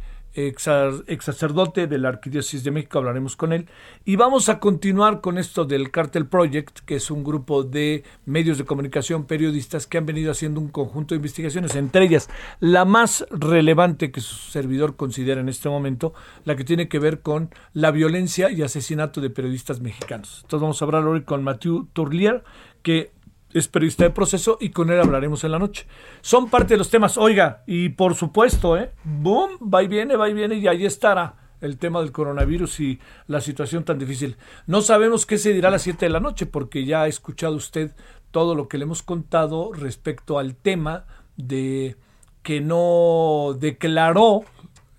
ex, 0.47 0.69
ex, 1.07 1.25
sacerdote 1.25 1.87
de 1.87 1.99
la 1.99 2.09
Arquidiócesis 2.09 2.65
de 2.65 2.71
México, 2.71 2.99
hablaremos 2.99 3.37
con 3.37 3.53
él. 3.53 3.69
Y 4.05 4.17
vamos 4.17 4.49
a 4.49 4.61
continuar 4.61 5.21
con 5.21 5.39
esto 5.39 5.65
del 5.65 5.91
Cartel 5.91 6.27
Project, 6.27 6.81
que 6.81 6.97
es 6.97 7.11
un 7.11 7.25
grupo 7.25 7.63
de 7.63 8.05
medios 8.25 8.59
de 8.59 8.65
comunicación, 8.65 9.25
periodistas 9.25 9.87
que 9.87 9.99
han 9.99 10.07
venido 10.07 10.31
haciendo 10.31 10.61
un 10.61 10.69
conjunto 10.69 11.15
de 11.15 11.17
investigaciones, 11.17 11.75
entre 11.75 12.05
ellas 12.05 12.29
la 12.61 12.85
más 12.85 13.27
relevante 13.31 14.11
que 14.11 14.21
su 14.21 14.35
servidor 14.51 14.97
considera 14.97 15.41
en 15.41 15.49
este 15.49 15.69
momento, 15.69 16.15
la 16.45 16.57
que 16.57 16.65
tiene 16.65 16.89
que 16.89 16.99
ver 16.99 17.21
con 17.21 17.51
la 17.73 17.91
violencia 17.91 18.51
y 18.51 18.63
asesinato 18.63 19.21
de 19.21 19.31
periodistas 19.31 19.81
mexicanos. 19.81 20.41
Entonces 20.43 20.63
vamos 20.63 20.81
a 20.81 20.85
hablar 20.85 21.07
hoy 21.07 21.23
con 21.23 21.43
Mathieu 21.43 21.89
Tourlier, 21.93 22.45
que 22.83 23.13
es 23.53 23.69
periodista 23.69 24.05
de 24.05 24.11
proceso 24.11 24.59
y 24.61 24.71
con 24.71 24.91
él 24.91 25.01
hablaremos 25.01 25.45
en 25.45 25.53
la 25.53 25.59
noche. 25.59 25.87
Son 26.21 26.51
parte 26.51 26.75
de 26.75 26.79
los 26.79 26.91
temas. 26.91 27.17
Oiga, 27.17 27.63
y 27.67 27.91
por 27.91 28.15
supuesto, 28.15 28.77
¿eh? 28.77 28.93
Boom, 29.05 29.59
va 29.73 29.83
y 29.83 29.89
viene, 29.89 30.17
va 30.17 30.29
y 30.29 30.35
viene 30.35 30.57
y 30.57 30.69
ahí 30.69 30.85
estará 30.85 31.35
el 31.61 31.79
tema 31.79 32.01
del 32.01 32.13
coronavirus 32.13 32.81
y 32.81 33.01
la 33.27 33.41
situación 33.41 33.85
tan 33.85 33.99
difícil. 33.99 34.37
No 34.67 34.81
sabemos 34.83 35.27
qué 35.27 35.39
se 35.39 35.53
dirá 35.53 35.69
a 35.69 35.73
las 35.73 35.83
7 35.83 36.07
de 36.07 36.11
la 36.11 36.21
noche 36.21 36.47
porque 36.47 36.85
ya 36.85 37.03
ha 37.03 37.09
escuchado 37.09 37.57
usted 37.57 37.95
todo 38.31 38.55
lo 38.55 38.69
que 38.69 38.79
le 38.79 38.85
hemos 38.85 39.03
contado 39.03 39.73
respecto 39.73 40.39
al 40.39 40.55
tema 40.55 41.07
de 41.37 41.97
que 42.43 42.61
no 42.61 43.57
declaró 43.59 44.43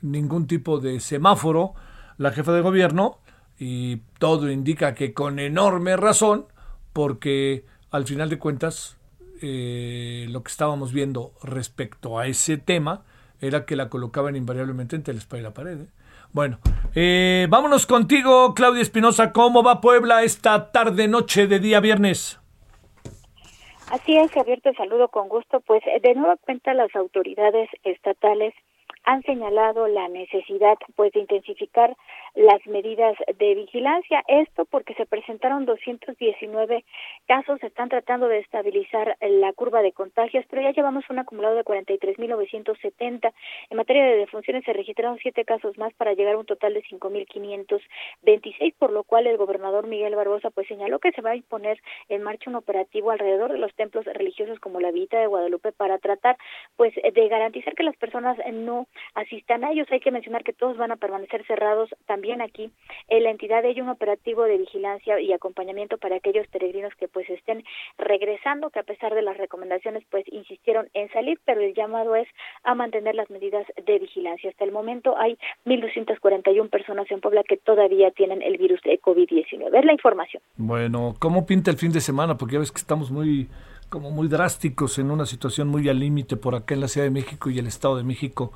ningún 0.02 0.48
tipo 0.48 0.80
de 0.80 1.00
semáforo 1.00 1.74
la 2.18 2.32
jefa 2.32 2.54
de 2.54 2.62
gobierno 2.62 3.20
y 3.58 3.98
todo 4.18 4.50
indica 4.50 4.94
que 4.94 5.14
con 5.14 5.40
enorme 5.40 5.96
razón 5.98 6.48
porque 6.94 7.66
al 7.92 8.06
final 8.06 8.30
de 8.30 8.40
cuentas, 8.40 8.98
eh, 9.42 10.28
lo 10.30 10.44
que 10.44 10.50
estábamos 10.50 10.94
viendo 10.94 11.32
respecto 11.44 12.20
a 12.20 12.28
ese 12.28 12.58
tema 12.58 13.04
era 13.42 13.66
que 13.66 13.76
la 13.76 13.90
colocaban 13.90 14.36
invariablemente 14.36 14.96
entre 14.96 15.14
el 15.14 15.20
espalda 15.20 15.42
y 15.42 15.44
la 15.44 15.54
pared. 15.54 15.82
¿eh? 15.82 15.88
Bueno, 16.32 16.60
eh, 16.94 17.48
vámonos 17.50 17.88
contigo, 17.88 18.54
Claudia 18.54 18.82
Espinosa. 18.82 19.32
¿Cómo 19.32 19.64
va 19.64 19.82
Puebla 19.82 20.24
esta 20.24 20.72
tarde, 20.72 21.08
noche 21.08 21.48
de 21.48 21.60
día 21.60 21.80
viernes? 21.80 22.40
Así 23.92 24.16
es, 24.16 24.32
Javier, 24.32 24.62
te 24.62 24.74
saludo 24.76 25.08
con 25.08 25.30
gusto. 25.30 25.62
Pues 25.62 25.82
de 26.04 26.14
nueva 26.14 26.36
cuenta 26.38 26.74
las 26.76 26.96
autoridades 26.96 27.70
estatales 27.84 28.54
han 29.06 29.24
señalado 29.24 29.88
la 29.88 30.08
necesidad 30.10 30.78
pues 30.96 31.12
de 31.14 31.22
intensificar 31.22 31.96
las 32.40 32.66
medidas 32.68 33.18
de 33.38 33.54
vigilancia. 33.54 34.24
Esto 34.30 34.64
porque 34.64 34.94
se 34.94 35.06
presentaron 35.06 35.66
219 35.66 36.86
casos, 37.28 37.60
se 37.60 37.68
están 37.68 37.90
tratando 37.90 38.30
de 38.30 38.40
estabilizar 38.40 39.18
la 39.20 39.52
curva 39.52 39.82
de 39.82 39.92
contagios, 39.92 40.46
pero 40.50 40.62
ya 40.62 40.72
llevamos 40.72 41.04
un 41.10 41.20
acumulado 41.20 41.56
de 41.56 41.66
43.970. 41.66 43.34
En 43.70 43.78
materia 43.78 44.06
de 44.06 44.16
defunciones 44.16 44.64
se 44.64 44.72
registraron 44.72 45.18
siete 45.22 45.44
casos 45.44 45.78
más 45.78 45.94
para 45.96 46.14
llegar 46.14 46.36
a 46.36 46.38
un 46.38 46.46
total 46.46 46.74
de 46.76 46.84
5.526, 46.84 48.74
por 48.80 48.92
lo 48.94 49.04
cual 49.04 49.28
el 49.28 49.36
gobernador 49.36 49.88
Miguel 49.88 50.16
Barbosa 50.16 50.50
pues 50.50 50.66
señaló 50.68 51.00
que 51.00 51.12
se 51.12 51.22
va 51.22 51.32
a 51.32 51.36
imponer 51.36 51.82
en 52.08 52.24
marcha 52.24 52.50
un 52.50 52.56
operativo 52.56 53.12
alrededor 53.12 53.52
de 53.52 53.58
los 53.58 53.76
templos 53.76 54.06
religiosos 54.06 54.62
como 54.62 54.80
la 54.80 54.92
Vita 54.92 55.20
de 55.20 55.28
Guadalupe 55.28 55.74
para 55.74 55.98
tratar 55.98 56.38
pues 56.78 56.94
de 56.96 57.28
garantizar 57.28 57.76
que 57.76 57.84
las 57.84 57.98
personas 57.98 58.38
no 58.54 58.88
asistan 59.14 59.66
a 59.66 59.72
ellos. 59.72 59.88
Hay 59.92 60.00
que 60.00 60.12
mencionar 60.12 60.46
que 60.46 60.54
todos 60.54 60.78
van 60.78 60.94
a 60.94 60.96
permanecer 60.96 61.46
cerrados 61.46 61.90
también 62.06 62.29
aquí 62.42 62.72
en 63.08 63.24
la 63.24 63.32
entidad 63.32 63.66
hay 63.66 63.80
un 63.82 63.90
operativo 63.90 64.44
de 64.44 64.58
vigilancia 64.58 65.20
y 65.20 65.34
acompañamiento 65.34 65.98
para 65.98 66.18
aquellos 66.18 66.48
peregrinos 66.48 66.94
que 66.96 67.08
pues 67.08 67.30
estén 67.30 67.64
regresando, 67.98 68.70
que 68.70 68.80
a 68.80 68.84
pesar 68.84 69.14
de 69.14 69.22
las 69.22 69.38
recomendaciones 69.38 70.04
pues 70.10 70.26
insistieron 70.32 70.90
en 70.94 71.12
salir, 71.12 71.40
pero 71.46 71.62
el 71.62 71.74
llamado 71.74 72.16
es 72.16 72.28
a 72.64 72.76
mantener 72.76 73.16
las 73.16 73.30
medidas 73.30 73.66
de 73.86 74.00
vigilancia. 74.00 74.50
Hasta 74.50 74.64
el 74.64 74.72
momento 74.72 75.18
hay 75.18 75.38
1.241 75.66 76.70
personas 76.70 77.10
en 77.12 77.22
Puebla 77.22 77.44
que 77.44 77.58
todavía 77.58 78.12
tienen 78.12 78.42
el 78.42 78.58
virus 78.58 78.82
de 78.84 79.00
COVID-19. 79.02 79.78
Es 79.78 79.86
la 79.86 79.94
información. 79.94 80.42
Bueno, 80.58 81.16
¿cómo 81.20 81.46
pinta 81.46 81.72
el 81.72 81.78
fin 81.78 81.92
de 81.92 82.02
semana? 82.02 82.38
Porque 82.38 82.54
ya 82.54 82.60
ves 82.60 82.72
que 82.72 82.80
estamos 82.80 83.12
muy 83.12 83.48
como 83.90 84.12
muy 84.12 84.28
drásticos 84.28 85.00
en 85.00 85.10
una 85.10 85.26
situación 85.26 85.68
muy 85.68 85.90
al 85.90 86.00
límite 86.00 86.38
por 86.38 86.54
acá 86.54 86.76
en 86.76 86.82
la 86.82 86.88
Ciudad 86.88 87.08
de 87.08 87.12
México 87.12 87.50
y 87.50 87.58
el 87.58 87.66
Estado 87.66 87.98
de 87.98 88.04
México 88.04 88.54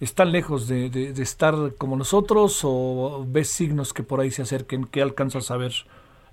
están 0.00 0.32
lejos 0.32 0.68
de, 0.68 0.90
de, 0.90 1.12
de, 1.12 1.22
estar 1.22 1.54
como 1.78 1.96
nosotros 1.96 2.60
o 2.64 3.24
ves 3.26 3.48
signos 3.48 3.92
que 3.92 4.02
por 4.02 4.20
ahí 4.20 4.30
se 4.30 4.42
acerquen? 4.42 4.84
¿Qué 4.84 5.02
alcanzas 5.02 5.50
a 5.50 5.56
ver, 5.56 5.72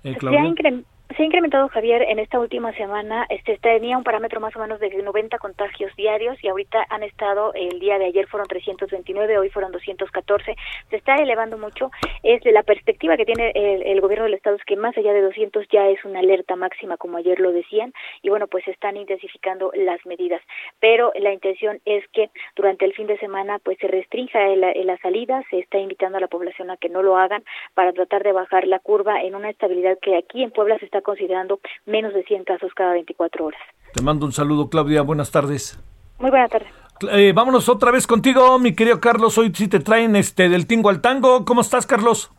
eh, 0.02 0.16
Claudia? 0.16 0.40
Se 0.40 0.68
ha 0.68 0.84
incrementado, 1.22 1.68
Javier, 1.68 2.02
en 2.02 2.18
esta 2.18 2.40
última 2.40 2.72
semana. 2.72 3.26
Este 3.28 3.56
tenía 3.58 3.96
un 3.96 4.04
parámetro 4.04 4.40
más 4.40 4.56
o 4.56 4.58
menos 4.58 4.80
de 4.80 4.90
90 4.90 5.38
contagios 5.38 5.94
diarios 5.96 6.42
y 6.42 6.48
ahorita 6.48 6.86
han 6.88 7.02
estado, 7.02 7.52
el 7.54 7.78
día 7.78 7.98
de 7.98 8.06
ayer 8.06 8.26
fueron 8.26 8.48
329, 8.48 9.38
hoy 9.38 9.50
fueron 9.50 9.70
214. 9.70 10.56
Se 10.90 10.96
está 10.96 11.16
elevando 11.16 11.58
mucho. 11.58 11.90
Es 12.22 12.42
de 12.42 12.52
la 12.52 12.62
perspectiva 12.62 13.16
que 13.16 13.24
tiene 13.24 13.52
el, 13.54 13.82
el, 13.82 14.00
gobierno 14.00 14.24
del 14.24 14.34
Estado 14.34 14.56
es 14.56 14.64
que 14.64 14.76
más 14.76 14.96
allá 14.96 15.12
de 15.12 15.22
200 15.22 15.66
ya 15.70 15.88
es 15.88 16.04
una 16.04 16.20
alerta 16.20 16.56
máxima, 16.56 16.96
como 16.96 17.18
ayer 17.18 17.38
lo 17.38 17.52
decían, 17.52 17.92
y 18.22 18.30
bueno, 18.30 18.46
pues 18.46 18.66
están 18.66 18.96
intensificando 18.96 19.70
las 19.74 20.04
medidas. 20.06 20.42
Pero 20.80 21.12
la 21.16 21.32
intención 21.32 21.80
es 21.84 22.02
que 22.08 22.30
durante 22.56 22.84
el 22.84 22.94
fin 22.94 23.06
de 23.06 23.18
semana 23.18 23.58
pues 23.62 23.78
se 23.78 23.88
restrinja 23.88 24.40
la, 24.56 24.72
la 24.74 24.98
salida, 24.98 25.42
se 25.50 25.58
está 25.58 25.78
invitando 25.78 26.18
a 26.18 26.20
la 26.20 26.28
población 26.28 26.70
a 26.70 26.76
que 26.76 26.88
no 26.88 27.02
lo 27.02 27.16
hagan 27.16 27.44
para 27.74 27.92
tratar 27.92 28.22
de 28.22 28.32
bajar 28.32 28.66
la 28.66 28.78
curva 28.78 29.22
en 29.22 29.34
una 29.34 29.50
estabilidad 29.50 29.98
que 30.00 30.16
aquí 30.16 30.42
en 30.42 30.50
Puebla 30.50 30.78
se 30.78 30.86
está 30.86 31.02
considerando 31.04 31.60
menos 31.86 32.12
de 32.12 32.24
100 32.24 32.42
casos 32.42 32.72
cada 32.74 32.94
24 32.94 33.46
horas. 33.46 33.60
Te 33.92 34.02
mando 34.02 34.26
un 34.26 34.32
saludo, 34.32 34.68
Claudia. 34.68 35.02
Buenas 35.02 35.30
tardes. 35.30 35.78
Muy 36.18 36.30
buenas 36.30 36.50
tardes. 36.50 36.68
Eh, 37.12 37.32
vámonos 37.32 37.68
otra 37.68 37.92
vez 37.92 38.06
contigo, 38.06 38.58
mi 38.58 38.74
querido 38.74 39.00
Carlos. 39.00 39.38
Hoy 39.38 39.52
sí 39.54 39.68
te 39.68 39.78
traen 39.78 40.16
este 40.16 40.48
del 40.48 40.66
tingo 40.66 40.88
al 40.88 41.00
tango. 41.00 41.44
¿Cómo 41.44 41.60
estás, 41.60 41.86
Carlos? 41.86 42.32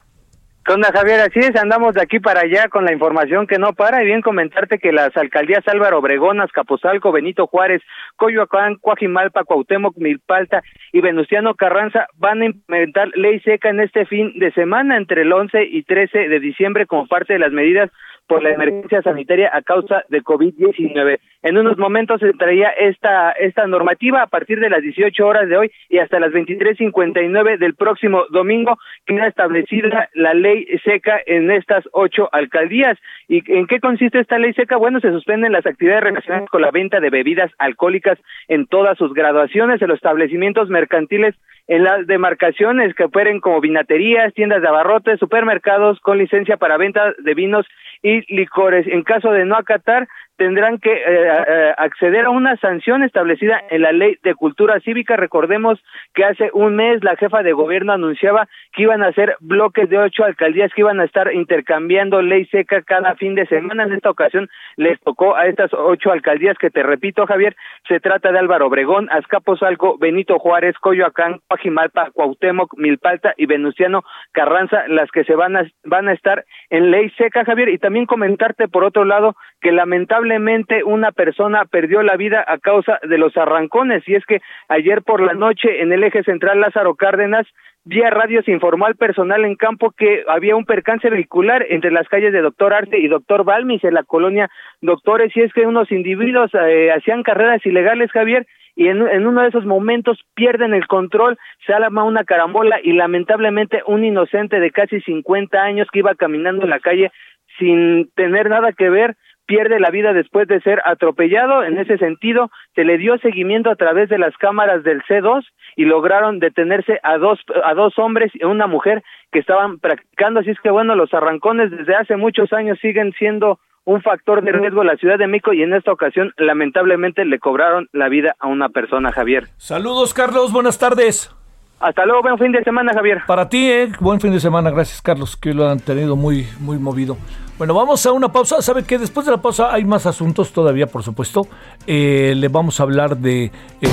¿Qué 0.65 0.73
onda, 0.73 0.91
Javier? 0.91 1.19
Así 1.19 1.37
es, 1.37 1.55
andamos 1.57 1.93
de 1.93 2.01
aquí 2.01 2.19
para 2.19 2.39
allá 2.39 2.69
con 2.69 2.85
la 2.85 2.91
información 2.91 3.45
que 3.45 3.59
no 3.59 3.73
para. 3.73 4.01
Y 4.01 4.05
bien 4.07 4.23
comentarte 4.23 4.79
que 4.79 4.91
las 4.91 5.15
alcaldías 5.15 5.67
Álvaro 5.67 5.99
Obregón, 5.99 6.41
Azcapotzalco, 6.41 7.11
Benito 7.11 7.45
Juárez, 7.45 7.83
Coyoacán, 8.15 8.77
Coajimalpa, 8.81 9.43
Cuauhtémoc, 9.43 9.95
Milpalta 9.97 10.63
y 10.91 11.01
Venustiano 11.01 11.53
Carranza 11.53 12.07
van 12.15 12.41
a 12.41 12.45
implementar 12.45 13.09
ley 13.13 13.39
seca 13.41 13.69
en 13.69 13.79
este 13.79 14.07
fin 14.07 14.39
de 14.39 14.51
semana 14.53 14.97
entre 14.97 15.21
el 15.21 15.31
11 15.31 15.65
y 15.65 15.83
13 15.83 16.29
de 16.29 16.39
diciembre 16.39 16.87
como 16.87 17.05
parte 17.05 17.33
de 17.33 17.39
las 17.39 17.51
medidas 17.51 17.91
por 18.27 18.43
la 18.43 18.51
emergencia 18.51 19.01
sanitaria 19.01 19.49
a 19.53 19.61
causa 19.61 20.03
de 20.09 20.21
COVID-19. 20.21 21.19
En 21.43 21.57
unos 21.57 21.77
momentos 21.77 22.19
se 22.19 22.33
traía 22.33 22.69
esta, 22.69 23.31
esta 23.31 23.67
normativa 23.67 24.23
a 24.23 24.27
partir 24.27 24.59
de 24.59 24.69
las 24.69 24.81
18 24.81 25.25
horas 25.25 25.47
de 25.47 25.57
hoy 25.57 25.71
y 25.89 25.99
hasta 25.99 26.19
las 26.19 26.31
23.59 26.31 27.59
del 27.59 27.75
próximo 27.75 28.25
domingo 28.31 28.77
queda 29.05 29.27
establecida 29.27 30.09
la 30.13 30.33
ley 30.33 30.65
seca 30.83 31.19
en 31.25 31.51
estas 31.51 31.83
ocho 31.91 32.29
alcaldías. 32.31 32.97
¿Y 33.27 33.43
en 33.51 33.67
qué 33.67 33.79
consiste 33.79 34.19
esta 34.19 34.39
ley 34.39 34.53
seca? 34.53 34.77
Bueno, 34.77 34.99
se 34.99 35.11
suspenden 35.11 35.51
las 35.51 35.65
actividades 35.65 36.03
relacionadas 36.03 36.49
con 36.49 36.61
la 36.61 36.71
venta 36.71 36.99
de 36.99 37.09
bebidas 37.09 37.51
alcohólicas 37.59 38.17
en 38.47 38.65
todas 38.65 38.97
sus 38.97 39.13
graduaciones 39.13 39.81
en 39.81 39.87
los 39.87 39.97
establecimientos 39.97 40.69
mercantiles 40.69 41.35
en 41.67 41.83
las 41.83 42.05
demarcaciones 42.05 42.93
que 42.93 43.05
operen 43.05 43.39
como 43.39 43.59
vinaterías, 43.59 44.33
tiendas 44.33 44.61
de 44.61 44.67
abarrotes, 44.67 45.19
supermercados 45.19 45.99
con 45.99 46.17
licencia 46.17 46.57
para 46.57 46.77
venta 46.77 47.13
de 47.17 47.33
vinos 47.33 47.65
y 48.05 48.21
licores. 48.35 48.85
En 48.85 49.01
caso 49.01 49.31
de 49.31 49.45
no 49.45 49.55
acatar, 49.55 50.07
tendrán 50.37 50.79
que 50.79 50.91
eh, 50.91 51.03
eh, 51.07 51.73
acceder 51.77 52.25
a 52.25 52.29
una 52.29 52.57
sanción 52.57 53.03
establecida 53.03 53.63
en 53.69 53.81
la 53.81 53.91
ley 53.91 54.17
de 54.21 54.35
cultura 54.35 54.79
cívica. 54.81 55.15
Recordemos 55.15 55.81
que 56.13 56.25
hace 56.25 56.49
un 56.53 56.75
mes 56.75 57.03
la 57.03 57.15
jefa 57.15 57.41
de 57.41 57.53
gobierno 57.53 57.93
anunciaba 57.93 58.47
que 58.73 58.83
iban 58.83 59.01
a 59.01 59.07
hacer 59.07 59.37
bloques 59.39 59.89
de 59.89 59.97
ocho 59.97 60.23
alcaldías 60.23 60.71
que 60.73 60.81
iban 60.81 60.99
a 60.99 61.05
estar 61.05 61.33
intercambiando 61.33 62.21
ley 62.21 62.45
seca 62.47 62.81
cada 62.81 63.15
fin 63.15 63.35
de 63.35 63.47
semana. 63.47 63.83
En 63.83 63.93
esta 63.93 64.09
ocasión 64.09 64.49
les 64.75 64.99
tocó 65.01 65.35
a 65.35 65.47
estas 65.47 65.71
ocho 65.73 66.11
alcaldías 66.11 66.57
que 66.57 66.69
te 66.69 66.83
repito, 66.83 67.25
Javier, 67.25 67.55
se 67.87 67.99
trata 67.99 68.31
de 68.31 68.39
Álvaro 68.39 68.67
Obregón, 68.67 69.09
Azcapotzalco, 69.11 69.97
Benito 69.97 70.37
Juárez, 70.39 70.75
Coyoacán, 70.79 71.39
Pajimalpa, 71.47 72.11
Cuauhtémoc, 72.11 72.77
Milpalta 72.77 73.33
y 73.37 73.45
Venustiano 73.45 74.03
Carranza, 74.31 74.83
las 74.89 75.09
que 75.11 75.23
se 75.23 75.35
van 75.35 75.55
a 75.55 75.65
van 75.85 76.09
a 76.09 76.13
estar 76.13 76.45
en 76.69 76.91
ley 76.91 77.09
seca, 77.11 77.45
Javier, 77.45 77.69
y 77.69 77.77
también 77.77 77.94
comentarte 78.03 78.67
por 78.67 78.83
otro 78.83 79.05
lado 79.05 79.37
que 79.61 79.71
lamentablemente 79.71 80.83
una 80.83 81.13
persona 81.13 81.63
perdió 81.63 82.03
la 82.03 82.17
vida 82.17 82.43
a 82.45 82.57
causa 82.57 82.99
de 83.01 83.17
los 83.17 83.37
arrancones. 83.37 84.03
Y 84.07 84.15
es 84.15 84.25
que 84.25 84.41
ayer 84.67 85.01
por 85.03 85.21
la 85.21 85.33
noche 85.33 85.81
en 85.81 85.93
el 85.93 86.03
eje 86.03 86.23
central 86.23 86.59
Lázaro 86.59 86.95
Cárdenas 86.95 87.47
Vía 87.87 88.09
radio 88.09 88.41
se 88.41 88.51
informó 88.51 88.87
al 88.87 88.95
personal 88.95 89.45
en 89.45 89.55
campo 89.55 89.91
que 89.91 90.23
había 90.27 90.55
un 90.55 90.65
percance 90.65 91.07
vehicular 91.07 91.67
entre 91.69 91.91
las 91.91 92.07
calles 92.07 92.33
de 92.33 92.41
Doctor 92.41 92.73
Arte 92.73 92.97
y 92.97 93.07
Doctor 93.07 93.43
Balmis 93.43 93.83
en 93.83 93.93
la 93.93 94.01
colonia 94.01 94.49
Doctores. 94.81 95.31
Y 95.37 95.41
es 95.41 95.53
que 95.53 95.67
unos 95.67 95.91
individuos 95.91 96.49
eh, 96.55 96.91
hacían 96.91 97.21
carreras 97.21 97.63
ilegales, 97.63 98.11
Javier, 98.11 98.47
y 98.75 98.87
en, 98.87 99.07
en, 99.07 99.27
uno 99.27 99.43
de 99.43 99.49
esos 99.49 99.65
momentos 99.65 100.19
pierden 100.33 100.73
el 100.73 100.87
control, 100.87 101.37
se 101.67 101.73
arma 101.73 102.03
una 102.03 102.23
carambola 102.23 102.79
y 102.83 102.93
lamentablemente 102.93 103.83
un 103.85 104.03
inocente 104.03 104.59
de 104.59 104.71
casi 104.71 104.99
50 105.01 105.61
años 105.61 105.87
que 105.93 105.99
iba 105.99 106.15
caminando 106.15 106.63
en 106.63 106.71
la 106.71 106.79
calle 106.79 107.11
sin 107.57 108.09
tener 108.15 108.49
nada 108.49 108.71
que 108.73 108.89
ver 108.89 109.15
pierde 109.45 109.79
la 109.79 109.89
vida 109.89 110.13
después 110.13 110.47
de 110.47 110.61
ser 110.61 110.81
atropellado. 110.85 111.63
En 111.63 111.77
ese 111.77 111.97
sentido, 111.97 112.49
se 112.73 112.83
le 112.83 112.97
dio 112.97 113.17
seguimiento 113.19 113.69
a 113.69 113.75
través 113.75 114.09
de 114.09 114.17
las 114.17 114.35
cámaras 114.37 114.83
del 114.83 115.01
C2 115.03 115.43
y 115.75 115.85
lograron 115.85 116.39
detenerse 116.39 116.99
a 117.03 117.17
dos, 117.17 117.39
a 117.63 117.73
dos 117.73 117.97
hombres 117.97 118.31
y 118.33 118.43
una 118.43 118.67
mujer 118.67 119.03
que 119.31 119.39
estaban 119.39 119.79
practicando. 119.79 120.39
Así 120.39 120.51
es 120.51 120.59
que, 120.61 120.69
bueno, 120.69 120.95
los 120.95 121.13
arrancones 121.13 121.71
desde 121.71 121.95
hace 121.95 122.15
muchos 122.15 122.51
años 122.53 122.79
siguen 122.81 123.13
siendo 123.17 123.59
un 123.83 124.01
factor 124.01 124.43
de 124.43 124.51
riesgo 124.51 124.81
en 124.81 124.87
la 124.87 124.97
Ciudad 124.97 125.19
de 125.19 125.27
México 125.27 125.53
y 125.53 125.61
en 125.61 125.73
esta 125.73 125.91
ocasión, 125.91 126.33
lamentablemente, 126.37 127.23
le 127.23 127.37
cobraron 127.37 127.87
la 127.93 128.09
vida 128.09 128.35
a 128.39 128.47
una 128.47 128.69
persona, 128.69 129.11
Javier. 129.11 129.43
Saludos, 129.57 130.13
Carlos. 130.15 130.51
Buenas 130.51 130.79
tardes. 130.79 131.35
Hasta 131.79 132.05
luego, 132.05 132.21
buen 132.21 132.37
fin 132.37 132.51
de 132.51 132.63
semana, 132.63 132.93
Javier. 132.93 133.21
Para 133.27 133.49
ti, 133.49 133.69
eh, 133.69 133.91
buen 133.99 134.19
fin 134.19 134.31
de 134.31 134.39
semana, 134.39 134.69
gracias, 134.71 135.01
Carlos, 135.01 135.35
que 135.35 135.53
lo 135.53 135.67
han 135.69 135.79
tenido 135.79 136.15
muy, 136.15 136.47
muy 136.59 136.77
movido. 136.77 137.17
Bueno, 137.57 137.73
vamos 137.73 138.05
a 138.05 138.11
una 138.11 138.31
pausa. 138.31 138.61
¿Sabe 138.61 138.83
que 138.83 138.97
después 138.97 139.25
de 139.25 139.31
la 139.31 139.41
pausa 139.41 139.73
hay 139.73 139.85
más 139.85 140.05
asuntos 140.05 140.51
todavía, 140.51 140.87
por 140.87 141.03
supuesto? 141.03 141.47
Eh, 141.87 142.33
le 142.35 142.47
vamos 142.47 142.79
a 142.79 142.83
hablar 142.83 143.17
de... 143.17 143.45
Eh... 143.81 143.87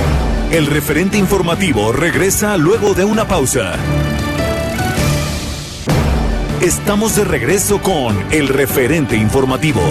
El 0.51 0.67
referente 0.67 1.17
informativo 1.17 1.91
regresa 1.91 2.57
luego 2.57 2.93
de 2.93 3.05
una 3.05 3.25
pausa. 3.25 3.73
Estamos 6.61 7.15
de 7.15 7.25
regreso 7.25 7.81
con 7.81 8.15
el 8.31 8.47
referente 8.47 9.17
informativo. 9.17 9.81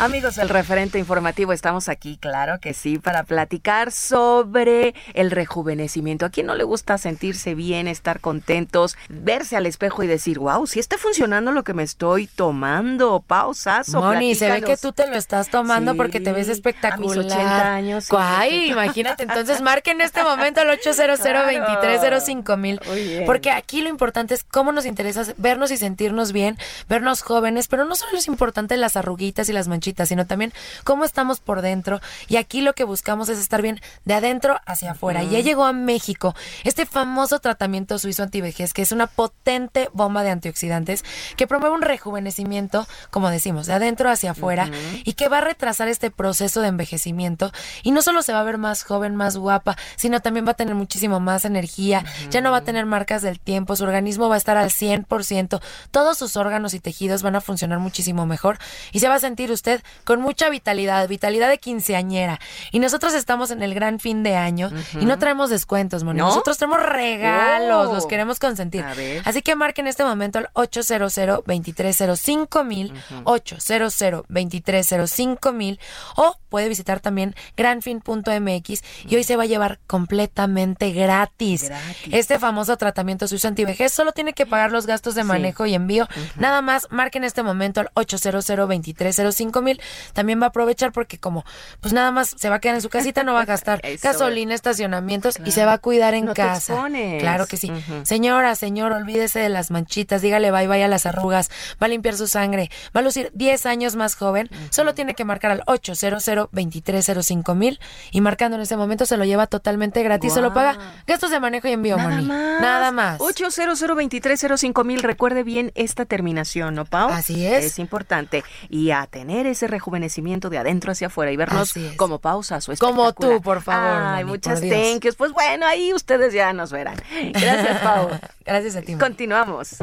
Amigos 0.00 0.34
del 0.34 0.48
referente 0.48 0.98
informativo, 0.98 1.52
estamos 1.52 1.88
aquí, 1.88 2.16
claro 2.16 2.58
que 2.60 2.74
sí, 2.74 2.98
para 2.98 3.22
platicar 3.22 3.92
sobre 3.92 4.92
el 5.14 5.30
rejuvenecimiento. 5.30 6.26
¿A 6.26 6.30
quién 6.30 6.46
no 6.46 6.56
le 6.56 6.64
gusta 6.64 6.98
sentirse 6.98 7.54
bien, 7.54 7.86
estar 7.86 8.18
contentos, 8.18 8.96
verse 9.08 9.56
al 9.56 9.66
espejo 9.66 10.02
y 10.02 10.08
decir, 10.08 10.40
wow, 10.40 10.66
si 10.66 10.80
está 10.80 10.98
funcionando 10.98 11.52
lo 11.52 11.62
que 11.62 11.74
me 11.74 11.84
estoy 11.84 12.26
tomando? 12.26 13.22
Pausas. 13.24 13.88
Moni, 13.90 14.34
se 14.34 14.50
ve 14.50 14.62
que 14.62 14.76
tú 14.76 14.92
te 14.92 15.06
lo 15.06 15.14
estás 15.14 15.48
tomando 15.48 15.94
porque 15.94 16.18
te 16.18 16.32
ves 16.32 16.48
espectacular. 16.48 17.18
A 17.18 17.22
mis 17.22 17.32
80 17.32 17.74
años. 17.74 18.08
Ay, 18.10 18.72
imagínate. 18.72 19.22
Entonces 19.22 19.60
marque 19.60 19.92
en 19.92 20.00
este 20.00 20.24
momento 20.24 20.60
al 20.60 20.70
800 20.70 21.20
2305 21.20 22.56
mil. 22.56 22.80
Porque 23.26 23.52
aquí 23.52 23.80
lo 23.80 23.90
importante 23.90 24.34
es 24.34 24.42
cómo 24.42 24.72
nos 24.72 24.86
interesa 24.86 25.24
vernos 25.36 25.70
y 25.70 25.76
sentirnos 25.76 26.32
bien, 26.32 26.58
vernos 26.88 27.22
jóvenes, 27.22 27.68
pero 27.68 27.84
no 27.84 27.94
solo 27.94 28.18
es 28.18 28.26
importante 28.26 28.76
las 28.76 28.96
arruguitas 28.96 29.48
y 29.48 29.52
las 29.52 29.68
manchitas 29.68 29.83
sino 29.84 30.26
también 30.26 30.52
cómo 30.84 31.04
estamos 31.04 31.40
por 31.40 31.62
dentro. 31.62 32.00
Y 32.28 32.36
aquí 32.36 32.60
lo 32.60 32.72
que 32.74 32.84
buscamos 32.84 33.28
es 33.28 33.38
estar 33.38 33.62
bien 33.62 33.80
de 34.04 34.14
adentro 34.14 34.58
hacia 34.66 34.92
afuera. 34.92 35.22
Y 35.22 35.30
ya 35.30 35.40
llegó 35.40 35.64
a 35.64 35.72
México 35.72 36.34
este 36.64 36.86
famoso 36.86 37.38
tratamiento 37.38 37.98
suizo 37.98 38.22
antivejez, 38.22 38.72
que 38.72 38.82
es 38.82 38.92
una 38.92 39.06
potente 39.06 39.88
bomba 39.92 40.22
de 40.22 40.30
antioxidantes 40.30 41.04
que 41.36 41.46
promueve 41.46 41.74
un 41.74 41.82
rejuvenecimiento, 41.82 42.86
como 43.10 43.30
decimos, 43.30 43.66
de 43.66 43.74
adentro 43.74 44.10
hacia 44.10 44.32
afuera 44.32 44.70
y 45.04 45.14
que 45.14 45.28
va 45.28 45.38
a 45.38 45.40
retrasar 45.42 45.88
este 45.88 46.10
proceso 46.10 46.60
de 46.60 46.68
envejecimiento. 46.68 47.52
Y 47.82 47.90
no 47.90 48.02
solo 48.02 48.22
se 48.22 48.32
va 48.32 48.40
a 48.40 48.44
ver 48.44 48.58
más 48.58 48.82
joven, 48.84 49.16
más 49.16 49.36
guapa, 49.36 49.76
sino 49.96 50.20
también 50.20 50.46
va 50.46 50.52
a 50.52 50.54
tener 50.54 50.74
muchísimo 50.74 51.20
más 51.20 51.44
energía, 51.44 52.04
ya 52.30 52.40
no 52.40 52.50
va 52.50 52.58
a 52.58 52.64
tener 52.64 52.86
marcas 52.86 53.22
del 53.22 53.40
tiempo, 53.40 53.76
su 53.76 53.84
organismo 53.84 54.28
va 54.28 54.36
a 54.36 54.38
estar 54.38 54.56
al 54.56 54.70
100%, 54.70 55.60
todos 55.90 56.18
sus 56.18 56.36
órganos 56.36 56.74
y 56.74 56.80
tejidos 56.80 57.22
van 57.22 57.36
a 57.36 57.40
funcionar 57.40 57.78
muchísimo 57.78 58.26
mejor 58.26 58.58
y 58.92 59.00
se 59.00 59.08
va 59.08 59.14
a 59.14 59.20
sentir 59.20 59.50
usted 59.50 59.73
con 60.04 60.20
mucha 60.20 60.48
vitalidad, 60.48 61.08
vitalidad 61.08 61.48
de 61.48 61.58
quinceañera. 61.58 62.40
Y 62.72 62.78
nosotros 62.78 63.14
estamos 63.14 63.50
en 63.50 63.62
el 63.62 63.74
gran 63.74 64.00
fin 64.00 64.22
de 64.22 64.36
año 64.36 64.70
y 65.00 65.04
no 65.06 65.18
traemos 65.18 65.50
descuentos, 65.50 66.04
Moni. 66.04 66.18
Nosotros 66.18 66.58
traemos 66.58 66.82
regalos, 66.82 67.92
los 67.92 68.04
oh. 68.04 68.08
queremos 68.08 68.38
consentir. 68.38 68.84
Así 69.24 69.42
que 69.42 69.56
marquen 69.56 69.86
en 69.86 69.90
este 69.90 70.04
momento 70.04 70.38
al 70.38 70.48
800 70.54 71.14
2305 71.46 72.64
mil, 72.64 72.92
800 73.24 74.24
2305 74.28 75.52
mil 75.52 75.80
o 76.16 76.36
puede 76.48 76.68
visitar 76.68 77.00
también 77.00 77.34
granfin.mx 77.56 78.82
y 79.08 79.16
hoy 79.16 79.24
se 79.24 79.36
va 79.36 79.42
a 79.44 79.46
llevar 79.46 79.80
completamente 79.86 80.92
gratis. 80.92 81.70
Este 82.10 82.38
famoso 82.38 82.76
tratamiento 82.76 83.26
suizo 83.28 83.48
antivejez 83.48 83.92
solo 83.92 84.12
tiene 84.12 84.32
que 84.32 84.46
pagar 84.46 84.70
los 84.70 84.86
gastos 84.86 85.14
de 85.14 85.24
manejo 85.24 85.66
y 85.66 85.74
envío. 85.74 86.08
Nada 86.36 86.62
más, 86.62 86.88
marquen 86.90 87.24
en 87.24 87.26
este 87.26 87.42
momento 87.42 87.80
al 87.80 87.90
800 87.94 88.46
2305 88.46 89.62
mil, 89.64 89.80
también 90.12 90.40
va 90.40 90.46
a 90.46 90.48
aprovechar 90.50 90.92
porque 90.92 91.18
como 91.18 91.44
pues 91.80 91.92
nada 91.92 92.12
más 92.12 92.34
se 92.36 92.48
va 92.48 92.56
a 92.56 92.60
quedar 92.60 92.76
en 92.76 92.82
su 92.82 92.88
casita, 92.88 93.24
no 93.24 93.34
va 93.34 93.40
a 93.42 93.44
gastar 93.44 93.82
gasolina, 94.02 94.54
estacionamientos 94.54 95.38
y 95.44 95.50
se 95.50 95.64
va 95.64 95.74
a 95.74 95.78
cuidar 95.78 96.14
en 96.14 96.26
casa. 96.28 96.86
claro 97.18 97.46
que 97.46 97.56
sí. 97.56 97.72
Señora, 98.04 98.54
señor, 98.54 98.92
olvídese 98.92 99.40
de 99.40 99.48
las 99.48 99.70
manchitas, 99.70 100.22
dígale 100.22 100.50
bye 100.50 100.68
bye 100.68 100.84
a 100.84 100.88
las 100.88 101.06
arrugas, 101.06 101.50
va 101.82 101.86
a 101.86 101.88
limpiar 101.88 102.16
su 102.16 102.28
sangre, 102.28 102.70
va 102.96 103.00
a 103.00 103.02
lucir 103.02 103.30
10 103.34 103.66
años 103.66 103.96
más 103.96 104.14
joven, 104.14 104.48
solo 104.70 104.94
tiene 104.94 105.14
que 105.14 105.24
marcar 105.24 105.50
al 105.50 105.62
800 105.66 106.24
2305 106.52 107.54
mil 107.54 107.80
y 108.10 108.20
marcando 108.20 108.56
en 108.56 108.62
ese 108.62 108.76
momento 108.76 109.06
se 109.06 109.16
lo 109.16 109.24
lleva 109.24 109.46
totalmente 109.46 110.02
gratis, 110.02 110.34
se 110.34 110.40
lo 110.40 110.54
paga 110.54 110.78
gastos 111.06 111.30
de 111.30 111.40
manejo 111.40 111.68
y 111.68 111.72
envío, 111.72 111.96
Nada 111.96 112.20
Más. 112.20 112.60
Nada 112.60 112.92
más. 112.92 113.20
800 113.20 113.80
2305 113.80 114.84
mil, 114.84 115.02
recuerde 115.02 115.42
bien 115.42 115.72
esta 115.74 116.04
terminación, 116.04 116.74
¿no, 116.74 116.84
Pau? 116.84 117.10
Así 117.10 117.46
es. 117.46 117.64
Es 117.64 117.78
importante. 117.78 118.44
Y 118.68 118.90
a 118.90 119.06
tener 119.06 119.46
ese 119.54 119.66
rejuvenecimiento 119.66 120.50
de 120.50 120.58
adentro 120.58 120.92
hacia 120.92 121.06
afuera 121.06 121.32
y 121.32 121.36
vernos 121.36 121.72
como 121.96 122.18
pausas 122.18 122.68
o 122.68 122.74
Como 122.76 123.12
tú, 123.12 123.40
por 123.40 123.62
favor. 123.62 124.02
Ay, 124.02 124.24
muchas 124.24 124.60
thank 124.60 125.04
yous. 125.04 125.16
Pues 125.16 125.32
bueno, 125.32 125.66
ahí 125.66 125.94
ustedes 125.94 126.34
ya 126.34 126.52
nos 126.52 126.70
verán. 126.70 126.96
Gracias, 127.32 127.80
Pau. 127.80 128.10
Gracias 128.44 128.76
a 128.76 128.82
ti. 128.82 128.94
Continuamos. 128.94 129.76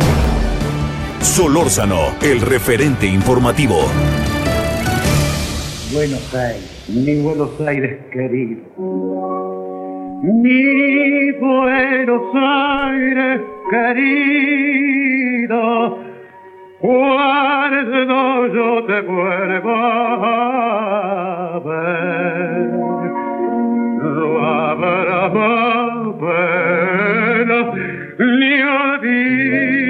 Solórzano, 1.21 2.15
el 2.21 2.41
referente 2.41 3.07
informativo. 3.07 3.85
Buenos 5.93 6.33
Aires, 6.33 6.85
mi 6.87 7.21
Buenos 7.21 7.59
Aires 7.61 7.99
querido. 8.11 8.61
Mi 10.23 11.31
Buenos 11.33 12.35
Aires 12.35 13.41
querido 13.69 15.31
cuando 16.81 18.47
yo 18.47 18.83
te 18.85 19.01
vuelva 19.01 19.81
a 21.55 21.59
ver, 21.59 22.71
no 24.01 24.47
habrá 24.47 25.29
más 25.29 26.15
pena 26.19 27.59
ni 28.17 28.63
olvido. 28.63 29.80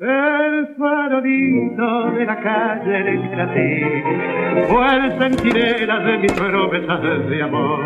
El 0.00 0.76
farolito 0.78 2.10
de 2.12 2.24
la 2.24 2.40
calle 2.40 3.02
de 3.02 4.66
fue 4.68 4.96
el 4.96 5.18
centinela 5.18 5.98
de 5.98 6.18
mis 6.18 6.32
promesas 6.34 7.28
de 7.28 7.42
amor 7.42 7.80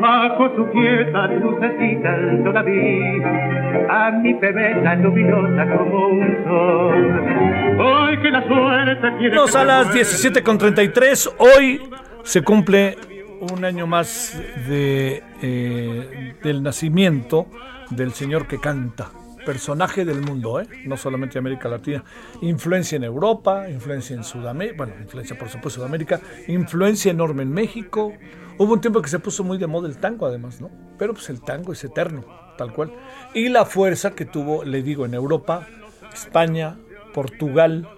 bajo 0.00 0.54
su 0.54 0.70
quieta 0.70 1.26
lucecita 1.26 2.14
todavía 2.44 3.86
a 3.90 4.12
mi 4.12 4.34
bebeta 4.34 4.94
luminosa 4.94 5.76
como 5.76 6.06
un 6.06 6.44
sol. 6.44 7.80
Hoy 7.80 8.22
que 8.22 8.30
la 8.30 8.46
suerte 8.46 9.10
tiene. 9.18 9.34
Nos 9.34 9.56
a 9.56 9.64
las 9.64 9.88
17.33, 9.88 11.34
hoy 11.38 11.80
se 12.22 12.42
cumple 12.42 12.98
un 13.40 13.64
año 13.64 13.88
más 13.88 14.40
de, 14.68 15.24
eh, 15.42 16.34
del 16.40 16.62
nacimiento 16.62 17.48
del 17.90 18.12
señor 18.12 18.46
que 18.46 18.60
canta. 18.60 19.25
Personaje 19.46 20.04
del 20.04 20.22
mundo, 20.22 20.60
¿eh? 20.60 20.66
no 20.86 20.96
solamente 20.96 21.38
América 21.38 21.68
Latina. 21.68 22.02
Influencia 22.42 22.96
en 22.96 23.04
Europa, 23.04 23.70
influencia 23.70 24.16
en 24.16 24.24
Sudamérica, 24.24 24.76
bueno, 24.76 24.94
influencia 25.00 25.38
por 25.38 25.48
supuesto 25.48 25.78
Sudamérica, 25.78 26.20
influencia 26.48 27.12
enorme 27.12 27.44
en 27.44 27.52
México. 27.52 28.12
Hubo 28.58 28.72
un 28.72 28.80
tiempo 28.80 29.00
que 29.00 29.08
se 29.08 29.20
puso 29.20 29.44
muy 29.44 29.56
de 29.56 29.68
moda 29.68 29.88
el 29.88 29.98
tango, 29.98 30.26
además, 30.26 30.60
¿no? 30.60 30.68
Pero 30.98 31.14
pues 31.14 31.30
el 31.30 31.42
tango 31.42 31.72
es 31.72 31.84
eterno, 31.84 32.24
tal 32.58 32.72
cual. 32.72 32.92
Y 33.34 33.48
la 33.48 33.64
fuerza 33.64 34.16
que 34.16 34.24
tuvo, 34.24 34.64
le 34.64 34.82
digo, 34.82 35.06
en 35.06 35.14
Europa, 35.14 35.68
España, 36.12 36.76
Portugal, 37.14 37.88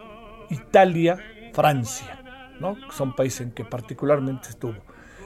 Italia, 0.51 1.17
Francia, 1.55 2.21
¿no? 2.61 2.77
Son 2.93 3.17
países 3.17 3.41
en 3.41 3.53
que 3.53 3.65
particularmente 3.65 4.51
estuvo. 4.51 4.77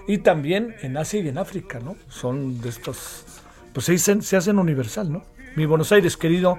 Y 0.07 0.19
también 0.19 0.77
en 0.83 0.97
Asia 0.97 1.21
y 1.21 1.27
en 1.27 1.39
África, 1.39 1.81
¿no? 1.81 1.97
Son 2.07 2.61
de 2.61 2.69
estos, 2.69 3.25
pues 3.73 3.87
se, 3.87 3.93
dicen, 3.93 4.23
se 4.23 4.37
hacen 4.37 4.61
universal, 4.61 5.11
¿no? 5.13 5.25
Mi 5.57 5.67
Buenos 5.67 5.93
Aires, 5.93 6.17
querido, 6.17 6.59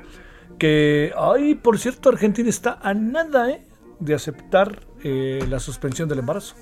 que, 0.58 1.12
ay, 1.18 1.56
por 1.56 1.80
cierto, 1.80 2.10
Argentina 2.10 2.50
está 2.50 2.80
a 2.82 2.94
nada, 2.94 3.50
¿eh? 3.50 3.66
De 4.00 4.14
aceptar 4.14 4.80
eh, 5.04 5.46
la 5.50 5.60
suspensión 5.60 6.10
del 6.10 6.20
embarazo. 6.20 6.56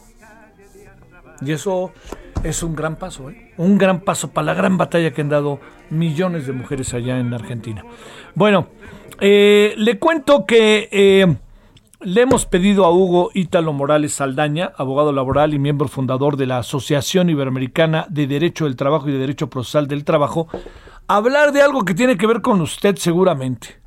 Y 1.42 1.52
eso 1.52 1.92
es 2.44 2.64
un 2.64 2.76
gran 2.76 2.96
paso, 2.96 3.30
¿eh? 3.30 3.52
un 3.58 3.78
gran 3.78 4.02
paso 4.02 4.32
para 4.32 4.46
la 4.46 4.54
gran 4.54 4.78
batalla 4.78 5.12
que 5.12 5.22
han 5.22 5.30
dado 5.30 5.60
millones 5.90 6.48
de 6.48 6.54
mujeres 6.54 6.94
allá 6.94 7.20
en 7.20 7.34
Argentina. 7.34 7.84
Bueno, 8.36 8.70
eh, 9.20 9.74
le 9.78 10.00
cuento 10.00 10.46
que 10.46 10.90
eh, 10.92 11.36
le 12.04 12.22
hemos 12.22 12.46
pedido 12.46 12.86
a 12.86 12.92
Hugo 12.92 13.32
Ítalo 13.34 13.74
Morales 13.74 14.14
Saldaña, 14.14 14.72
abogado 14.78 15.12
laboral 15.12 15.54
y 15.54 15.60
miembro 15.60 15.88
fundador 15.88 16.38
de 16.38 16.48
la 16.48 16.60
Asociación 16.60 17.30
Iberoamericana 17.30 18.06
de 18.10 18.28
Derecho 18.28 18.66
del 18.66 18.76
Trabajo 18.76 19.10
y 19.10 19.12
de 19.12 19.20
Derecho 19.20 19.50
Procesal 19.50 19.88
del 19.88 20.04
Trabajo, 20.04 20.48
hablar 21.08 21.52
de 21.52 21.62
algo 21.62 21.86
que 21.86 21.94
tiene 21.94 22.18
que 22.18 22.28
ver 22.28 22.42
con 22.42 22.62
usted 22.62 22.96
seguramente. 22.96 23.82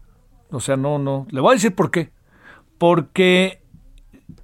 O 0.50 0.60
sea, 0.60 0.76
no, 0.76 0.98
no, 0.98 1.26
le 1.30 1.40
voy 1.40 1.52
a 1.52 1.54
decir 1.54 1.74
por 1.74 1.90
qué. 1.90 2.12
Porque, 2.78 3.62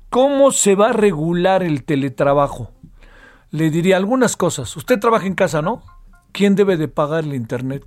¿cómo 0.08 0.50
se 0.50 0.74
va 0.74 0.90
a 0.90 0.92
regular 0.92 1.62
el 1.62 1.84
teletrabajo? 1.84 2.72
le 3.50 3.70
diría 3.70 3.96
algunas 3.96 4.36
cosas. 4.36 4.76
Usted 4.76 4.98
trabaja 4.98 5.26
en 5.26 5.34
casa, 5.34 5.62
¿no? 5.62 5.82
¿Quién 6.32 6.54
debe 6.54 6.76
de 6.76 6.88
pagar 6.88 7.24
el 7.24 7.34
Internet? 7.34 7.84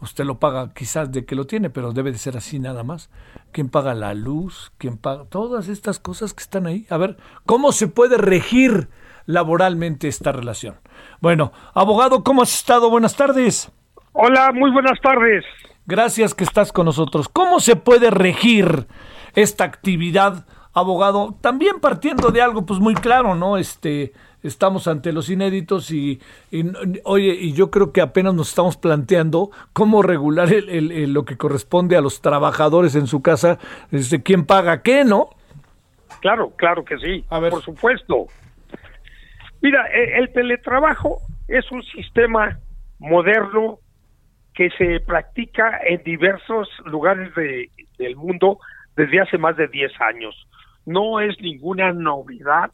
Usted 0.00 0.24
lo 0.24 0.38
paga 0.38 0.72
quizás 0.72 1.10
de 1.10 1.24
que 1.24 1.34
lo 1.34 1.46
tiene, 1.46 1.70
pero 1.70 1.92
debe 1.92 2.12
de 2.12 2.18
ser 2.18 2.36
así 2.36 2.58
nada 2.58 2.84
más. 2.84 3.10
¿Quién 3.52 3.68
paga 3.68 3.94
la 3.94 4.14
luz? 4.14 4.72
¿Quién 4.78 4.96
paga 4.96 5.24
todas 5.24 5.68
estas 5.68 5.98
cosas 5.98 6.34
que 6.34 6.42
están 6.42 6.66
ahí? 6.66 6.86
A 6.90 6.96
ver, 6.96 7.16
¿cómo 7.46 7.72
se 7.72 7.88
puede 7.88 8.16
regir 8.16 8.88
laboralmente 9.26 10.06
esta 10.06 10.30
relación? 10.30 10.76
Bueno, 11.20 11.52
abogado, 11.74 12.22
¿cómo 12.22 12.42
has 12.42 12.54
estado? 12.54 12.90
Buenas 12.90 13.16
tardes. 13.16 13.72
Hola, 14.12 14.52
muy 14.54 14.70
buenas 14.70 15.00
tardes. 15.00 15.44
Gracias 15.86 16.34
que 16.34 16.44
estás 16.44 16.72
con 16.72 16.86
nosotros. 16.86 17.28
¿Cómo 17.28 17.58
se 17.58 17.74
puede 17.74 18.10
regir 18.10 18.86
esta 19.34 19.64
actividad 19.64 20.46
abogado, 20.74 21.36
también 21.40 21.80
partiendo 21.80 22.30
de 22.30 22.42
algo 22.42 22.64
pues 22.64 22.80
muy 22.80 22.94
claro, 22.94 23.34
¿no? 23.34 23.56
Este, 23.56 24.12
estamos 24.42 24.88
ante 24.88 25.12
los 25.12 25.30
inéditos 25.30 25.90
y, 25.90 26.20
oye, 27.04 27.34
y 27.34 27.52
yo 27.52 27.70
creo 27.70 27.92
que 27.92 28.00
apenas 28.00 28.34
nos 28.34 28.50
estamos 28.50 28.76
planteando 28.76 29.50
cómo 29.72 30.02
regular 30.02 30.52
el, 30.52 31.12
lo 31.12 31.24
que 31.24 31.36
corresponde 31.36 31.96
a 31.96 32.00
los 32.00 32.20
trabajadores 32.20 32.94
en 32.94 33.06
su 33.06 33.22
casa, 33.22 33.58
este, 33.90 34.22
quién 34.22 34.46
paga 34.46 34.82
qué, 34.82 35.04
¿no? 35.04 35.30
Claro, 36.20 36.52
claro 36.56 36.84
que 36.84 36.98
sí, 36.98 37.24
por 37.28 37.62
supuesto. 37.62 38.26
Mira, 39.60 39.86
e, 39.92 40.18
el 40.18 40.32
teletrabajo 40.32 41.18
es 41.48 41.70
un 41.70 41.82
sistema 41.82 42.58
moderno 42.98 43.78
que 44.54 44.70
se 44.70 45.00
practica 45.00 45.78
en 45.86 46.02
diversos 46.02 46.68
lugares 46.84 47.34
de, 47.34 47.70
del 47.98 48.16
mundo 48.16 48.58
desde 48.96 49.20
hace 49.20 49.38
más 49.38 49.56
de 49.56 49.68
10 49.68 49.92
años 50.00 50.48
no 50.88 51.20
es 51.20 51.38
ninguna 51.40 51.92
novedad 51.92 52.70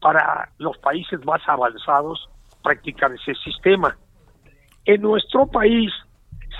para 0.00 0.50
los 0.58 0.76
países 0.78 1.24
más 1.24 1.40
avanzados 1.46 2.28
practicar 2.62 3.12
ese 3.12 3.34
sistema. 3.44 3.96
En 4.84 5.02
nuestro 5.02 5.46
país 5.46 5.92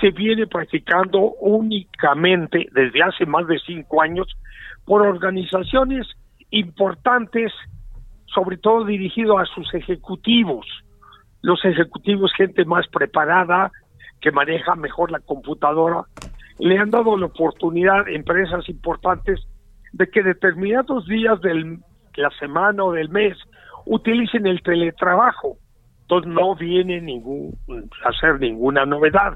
se 0.00 0.10
viene 0.10 0.46
practicando 0.46 1.18
únicamente 1.40 2.68
desde 2.72 3.02
hace 3.02 3.26
más 3.26 3.46
de 3.46 3.58
cinco 3.60 4.02
años 4.02 4.26
por 4.84 5.02
organizaciones 5.02 6.06
importantes, 6.50 7.52
sobre 8.26 8.56
todo 8.56 8.84
dirigido 8.84 9.38
a 9.38 9.46
sus 9.46 9.72
ejecutivos. 9.74 10.66
Los 11.42 11.64
ejecutivos, 11.64 12.32
gente 12.36 12.64
más 12.64 12.86
preparada, 12.88 13.70
que 14.20 14.32
maneja 14.32 14.74
mejor 14.74 15.10
la 15.10 15.20
computadora, 15.20 16.04
le 16.58 16.78
han 16.78 16.90
dado 16.90 17.16
la 17.16 17.26
oportunidad 17.26 18.06
a 18.06 18.10
empresas 18.10 18.68
importantes 18.68 19.40
de 19.92 20.08
que 20.08 20.22
determinados 20.22 21.06
días 21.06 21.40
de 21.40 21.78
la 22.18 22.30
semana 22.38 22.84
o 22.84 22.92
del 22.92 23.08
mes 23.08 23.36
utilicen 23.86 24.46
el 24.46 24.62
teletrabajo. 24.62 25.56
Entonces 26.02 26.32
no 26.32 26.54
viene 26.54 27.02
a 28.04 28.12
ser 28.12 28.40
ninguna 28.40 28.84
novedad. 28.86 29.34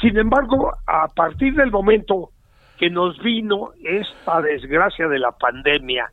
Sin 0.00 0.16
embargo, 0.16 0.72
a 0.86 1.08
partir 1.08 1.54
del 1.54 1.70
momento 1.70 2.30
que 2.78 2.88
nos 2.88 3.18
vino 3.18 3.72
esta 3.82 4.40
desgracia 4.40 5.08
de 5.08 5.18
la 5.18 5.32
pandemia 5.32 6.10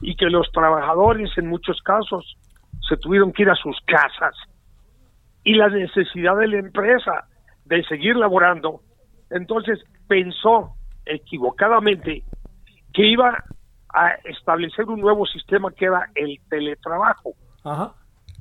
y 0.00 0.14
que 0.14 0.26
los 0.26 0.50
trabajadores 0.52 1.30
en 1.36 1.48
muchos 1.48 1.80
casos 1.82 2.36
se 2.88 2.96
tuvieron 2.98 3.32
que 3.32 3.42
ir 3.42 3.50
a 3.50 3.54
sus 3.54 3.76
casas 3.86 4.34
y 5.42 5.54
la 5.54 5.68
necesidad 5.68 6.36
de 6.36 6.48
la 6.48 6.58
empresa 6.58 7.28
de 7.64 7.82
seguir 7.84 8.16
laborando, 8.16 8.80
entonces 9.30 9.82
pensó 10.06 10.74
equivocadamente 11.04 12.22
que 12.92 13.06
iba 13.06 13.44
a 13.96 14.10
establecer 14.24 14.84
un 14.84 15.00
nuevo 15.00 15.24
sistema 15.24 15.72
que 15.72 15.86
era 15.86 16.10
el 16.14 16.38
teletrabajo. 16.50 17.32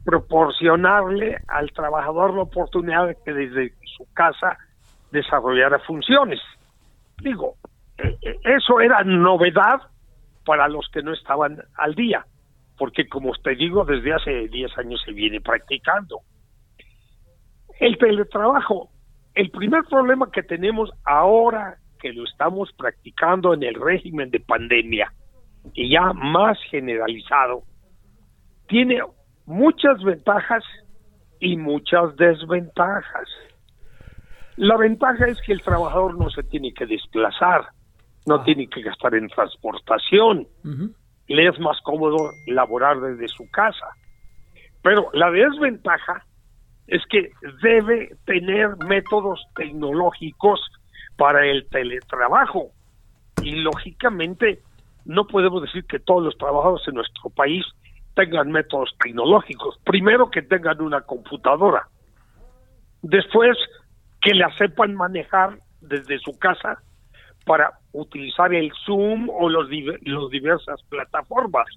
Proporcionarle 0.04 1.38
al 1.48 1.72
trabajador 1.72 2.36
la 2.36 2.42
oportunidad 2.42 3.08
de 3.08 3.16
que 3.24 3.34
desde 3.34 3.74
su 3.98 4.06
casa 4.14 4.58
desarrollara 5.12 5.80
funciones. 5.80 6.42
Digo, 7.22 7.56
e, 7.98 8.18
e, 8.22 8.40
eso 8.58 8.82
era 8.82 9.04
novedad 9.06 9.80
para 10.46 10.68
los 10.68 10.90
que 10.92 11.02
no 11.02 11.14
estaban 11.14 11.64
al 11.78 11.96
día, 11.96 12.26
porque 12.78 13.08
como 13.08 13.32
usted 13.32 13.58
digo, 13.58 13.86
desde 13.86 14.14
hace 14.14 14.48
10 14.50 14.78
años 14.78 15.02
se 15.06 15.14
viene 15.14 15.40
practicando. 15.40 16.20
El 17.80 17.98
teletrabajo, 17.98 18.90
el 19.34 19.50
primer 19.52 19.86
problema 19.86 20.30
que 20.32 20.44
tenemos 20.44 20.92
ahora 21.06 21.78
que 22.00 22.12
lo 22.12 22.26
estamos 22.26 22.74
practicando 22.74 23.54
en 23.54 23.64
el 23.64 23.76
régimen 23.76 24.30
de 24.30 24.42
pandemia 24.42 25.12
y 25.74 25.90
ya 25.92 26.14
más 26.14 26.58
generalizado, 26.70 27.64
tiene 28.68 29.02
muchas 29.46 30.02
ventajas 30.04 30.64
y 31.40 31.58
muchas 31.58 32.16
desventajas. 32.16 33.30
La 34.58 34.78
ventaja 34.78 35.28
es 35.28 35.42
que 35.42 35.54
el 35.54 35.62
trabajador 35.62 36.18
no 36.18 36.30
se 36.30 36.44
tiene 36.44 36.74
que 36.74 36.86
desplazar, 36.86 37.66
no 38.26 38.36
ah. 38.36 38.44
tiene 38.44 38.68
que 38.68 38.82
gastar 38.82 39.16
en 39.16 39.28
transportación, 39.28 40.48
le 41.28 41.48
es 41.48 41.60
más 41.60 41.80
cómodo 41.82 42.32
laborar 42.48 43.00
desde 43.02 43.28
su 43.28 43.50
casa. 43.52 43.88
Pero 44.82 45.10
la 45.14 45.32
desventaja 45.32 46.26
es 46.88 47.02
que 47.10 47.32
debe 47.62 48.16
tener 48.26 48.78
métodos 48.86 49.44
tecnológicos 49.56 50.62
para 51.18 51.46
el 51.46 51.68
teletrabajo. 51.70 52.72
Y 53.42 53.56
lógicamente 53.62 54.60
no 55.06 55.28
podemos 55.28 55.62
decir 55.62 55.86
que 55.86 56.00
todos 56.00 56.24
los 56.24 56.38
trabajadores 56.38 56.88
en 56.88 56.96
nuestro 56.96 57.30
país 57.30 57.64
tengan 58.16 58.52
métodos 58.52 58.96
tecnológicos. 59.00 59.80
Primero 59.86 60.30
que 60.30 60.42
tengan 60.42 60.82
una 60.82 61.02
computadora. 61.02 61.88
Después 63.02 63.58
que 64.22 64.34
la 64.34 64.52
sepan 64.58 64.96
manejar 64.96 65.60
desde 65.82 66.18
su 66.20 66.38
casa 66.40 66.82
para 67.46 67.72
utilizar 67.92 68.54
el 68.54 68.72
Zoom 68.86 69.30
o 69.30 69.50
los, 69.50 69.70
los 70.02 70.32
diversas 70.32 70.82
plataformas. 70.90 71.68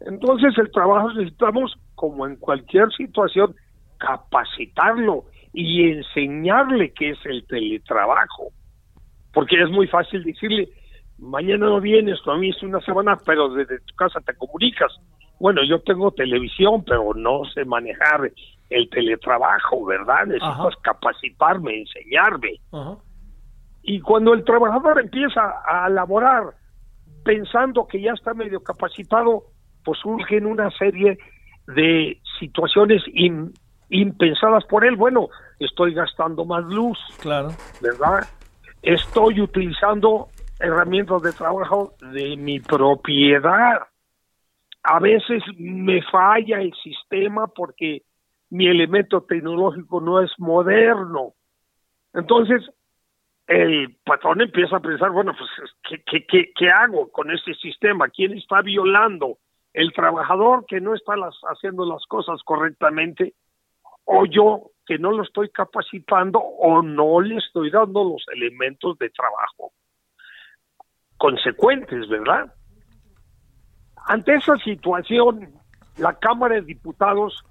Entonces 0.00 0.56
el 0.56 0.70
trabajo 0.70 1.12
necesitamos, 1.12 1.76
como 1.94 2.26
en 2.26 2.36
cualquier 2.36 2.90
situación, 2.92 3.54
capacitarlo 3.98 5.24
y 5.52 5.90
enseñarle 5.90 6.92
qué 6.92 7.10
es 7.10 7.18
el 7.26 7.46
teletrabajo. 7.46 8.52
Porque 9.32 9.62
es 9.62 9.68
muy 9.70 9.86
fácil 9.86 10.22
decirle, 10.24 10.70
mañana 11.18 11.66
no 11.66 11.80
vienes, 11.80 12.20
tú 12.22 12.30
a 12.30 12.36
mí 12.36 12.50
es 12.50 12.62
una 12.62 12.80
semana, 12.80 13.18
pero 13.24 13.48
desde 13.50 13.80
tu 13.80 13.94
casa 13.94 14.20
te 14.20 14.34
comunicas. 14.34 14.92
Bueno, 15.38 15.62
yo 15.64 15.80
tengo 15.82 16.10
televisión, 16.12 16.84
pero 16.84 17.12
no 17.14 17.44
sé 17.52 17.64
manejar 17.64 18.30
el 18.70 18.88
teletrabajo, 18.90 19.84
¿verdad? 19.84 20.26
Necesito 20.26 20.70
capacitarme, 20.82 21.80
enseñarme. 21.80 22.60
Y 23.82 24.00
cuando 24.00 24.34
el 24.34 24.44
trabajador 24.44 24.98
empieza 25.00 25.62
a 25.66 25.88
laborar 25.88 26.54
pensando 27.24 27.86
que 27.86 28.00
ya 28.00 28.12
está 28.12 28.34
medio 28.34 28.62
capacitado, 28.62 29.44
pues 29.84 29.98
surgen 30.00 30.46
una 30.46 30.70
serie 30.70 31.18
de 31.68 32.20
situaciones 32.40 33.02
impensadas 33.90 34.64
por 34.64 34.84
él. 34.84 34.96
Bueno, 34.96 35.28
estoy 35.60 35.94
gastando 35.94 36.44
más 36.44 36.64
luz. 36.64 36.98
Claro. 37.20 37.50
¿Verdad? 37.80 38.26
Estoy 38.82 39.40
utilizando 39.40 40.28
herramientas 40.58 41.22
de 41.22 41.32
trabajo 41.32 41.94
de 42.12 42.36
mi 42.36 42.60
propiedad. 42.60 43.80
A 44.82 45.00
veces 45.00 45.42
me 45.58 46.02
falla 46.02 46.60
el 46.60 46.72
sistema 46.82 47.48
porque 47.48 48.02
mi 48.50 48.68
elemento 48.68 49.22
tecnológico 49.22 50.00
no 50.00 50.20
es 50.20 50.30
moderno. 50.38 51.34
Entonces, 52.14 52.62
el 53.46 53.96
patrón 54.04 54.40
empieza 54.40 54.76
a 54.76 54.80
pensar, 54.80 55.10
bueno, 55.10 55.34
pues, 55.36 56.00
¿qué, 56.06 56.70
hago 56.70 57.10
con 57.10 57.30
este 57.30 57.54
sistema? 57.54 58.08
¿Quién 58.08 58.32
está 58.32 58.62
violando? 58.62 59.38
¿El 59.72 59.92
trabajador 59.92 60.64
que 60.66 60.80
no 60.80 60.94
está 60.94 61.16
las, 61.16 61.34
haciendo 61.50 61.84
las 61.84 62.04
cosas 62.06 62.40
correctamente? 62.44 63.34
¿O 64.04 64.24
yo 64.24 64.70
que 64.86 64.98
no 64.98 65.10
lo 65.10 65.24
estoy 65.24 65.50
capacitando 65.50 66.38
o 66.38 66.80
no 66.80 67.20
le 67.20 67.36
estoy 67.38 67.70
dando 67.70 68.04
los 68.04 68.24
elementos 68.32 68.96
de 68.98 69.10
trabajo 69.10 69.72
consecuentes, 71.16 72.08
¿verdad? 72.08 72.52
Ante 74.06 74.34
esa 74.34 74.56
situación, 74.58 75.48
la 75.98 76.14
Cámara 76.14 76.56
de 76.56 76.62
Diputados 76.62 77.44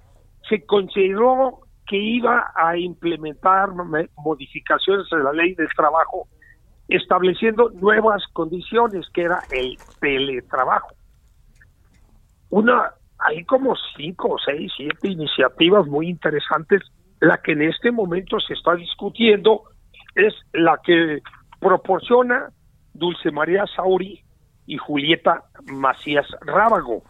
se 0.48 0.64
consideró 0.64 1.60
que 1.86 1.96
iba 1.96 2.52
a 2.54 2.76
implementar 2.76 3.70
modificaciones 4.16 5.06
en 5.12 5.24
la 5.24 5.32
ley 5.32 5.54
del 5.54 5.68
trabajo 5.76 6.28
estableciendo 6.88 7.70
nuevas 7.70 8.22
condiciones 8.32 9.06
que 9.12 9.22
era 9.22 9.40
el 9.50 9.76
teletrabajo. 10.00 10.94
Una, 12.50 12.92
hay 13.18 13.44
como 13.44 13.74
cinco, 13.96 14.36
seis, 14.44 14.72
siete 14.76 15.08
iniciativas 15.08 15.86
muy 15.86 16.08
interesantes. 16.08 16.82
La 17.20 17.38
que 17.38 17.52
en 17.52 17.62
este 17.62 17.90
momento 17.90 18.38
se 18.40 18.54
está 18.54 18.74
discutiendo 18.74 19.62
es 20.14 20.34
la 20.52 20.78
que 20.84 21.20
proporciona 21.60 22.50
Dulce 22.98 23.30
María 23.30 23.64
Sauri 23.74 24.22
y 24.66 24.76
Julieta 24.76 25.44
Macías 25.66 26.26
Rábago. 26.40 27.02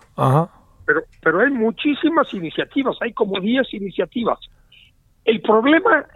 Pero, 0.85 1.03
pero 1.23 1.41
hay 1.41 1.51
muchísimas 1.51 2.33
iniciativas, 2.33 2.97
hay 3.01 3.13
como 3.13 3.41
10 3.41 3.75
iniciativas. 3.75 4.39
El 5.25 5.41
problema 5.43 6.07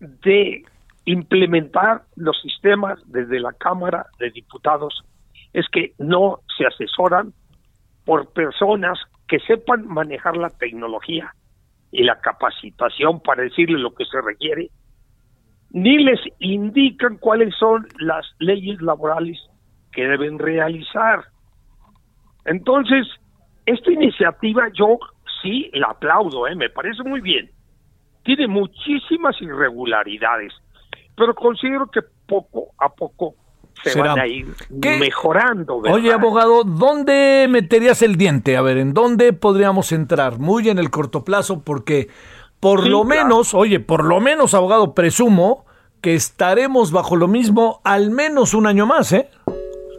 de 0.00 0.64
implementar 1.04 2.02
los 2.16 2.40
sistemas 2.40 2.98
desde 3.06 3.40
la 3.40 3.52
Cámara 3.52 4.06
de 4.18 4.30
Diputados 4.30 5.04
es 5.52 5.66
que 5.68 5.92
no 5.98 6.40
se 6.56 6.66
asesoran 6.66 7.34
por 8.04 8.32
personas 8.32 8.98
que 9.28 9.38
sepan 9.40 9.86
manejar 9.86 10.36
la 10.36 10.50
tecnología 10.50 11.34
y 11.90 12.04
la 12.04 12.20
capacitación 12.20 13.20
para 13.20 13.42
decirle 13.42 13.78
lo 13.78 13.94
que 13.94 14.04
se 14.06 14.20
requiere, 14.20 14.70
ni 15.72 15.98
les 16.04 16.20
indican 16.38 17.16
cuáles 17.18 17.54
son 17.56 17.86
las 17.98 18.26
leyes 18.38 18.80
laborales 18.80 19.38
que 19.92 20.06
deben 20.06 20.38
realizar. 20.38 21.24
Entonces, 22.44 23.06
esta 23.66 23.90
iniciativa 23.90 24.68
yo 24.72 24.98
sí 25.42 25.70
la 25.74 25.88
aplaudo, 25.88 26.46
¿eh? 26.46 26.54
me 26.54 26.70
parece 26.70 27.02
muy 27.02 27.20
bien 27.20 27.50
tiene 28.24 28.46
muchísimas 28.46 29.40
irregularidades, 29.40 30.52
pero 31.16 31.34
considero 31.34 31.90
que 31.90 32.00
poco 32.26 32.68
a 32.78 32.88
poco 32.88 33.34
se 33.82 33.98
van 33.98 34.18
a 34.18 34.26
ir 34.26 34.46
mejorando. 35.00 35.76
Oye, 35.76 36.12
abogado, 36.12 36.62
¿dónde 36.62 37.46
meterías 37.50 38.02
el 38.02 38.16
diente? 38.16 38.56
A 38.56 38.62
ver, 38.62 38.78
¿en 38.78 38.94
dónde 38.94 39.32
podríamos 39.32 39.92
entrar? 39.92 40.38
Muy 40.38 40.68
en 40.68 40.78
el 40.78 40.90
corto 40.90 41.24
plazo, 41.24 41.62
porque 41.64 42.08
por 42.62 42.86
lo 42.86 43.02
menos, 43.02 43.54
oye, 43.54 43.80
por 43.80 44.04
lo 44.04 44.20
menos, 44.20 44.54
abogado, 44.54 44.94
presumo 44.94 45.66
que 46.00 46.14
estaremos 46.14 46.92
bajo 46.92 47.16
lo 47.16 47.26
mismo 47.26 47.80
al 47.82 48.12
menos 48.12 48.54
un 48.54 48.68
año 48.68 48.86
más, 48.86 49.12
¿eh? 49.12 49.28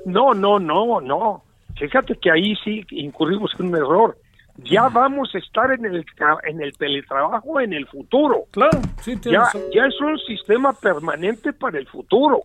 No, 0.06 0.34
no, 0.34 0.60
no, 0.60 1.02
no. 1.02 1.44
Fíjate 1.77 2.15
que 2.15 2.31
ahí 2.31 2.56
sí 2.64 2.85
incurrimos 2.91 3.52
en 3.60 3.68
un 3.68 3.76
error 3.76 4.18
ya 4.57 4.88
vamos 4.90 5.34
a 5.34 5.40
estar 5.40 5.72
en 5.72 5.85
el 5.85 6.06
en 6.44 6.61
el 6.61 6.77
teletrabajo 6.77 7.60
en 7.60 7.73
el 7.73 7.88
futuro. 7.88 8.44
Claro, 8.52 8.80
sí, 9.02 9.19
ya, 9.23 9.49
ya 9.73 9.85
es 9.88 9.99
un 9.99 10.18
sistema 10.19 10.73
permanente 10.73 11.53
para 11.53 11.80
el 11.80 11.88
futuro. 11.88 12.44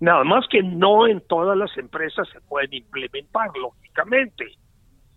Nada 0.00 0.24
más 0.24 0.46
que 0.48 0.62
no 0.62 1.06
en 1.06 1.20
todas 1.20 1.56
las 1.56 1.76
empresas 1.76 2.26
se 2.32 2.40
pueden 2.40 2.72
implementar, 2.72 3.50
lógicamente. 3.60 4.46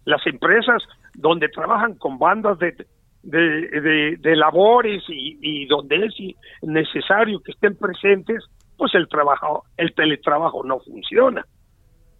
Las 0.03 0.25
empresas 0.27 0.83
donde 1.13 1.47
trabajan 1.47 1.95
con 1.95 2.19
bandas 2.19 2.59
de, 2.59 2.85
de, 3.23 4.17
de, 4.19 4.35
labores 4.35 5.03
y, 5.07 5.37
y, 5.41 5.65
donde 5.65 6.05
es 6.05 6.13
necesario 6.61 7.41
que 7.41 7.51
estén 7.51 7.75
presentes, 7.77 8.43
pues 8.77 8.93
el 8.95 9.07
trabajo, 9.07 9.63
el 9.77 9.93
teletrabajo 9.93 10.63
no 10.63 10.79
funciona. 10.79 11.45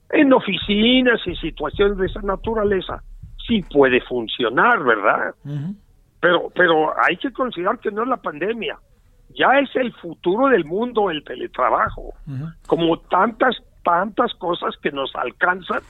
En 0.10 0.32
oficinas 0.32 1.20
y 1.26 1.36
situaciones 1.36 1.98
de 1.98 2.06
esa 2.06 2.22
naturaleza, 2.22 3.04
sí 3.48 3.64
puede 3.64 4.02
funcionar, 4.02 4.84
¿verdad? 4.84 5.36
Pero 6.22 6.50
pero 6.56 6.94
hay 7.04 7.18
que 7.18 7.32
considerar 7.32 7.80
que 7.80 7.92
no 7.92 8.04
es 8.04 8.10
la 8.10 8.18
pandemia, 8.18 8.78
ya 9.36 9.60
es 9.60 9.76
el 9.76 9.92
futuro 9.94 10.48
del 10.48 10.64
mundo 10.66 11.10
el 11.10 11.24
teletrabajo, 11.24 12.14
como 12.68 12.98
tantas 13.00 13.56
tantas 13.84 14.34
cosas 14.36 14.76
que 14.82 14.92
nos 14.92 15.14
alcanzan 15.16 15.82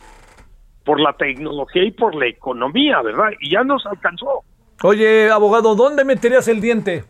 por 0.84 1.00
la 1.00 1.14
tecnología 1.14 1.84
y 1.84 1.92
por 1.92 2.16
la 2.16 2.28
economía, 2.28 3.02
¿verdad? 3.02 3.32
Y 3.40 3.52
ya 3.52 3.64
nos 3.64 3.86
alcanzó. 3.86 4.44
Oye, 4.82 5.30
abogado, 5.30 5.76
¿dónde 5.76 6.04
meterías 6.04 6.48
el 6.48 6.60
diente? 6.60 7.04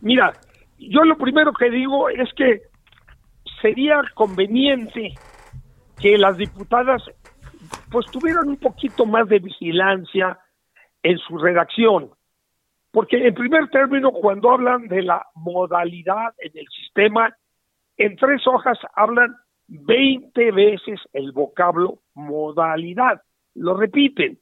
Mira, 0.00 0.32
yo 0.78 1.02
lo 1.04 1.16
primero 1.18 1.52
que 1.52 1.70
digo 1.70 2.08
es 2.08 2.32
que 2.34 2.62
sería 3.60 4.00
conveniente 4.14 5.14
que 5.98 6.16
las 6.16 6.36
diputadas 6.36 7.02
pues 7.90 8.06
tuvieron 8.06 8.48
un 8.48 8.56
poquito 8.56 9.04
más 9.04 9.28
de 9.28 9.40
vigilancia 9.40 10.38
en 11.02 11.18
su 11.18 11.36
redacción. 11.38 12.10
Porque 12.90 13.26
en 13.26 13.34
primer 13.34 13.68
término, 13.68 14.10
cuando 14.12 14.50
hablan 14.50 14.88
de 14.88 15.02
la 15.02 15.26
modalidad 15.34 16.34
en 16.38 16.52
el 16.54 16.66
sistema, 16.68 17.34
en 17.96 18.16
tres 18.16 18.46
hojas 18.46 18.78
hablan 18.94 19.36
20 19.68 20.50
veces 20.52 21.00
el 21.12 21.32
vocablo 21.32 22.00
modalidad. 22.14 23.22
Lo 23.54 23.76
repiten. 23.76 24.38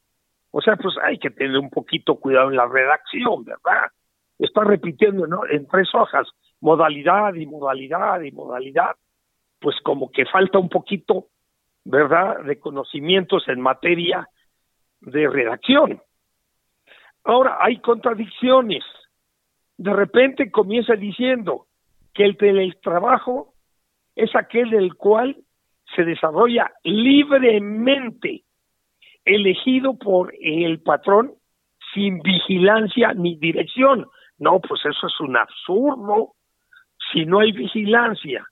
O 0.50 0.60
sea, 0.60 0.76
pues 0.76 0.94
hay 1.02 1.18
que 1.18 1.30
tener 1.30 1.58
un 1.58 1.70
poquito 1.70 2.16
cuidado 2.16 2.50
en 2.50 2.56
la 2.56 2.66
redacción, 2.66 3.44
¿verdad? 3.44 3.90
Está 4.38 4.64
repitiendo 4.64 5.26
en 5.50 5.66
tres 5.68 5.88
hojas 5.94 6.28
modalidad 6.60 7.34
y 7.34 7.46
modalidad 7.46 8.20
y 8.22 8.32
modalidad. 8.32 8.96
Pues 9.60 9.76
como 9.82 10.10
que 10.10 10.24
falta 10.26 10.58
un 10.58 10.68
poquito 10.68 11.26
¿verdad?, 11.88 12.42
de 12.44 12.58
conocimientos 12.58 13.48
en 13.48 13.60
materia 13.60 14.28
de 15.00 15.28
redacción. 15.28 16.02
Ahora, 17.24 17.56
hay 17.60 17.80
contradicciones. 17.80 18.84
De 19.78 19.92
repente 19.92 20.50
comienza 20.50 20.94
diciendo 20.96 21.66
que 22.12 22.24
el 22.24 22.36
teletrabajo 22.36 23.54
es 24.16 24.34
aquel 24.36 24.70
del 24.70 24.96
cual 24.96 25.36
se 25.96 26.04
desarrolla 26.04 26.70
libremente, 26.84 28.42
elegido 29.28 29.98
por 29.98 30.32
el 30.40 30.80
patrón 30.80 31.34
sin 31.94 32.20
vigilancia 32.20 33.12
ni 33.14 33.36
dirección. 33.36 34.06
No, 34.38 34.60
pues 34.60 34.80
eso 34.84 35.06
es 35.06 35.20
un 35.20 35.36
absurdo. 35.36 36.34
Si 37.12 37.24
no 37.24 37.40
hay 37.40 37.52
vigilancia 37.52 38.46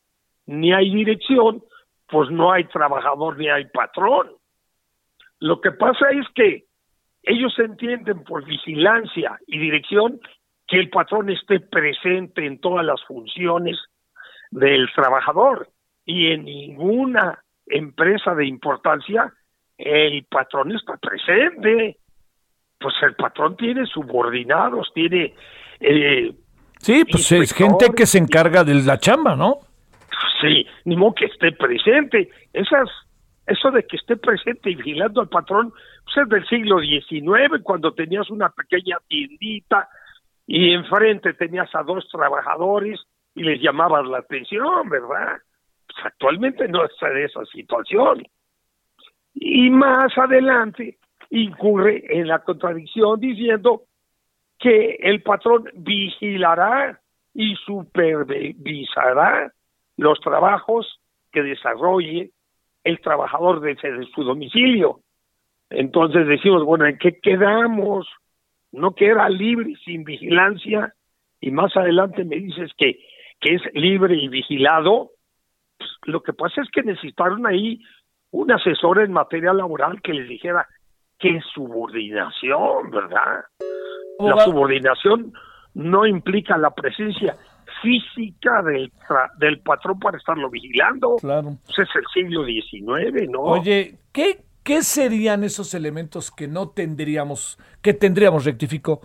ni 0.47 0.73
hay 0.73 0.95
dirección, 0.95 1.63
pues 2.09 2.31
no 2.31 2.53
hay 2.53 2.65
trabajador 2.65 3.37
ni 3.39 3.49
hay 3.49 3.67
patrón. 3.67 4.29
Lo 5.41 5.61
que 5.61 5.73
pasa 5.73 6.11
es 6.11 6.27
que 6.35 6.65
ellos 7.23 7.59
entienden 7.59 8.23
por 8.25 8.45
vigilancia 8.45 9.39
y 9.47 9.59
dirección 9.59 10.21
que 10.67 10.79
el 10.79 10.91
patrón 10.91 11.31
esté 11.31 11.61
presente 11.61 12.47
en 12.47 12.61
todas 12.61 12.85
las 12.85 13.03
funciones 13.05 13.79
del 14.51 14.89
trabajador 14.95 15.69
y 16.05 16.33
en 16.33 16.45
ninguna 16.45 17.43
empresa 17.67 18.35
de 18.35 18.47
importancia 18.47 19.33
el 19.79 20.25
patrón 20.25 20.73
está 20.73 20.97
presente. 20.97 21.99
Pues 22.79 22.95
el 23.03 23.15
patrón 23.15 23.57
tiene 23.57 23.87
subordinados, 23.87 24.91
tiene... 24.95 25.35
Eh, 25.81 26.33
sí, 26.79 27.05
pues 27.11 27.33
es 27.33 27.53
gente 27.53 27.87
que 27.97 28.07
se 28.07 28.19
encarga 28.19 28.65
de 28.65 28.75
la 28.75 28.99
chamba, 28.99 29.35
¿no? 29.35 29.61
Sí, 30.41 30.67
ni 30.85 30.97
modo 30.97 31.15
que 31.15 31.27
esté 31.27 31.53
presente. 31.53 32.29
Esas, 32.53 32.89
eso 33.47 33.71
de 33.71 33.85
que 33.85 33.97
esté 33.97 34.17
presente 34.17 34.71
y 34.71 34.75
vigilando 34.75 35.23
al 35.23 35.29
patrón, 35.29 35.73
pues 36.05 36.17
es 36.19 36.29
del 36.29 36.47
siglo 36.47 36.81
XIX, 36.81 37.63
cuando 37.63 37.93
tenías 37.93 38.29
una 38.31 38.51
pequeña 38.51 38.99
tiendita 39.09 39.89
y 40.47 40.73
enfrente 40.73 41.35
tenías 41.35 41.75
a 41.75 41.83
dos 41.83 42.09
trabajadores 42.09 43.01
y 43.35 43.43
les 43.43 43.61
llamabas 43.61 44.07
la 44.07 44.19
atención, 44.19 44.89
¿verdad? 44.89 45.39
Pues 45.87 46.07
actualmente 46.07 46.69
no 46.69 46.85
está 46.85 47.11
de 47.11 47.25
esa 47.25 47.45
situación. 47.47 48.23
Y 49.39 49.69
más 49.69 50.17
adelante 50.17 50.97
incurre 51.31 52.05
en 52.09 52.27
la 52.27 52.39
contradicción 52.41 53.21
diciendo 53.21 53.83
que 54.59 54.97
el 55.01 55.23
patrón 55.23 55.65
vigilará 55.75 56.99
y 57.35 57.55
supervisará 57.57 59.53
los 59.99 60.19
trabajos 60.21 61.01
que 61.31 61.43
desarrolle 61.43 62.31
el 62.83 63.01
trabajador 63.01 63.61
desde 63.61 64.07
su 64.15 64.25
domicilio. 64.25 65.01
Entonces 65.69 66.27
decimos, 66.27 66.65
bueno, 66.65 66.87
¿en 66.87 66.97
qué 66.97 67.21
quedamos? 67.21 68.09
No 68.73 68.95
queda 68.95 69.29
libre 69.29 69.75
sin 69.85 70.05
vigilancia 70.05 70.95
y 71.41 71.51
más 71.51 71.77
adelante 71.77 72.25
me 72.25 72.37
dices 72.37 72.73
que, 72.79 73.01
que 73.41 73.57
es 73.57 73.63
libre 73.75 74.17
y 74.17 74.29
vigilado. 74.29 75.11
Pues, 75.77 75.91
lo 76.05 76.23
que 76.23 76.33
pasa 76.33 76.63
es 76.63 76.71
que 76.71 76.83
necesitaron 76.83 77.47
ahí 77.47 77.83
un 78.37 78.53
asesor 78.53 79.01
en 79.01 79.13
materia 79.13 79.53
laboral 79.55 80.01
que 80.03 80.13
les 80.13 80.29
dijera 80.29 80.69
qué 81.19 81.41
subordinación, 81.55 82.91
¿verdad? 82.91 83.45
La 84.19 84.45
subordinación 84.45 85.33
no 85.73 86.07
implica 86.07 86.59
la 86.59 86.71
presencia 86.71 87.37
física 87.83 88.63
del, 88.63 88.93
del 89.39 89.61
patrón 89.61 89.99
para 89.99 90.19
estarlo 90.19 90.51
vigilando. 90.51 91.17
Claro. 91.17 91.57
Pues 91.65 91.79
es 91.79 91.89
el 91.97 92.05
siglo 92.13 92.45
XIX, 92.45 93.31
¿no? 93.31 93.41
Oye, 93.41 93.99
¿qué, 94.13 94.45
¿qué 94.63 94.83
serían 94.83 95.43
esos 95.43 95.73
elementos 95.73 96.31
que 96.31 96.47
no 96.47 96.69
tendríamos, 96.69 97.59
que 97.81 97.95
tendríamos, 97.95 98.45
rectifico, 98.45 99.01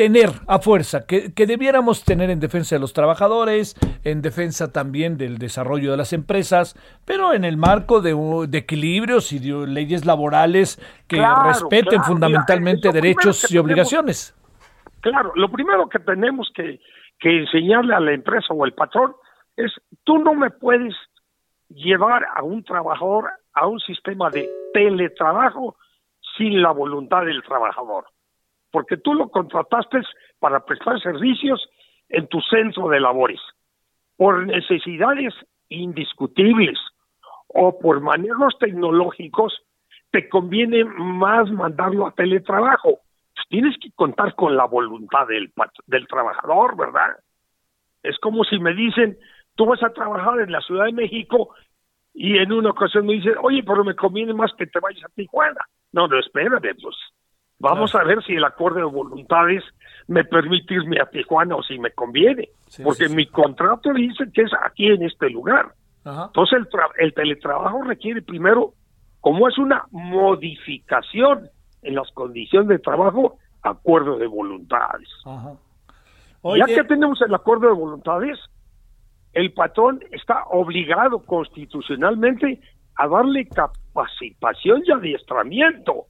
tener 0.00 0.30
a 0.48 0.60
fuerza, 0.60 1.06
que, 1.06 1.34
que, 1.34 1.44
debiéramos 1.44 2.06
tener 2.06 2.30
en 2.30 2.40
defensa 2.40 2.74
de 2.74 2.80
los 2.80 2.94
trabajadores, 2.94 3.76
en 4.02 4.22
defensa 4.22 4.72
también 4.72 5.18
del 5.18 5.36
desarrollo 5.36 5.90
de 5.90 5.98
las 5.98 6.14
empresas, 6.14 6.74
pero 7.04 7.34
en 7.34 7.44
el 7.44 7.58
marco 7.58 8.00
de, 8.00 8.14
de 8.48 8.58
equilibrios 8.58 9.30
y 9.34 9.40
de 9.40 9.66
leyes 9.66 10.06
laborales 10.06 10.78
que 11.06 11.18
Claro, 11.18 11.48
respeten 11.48 11.98
claro, 11.98 12.04
fundamentalmente 12.04 12.88
mira, 12.88 12.98
derechos 12.98 13.52
y 13.52 13.58
obligaciones. 13.58 14.34
Claro, 15.02 15.32
lo 15.34 15.50
primero 15.50 15.86
que 15.90 15.98
tenemos 15.98 16.50
que, 16.54 16.80
que 17.18 17.40
enseñarle 17.40 17.94
a 17.94 18.00
la 18.00 18.14
empresa 18.14 18.54
o 18.54 18.64
al 18.64 18.72
patrón 18.72 19.12
es, 19.58 19.70
tú 20.04 20.16
no 20.16 20.32
me 20.32 20.48
puedes 20.48 20.94
llevar 21.68 22.24
a 22.34 22.42
un 22.42 22.64
trabajador 22.64 23.28
a 23.52 23.66
un 23.66 23.78
sistema 23.80 24.30
de 24.30 24.48
teletrabajo 24.72 25.76
sin 26.38 26.62
la 26.62 26.70
voluntad 26.70 27.26
del 27.26 27.42
trabajador, 27.42 28.06
porque 28.70 28.96
tú 28.96 29.14
lo 29.14 29.28
contrataste 29.28 30.00
para 30.38 30.64
prestar 30.64 31.00
servicios 31.00 31.68
en 32.08 32.26
tu 32.28 32.40
centro 32.40 32.88
de 32.88 33.00
labores, 33.00 33.40
por 34.16 34.46
necesidades 34.46 35.34
indiscutibles 35.68 36.78
o 37.48 37.78
por 37.78 38.00
manejos 38.00 38.56
tecnológicos, 38.58 39.62
te 40.10 40.28
conviene 40.28 40.84
más 40.84 41.50
mandarlo 41.50 42.06
a 42.06 42.12
teletrabajo. 42.12 43.00
Pues 43.34 43.46
tienes 43.48 43.76
que 43.80 43.90
contar 43.92 44.34
con 44.34 44.56
la 44.56 44.64
voluntad 44.66 45.26
del, 45.28 45.52
del 45.86 46.06
trabajador, 46.06 46.76
¿verdad? 46.76 47.16
Es 48.02 48.18
como 48.18 48.44
si 48.44 48.58
me 48.58 48.74
dicen, 48.74 49.18
tú 49.54 49.66
vas 49.66 49.82
a 49.82 49.92
trabajar 49.92 50.40
en 50.40 50.52
la 50.52 50.60
Ciudad 50.62 50.86
de 50.86 50.92
México 50.92 51.54
y 52.12 52.38
en 52.38 52.52
una 52.52 52.70
ocasión 52.70 53.06
me 53.06 53.14
dicen, 53.14 53.34
oye, 53.40 53.62
pero 53.62 53.84
me 53.84 53.94
conviene 53.94 54.34
más 54.34 54.52
que 54.54 54.66
te 54.66 54.80
vayas 54.80 55.04
a 55.04 55.14
Tijuana. 55.14 55.60
No, 55.92 56.08
no, 56.08 56.18
espérate, 56.18 56.74
pues 56.74 56.96
vamos 57.60 57.94
a 57.94 58.02
ver 58.02 58.22
si 58.24 58.34
el 58.34 58.44
acuerdo 58.44 58.78
de 58.78 58.84
voluntades 58.84 59.62
me 60.08 60.24
permite 60.24 60.74
irme 60.74 61.00
a 61.00 61.06
Tijuana 61.06 61.54
o 61.54 61.62
si 61.62 61.78
me 61.78 61.92
conviene, 61.92 62.48
porque 62.82 63.08
mi 63.08 63.26
contrato 63.26 63.92
dice 63.92 64.24
que 64.34 64.42
es 64.42 64.50
aquí 64.64 64.86
en 64.88 65.04
este 65.04 65.30
lugar. 65.30 65.72
Ajá. 66.04 66.24
Entonces 66.26 66.58
el, 66.58 66.68
tra- 66.68 66.92
el 66.98 67.14
teletrabajo 67.14 67.82
requiere 67.82 68.22
primero, 68.22 68.72
como 69.20 69.46
es 69.48 69.56
una 69.58 69.84
modificación 69.90 71.48
en 71.82 71.94
las 71.94 72.10
condiciones 72.12 72.68
de 72.68 72.78
trabajo, 72.78 73.38
acuerdo 73.62 74.18
de 74.18 74.26
voluntades. 74.26 75.08
Ajá. 75.24 75.52
Ya 76.56 76.64
que 76.66 76.84
tenemos 76.84 77.20
el 77.22 77.34
acuerdo 77.34 77.68
de 77.68 77.74
voluntades, 77.74 78.38
el 79.34 79.52
patrón 79.52 80.00
está 80.10 80.44
obligado 80.50 81.22
constitucionalmente 81.24 82.60
a 82.96 83.06
darle 83.06 83.46
capacitación 83.46 84.82
y 84.86 84.90
adiestramiento. 84.90 86.06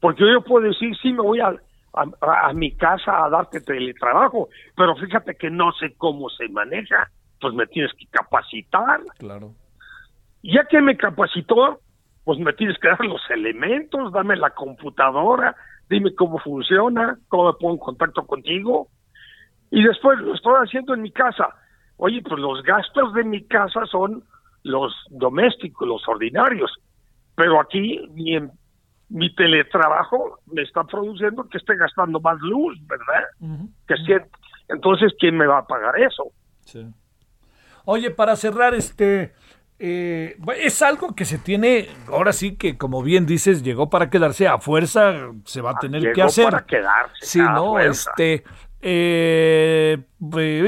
Porque 0.00 0.30
yo 0.30 0.42
puedo 0.42 0.66
decir, 0.66 0.96
sí, 1.02 1.12
me 1.12 1.22
voy 1.22 1.40
a, 1.40 1.54
a, 1.92 2.48
a 2.48 2.52
mi 2.52 2.72
casa 2.72 3.24
a 3.24 3.28
darte 3.28 3.60
teletrabajo, 3.60 4.48
pero 4.76 4.94
fíjate 4.96 5.34
que 5.36 5.50
no 5.50 5.72
sé 5.72 5.94
cómo 5.96 6.28
se 6.30 6.48
maneja, 6.48 7.10
pues 7.40 7.54
me 7.54 7.66
tienes 7.66 7.92
que 7.94 8.06
capacitar. 8.06 9.00
Claro. 9.18 9.52
Ya 10.42 10.64
que 10.64 10.80
me 10.80 10.96
capacitó, 10.96 11.80
pues 12.24 12.38
me 12.38 12.52
tienes 12.52 12.78
que 12.78 12.88
dar 12.88 13.04
los 13.04 13.22
elementos, 13.30 14.12
dame 14.12 14.36
la 14.36 14.50
computadora, 14.50 15.56
dime 15.88 16.14
cómo 16.14 16.38
funciona, 16.38 17.18
cómo 17.28 17.46
me 17.46 17.52
pongo 17.54 17.72
en 17.72 17.78
contacto 17.78 18.26
contigo. 18.26 18.88
Y 19.70 19.82
después 19.82 20.18
lo 20.20 20.34
estoy 20.34 20.54
haciendo 20.62 20.94
en 20.94 21.02
mi 21.02 21.10
casa. 21.10 21.48
Oye, 21.96 22.22
pues 22.22 22.40
los 22.40 22.62
gastos 22.62 23.12
de 23.14 23.24
mi 23.24 23.44
casa 23.44 23.84
son 23.86 24.24
los 24.62 24.94
domésticos, 25.10 25.86
los 25.88 26.06
ordinarios. 26.08 26.72
Pero 27.34 27.60
aquí 27.60 28.00
mi, 28.12 28.38
mi 29.10 29.34
teletrabajo 29.34 30.40
me 30.46 30.62
está 30.62 30.84
produciendo 30.84 31.48
que 31.48 31.58
esté 31.58 31.76
gastando 31.76 32.20
más 32.20 32.38
luz, 32.40 32.78
¿verdad? 32.86 33.24
Que 33.86 33.96
si- 33.96 34.12
entonces, 34.68 35.12
¿quién 35.18 35.36
me 35.36 35.46
va 35.46 35.58
a 35.58 35.66
pagar 35.66 35.98
eso? 36.00 36.24
Sí. 36.64 36.86
Oye, 37.84 38.10
para 38.10 38.36
cerrar, 38.36 38.74
este 38.74 39.32
eh, 39.78 40.36
es 40.60 40.82
algo 40.82 41.14
que 41.14 41.24
se 41.24 41.38
tiene, 41.38 41.88
ahora 42.08 42.32
sí 42.32 42.56
que 42.56 42.76
como 42.76 43.00
bien 43.02 43.26
dices, 43.26 43.62
llegó 43.62 43.88
para 43.88 44.10
quedarse 44.10 44.48
a 44.48 44.58
fuerza, 44.58 45.14
se 45.44 45.60
va 45.60 45.70
a 45.70 45.78
tener 45.78 46.02
que 46.02 46.08
Ah, 46.08 46.14
Llegó 46.14 46.26
hacer. 46.26 46.44
para 46.50 46.66
quedarse, 46.66 47.14
Sí, 47.24 47.38
no, 47.38 47.68
fuerza. 47.70 48.10
este, 48.10 48.44
eh, 48.80 49.98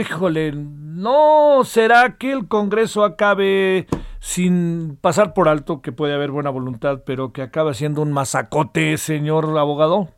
híjole, 0.00 0.52
no 0.52 1.62
será 1.64 2.16
que 2.18 2.32
el 2.32 2.48
Congreso 2.48 3.04
acabe 3.04 3.86
sin 4.18 4.96
pasar 5.00 5.32
por 5.32 5.48
alto 5.48 5.80
que 5.80 5.92
puede 5.92 6.14
haber 6.14 6.30
buena 6.30 6.50
voluntad, 6.50 7.02
pero 7.06 7.32
que 7.32 7.42
acabe 7.42 7.74
siendo 7.74 8.02
un 8.02 8.12
masacote, 8.12 8.96
señor 8.96 9.46
abogado. 9.58 10.08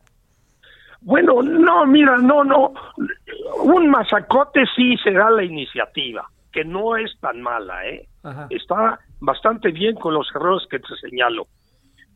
Bueno, 1.01 1.41
no, 1.41 1.85
mira, 1.85 2.17
no, 2.17 2.43
no. 2.43 2.73
Un 3.63 3.89
masacote 3.89 4.63
sí 4.75 4.95
será 5.03 5.29
la 5.29 5.43
iniciativa, 5.43 6.25
que 6.51 6.63
no 6.63 6.95
es 6.95 7.11
tan 7.19 7.41
mala, 7.41 7.85
¿eh? 7.87 8.07
Ajá. 8.23 8.47
Está 8.49 8.99
bastante 9.19 9.71
bien 9.71 9.95
con 9.95 10.13
los 10.13 10.27
errores 10.33 10.67
que 10.69 10.79
te 10.79 10.95
señalo. 11.01 11.47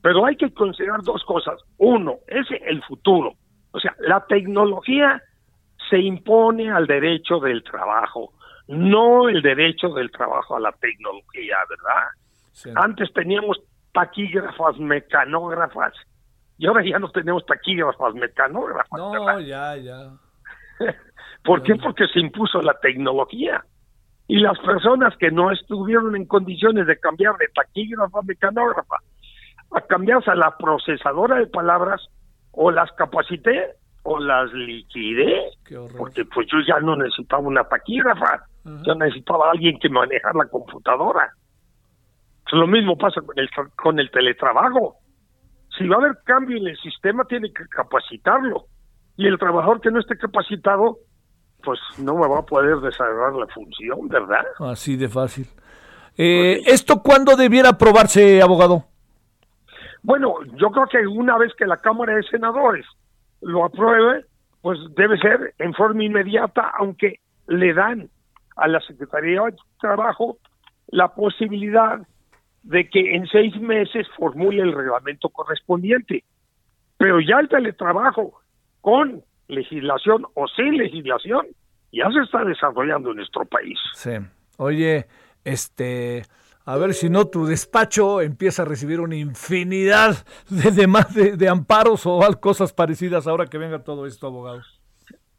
Pero 0.02 0.26
hay 0.26 0.36
que 0.38 0.54
considerar 0.54 1.02
dos 1.04 1.24
cosas. 1.26 1.56
Uno, 1.78 2.16
es 2.28 2.48
el 2.66 2.82
futuro. 2.84 3.34
O 3.72 3.80
sea, 3.80 3.94
la 4.00 4.26
tecnología 4.26 5.22
se 5.90 6.00
impone 6.00 6.72
al 6.72 6.88
derecho 6.88 7.40
del 7.40 7.64
trabajo, 7.64 8.34
no 8.68 9.30
el 9.30 9.42
derecho 9.42 9.90
del 9.90 10.12
trabajo 10.12 10.56
a 10.56 10.60
la 10.60 10.72
tecnología, 10.74 11.58
¿verdad? 11.70 12.82
Antes 12.84 13.14
teníamos 13.14 13.58
taquígrafas, 13.94 14.78
mecanógrafas, 14.78 15.94
y 16.58 16.66
ahora 16.68 16.84
ya 16.84 17.00
no 17.00 17.10
tenemos 17.10 17.46
taquígrafas, 17.46 18.16
mecanógrafas. 18.16 19.00
No, 19.00 19.40
ya, 19.40 19.78
ya. 19.78 20.12
¿Por 21.44 21.62
qué? 21.64 21.76
Porque 21.76 22.08
se 22.08 22.20
impuso 22.20 22.62
la 22.62 22.74
tecnología. 22.80 23.64
Y 24.28 24.40
las 24.40 24.60
personas 24.60 25.16
que 25.18 25.32
no 25.32 25.52
estuvieron 25.52 26.16
en 26.16 26.26
condiciones 26.26 26.88
de 26.88 27.00
cambiar 27.00 27.38
de 27.38 27.48
taquígrafa 27.54 28.20
a 28.20 28.24
mecanógrafa 28.24 28.98
a 29.72 29.82
cambiarse 29.82 30.32
a 30.32 30.36
la 30.36 30.56
procesadora 30.58 31.38
de 31.38 31.48
palabras, 31.48 32.02
o 32.52 32.72
las 32.72 32.92
capacité 32.94 33.76
o 34.08 34.20
las 34.20 34.52
liquidé. 34.54 35.52
Porque 35.98 36.24
pues 36.24 36.48
yo 36.48 36.60
ya 36.66 36.80
no 36.80 36.96
necesitaba 36.96 37.42
una 37.42 37.64
taquígrafa, 37.66 38.46
yo 38.64 38.96
necesitaba 38.96 39.48
a 39.48 39.52
alguien 39.52 39.78
que 39.80 39.90
manejara 39.90 40.34
la 40.34 40.50
computadora. 40.50 41.30
Pues 42.44 42.54
lo 42.54 42.68
mismo 42.68 42.98
pasa 42.98 43.20
con 43.22 43.38
el, 43.38 43.50
con 43.76 44.00
el 44.00 44.10
teletrabajo. 44.10 44.96
Si 45.78 45.86
va 45.88 45.98
a 45.98 46.00
haber 46.00 46.18
cambio 46.24 46.58
en 46.58 46.68
el 46.68 46.78
sistema, 46.78 47.26
tiene 47.26 47.52
que 47.52 47.66
capacitarlo. 47.68 48.68
Y 49.18 49.28
el 49.28 49.38
trabajador 49.38 49.82
que 49.82 49.92
no 49.92 50.00
esté 50.00 50.18
capacitado, 50.18 51.00
pues 51.62 51.80
no 52.00 52.16
me 52.16 52.30
va 52.30 52.40
a 52.40 52.46
poder 52.46 52.78
desarrollar 52.78 53.34
la 53.34 53.48
función, 53.54 54.08
¿verdad? 54.08 54.46
Así 54.60 54.96
de 54.96 55.10
fácil. 55.10 55.48
Eh, 56.18 56.62
¿Esto 56.66 57.04
cuándo 57.04 57.36
debiera 57.36 57.70
aprobarse, 57.70 58.42
abogado? 58.42 58.86
Bueno, 60.02 60.36
yo 60.56 60.72
creo 60.72 60.88
que 60.88 61.06
una 61.06 61.38
vez 61.38 61.52
que 61.58 61.66
la 61.66 61.78
Cámara 61.78 62.16
de 62.16 62.24
Senadores 62.24 62.86
lo 63.42 63.66
apruebe, 63.66 64.26
pues 64.62 64.80
debe 64.96 65.18
ser 65.20 65.54
en 65.60 65.74
forma 65.74 66.04
inmediata, 66.04 66.72
aunque 66.80 67.20
le 67.48 67.74
dan 67.74 68.10
a 68.56 68.68
la 68.68 68.80
Secretaría 68.82 69.42
de 69.44 69.56
Trabajo 69.80 70.38
la 70.88 71.10
posibilidad 71.14 72.00
de 72.64 72.90
que 72.90 73.16
en 73.16 73.28
seis 73.28 73.56
meses 73.60 74.08
formule 74.18 74.62
el 74.62 74.74
reglamento 74.74 75.30
correspondiente. 75.30 76.24
Pero 76.98 77.20
ya 77.22 77.40
el 77.40 77.48
teletrabajo, 77.50 78.42
con 78.82 79.24
legislación 79.48 80.26
o 80.34 80.48
sin 80.48 80.78
legislación, 80.78 81.48
ya 81.92 82.10
se 82.12 82.20
está 82.24 82.44
desarrollando 82.44 83.12
en 83.12 83.18
nuestro 83.18 83.46
país. 83.46 83.78
Sí. 83.94 84.12
Oye, 84.58 85.06
este, 85.46 86.24
A 86.68 86.76
ver 86.76 86.94
si 86.94 87.10
no 87.10 87.28
tu 87.28 87.46
despacho 87.46 88.20
empieza 88.20 88.64
a 88.64 88.66
recibir 88.66 89.00
una 89.00 89.16
infinidad 89.16 90.16
de, 90.50 90.70
de, 90.70 91.38
de 91.38 91.48
amparos 91.48 92.06
o 92.06 92.20
cosas 92.42 92.74
parecidas 92.74 93.26
ahora 93.26 93.46
que 93.46 93.58
venga 93.58 93.86
todo 93.86 94.06
esto, 94.06 94.28
abogado. 94.28 94.62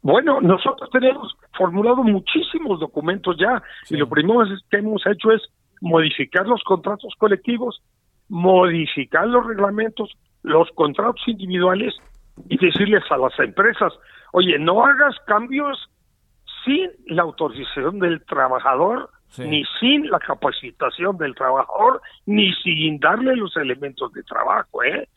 Bueno, 0.01 0.41
nosotros 0.41 0.89
tenemos 0.91 1.37
formulado 1.55 1.97
muchísimos 1.97 2.79
documentos 2.79 3.37
ya 3.37 3.61
y 3.91 3.97
lo 3.97 4.09
primero 4.09 4.43
que 4.71 4.77
hemos 4.77 5.05
hecho 5.05 5.31
es 5.31 5.43
modificar 5.81 6.47
los 6.47 6.63
contratos 6.63 7.13
colectivos, 7.19 7.79
modificar 8.27 9.27
los 9.27 9.45
reglamentos, 9.45 10.09
los 10.41 10.67
contratos 10.71 11.21
individuales 11.27 11.93
y 12.47 12.57
decirles 12.57 13.03
a 13.11 13.17
las 13.17 13.37
empresas, 13.37 13.93
oye, 14.31 14.57
no 14.57 14.83
hagas 14.83 15.15
cambios 15.27 15.91
sin 16.65 16.89
la 17.05 17.21
autorización 17.21 17.99
del 17.99 18.25
trabajador, 18.25 19.11
ni 19.37 19.63
sin 19.79 20.09
la 20.09 20.19
capacitación 20.19 21.17
del 21.17 21.35
trabajador, 21.35 22.01
ni 22.25 22.51
sin 22.63 22.99
darle 22.99 23.35
los 23.35 23.55
elementos 23.57 24.11
de 24.13 24.23
trabajo, 24.23 24.83
¿eh? 24.83 25.07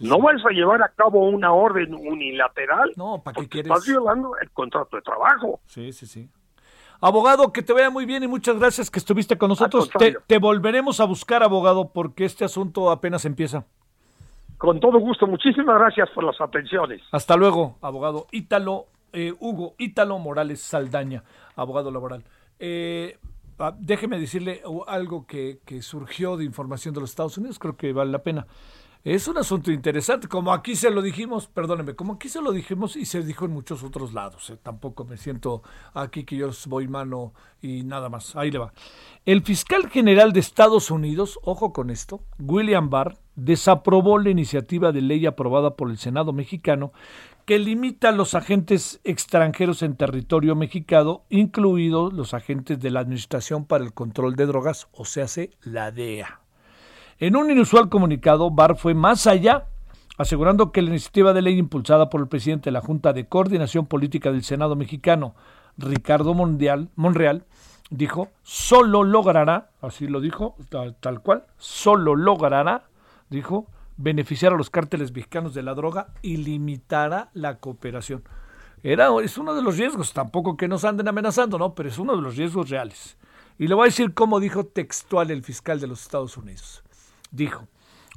no 0.00 0.18
vas 0.18 0.44
a 0.44 0.50
llevar 0.50 0.82
a 0.82 0.88
cabo 0.88 1.28
una 1.28 1.52
orden 1.52 1.94
unilateral 1.94 2.90
no, 2.96 3.22
¿para 3.22 3.44
qué 3.46 3.60
estás 3.60 3.86
violando 3.86 4.36
el 4.40 4.50
contrato 4.50 4.96
de 4.96 5.02
trabajo. 5.02 5.60
Sí, 5.66 5.92
sí, 5.92 6.06
sí. 6.06 6.28
Abogado, 7.00 7.52
que 7.52 7.62
te 7.62 7.72
vaya 7.72 7.88
muy 7.88 8.04
bien 8.04 8.22
y 8.22 8.28
muchas 8.28 8.58
gracias 8.58 8.90
que 8.90 8.98
estuviste 8.98 9.38
con 9.38 9.48
nosotros. 9.48 9.88
Te, 9.98 10.16
te, 10.26 10.38
volveremos 10.38 11.00
a 11.00 11.04
buscar, 11.06 11.42
abogado, 11.42 11.90
porque 11.92 12.26
este 12.26 12.44
asunto 12.44 12.90
apenas 12.90 13.24
empieza. 13.24 13.64
Con 14.58 14.78
todo 14.80 14.98
gusto, 14.98 15.26
muchísimas 15.26 15.78
gracias 15.78 16.10
por 16.10 16.24
las 16.24 16.38
atenciones. 16.38 17.00
Hasta 17.12 17.36
luego, 17.36 17.78
abogado 17.80 18.26
Ítalo, 18.30 18.86
eh, 19.14 19.32
Hugo 19.40 19.74
Ítalo 19.78 20.18
Morales 20.18 20.60
Saldaña, 20.60 21.24
abogado 21.56 21.90
laboral. 21.90 22.22
Eh, 22.58 23.16
ah, 23.60 23.76
déjeme 23.78 24.18
decirle 24.18 24.62
algo 24.86 25.26
que, 25.26 25.60
que 25.64 25.82
surgió 25.82 26.36
de 26.36 26.44
información 26.44 26.94
de 26.94 27.00
los 27.00 27.10
Estados 27.10 27.38
Unidos, 27.38 27.58
creo 27.58 27.76
que 27.76 27.92
vale 27.92 28.10
la 28.10 28.22
pena. 28.22 28.46
Es 29.02 29.28
un 29.28 29.38
asunto 29.38 29.72
interesante, 29.72 30.28
como 30.28 30.52
aquí 30.52 30.76
se 30.76 30.90
lo 30.90 31.00
dijimos, 31.00 31.46
perdóneme, 31.46 31.94
como 31.94 32.12
aquí 32.12 32.28
se 32.28 32.42
lo 32.42 32.52
dijimos 32.52 32.96
y 32.96 33.06
se 33.06 33.22
dijo 33.22 33.46
en 33.46 33.52
muchos 33.52 33.82
otros 33.82 34.12
lados. 34.12 34.50
Eh, 34.50 34.58
tampoco 34.62 35.06
me 35.06 35.16
siento 35.16 35.62
aquí 35.94 36.24
que 36.24 36.36
yo 36.36 36.50
voy 36.66 36.86
mano 36.86 37.32
y 37.62 37.82
nada 37.82 38.10
más. 38.10 38.36
Ahí 38.36 38.50
le 38.50 38.58
va. 38.58 38.74
El 39.24 39.40
fiscal 39.42 39.88
general 39.88 40.34
de 40.34 40.40
Estados 40.40 40.90
Unidos, 40.90 41.38
ojo 41.42 41.72
con 41.72 41.88
esto, 41.88 42.20
William 42.38 42.90
Barr, 42.90 43.16
desaprobó 43.36 44.18
la 44.18 44.28
iniciativa 44.28 44.92
de 44.92 45.00
ley 45.00 45.24
aprobada 45.24 45.76
por 45.76 45.90
el 45.90 45.96
Senado 45.96 46.34
mexicano 46.34 46.92
que 47.50 47.58
limita 47.58 48.10
a 48.10 48.12
los 48.12 48.36
agentes 48.36 49.00
extranjeros 49.02 49.82
en 49.82 49.96
territorio 49.96 50.54
mexicano, 50.54 51.24
incluidos 51.30 52.12
los 52.12 52.32
agentes 52.32 52.78
de 52.78 52.90
la 52.92 53.00
Administración 53.00 53.64
para 53.64 53.82
el 53.82 53.92
Control 53.92 54.36
de 54.36 54.46
Drogas, 54.46 54.86
o 54.92 55.04
sea, 55.04 55.26
la 55.62 55.90
DEA. 55.90 56.42
En 57.18 57.34
un 57.34 57.50
inusual 57.50 57.88
comunicado, 57.88 58.52
Barr 58.52 58.76
fue 58.76 58.94
más 58.94 59.26
allá, 59.26 59.66
asegurando 60.16 60.70
que 60.70 60.80
la 60.80 60.90
iniciativa 60.90 61.32
de 61.32 61.42
ley 61.42 61.58
impulsada 61.58 62.08
por 62.08 62.20
el 62.20 62.28
presidente 62.28 62.70
de 62.70 62.74
la 62.74 62.82
Junta 62.82 63.12
de 63.12 63.26
Coordinación 63.26 63.86
Política 63.86 64.30
del 64.30 64.44
Senado 64.44 64.76
mexicano, 64.76 65.34
Ricardo 65.76 66.34
Monreal, 66.34 67.46
dijo, 67.90 68.28
solo 68.44 69.02
logrará, 69.02 69.70
así 69.82 70.06
lo 70.06 70.20
dijo, 70.20 70.54
tal, 71.00 71.20
cual, 71.20 71.46
solo 71.58 72.14
logrará, 72.14 72.84
dijo, 73.28 73.66
beneficiar 74.00 74.52
a 74.52 74.56
los 74.56 74.70
cárteles 74.70 75.12
mexicanos 75.12 75.54
de 75.54 75.62
la 75.62 75.74
droga 75.74 76.08
y 76.22 76.38
limitará 76.38 77.30
la 77.34 77.58
cooperación. 77.58 78.22
Era, 78.82 79.08
es 79.22 79.36
uno 79.38 79.54
de 79.54 79.62
los 79.62 79.76
riesgos, 79.76 80.12
tampoco 80.12 80.56
que 80.56 80.68
nos 80.68 80.84
anden 80.84 81.08
amenazando, 81.08 81.58
¿no? 81.58 81.74
Pero 81.74 81.88
es 81.88 81.98
uno 81.98 82.16
de 82.16 82.22
los 82.22 82.36
riesgos 82.36 82.70
reales. 82.70 83.16
Y 83.58 83.68
le 83.68 83.74
voy 83.74 83.84
a 83.84 83.90
decir 83.90 84.14
cómo 84.14 84.40
dijo 84.40 84.64
textual 84.64 85.30
el 85.30 85.42
fiscal 85.42 85.80
de 85.80 85.86
los 85.86 86.02
Estados 86.02 86.36
Unidos 86.36 86.82
dijo, 87.30 87.68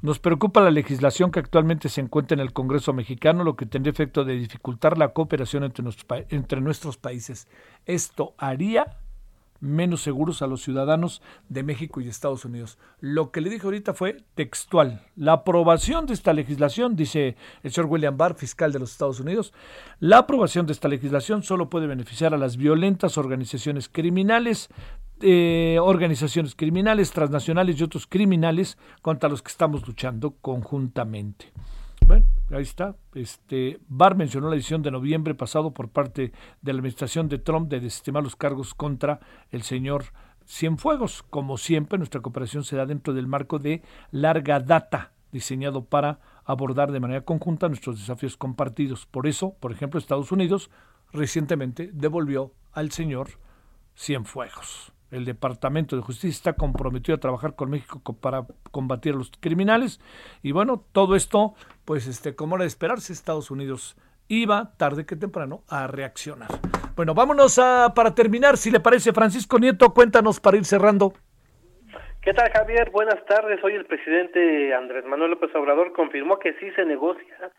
nos 0.02 0.20
preocupa 0.20 0.62
la 0.62 0.72
legislación 0.72 1.32
que 1.32 1.40
actualmente 1.40 1.88
se 1.88 2.02
encuentra 2.02 2.36
en 2.36 2.42
el 2.42 2.54
Congreso 2.54 2.94
mexicano, 2.94 3.44
lo 3.44 3.56
que 3.56 3.66
tendría 3.66 3.92
efecto 3.92 4.26
de 4.26 4.36
dificultar 4.36 4.98
la 4.98 5.14
cooperación 5.14 5.64
entre, 5.64 5.86
entre 6.30 6.62
nuestros 6.62 6.98
países. 6.98 7.48
Esto 7.86 8.34
haría 8.38 8.98
menos 9.64 10.02
seguros 10.02 10.42
a 10.42 10.48
los 10.48 10.62
ciudadanos 10.62 11.22
de 11.48 11.64
México 11.64 12.02
y 12.02 12.08
Estados 12.08 12.44
Unidos. 12.46 12.78
Lo 13.00 13.32
que 13.32 13.42
le 13.42 13.50
dije 13.50 13.66
ahorita 13.66 13.94
fue 13.94 14.18
textual. 14.36 15.02
La 15.16 15.34
aprobación 15.34 16.06
de 16.06 16.14
esta 16.14 16.34
legislación, 16.34 16.96
dice 16.96 17.38
el 17.64 17.72
señor 17.72 17.90
William 17.90 18.18
Barr, 18.18 18.36
fiscal 18.36 18.72
de 18.74 18.80
los 18.80 18.92
Estados 18.92 19.20
Unidos, 19.20 19.54
la 20.00 20.20
aprobación 20.20 20.66
de 20.66 20.74
esta 20.74 20.90
legislación 20.90 21.44
solo 21.44 21.70
puede 21.70 21.88
beneficiar 21.88 22.34
a 22.34 22.38
las 22.38 22.58
violentas 22.58 23.18
organizaciones 23.18 23.88
criminales 23.90 24.70
eh, 25.22 25.78
organizaciones 25.80 26.54
criminales, 26.54 27.12
transnacionales 27.12 27.80
y 27.80 27.84
otros 27.84 28.08
criminales 28.08 28.78
contra 29.02 29.30
los 29.30 29.42
que 29.42 29.52
estamos 29.52 29.88
luchando 29.88 30.32
conjuntamente. 30.42 31.54
Bueno, 32.06 32.26
ahí 32.52 32.62
está. 32.62 32.96
Este, 33.14 33.80
Barr 33.88 34.16
mencionó 34.16 34.50
la 34.50 34.56
decisión 34.56 34.82
de 34.82 34.92
noviembre 34.92 35.36
pasado 35.36 35.74
por 35.74 35.90
parte 35.90 36.32
de 36.62 36.74
la 36.74 36.80
administración 36.80 37.30
de 37.30 37.40
Trump 37.40 37.70
de 37.70 37.80
desestimar 37.80 38.24
los 38.24 38.36
cargos 38.36 38.74
contra 38.74 39.20
el 39.52 39.64
señor 39.64 40.06
Cienfuegos. 40.46 41.24
Como 41.24 41.58
siempre, 41.58 41.98
nuestra 41.98 42.22
cooperación 42.22 42.64
se 42.64 42.76
da 42.76 42.86
dentro 42.86 43.14
del 43.14 43.28
marco 43.28 43.60
de 43.60 43.82
larga 44.12 44.60
data, 44.60 45.14
diseñado 45.32 45.86
para 45.86 46.20
abordar 46.46 46.92
de 46.92 47.00
manera 47.00 47.22
conjunta 47.22 47.68
nuestros 47.68 48.00
desafíos 48.00 48.38
compartidos. 48.38 49.06
Por 49.06 49.28
eso, 49.28 49.56
por 49.60 49.72
ejemplo, 49.72 50.00
Estados 50.00 50.32
Unidos 50.32 50.70
recientemente 51.12 51.90
devolvió 51.94 52.54
al 52.74 52.92
señor 52.92 53.30
Cienfuegos 53.96 54.93
el 55.14 55.26
Departamento 55.26 55.96
de 55.96 56.02
Justicia 56.02 56.30
está 56.30 56.54
comprometido 56.54 57.16
a 57.16 57.20
trabajar 57.20 57.56
con 57.56 57.70
México 57.70 58.18
para 58.20 58.46
combatir 58.72 59.14
a 59.14 59.18
los 59.18 59.32
criminales. 59.40 60.00
Y 60.42 60.52
bueno, 60.52 60.84
todo 60.92 61.16
esto, 61.16 61.54
pues 61.86 62.08
este, 62.08 62.36
como 62.36 62.56
era 62.56 62.64
de 62.64 62.68
esperarse, 62.68 63.14
Estados 63.14 63.52
Unidos 63.52 63.96
iba, 64.28 64.76
tarde 64.78 65.06
que 65.06 65.16
temprano, 65.16 65.64
a 65.70 65.88
reaccionar. 65.88 66.50
Bueno, 66.96 67.14
vámonos 67.14 67.60
a, 67.60 67.94
para 67.96 68.16
terminar, 68.16 68.58
si 68.58 68.72
le 68.72 68.80
parece, 68.80 69.14
Francisco 69.14 69.60
Nieto, 69.60 69.94
cuéntanos 69.94 70.40
para 70.40 70.58
ir 70.58 70.66
cerrando. 70.66 71.14
¿Qué 72.22 72.34
tal, 72.34 72.50
Javier? 72.52 72.90
Buenas 72.90 73.24
tardes. 73.26 73.62
Hoy 73.64 73.74
el 73.74 73.86
presidente 73.86 74.74
Andrés 74.74 75.04
Manuel 75.06 75.32
López 75.32 75.54
Obrador 75.56 75.92
confirmó 75.92 76.40
que 76.40 76.54
sí 76.54 76.72
se 76.72 76.86
negocia 76.86 77.52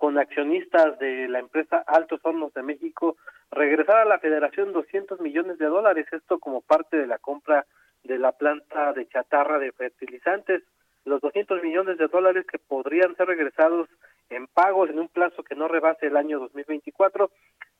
con 0.00 0.16
accionistas 0.16 0.98
de 0.98 1.28
la 1.28 1.40
empresa 1.40 1.84
Altos 1.86 2.20
Hornos 2.22 2.54
de 2.54 2.62
México 2.62 3.18
regresar 3.50 3.98
a 3.98 4.06
la 4.06 4.18
federación 4.18 4.72
200 4.72 5.20
millones 5.20 5.58
de 5.58 5.66
dólares, 5.66 6.06
esto 6.10 6.38
como 6.38 6.62
parte 6.62 6.96
de 6.96 7.06
la 7.06 7.18
compra 7.18 7.66
de 8.02 8.18
la 8.18 8.32
planta 8.32 8.94
de 8.94 9.06
chatarra 9.08 9.58
de 9.58 9.72
fertilizantes. 9.72 10.62
Los 11.04 11.20
200 11.20 11.62
millones 11.62 11.98
de 11.98 12.08
dólares 12.08 12.46
que 12.50 12.58
podrían 12.58 13.14
ser 13.14 13.28
regresados 13.28 13.90
en 14.30 14.46
pagos 14.46 14.88
en 14.88 15.00
un 15.00 15.08
plazo 15.08 15.42
que 15.42 15.54
no 15.54 15.68
rebase 15.68 16.06
el 16.06 16.16
año 16.16 16.38
2024 16.38 17.30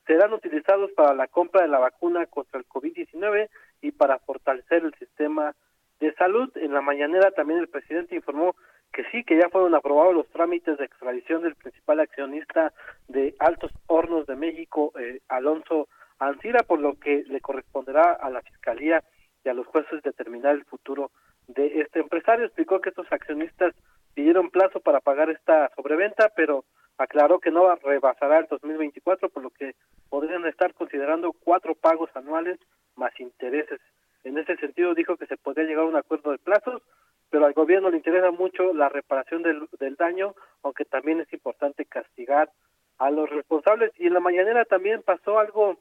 serán 0.06 0.34
utilizados 0.34 0.90
para 0.92 1.14
la 1.14 1.26
compra 1.26 1.62
de 1.62 1.68
la 1.68 1.78
vacuna 1.78 2.26
contra 2.26 2.60
el 2.60 2.68
COVID-19 2.68 3.48
y 3.80 3.92
para 3.92 4.18
fortalecer 4.18 4.84
el 4.84 4.92
sistema 4.96 5.54
de 6.00 6.12
salud. 6.16 6.50
En 6.56 6.74
la 6.74 6.82
mañanera 6.82 7.30
también 7.30 7.60
el 7.60 7.68
presidente 7.68 8.14
informó 8.14 8.56
que 8.92 9.04
sí, 9.10 9.24
que 9.24 9.38
ya 9.38 9.48
fueron 9.48 9.74
aprobados 9.74 10.14
los 10.14 10.28
trámites 10.28 10.78
de 10.78 10.84
extradición 10.84 11.42
del 11.42 11.54
principal 11.54 12.00
accionista 12.00 12.72
de 13.08 13.34
Altos 13.38 13.70
Hornos 13.86 14.26
de 14.26 14.36
México, 14.36 14.92
eh, 14.98 15.20
Alonso 15.28 15.88
Ancira, 16.18 16.62
por 16.64 16.80
lo 16.80 16.98
que 16.98 17.24
le 17.26 17.40
corresponderá 17.40 18.12
a 18.12 18.30
la 18.30 18.42
Fiscalía 18.42 19.02
y 19.44 19.48
a 19.48 19.54
los 19.54 19.66
jueces 19.66 20.02
determinar 20.02 20.54
el 20.54 20.64
futuro 20.64 21.10
de 21.46 21.80
este 21.80 22.00
empresario. 22.00 22.44
Explicó 22.44 22.80
que 22.80 22.90
estos 22.90 23.10
accionistas 23.10 23.74
pidieron 24.14 24.50
plazo 24.50 24.80
para 24.80 25.00
pagar 25.00 25.30
esta 25.30 25.70
sobreventa, 25.76 26.30
pero 26.34 26.64
aclaró 26.98 27.38
que 27.38 27.50
no 27.50 27.74
rebasará 27.76 28.38
el 28.38 28.46
2024, 28.50 29.30
por 29.30 29.42
lo 29.42 29.50
que 29.50 29.74
podrían 30.08 30.44
estar 30.46 30.74
considerando 30.74 31.32
cuatro 31.32 31.74
pagos 31.74 32.10
anuales 32.14 32.58
más 32.96 33.18
intereses. 33.18 33.80
En 34.24 34.36
ese 34.36 34.56
sentido, 34.56 34.94
dijo 34.94 35.16
que 35.16 35.26
se 35.26 35.38
podría 35.38 35.64
llegar 35.64 35.84
a 35.84 35.88
un 35.88 35.96
acuerdo 35.96 36.32
de 36.32 36.38
plazos 36.38 36.82
pero 37.30 37.46
al 37.46 37.52
gobierno 37.52 37.90
le 37.90 37.98
interesa 37.98 38.30
mucho 38.32 38.74
la 38.74 38.88
reparación 38.88 39.42
del, 39.42 39.68
del 39.78 39.94
daño, 39.94 40.34
aunque 40.62 40.84
también 40.84 41.20
es 41.20 41.32
importante 41.32 41.84
castigar 41.84 42.50
a 42.98 43.10
los 43.10 43.30
responsables. 43.30 43.92
Y 43.98 44.08
en 44.08 44.14
la 44.14 44.20
mañanera 44.20 44.64
también 44.64 45.02
pasó 45.02 45.38
algo, 45.38 45.78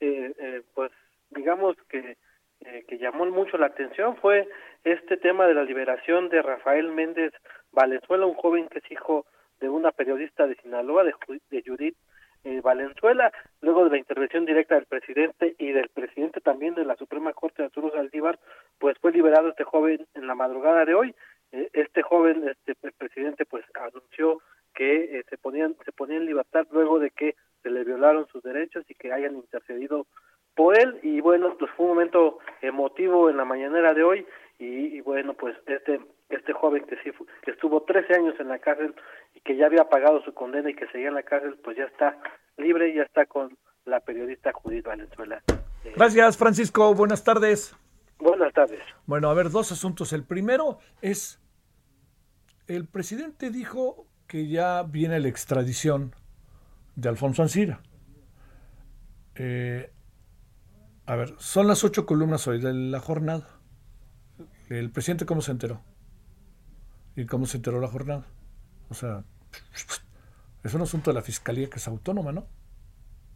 eh, 0.00 0.32
eh, 0.38 0.62
pues 0.74 0.92
digamos 1.30 1.76
que, 1.88 2.16
eh, 2.60 2.84
que 2.86 2.98
llamó 2.98 3.24
mucho 3.26 3.56
la 3.56 3.66
atención, 3.66 4.16
fue 4.18 4.48
este 4.84 5.16
tema 5.16 5.46
de 5.46 5.54
la 5.54 5.64
liberación 5.64 6.28
de 6.28 6.42
Rafael 6.42 6.88
Méndez 6.88 7.32
Valenzuela, 7.72 8.26
un 8.26 8.34
joven 8.34 8.68
que 8.68 8.78
es 8.78 8.90
hijo 8.90 9.24
de 9.60 9.68
una 9.68 9.92
periodista 9.92 10.46
de 10.46 10.56
Sinaloa, 10.56 11.04
de, 11.04 11.14
de 11.50 11.62
Judith 11.66 11.96
eh, 12.44 12.60
Valenzuela, 12.60 13.32
luego 13.60 13.84
de 13.84 13.90
la 13.90 13.98
intervención 13.98 14.44
directa 14.44 14.74
del 14.74 14.86
presidente 14.86 15.54
y 15.58 15.72
del 15.72 15.88
presidente 15.88 16.40
también 16.40 16.74
de 16.74 16.84
la 16.84 16.96
Suprema 16.96 17.32
Corte 17.32 17.62
de 17.62 17.66
Arturo 17.66 17.90
Saldívar, 17.90 18.38
pues 18.78 18.98
fue 18.98 19.12
liberado 19.12 19.48
este 19.48 19.64
joven 19.64 20.06
en 20.14 20.26
la 20.26 20.34
madrugada 20.34 20.84
de 20.84 20.94
hoy. 20.94 21.14
Eh, 21.52 21.68
este 21.72 22.02
joven, 22.02 22.48
este 22.48 22.76
el 22.82 22.92
presidente, 22.92 23.44
pues 23.44 23.64
anunció 23.74 24.40
que 24.74 25.18
eh, 25.18 25.24
se 25.28 25.36
ponían 25.38 25.76
se 25.84 25.92
ponía 25.92 26.16
en 26.16 26.26
libertad 26.26 26.66
luego 26.70 26.98
de 26.98 27.10
que 27.10 27.36
se 27.62 27.70
le 27.70 27.84
violaron 27.84 28.26
sus 28.28 28.42
derechos 28.42 28.84
y 28.88 28.94
que 28.94 29.12
hayan 29.12 29.36
intercedido 29.36 30.06
por 30.54 30.78
él 30.78 30.98
y 31.02 31.20
bueno 31.20 31.54
pues 31.58 31.70
fue 31.72 31.86
un 31.86 31.92
momento 31.92 32.38
emotivo 32.62 33.28
en 33.28 33.36
la 33.36 33.44
mañanera 33.44 33.92
de 33.94 34.02
hoy 34.02 34.26
y, 34.64 35.00
bueno, 35.00 35.34
pues 35.34 35.56
este 35.66 36.00
este 36.28 36.52
joven 36.52 36.84
que 36.84 36.96
sí 37.02 37.10
que 37.42 37.50
estuvo 37.50 37.82
13 37.82 38.14
años 38.14 38.34
en 38.38 38.48
la 38.48 38.58
cárcel 38.58 38.94
y 39.31 39.31
que 39.44 39.56
ya 39.56 39.66
había 39.66 39.88
pagado 39.88 40.22
su 40.22 40.34
condena 40.34 40.70
y 40.70 40.74
que 40.74 40.86
seguía 40.88 41.08
en 41.08 41.14
la 41.14 41.22
cárcel, 41.22 41.58
pues 41.62 41.76
ya 41.76 41.84
está 41.84 42.18
libre 42.56 42.90
y 42.90 42.96
ya 42.96 43.02
está 43.02 43.26
con 43.26 43.56
la 43.84 44.00
periodista 44.00 44.52
Judith 44.52 44.84
Valenzuela. 44.84 45.42
Eh, 45.84 45.92
Gracias, 45.96 46.36
Francisco. 46.36 46.94
Buenas 46.94 47.24
tardes. 47.24 47.74
Buenas 48.18 48.52
tardes. 48.52 48.80
Bueno, 49.06 49.28
a 49.30 49.34
ver, 49.34 49.50
dos 49.50 49.72
asuntos. 49.72 50.12
El 50.12 50.24
primero 50.24 50.78
es, 51.00 51.40
el 52.68 52.86
presidente 52.86 53.50
dijo 53.50 54.06
que 54.28 54.46
ya 54.46 54.84
viene 54.84 55.18
la 55.18 55.28
extradición 55.28 56.14
de 56.94 57.08
Alfonso 57.08 57.42
Ancira. 57.42 57.80
Eh, 59.34 59.90
a 61.06 61.16
ver, 61.16 61.34
son 61.38 61.66
las 61.66 61.82
ocho 61.82 62.06
columnas 62.06 62.46
hoy 62.46 62.60
de 62.60 62.72
la 62.72 63.00
jornada. 63.00 63.48
¿El 64.68 64.90
presidente 64.92 65.26
cómo 65.26 65.40
se 65.40 65.50
enteró? 65.50 65.82
¿Y 67.16 67.26
cómo 67.26 67.46
se 67.46 67.56
enteró 67.56 67.80
la 67.80 67.88
jornada? 67.88 68.24
O 68.88 68.94
sea, 68.94 69.24
es 70.62 70.74
un 70.74 70.82
asunto 70.82 71.10
de 71.10 71.14
la 71.14 71.22
fiscalía 71.22 71.68
que 71.68 71.78
es 71.78 71.88
autónoma, 71.88 72.32
¿no? 72.32 72.46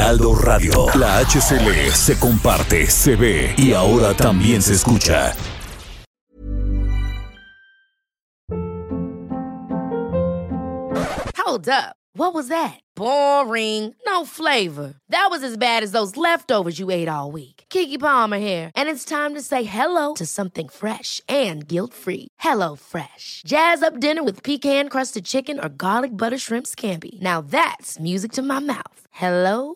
Heraldo 0.01 0.33
Radio. 0.33 0.87
La 0.95 1.19
HCL 1.19 1.91
se 1.93 2.17
comparte, 2.17 2.87
se 2.87 3.15
ve 3.15 3.53
y 3.55 3.73
ahora 3.73 4.15
también 4.15 4.59
se 4.59 4.73
escucha. 4.73 5.35
Hold 11.37 11.69
up. 11.69 11.95
What 12.13 12.33
was 12.33 12.47
that? 12.47 12.79
Boring. 12.95 13.95
No 14.07 14.25
flavor. 14.25 14.95
That 15.09 15.27
was 15.29 15.43
as 15.43 15.55
bad 15.55 15.83
as 15.83 15.91
those 15.91 16.17
leftovers 16.17 16.79
you 16.79 16.89
ate 16.89 17.07
all 17.07 17.31
week. 17.31 17.65
Kiki 17.69 17.97
Palmer 17.97 18.39
here, 18.39 18.69
and 18.75 18.89
it's 18.89 19.05
time 19.05 19.33
to 19.35 19.41
say 19.41 19.63
hello 19.63 20.15
to 20.15 20.25
something 20.25 20.67
fresh 20.67 21.21
and 21.29 21.65
guilt-free. 21.65 22.27
Hello 22.39 22.75
Fresh. 22.75 23.43
Jazz 23.45 23.83
up 23.83 23.99
dinner 23.99 24.23
with 24.23 24.43
pecan-crusted 24.43 25.25
chicken 25.25 25.59
or 25.59 25.69
garlic 25.69 26.17
butter 26.17 26.37
shrimp 26.37 26.65
scampi. 26.65 27.21
Now 27.21 27.41
that's 27.41 27.99
music 27.99 28.31
to 28.33 28.41
my 28.41 28.59
mouth. 28.59 29.07
Hello 29.11 29.75